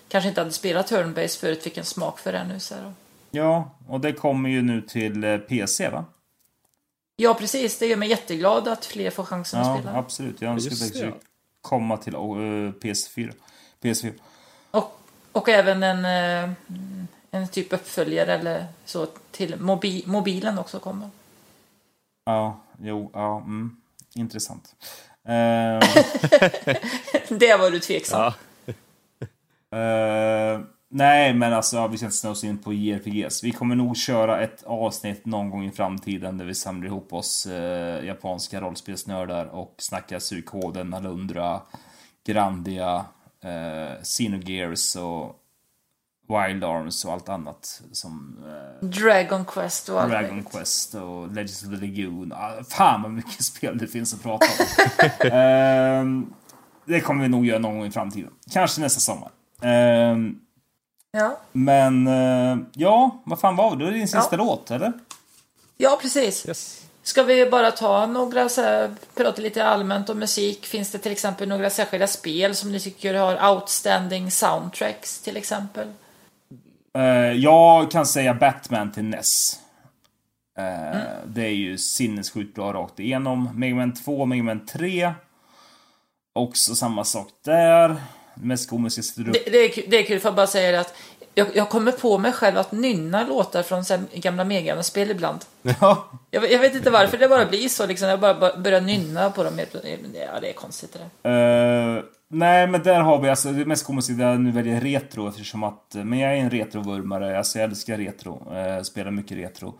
kanske 0.08 0.28
inte 0.28 0.40
hade 0.40 0.52
spelat 0.52 0.90
turn-based 0.90 1.40
förut 1.40 1.62
fick 1.62 1.76
en 1.76 1.84
smak 1.84 2.18
för 2.18 2.32
det 2.32 2.44
nu. 2.44 2.60
Så 2.60 2.74
här. 2.74 2.92
Ja, 3.30 3.70
och 3.88 4.00
det 4.00 4.12
kommer 4.12 4.50
ju 4.50 4.62
nu 4.62 4.82
till 4.82 5.24
eh, 5.24 5.38
PC 5.38 5.88
va? 5.88 6.04
Ja, 7.16 7.34
precis. 7.34 7.78
Det 7.78 7.86
gör 7.86 7.96
mig 7.96 8.08
jätteglad 8.08 8.68
att 8.68 8.84
fler 8.84 9.10
får 9.10 9.24
chansen 9.24 9.60
ja, 9.60 9.72
att 9.72 9.80
spela. 9.80 9.98
Absolut, 9.98 10.42
jag 10.42 10.52
önskar 10.52 10.76
faktiskt 10.76 11.04
ja. 11.04 11.12
komma 11.60 11.96
till 11.96 12.14
uh, 12.14 12.20
PS4. 12.20 13.32
PS4. 13.80 14.12
Och, 14.70 15.00
och 15.32 15.48
även 15.48 15.82
en, 15.82 16.04
uh, 16.04 16.52
en 17.30 17.48
typ 17.48 17.72
uppföljare 17.72 18.34
eller 18.34 18.66
så 18.84 19.06
till 19.30 19.60
mobi 19.60 20.04
mobilen 20.06 20.58
också 20.58 20.78
kommer. 20.78 21.10
Ja, 22.24 22.60
jo, 22.78 23.10
ja, 23.12 23.36
mm, 23.36 23.76
intressant. 24.16 24.74
Uh... 25.28 25.80
det 27.38 27.56
var 27.56 27.70
du 27.70 27.80
tveksam. 27.80 28.20
Ja. 28.20 28.34
Uh, 29.74 30.60
nej, 30.90 31.34
men 31.34 31.52
alltså 31.52 31.88
vi 31.88 31.96
ska 31.96 32.06
inte 32.06 32.16
snöa 32.16 32.32
oss 32.32 32.44
in 32.44 32.58
på 32.58 32.72
JRPGs. 32.72 33.44
Vi 33.44 33.52
kommer 33.52 33.76
nog 33.76 33.96
köra 33.96 34.42
ett 34.42 34.62
avsnitt 34.62 35.26
någon 35.26 35.50
gång 35.50 35.64
i 35.64 35.70
framtiden 35.70 36.38
där 36.38 36.44
vi 36.44 36.54
samlar 36.54 36.86
ihop 36.86 37.12
oss 37.12 37.46
uh, 37.50 38.06
japanska 38.06 38.60
rollspelsnördar 38.60 39.46
och 39.46 39.74
snackar 39.78 40.18
Suikoden, 40.18 40.94
Alundra, 40.94 41.60
Grandia, 42.26 43.04
uh, 43.44 44.02
Xenogears 44.02 44.96
och 44.96 45.43
Wild 46.26 46.64
Arms 46.64 47.04
och 47.04 47.12
allt 47.12 47.28
annat 47.28 47.82
som... 47.92 48.38
Uh, 48.82 48.88
Dragon 48.88 49.44
Quest 49.44 49.88
och 49.88 50.02
allt 50.02 50.10
Dragon 50.10 50.36
vet. 50.36 50.52
Quest 50.52 50.94
och 50.94 51.28
Legends 51.28 51.62
of 51.62 51.68
the 51.68 51.86
Lagoon. 51.86 52.32
Uh, 52.32 52.64
fan 52.70 53.02
vad 53.02 53.12
mycket 53.12 53.44
spel 53.44 53.78
det 53.78 53.86
finns 53.86 54.14
att 54.14 54.22
prata 54.22 54.46
om. 54.46 56.20
uh, 56.20 56.28
det 56.84 57.00
kommer 57.00 57.22
vi 57.22 57.28
nog 57.28 57.46
göra 57.46 57.58
någon 57.58 57.78
gång 57.78 57.86
i 57.86 57.90
framtiden. 57.90 58.30
Kanske 58.52 58.80
nästa 58.80 59.00
sommar. 59.00 59.30
Um, 59.62 60.40
ja. 61.10 61.38
Men 61.52 62.06
uh, 62.06 62.58
ja, 62.74 63.22
vad 63.24 63.40
fan 63.40 63.56
var 63.56 63.76
det? 63.76 63.84
Det 63.84 63.90
är 63.90 63.94
din 63.94 64.08
sista 64.08 64.28
ja. 64.30 64.36
låt, 64.36 64.70
eller? 64.70 64.92
Ja, 65.76 65.98
precis. 66.02 66.48
Yes. 66.48 66.84
Ska 67.02 67.22
vi 67.22 67.46
bara 67.46 67.70
ta 67.70 68.06
några, 68.06 68.48
så 68.48 68.62
här, 68.62 68.94
prata 69.14 69.42
lite 69.42 69.64
allmänt 69.64 70.08
om 70.08 70.18
musik. 70.18 70.66
Finns 70.66 70.90
det 70.90 70.98
till 70.98 71.12
exempel 71.12 71.48
några 71.48 71.70
särskilda 71.70 72.06
spel 72.06 72.54
som 72.54 72.72
ni 72.72 72.80
tycker 72.80 73.14
har 73.14 73.54
outstanding 73.54 74.30
soundtracks 74.30 75.20
till 75.20 75.36
exempel? 75.36 75.88
Uh, 76.98 77.32
jag 77.32 77.90
kan 77.90 78.06
säga 78.06 78.34
Batman 78.34 78.92
till 78.92 79.04
NES. 79.04 79.60
Uh, 80.58 80.64
mm. 80.64 81.06
Det 81.26 81.42
är 81.42 81.54
ju 81.54 81.78
sinnessjukt 81.78 82.54
bra 82.54 82.72
rakt 82.72 83.00
igenom. 83.00 83.50
Mega 83.54 83.74
Man 83.74 83.94
2, 83.94 84.26
Mega 84.26 84.42
Man 84.42 84.66
3. 84.66 85.12
Också 86.32 86.74
samma 86.74 87.04
sak 87.04 87.28
där 87.44 87.96
mest 88.34 88.70
komiska 88.70 89.02
det, 89.16 89.32
det, 89.32 89.58
är, 89.58 89.90
det 89.90 89.98
är 89.98 90.02
kul, 90.02 90.20
för 90.20 90.28
jag 90.28 90.36
bara 90.36 90.46
säga 90.46 90.80
att 90.80 90.94
jag, 91.34 91.56
jag 91.56 91.68
kommer 91.68 91.92
på 91.92 92.18
mig 92.18 92.32
själv 92.32 92.58
att 92.58 92.72
nynna 92.72 93.24
låtar 93.24 93.62
från 93.62 93.84
så 93.84 93.98
gamla 94.12 94.44
Mega-spel 94.44 95.10
ibland. 95.10 95.40
Ja. 95.80 96.10
Jag, 96.30 96.52
jag, 96.52 96.58
vet 96.58 96.74
inte 96.74 96.90
varför 96.90 97.18
det 97.18 97.28
bara 97.28 97.46
blir 97.46 97.68
så. 97.68 97.86
Liksom, 97.86 98.08
jag 98.08 98.20
bara, 98.20 98.34
bara 98.34 98.56
börjar 98.56 98.80
nynna 98.80 99.30
på 99.30 99.44
dem. 99.44 99.60
Ja, 100.14 100.40
det 100.40 100.50
är 100.50 100.52
konstigt 100.52 100.96
det 101.22 101.28
uh, 101.28 102.02
nej, 102.28 102.66
men 102.66 102.82
där 102.82 103.00
har 103.00 103.20
vi 103.20 103.30
alltså 103.30 103.52
det 103.52 103.64
mest 103.64 103.86
komiska 103.86 104.12
där 104.12 104.38
nu 104.38 104.50
väljer 104.50 104.80
retro 104.80 105.28
eftersom 105.28 105.62
att, 105.62 105.94
men 105.94 106.18
jag 106.18 106.32
är 106.32 106.36
en 106.36 106.50
retrovurmare. 106.50 107.38
Alltså 107.38 107.58
jag 107.58 107.70
älskar 107.70 107.96
retro. 107.96 108.52
Uh, 108.54 108.82
spelar 108.82 109.10
mycket 109.10 109.36
retro. 109.36 109.78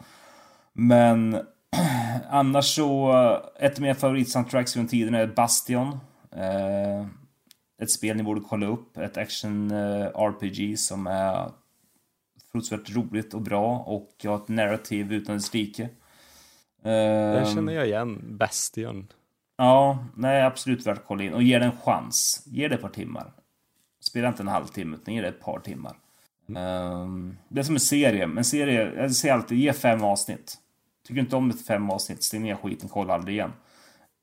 Men 0.72 1.40
annars 2.30 2.74
så, 2.74 3.12
ett 3.60 3.74
av 3.74 3.82
mina 3.82 3.94
favoritsoundtracks 3.94 4.72
från 4.72 4.88
tiden 4.88 5.14
är 5.14 5.26
Bastion. 5.26 5.88
Uh, 6.36 7.06
ett 7.82 7.90
spel 7.90 8.16
ni 8.16 8.22
borde 8.22 8.40
kolla 8.40 8.66
upp. 8.66 8.96
Ett 8.96 9.16
action-RPG 9.16 10.70
eh, 10.70 10.76
som 10.76 11.06
är 11.06 11.50
fruktansvärt 12.52 12.96
roligt 12.96 13.34
och 13.34 13.42
bra 13.42 13.78
och 13.78 14.10
har 14.24 14.36
ett 14.36 14.48
narrativ 14.48 15.12
utan 15.12 15.34
dess 15.34 15.54
like. 15.54 15.88
Den 16.82 17.54
känner 17.54 17.72
jag 17.72 17.86
igen, 17.86 18.36
Bastion. 18.38 19.06
Ja, 19.56 19.98
nej 20.16 20.42
absolut 20.42 20.86
värt 20.86 20.98
att 20.98 21.06
kolla 21.06 21.24
in 21.24 21.34
och 21.34 21.42
ge 21.42 21.58
det 21.58 21.64
en 21.64 21.78
chans. 21.84 22.42
Ge 22.46 22.68
det 22.68 22.74
ett 22.74 22.82
par 22.82 22.88
timmar. 22.88 23.32
Spela 24.00 24.28
inte 24.28 24.42
en 24.42 24.48
halvtimme 24.48 24.96
utan 24.96 25.14
ge 25.14 25.20
det 25.20 25.28
ett 25.28 25.40
par 25.40 25.60
timmar. 25.60 25.96
Mm. 26.48 27.36
det 27.48 27.60
är 27.60 27.64
som 27.64 27.74
en 27.74 27.80
serie. 27.80 28.24
En 28.24 28.44
serie, 28.44 28.92
jag 28.96 29.12
säger 29.12 29.34
alltid, 29.34 29.58
ge 29.58 29.72
fem 29.72 30.04
avsnitt. 30.04 30.58
Tycker 31.06 31.20
inte 31.20 31.36
om 31.36 31.50
ett 31.50 31.66
fem 31.66 31.90
avsnitt, 31.90 32.22
stäng 32.22 32.42
ner 32.42 32.56
skiten, 32.56 32.88
kolla 32.88 33.14
aldrig 33.14 33.36
igen. 33.36 33.52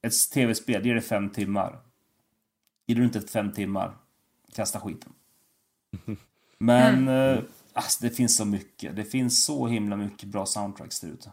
Ett 0.02 0.14
tv-spel, 0.34 0.86
ge 0.86 0.94
det 0.94 1.02
fem 1.02 1.30
timmar. 1.30 1.80
Ger 2.92 2.96
du 2.96 3.04
inte 3.04 3.20
ett 3.20 3.30
fem 3.30 3.52
timmar, 3.52 3.94
kasta 4.56 4.80
skiten. 4.80 5.14
Men 6.58 6.98
mm. 6.98 7.38
eh, 7.38 7.44
alltså, 7.74 8.04
det 8.04 8.10
finns 8.10 8.38
så 8.38 8.46
mycket. 8.46 8.96
Det 8.96 9.06
finns 9.06 9.46
så 9.46 9.68
himla 9.68 9.96
mycket 9.96 10.30
bra 10.30 10.46
soundtracks 10.46 11.00
där 11.00 11.08
ute. 11.08 11.32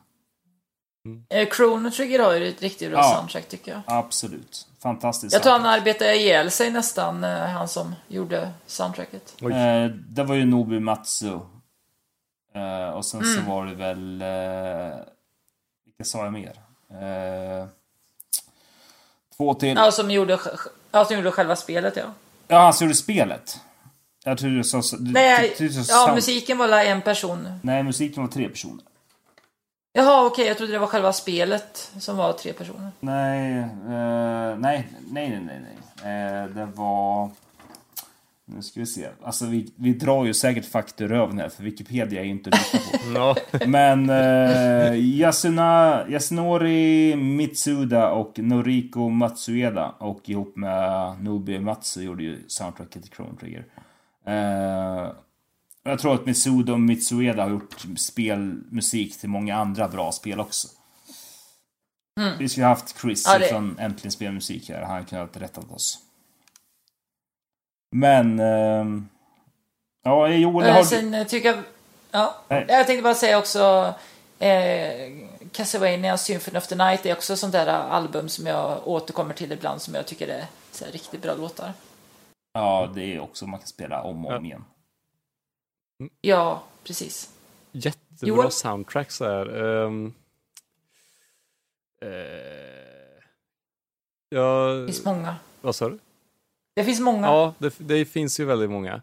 Mm. 1.05 1.25
Eh, 1.29 1.49
Chrono 1.49 1.91
Trigger 1.91 2.19
har 2.19 2.35
ju 2.35 2.49
ett 2.49 2.63
riktigt 2.63 2.91
bra 2.91 2.99
ja, 2.99 3.17
soundtrack 3.17 3.49
tycker 3.49 3.73
jag. 3.73 3.81
Absolut. 3.87 4.69
Fantastiskt. 4.79 5.33
Jag 5.33 5.43
tror 5.43 5.53
han 5.53 5.67
arbetade 5.67 6.17
ihjäl 6.17 6.51
sig 6.51 6.71
nästan, 6.71 7.25
eh, 7.25 7.47
han 7.47 7.69
som 7.69 7.95
gjorde 8.09 8.53
soundtracket. 8.67 9.43
Eh, 9.43 9.85
det 10.09 10.25
var 10.25 10.35
ju 10.35 10.45
Nobu 10.45 10.81
Matsu. 10.81 11.39
Eh, 12.55 12.91
och 12.91 13.05
sen 13.05 13.21
mm. 13.21 13.35
så 13.35 13.51
var 13.51 13.67
det 13.67 13.75
väl... 13.75 14.23
Eh, 14.23 14.99
vilka 15.85 16.05
sa 16.05 16.25
jag 16.25 16.33
mer? 16.33 16.61
Eh, 16.91 17.69
två 19.39 19.55
till. 19.55 19.77
Ja, 19.77 19.93
som 19.93 20.11
gjorde 20.11 20.39
Ja, 20.91 21.05
som 21.05 21.17
gjorde 21.17 21.31
själva 21.31 21.57
spelet 21.57 21.97
ja. 21.97 22.05
Ja, 22.49 22.59
han 22.59 22.75
som 22.75 22.87
gjorde 22.87 22.97
spelet. 22.97 23.61
Jag 24.25 24.39
tror 24.39 24.51
du 24.51 24.65
sa... 24.65 24.83
Nej, 24.99 25.55
du, 25.59 25.69
du 25.69 25.83
ja, 25.89 26.13
musiken 26.15 26.59
var 26.59 26.69
en 26.69 27.03
person. 27.03 27.49
Nej, 27.63 27.83
musiken 27.83 28.23
var 28.23 28.31
tre 28.31 28.49
personer. 28.49 28.85
Jaha, 29.93 30.27
okej. 30.27 30.33
Okay, 30.33 30.47
jag 30.47 30.57
trodde 30.57 30.73
det 30.73 30.79
var 30.79 30.87
själva 30.87 31.13
spelet 31.13 31.93
som 32.01 32.17
var 32.17 32.33
tre 32.33 32.53
personer. 32.53 32.91
Nej, 33.01 33.59
uh, 33.59 34.59
nej, 34.59 34.89
nej, 35.11 35.41
nej, 35.41 35.61
nej. 36.03 36.43
Uh, 36.43 36.51
det 36.55 36.67
var... 36.75 37.31
Nu 38.51 38.63
ska 38.63 38.81
vi 38.81 38.87
se. 38.87 39.09
Alltså 39.23 39.47
vi, 39.47 39.73
vi 39.77 39.93
drar 39.93 40.25
ju 40.25 40.35
säkert 40.35 40.65
fakta 40.65 41.05
ur 41.05 41.09
röven 41.09 41.39
här 41.39 41.49
för 41.49 41.63
Wikipedia 41.63 42.21
är 42.21 42.25
ju 42.25 42.31
inte 42.31 42.51
lika 42.51 42.99
på. 43.15 43.37
Men 43.67 44.11
eh, 44.11 44.95
Yasuna, 44.95 46.05
Yasunori 46.09 47.17
Mitsuda 47.17 48.11
och 48.11 48.39
Noriko 48.39 49.09
Matsueda 49.09 49.95
och 49.99 50.29
ihop 50.29 50.57
med 50.57 51.17
Nobi 51.23 51.59
Matsu 51.59 52.03
gjorde 52.03 52.23
ju 52.23 52.45
soundtracket 52.47 53.03
till 53.03 53.13
Chrono 53.13 53.37
Trigger. 53.41 53.65
Eh, 54.27 55.13
jag 55.83 55.99
tror 55.99 56.15
att 56.15 56.27
Mitsuda 56.27 56.73
och 56.73 56.81
Mitsueda 56.81 57.43
har 57.43 57.51
gjort 57.51 57.87
spelmusik 57.97 59.21
till 59.21 59.29
många 59.29 59.57
andra 59.57 59.89
bra 59.89 60.13
spel 60.13 60.41
också. 60.41 60.69
Mm. 62.21 62.39
Vi 62.39 62.49
skulle 62.49 62.67
haft 62.67 63.01
Chris 63.01 63.25
ja, 63.27 63.39
det... 63.39 63.45
från 63.45 63.79
Äntligen 63.79 64.13
Spelmusik 64.13 64.69
här. 64.69 64.83
Han 64.83 65.05
kunde 65.05 65.25
ha 65.25 65.31
rättat 65.33 65.71
oss. 65.71 66.08
Men... 67.91 68.41
Eh, 68.41 69.03
ja, 70.03 70.29
Joel, 70.29 70.71
har 70.71 70.83
Sen 70.83 71.11
du... 71.11 71.25
tycker 71.25 71.49
jag... 71.49 71.59
Ja, 72.11 72.35
Nej. 72.49 72.65
jag 72.69 72.87
tänkte 72.87 73.03
bara 73.03 73.15
säga 73.15 73.39
också... 73.39 73.95
Eh, 74.39 75.29
Castlevania 75.53 76.17
Symphony 76.17 76.59
of 76.59 76.67
the 76.67 76.75
Night 76.75 77.07
är 77.07 77.13
också 77.13 77.37
sånt 77.37 77.53
där 77.53 77.67
album 77.67 78.29
som 78.29 78.47
jag 78.47 78.89
återkommer 78.89 79.35
till 79.35 79.53
ibland 79.53 79.83
som 79.83 79.95
jag 79.95 80.07
tycker 80.07 80.29
är 80.29 80.47
så 80.73 80.85
här, 80.85 80.93
riktigt 80.93 81.23
bra 81.23 81.35
låtar. 81.35 81.73
Ja, 82.53 82.91
det 82.95 83.15
är 83.15 83.21
också 83.21 83.47
man 83.47 83.61
kan 83.61 83.69
spela 83.69 84.03
om 84.03 84.27
och 84.27 84.33
om 84.33 84.45
igen. 84.45 84.65
Ja, 86.21 86.63
precis. 86.85 87.31
Jättebra 87.73 88.29
Joel? 88.29 88.51
soundtracks 88.51 89.19
där. 89.19 89.57
Um, 89.63 90.15
uh, 92.05 92.11
ja, 94.29 94.69
det 94.69 94.87
finns 94.87 95.05
många. 95.05 95.37
Vad 95.61 95.75
sa 95.75 95.89
du? 95.89 95.99
Det 96.79 96.85
finns 96.85 97.01
många. 97.01 97.27
Ja, 97.27 97.55
det, 97.59 97.75
det 97.79 98.05
finns 98.05 98.41
ju 98.41 98.45
väldigt 98.45 98.71
många. 98.71 98.95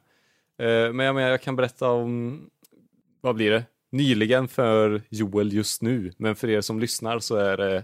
Eh, 0.57 0.93
men 0.93 0.99
jag, 0.99 1.15
menar, 1.15 1.29
jag 1.29 1.41
kan 1.41 1.55
berätta 1.55 1.89
om, 1.89 2.41
vad 3.21 3.35
blir 3.35 3.51
det, 3.51 3.63
nyligen 3.91 4.47
för 4.47 5.01
Joel 5.09 5.53
just 5.53 5.81
nu. 5.81 6.11
Men 6.17 6.35
för 6.35 6.49
er 6.49 6.61
som 6.61 6.79
lyssnar 6.79 7.19
så 7.19 7.35
är 7.35 7.57
det, 7.57 7.83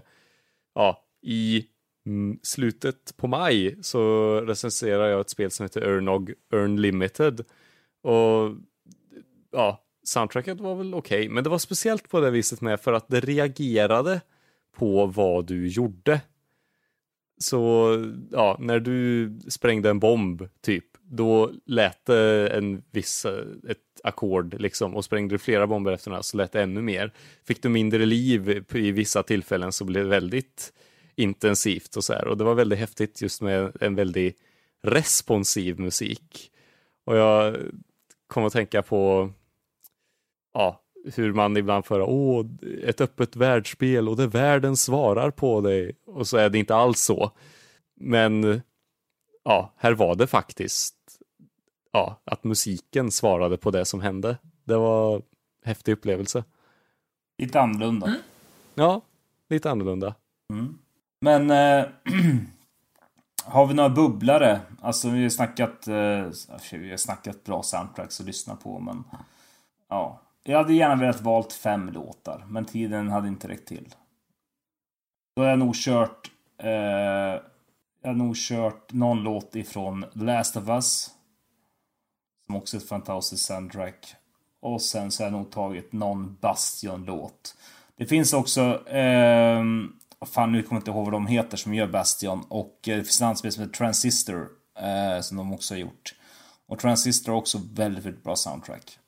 ja, 0.74 1.04
i 1.22 1.66
mm, 2.06 2.38
slutet 2.42 3.16
på 3.16 3.26
maj 3.26 3.76
så 3.82 4.34
recenserar 4.40 5.08
jag 5.08 5.20
ett 5.20 5.30
spel 5.30 5.50
som 5.50 5.64
heter 5.64 5.82
Ernog 5.82 6.32
Earn 6.52 6.80
Limited. 6.80 7.44
Och 8.02 8.56
ja, 9.50 9.84
soundtracket 10.02 10.60
var 10.60 10.74
väl 10.74 10.94
okej, 10.94 11.20
okay, 11.20 11.28
men 11.28 11.44
det 11.44 11.50
var 11.50 11.58
speciellt 11.58 12.08
på 12.08 12.20
det 12.20 12.30
viset 12.30 12.60
med 12.60 12.80
för 12.80 12.92
att 12.92 13.08
det 13.08 13.20
reagerade 13.20 14.20
på 14.76 15.06
vad 15.06 15.46
du 15.46 15.68
gjorde. 15.68 16.20
Så 17.42 17.96
ja, 18.30 18.56
när 18.60 18.80
du 18.80 19.30
sprängde 19.48 19.90
en 19.90 19.98
bomb 19.98 20.48
typ, 20.60 20.84
då 21.02 21.52
lät 21.66 22.06
det 22.06 22.48
en 22.48 22.82
viss, 22.90 23.26
ett 23.68 23.78
ackord 24.04 24.60
liksom 24.60 24.96
och 24.96 25.04
sprängde 25.04 25.34
du 25.34 25.38
flera 25.38 25.66
bomber 25.66 25.92
efter 25.92 26.10
den 26.10 26.22
så 26.22 26.36
lät 26.36 26.52
det 26.52 26.62
ännu 26.62 26.82
mer. 26.82 27.12
Fick 27.44 27.62
du 27.62 27.68
mindre 27.68 28.06
liv 28.06 28.64
i 28.72 28.90
vissa 28.90 29.22
tillfällen 29.22 29.72
så 29.72 29.84
blev 29.84 30.04
det 30.04 30.10
väldigt 30.10 30.72
intensivt 31.14 31.96
och 31.96 32.04
så 32.04 32.12
här 32.12 32.28
och 32.28 32.36
det 32.36 32.44
var 32.44 32.54
väldigt 32.54 32.78
häftigt 32.78 33.22
just 33.22 33.42
med 33.42 33.72
en 33.80 33.94
väldigt 33.94 34.38
responsiv 34.82 35.80
musik. 35.80 36.50
Och 37.04 37.16
jag 37.16 37.56
kom 38.26 38.44
att 38.44 38.52
tänka 38.52 38.82
på 38.82 39.32
ja, 40.54 40.81
hur 41.14 41.32
man 41.32 41.56
ibland 41.56 41.84
för 41.84 42.00
åh, 42.00 42.46
ett 42.84 43.00
öppet 43.00 43.36
världsspel 43.36 44.08
och 44.08 44.16
det 44.16 44.26
världen 44.26 44.76
svarar 44.76 45.30
på 45.30 45.60
dig 45.60 45.96
och 46.06 46.26
så 46.26 46.36
är 46.36 46.50
det 46.50 46.58
inte 46.58 46.74
alls 46.74 47.00
så. 47.00 47.30
Men 48.00 48.62
ja, 49.44 49.72
här 49.76 49.92
var 49.92 50.14
det 50.14 50.26
faktiskt 50.26 50.94
ja, 51.92 52.20
att 52.24 52.44
musiken 52.44 53.10
svarade 53.10 53.56
på 53.56 53.70
det 53.70 53.84
som 53.84 54.00
hände. 54.00 54.38
Det 54.64 54.76
var 54.76 55.16
en 55.16 55.22
häftig 55.64 55.92
upplevelse. 55.92 56.44
Lite 57.38 57.60
annorlunda. 57.60 58.06
Mm. 58.06 58.18
Ja, 58.74 59.00
lite 59.48 59.70
annorlunda. 59.70 60.14
Mm. 60.50 60.78
Men 61.20 61.50
äh, 61.50 61.86
har 63.44 63.66
vi 63.66 63.74
några 63.74 63.88
bubblare? 63.88 64.60
Alltså 64.80 65.08
vi 65.08 65.22
har 65.22 65.28
snackat, 65.28 65.88
äh, 65.88 66.74
vi 66.78 66.90
har 66.90 66.96
snackat 66.96 67.44
bra 67.44 67.62
soundtracks 67.62 68.20
att 68.20 68.26
lyssna 68.26 68.56
på 68.56 68.78
men 68.78 69.04
ja. 69.88 70.20
Jag 70.44 70.58
hade 70.58 70.74
gärna 70.74 70.96
velat 70.96 71.20
valt 71.20 71.52
fem 71.52 71.88
låtar, 71.90 72.44
men 72.48 72.64
tiden 72.64 73.08
hade 73.08 73.28
inte 73.28 73.48
räckt 73.48 73.68
till. 73.68 73.94
Då 75.36 75.42
har 75.42 75.48
jag 75.48 75.58
nog 75.58 75.74
kört 75.74 76.30
eh, 76.58 76.70
Jag 78.02 78.08
har 78.08 78.14
nog 78.14 78.36
kört 78.36 78.92
någon 78.92 79.22
låt 79.22 79.56
ifrån 79.56 80.04
The 80.12 80.24
Last 80.24 80.56
of 80.56 80.68
Us. 80.68 81.10
Som 82.46 82.56
också 82.56 82.76
är 82.76 82.80
ett 82.80 82.88
fantastiskt 82.88 83.44
soundtrack. 83.44 84.14
Och 84.60 84.82
sen 84.82 85.10
så 85.10 85.22
har 85.22 85.30
jag 85.30 85.38
nog 85.38 85.50
tagit 85.50 85.92
någon 85.92 86.36
Bastion-låt. 86.40 87.56
Det 87.96 88.06
finns 88.06 88.32
också 88.32 88.88
eh, 88.88 89.62
Fan 90.26 90.52
nu 90.52 90.62
kommer 90.62 90.76
jag 90.76 90.80
inte 90.80 90.90
ihåg 90.90 91.04
vad 91.04 91.12
de 91.12 91.26
heter 91.26 91.56
som 91.56 91.74
gör 91.74 91.86
Bastion. 91.86 92.44
Och 92.48 92.88
eh, 92.88 92.96
det 92.96 93.04
finns 93.04 93.20
ett 93.20 93.24
annat 93.24 93.38
spel 93.38 93.52
som 93.52 93.62
heter 93.62 93.74
Transistor. 93.74 94.48
Eh, 94.78 95.20
som 95.20 95.36
de 95.36 95.52
också 95.52 95.74
har 95.74 95.78
gjort. 95.78 96.14
Och 96.66 96.78
Transistor 96.78 97.32
har 97.32 97.38
också 97.38 97.60
väldigt, 97.72 98.04
väldigt 98.04 98.24
bra 98.24 98.36
soundtrack. 98.36 98.98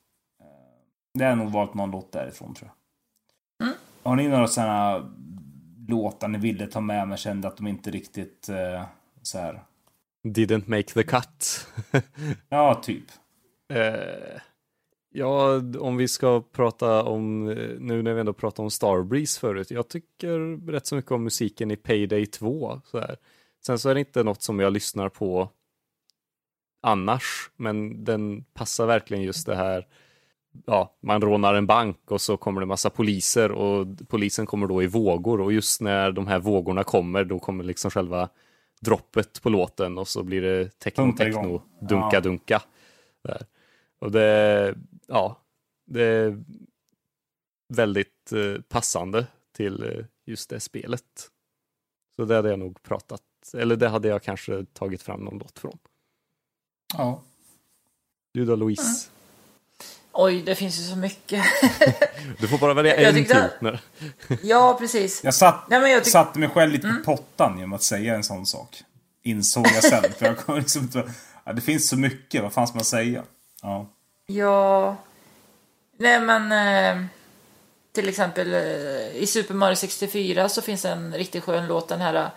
Det 1.15 1.25
har 1.25 1.35
nog 1.35 1.51
valt 1.51 1.73
någon 1.73 1.91
låt 1.91 2.11
därifrån 2.11 2.53
tror 2.53 2.69
jag. 2.69 3.67
Mm. 3.67 3.77
Har 4.03 4.15
ni 4.15 4.27
några 4.27 4.47
sådana 4.47 5.11
låtar 5.87 6.27
ni 6.27 6.37
ville 6.37 6.67
ta 6.67 6.81
med 6.81 7.07
men 7.07 7.17
kände 7.17 7.47
att 7.47 7.57
de 7.57 7.67
inte 7.67 7.91
riktigt 7.91 8.49
eh, 8.49 8.83
så 9.21 9.37
här. 9.37 9.63
Didn't 10.23 10.69
make 10.69 10.83
the 10.83 11.03
cut. 11.03 11.67
ja, 12.49 12.81
typ. 12.83 13.03
Eh, 13.73 14.39
ja, 15.09 15.61
om 15.79 15.97
vi 15.97 16.07
ska 16.07 16.41
prata 16.41 17.03
om, 17.03 17.45
nu 17.79 18.01
när 18.01 18.13
vi 18.13 18.19
ändå 18.19 18.33
pratar 18.33 18.63
om 18.63 18.71
Starbreeze 18.71 19.39
förut, 19.39 19.71
jag 19.71 19.87
tycker 19.87 20.67
rätt 20.71 20.87
så 20.87 20.95
mycket 20.95 21.11
om 21.11 21.23
musiken 21.23 21.71
i 21.71 21.75
Payday 21.75 22.25
2. 22.25 22.81
Så 22.85 22.99
här. 22.99 23.17
Sen 23.65 23.79
så 23.79 23.89
är 23.89 23.93
det 23.93 23.99
inte 23.99 24.23
något 24.23 24.41
som 24.41 24.59
jag 24.59 24.73
lyssnar 24.73 25.09
på 25.09 25.49
annars, 26.81 27.51
men 27.55 28.03
den 28.03 28.43
passar 28.43 28.85
verkligen 28.85 29.23
just 29.23 29.45
det 29.45 29.55
här 29.55 29.87
ja, 30.65 30.95
man 31.01 31.21
rånar 31.21 31.53
en 31.53 31.67
bank 31.67 32.11
och 32.11 32.21
så 32.21 32.37
kommer 32.37 32.61
det 32.61 32.67
massa 32.67 32.89
poliser 32.89 33.51
och 33.51 33.87
polisen 34.07 34.45
kommer 34.45 34.67
då 34.67 34.83
i 34.83 34.87
vågor 34.87 35.41
och 35.41 35.53
just 35.53 35.81
när 35.81 36.11
de 36.11 36.27
här 36.27 36.39
vågorna 36.39 36.83
kommer 36.83 37.23
då 37.23 37.39
kommer 37.39 37.63
liksom 37.63 37.91
själva 37.91 38.29
droppet 38.81 39.41
på 39.41 39.49
låten 39.49 39.97
och 39.97 40.07
så 40.07 40.23
blir 40.23 40.41
det 40.41 40.79
techno, 40.79 41.13
techno, 41.17 41.61
dunka, 41.81 42.09
ja. 42.13 42.21
dunka. 42.21 42.61
Där. 43.23 43.45
Och 43.99 44.11
det, 44.11 44.75
ja, 45.07 45.41
det 45.85 46.03
är 46.03 46.43
väldigt 47.73 48.31
eh, 48.31 48.61
passande 48.61 49.27
till 49.51 49.83
eh, 49.83 50.05
just 50.25 50.49
det 50.49 50.59
spelet. 50.59 51.31
Så 52.15 52.25
det 52.25 52.35
hade 52.35 52.49
jag 52.49 52.59
nog 52.59 52.83
pratat, 52.83 53.21
eller 53.53 53.75
det 53.75 53.89
hade 53.89 54.07
jag 54.07 54.23
kanske 54.23 54.65
tagit 54.65 55.01
fram 55.01 55.19
någon 55.19 55.37
låt 55.37 55.59
från. 55.59 55.77
Ja. 56.93 57.21
Du 58.31 58.45
då 58.45 58.55
Louise? 58.55 59.09
Mm. 59.09 59.14
Oj, 60.17 60.41
det 60.41 60.55
finns 60.55 60.79
ju 60.79 60.83
så 60.83 60.95
mycket. 60.95 61.43
du 62.39 62.47
får 62.47 62.57
bara 62.57 62.73
välja 62.73 62.95
en 62.95 63.15
tyckte... 63.15 63.49
tur. 63.59 63.79
ja, 64.43 64.77
precis. 64.79 65.23
Jag, 65.23 65.33
satt, 65.33 65.69
Nej, 65.69 65.91
jag 65.91 66.03
tyck... 66.03 66.13
satte 66.13 66.39
mig 66.39 66.49
själv 66.49 66.71
lite 66.71 66.87
mm. 66.87 67.03
på 67.03 67.15
pottan 67.15 67.57
genom 67.57 67.73
att 67.73 67.83
säga 67.83 68.15
en 68.15 68.23
sån 68.23 68.45
sak. 68.45 68.83
Insåg 69.23 69.67
jag 69.67 69.83
sen. 69.83 70.03
för 70.17 70.25
jag 70.25 70.37
kom 70.37 70.55
liksom 70.55 70.81
inte... 70.81 71.03
ja, 71.43 71.53
det 71.53 71.61
finns 71.61 71.89
så 71.89 71.97
mycket, 71.97 72.43
vad 72.43 72.53
fan 72.53 72.67
ska 72.67 72.75
man 72.75 72.85
säga? 72.85 73.23
Ja. 73.61 73.89
Ja... 74.25 74.95
Nej, 75.97 76.19
men... 76.19 76.51
Eh, 76.51 77.05
till 77.91 78.09
exempel 78.09 78.53
eh, 78.53 79.15
i 79.15 79.25
Super 79.27 79.53
Mario 79.53 79.75
64 79.75 80.49
så 80.49 80.61
finns 80.61 80.85
en 80.85 81.13
riktigt 81.13 81.43
skön 81.43 81.67
låt, 81.67 81.87
den 81.87 82.01
här... 82.01 82.29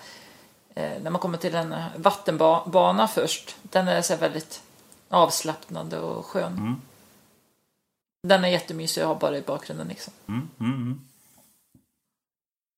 Eh, 0.75 0.91
när 1.03 1.11
man 1.11 1.21
kommer 1.21 1.39
till 1.39 1.55
en 1.55 1.75
vattenbana 1.97 3.09
först. 3.09 3.57
Den 3.63 3.89
är 3.89 4.03
så 4.03 4.17
väldigt 4.17 4.63
avslappnande 5.09 5.99
och 5.99 6.27
skön. 6.27 6.53
Mm. 6.53 6.81
Den 8.23 8.45
är 8.45 8.49
jättemysig 8.49 9.01
att 9.01 9.07
ha 9.07 9.15
bara 9.15 9.39
i 9.39 9.43
bakgrunden 9.43 9.89
liksom. 9.89 10.13
Mm, 10.29 10.49
mm, 10.61 10.75
mm. 10.75 11.01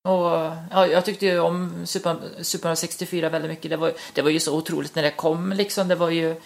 Och 0.03 0.57
ja, 0.71 0.87
jag 0.87 1.05
tyckte 1.05 1.27
ju 1.27 1.39
om 1.39 1.87
Super, 1.87 2.43
Super 2.43 2.75
64 2.75 3.29
väldigt 3.29 3.51
mycket. 3.51 3.71
Det 3.71 3.77
var, 3.77 3.93
det 4.15 4.23
var 4.23 4.31
ju 4.31 4.41
så 4.41 4.57
otroligt 4.57 4.95
när 4.95 5.03
det 5.03 5.11
kom 5.11 5.53
liksom. 5.53 5.89
Det 5.89 5.95
var 5.95 6.11
ju, 6.11 6.41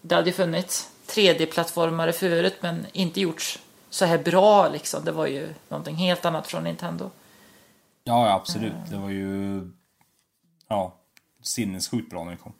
det 0.00 0.14
hade 0.14 0.26
ju 0.26 0.32
funnits 0.32 0.90
3D-plattformar 1.06 2.12
förut 2.12 2.56
men 2.60 2.86
inte 2.92 3.20
gjorts 3.20 3.58
så 3.90 4.04
här 4.04 4.18
bra 4.18 4.68
liksom. 4.68 5.04
Det 5.04 5.12
var 5.12 5.26
ju 5.26 5.48
någonting 5.68 5.96
helt 5.96 6.24
annat 6.24 6.46
från 6.46 6.64
Nintendo. 6.64 7.10
Ja, 8.04 8.26
ja 8.26 8.34
absolut. 8.34 8.72
Det 8.90 8.96
var 8.96 9.10
ju 9.10 9.60
ja, 10.68 10.94
sinnessjukt 11.42 12.10
bra 12.10 12.24
när 12.24 12.30
det 12.30 12.36
kom. 12.36 12.52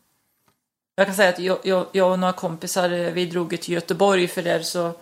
Jag 0.97 1.07
kan 1.07 1.15
säga 1.15 1.29
att 1.29 1.39
jag, 1.39 1.59
jag, 1.65 1.87
jag 1.93 2.13
och 2.13 2.19
några 2.19 2.33
kompisar, 2.33 2.89
vi 2.89 3.27
drog 3.27 3.61
till 3.61 3.75
Göteborg 3.75 4.29
för 4.29 4.43
där 4.43 4.63
så 4.63 4.93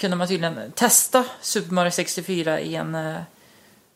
kunde 0.00 0.16
man 0.16 0.28
tydligen 0.28 0.72
testa 0.72 1.24
Super 1.40 1.74
Mario 1.74 1.90
64 1.90 2.60
i 2.60 2.74
en 2.74 2.94
eh, 2.94 3.20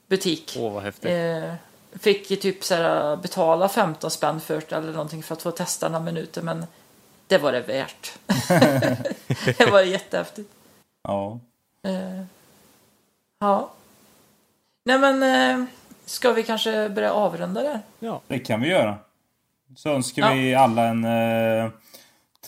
butik. 0.07 0.57
Åh, 0.59 0.73
vad 0.73 0.83
häftigt. 0.83 1.11
Eh, 1.11 1.55
fick 1.99 2.41
typ 2.41 2.65
så 2.65 2.75
här, 2.75 3.17
betala 3.17 3.69
15 3.69 4.11
spänn 4.11 4.41
för 4.41 4.63
det 4.69 4.77
eller 4.77 4.93
någonting 4.93 5.23
för 5.23 5.35
att 5.35 5.43
få 5.43 5.51
testa 5.51 5.89
några 5.89 6.05
minuter 6.05 6.43
men 6.43 6.67
det 7.27 7.39
var 7.39 7.53
det 7.53 7.61
värt. 7.61 8.13
det 9.59 9.71
var 9.71 9.81
jättehäftigt. 9.81 10.51
Ja. 11.03 11.39
Eh, 11.83 12.23
ja. 13.39 13.71
Nej 14.85 14.99
men, 14.99 15.23
eh, 15.23 15.67
ska 16.05 16.33
vi 16.33 16.43
kanske 16.43 16.89
börja 16.89 17.13
avrunda 17.13 17.63
där? 17.63 17.81
Ja, 17.99 18.21
det 18.27 18.39
kan 18.39 18.61
vi 18.61 18.69
göra. 18.69 18.99
Så 19.77 19.89
önskar 19.89 20.23
ja. 20.23 20.33
vi 20.33 20.55
alla 20.55 20.85
en 20.85 21.05
eh, 21.05 21.71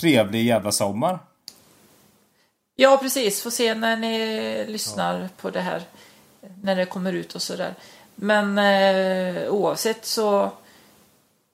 trevlig 0.01 0.45
jävla 0.45 0.73
sommar. 0.73 1.19
Ja, 2.77 2.99
precis. 2.99 3.43
Får 3.43 3.51
se 3.51 3.75
när 3.75 3.97
ni 3.97 4.65
lyssnar 4.69 5.21
ja. 5.21 5.29
på 5.37 5.51
det 5.51 5.61
här. 5.61 5.83
När 6.63 6.77
det 6.77 6.87
kommer 6.87 7.13
ut 7.13 7.35
och 7.35 7.43
sådär. 7.43 7.75
Men 8.15 8.59
eh, 8.59 9.49
oavsett 9.49 10.07
så 10.07 10.51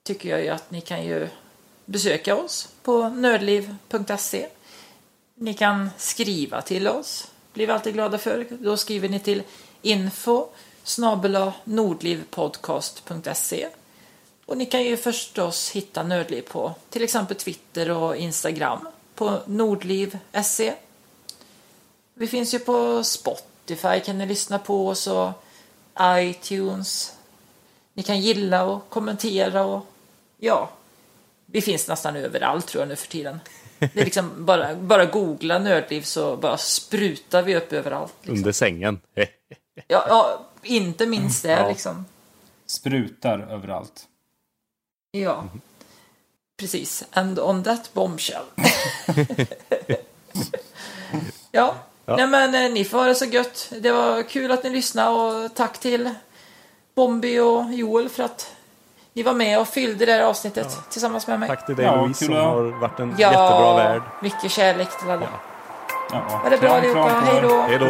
tycker 0.02 0.28
jag 0.28 0.42
ju 0.42 0.48
att 0.48 0.70
ni 0.70 0.80
kan 0.80 1.04
ju 1.04 1.28
besöka 1.84 2.36
oss 2.36 2.68
på 2.82 3.08
nördliv.se. 3.08 4.48
Ni 5.34 5.54
kan 5.54 5.90
skriva 5.96 6.62
till 6.62 6.88
oss. 6.88 7.30
Blir 7.52 7.66
vi 7.66 7.72
alltid 7.72 7.94
glada 7.94 8.18
för. 8.18 8.46
Då 8.50 8.76
skriver 8.76 9.08
ni 9.08 9.20
till 9.20 9.42
info 9.82 10.48
nordlivpodcast.se 11.64 13.68
och 14.46 14.56
ni 14.56 14.66
kan 14.66 14.84
ju 14.84 14.96
förstås 14.96 15.70
hitta 15.70 16.02
Nördliv 16.02 16.42
på 16.42 16.74
till 16.90 17.02
exempel 17.02 17.36
Twitter 17.36 17.90
och 17.90 18.16
Instagram 18.16 18.88
på 19.14 19.38
nordliv.se. 19.46 20.74
Vi 22.22 22.28
finns 22.28 22.54
ju 22.54 22.58
på 22.58 23.04
Spotify 23.04 24.00
kan 24.00 24.18
ni 24.18 24.26
lyssna 24.26 24.58
på 24.58 24.88
oss 24.88 25.06
och 25.06 25.30
iTunes. 26.00 27.16
Ni 27.94 28.02
kan 28.02 28.20
gilla 28.20 28.64
och 28.64 28.88
kommentera 28.88 29.64
och 29.64 29.86
ja, 30.38 30.70
vi 31.46 31.60
finns 31.60 31.88
nästan 31.88 32.16
överallt 32.16 32.66
tror 32.66 32.82
jag 32.82 32.88
nu 32.88 32.96
för 32.96 33.08
tiden. 33.08 33.40
Det 33.78 34.00
är 34.00 34.04
liksom 34.04 34.30
bara, 34.46 34.74
bara 34.74 35.04
googla 35.04 35.58
nördliv 35.58 36.02
så 36.02 36.36
bara 36.36 36.58
sprutar 36.58 37.42
vi 37.42 37.56
upp 37.56 37.72
överallt. 37.72 38.14
Liksom. 38.20 38.36
Under 38.36 38.52
sängen. 38.52 39.00
ja, 39.88 40.04
ja, 40.08 40.46
inte 40.62 41.06
minst 41.06 41.42
det 41.42 41.50
ja. 41.50 41.68
liksom. 41.68 42.04
Sprutar 42.66 43.38
överallt. 43.38 44.08
Ja, 45.10 45.44
precis. 46.56 47.04
And 47.10 47.38
on 47.38 47.62
that 47.62 47.94
bombshell. 47.94 48.44
ja, 51.52 51.76
Ja. 52.06 52.16
Nej 52.16 52.26
men 52.26 52.54
eh, 52.54 52.70
ni 52.72 52.84
får 52.84 52.98
ha 52.98 53.04
det 53.04 53.14
så 53.14 53.24
gött. 53.24 53.72
Det 53.80 53.92
var 53.92 54.22
kul 54.22 54.50
att 54.50 54.64
ni 54.64 54.70
lyssnade 54.70 55.10
och 55.44 55.54
tack 55.54 55.78
till 55.78 56.10
Bombi 56.96 57.38
och 57.40 57.64
Joel 57.70 58.08
för 58.08 58.22
att 58.22 58.52
ni 59.12 59.22
var 59.22 59.32
med 59.32 59.60
och 59.60 59.68
fyllde 59.68 60.06
det 60.06 60.12
här 60.12 60.22
avsnittet 60.22 60.78
tillsammans 60.90 61.26
med 61.26 61.40
mig. 61.40 61.48
Tack 61.48 61.66
till 61.66 61.76
dig 61.76 61.84
Ja, 61.86 61.96
Louise 61.96 62.26
kul 62.26 62.34
som 62.34 62.44
har 62.46 62.80
varit 62.80 63.00
en 63.00 63.14
Ja, 63.18 63.28
jättebra 63.32 63.76
värd. 63.76 64.02
mycket 64.22 64.50
kärlek 64.50 64.98
till 65.00 65.10
alla. 65.10 65.22
Ja. 66.12 66.22
Ja. 66.30 66.36
Ha 66.36 66.48
det 66.50 66.58
bra 66.58 66.68
allihopa. 66.70 67.08
Hej 67.24 67.40
då. 67.42 67.62
Hej 67.62 67.78
då. 67.78 67.86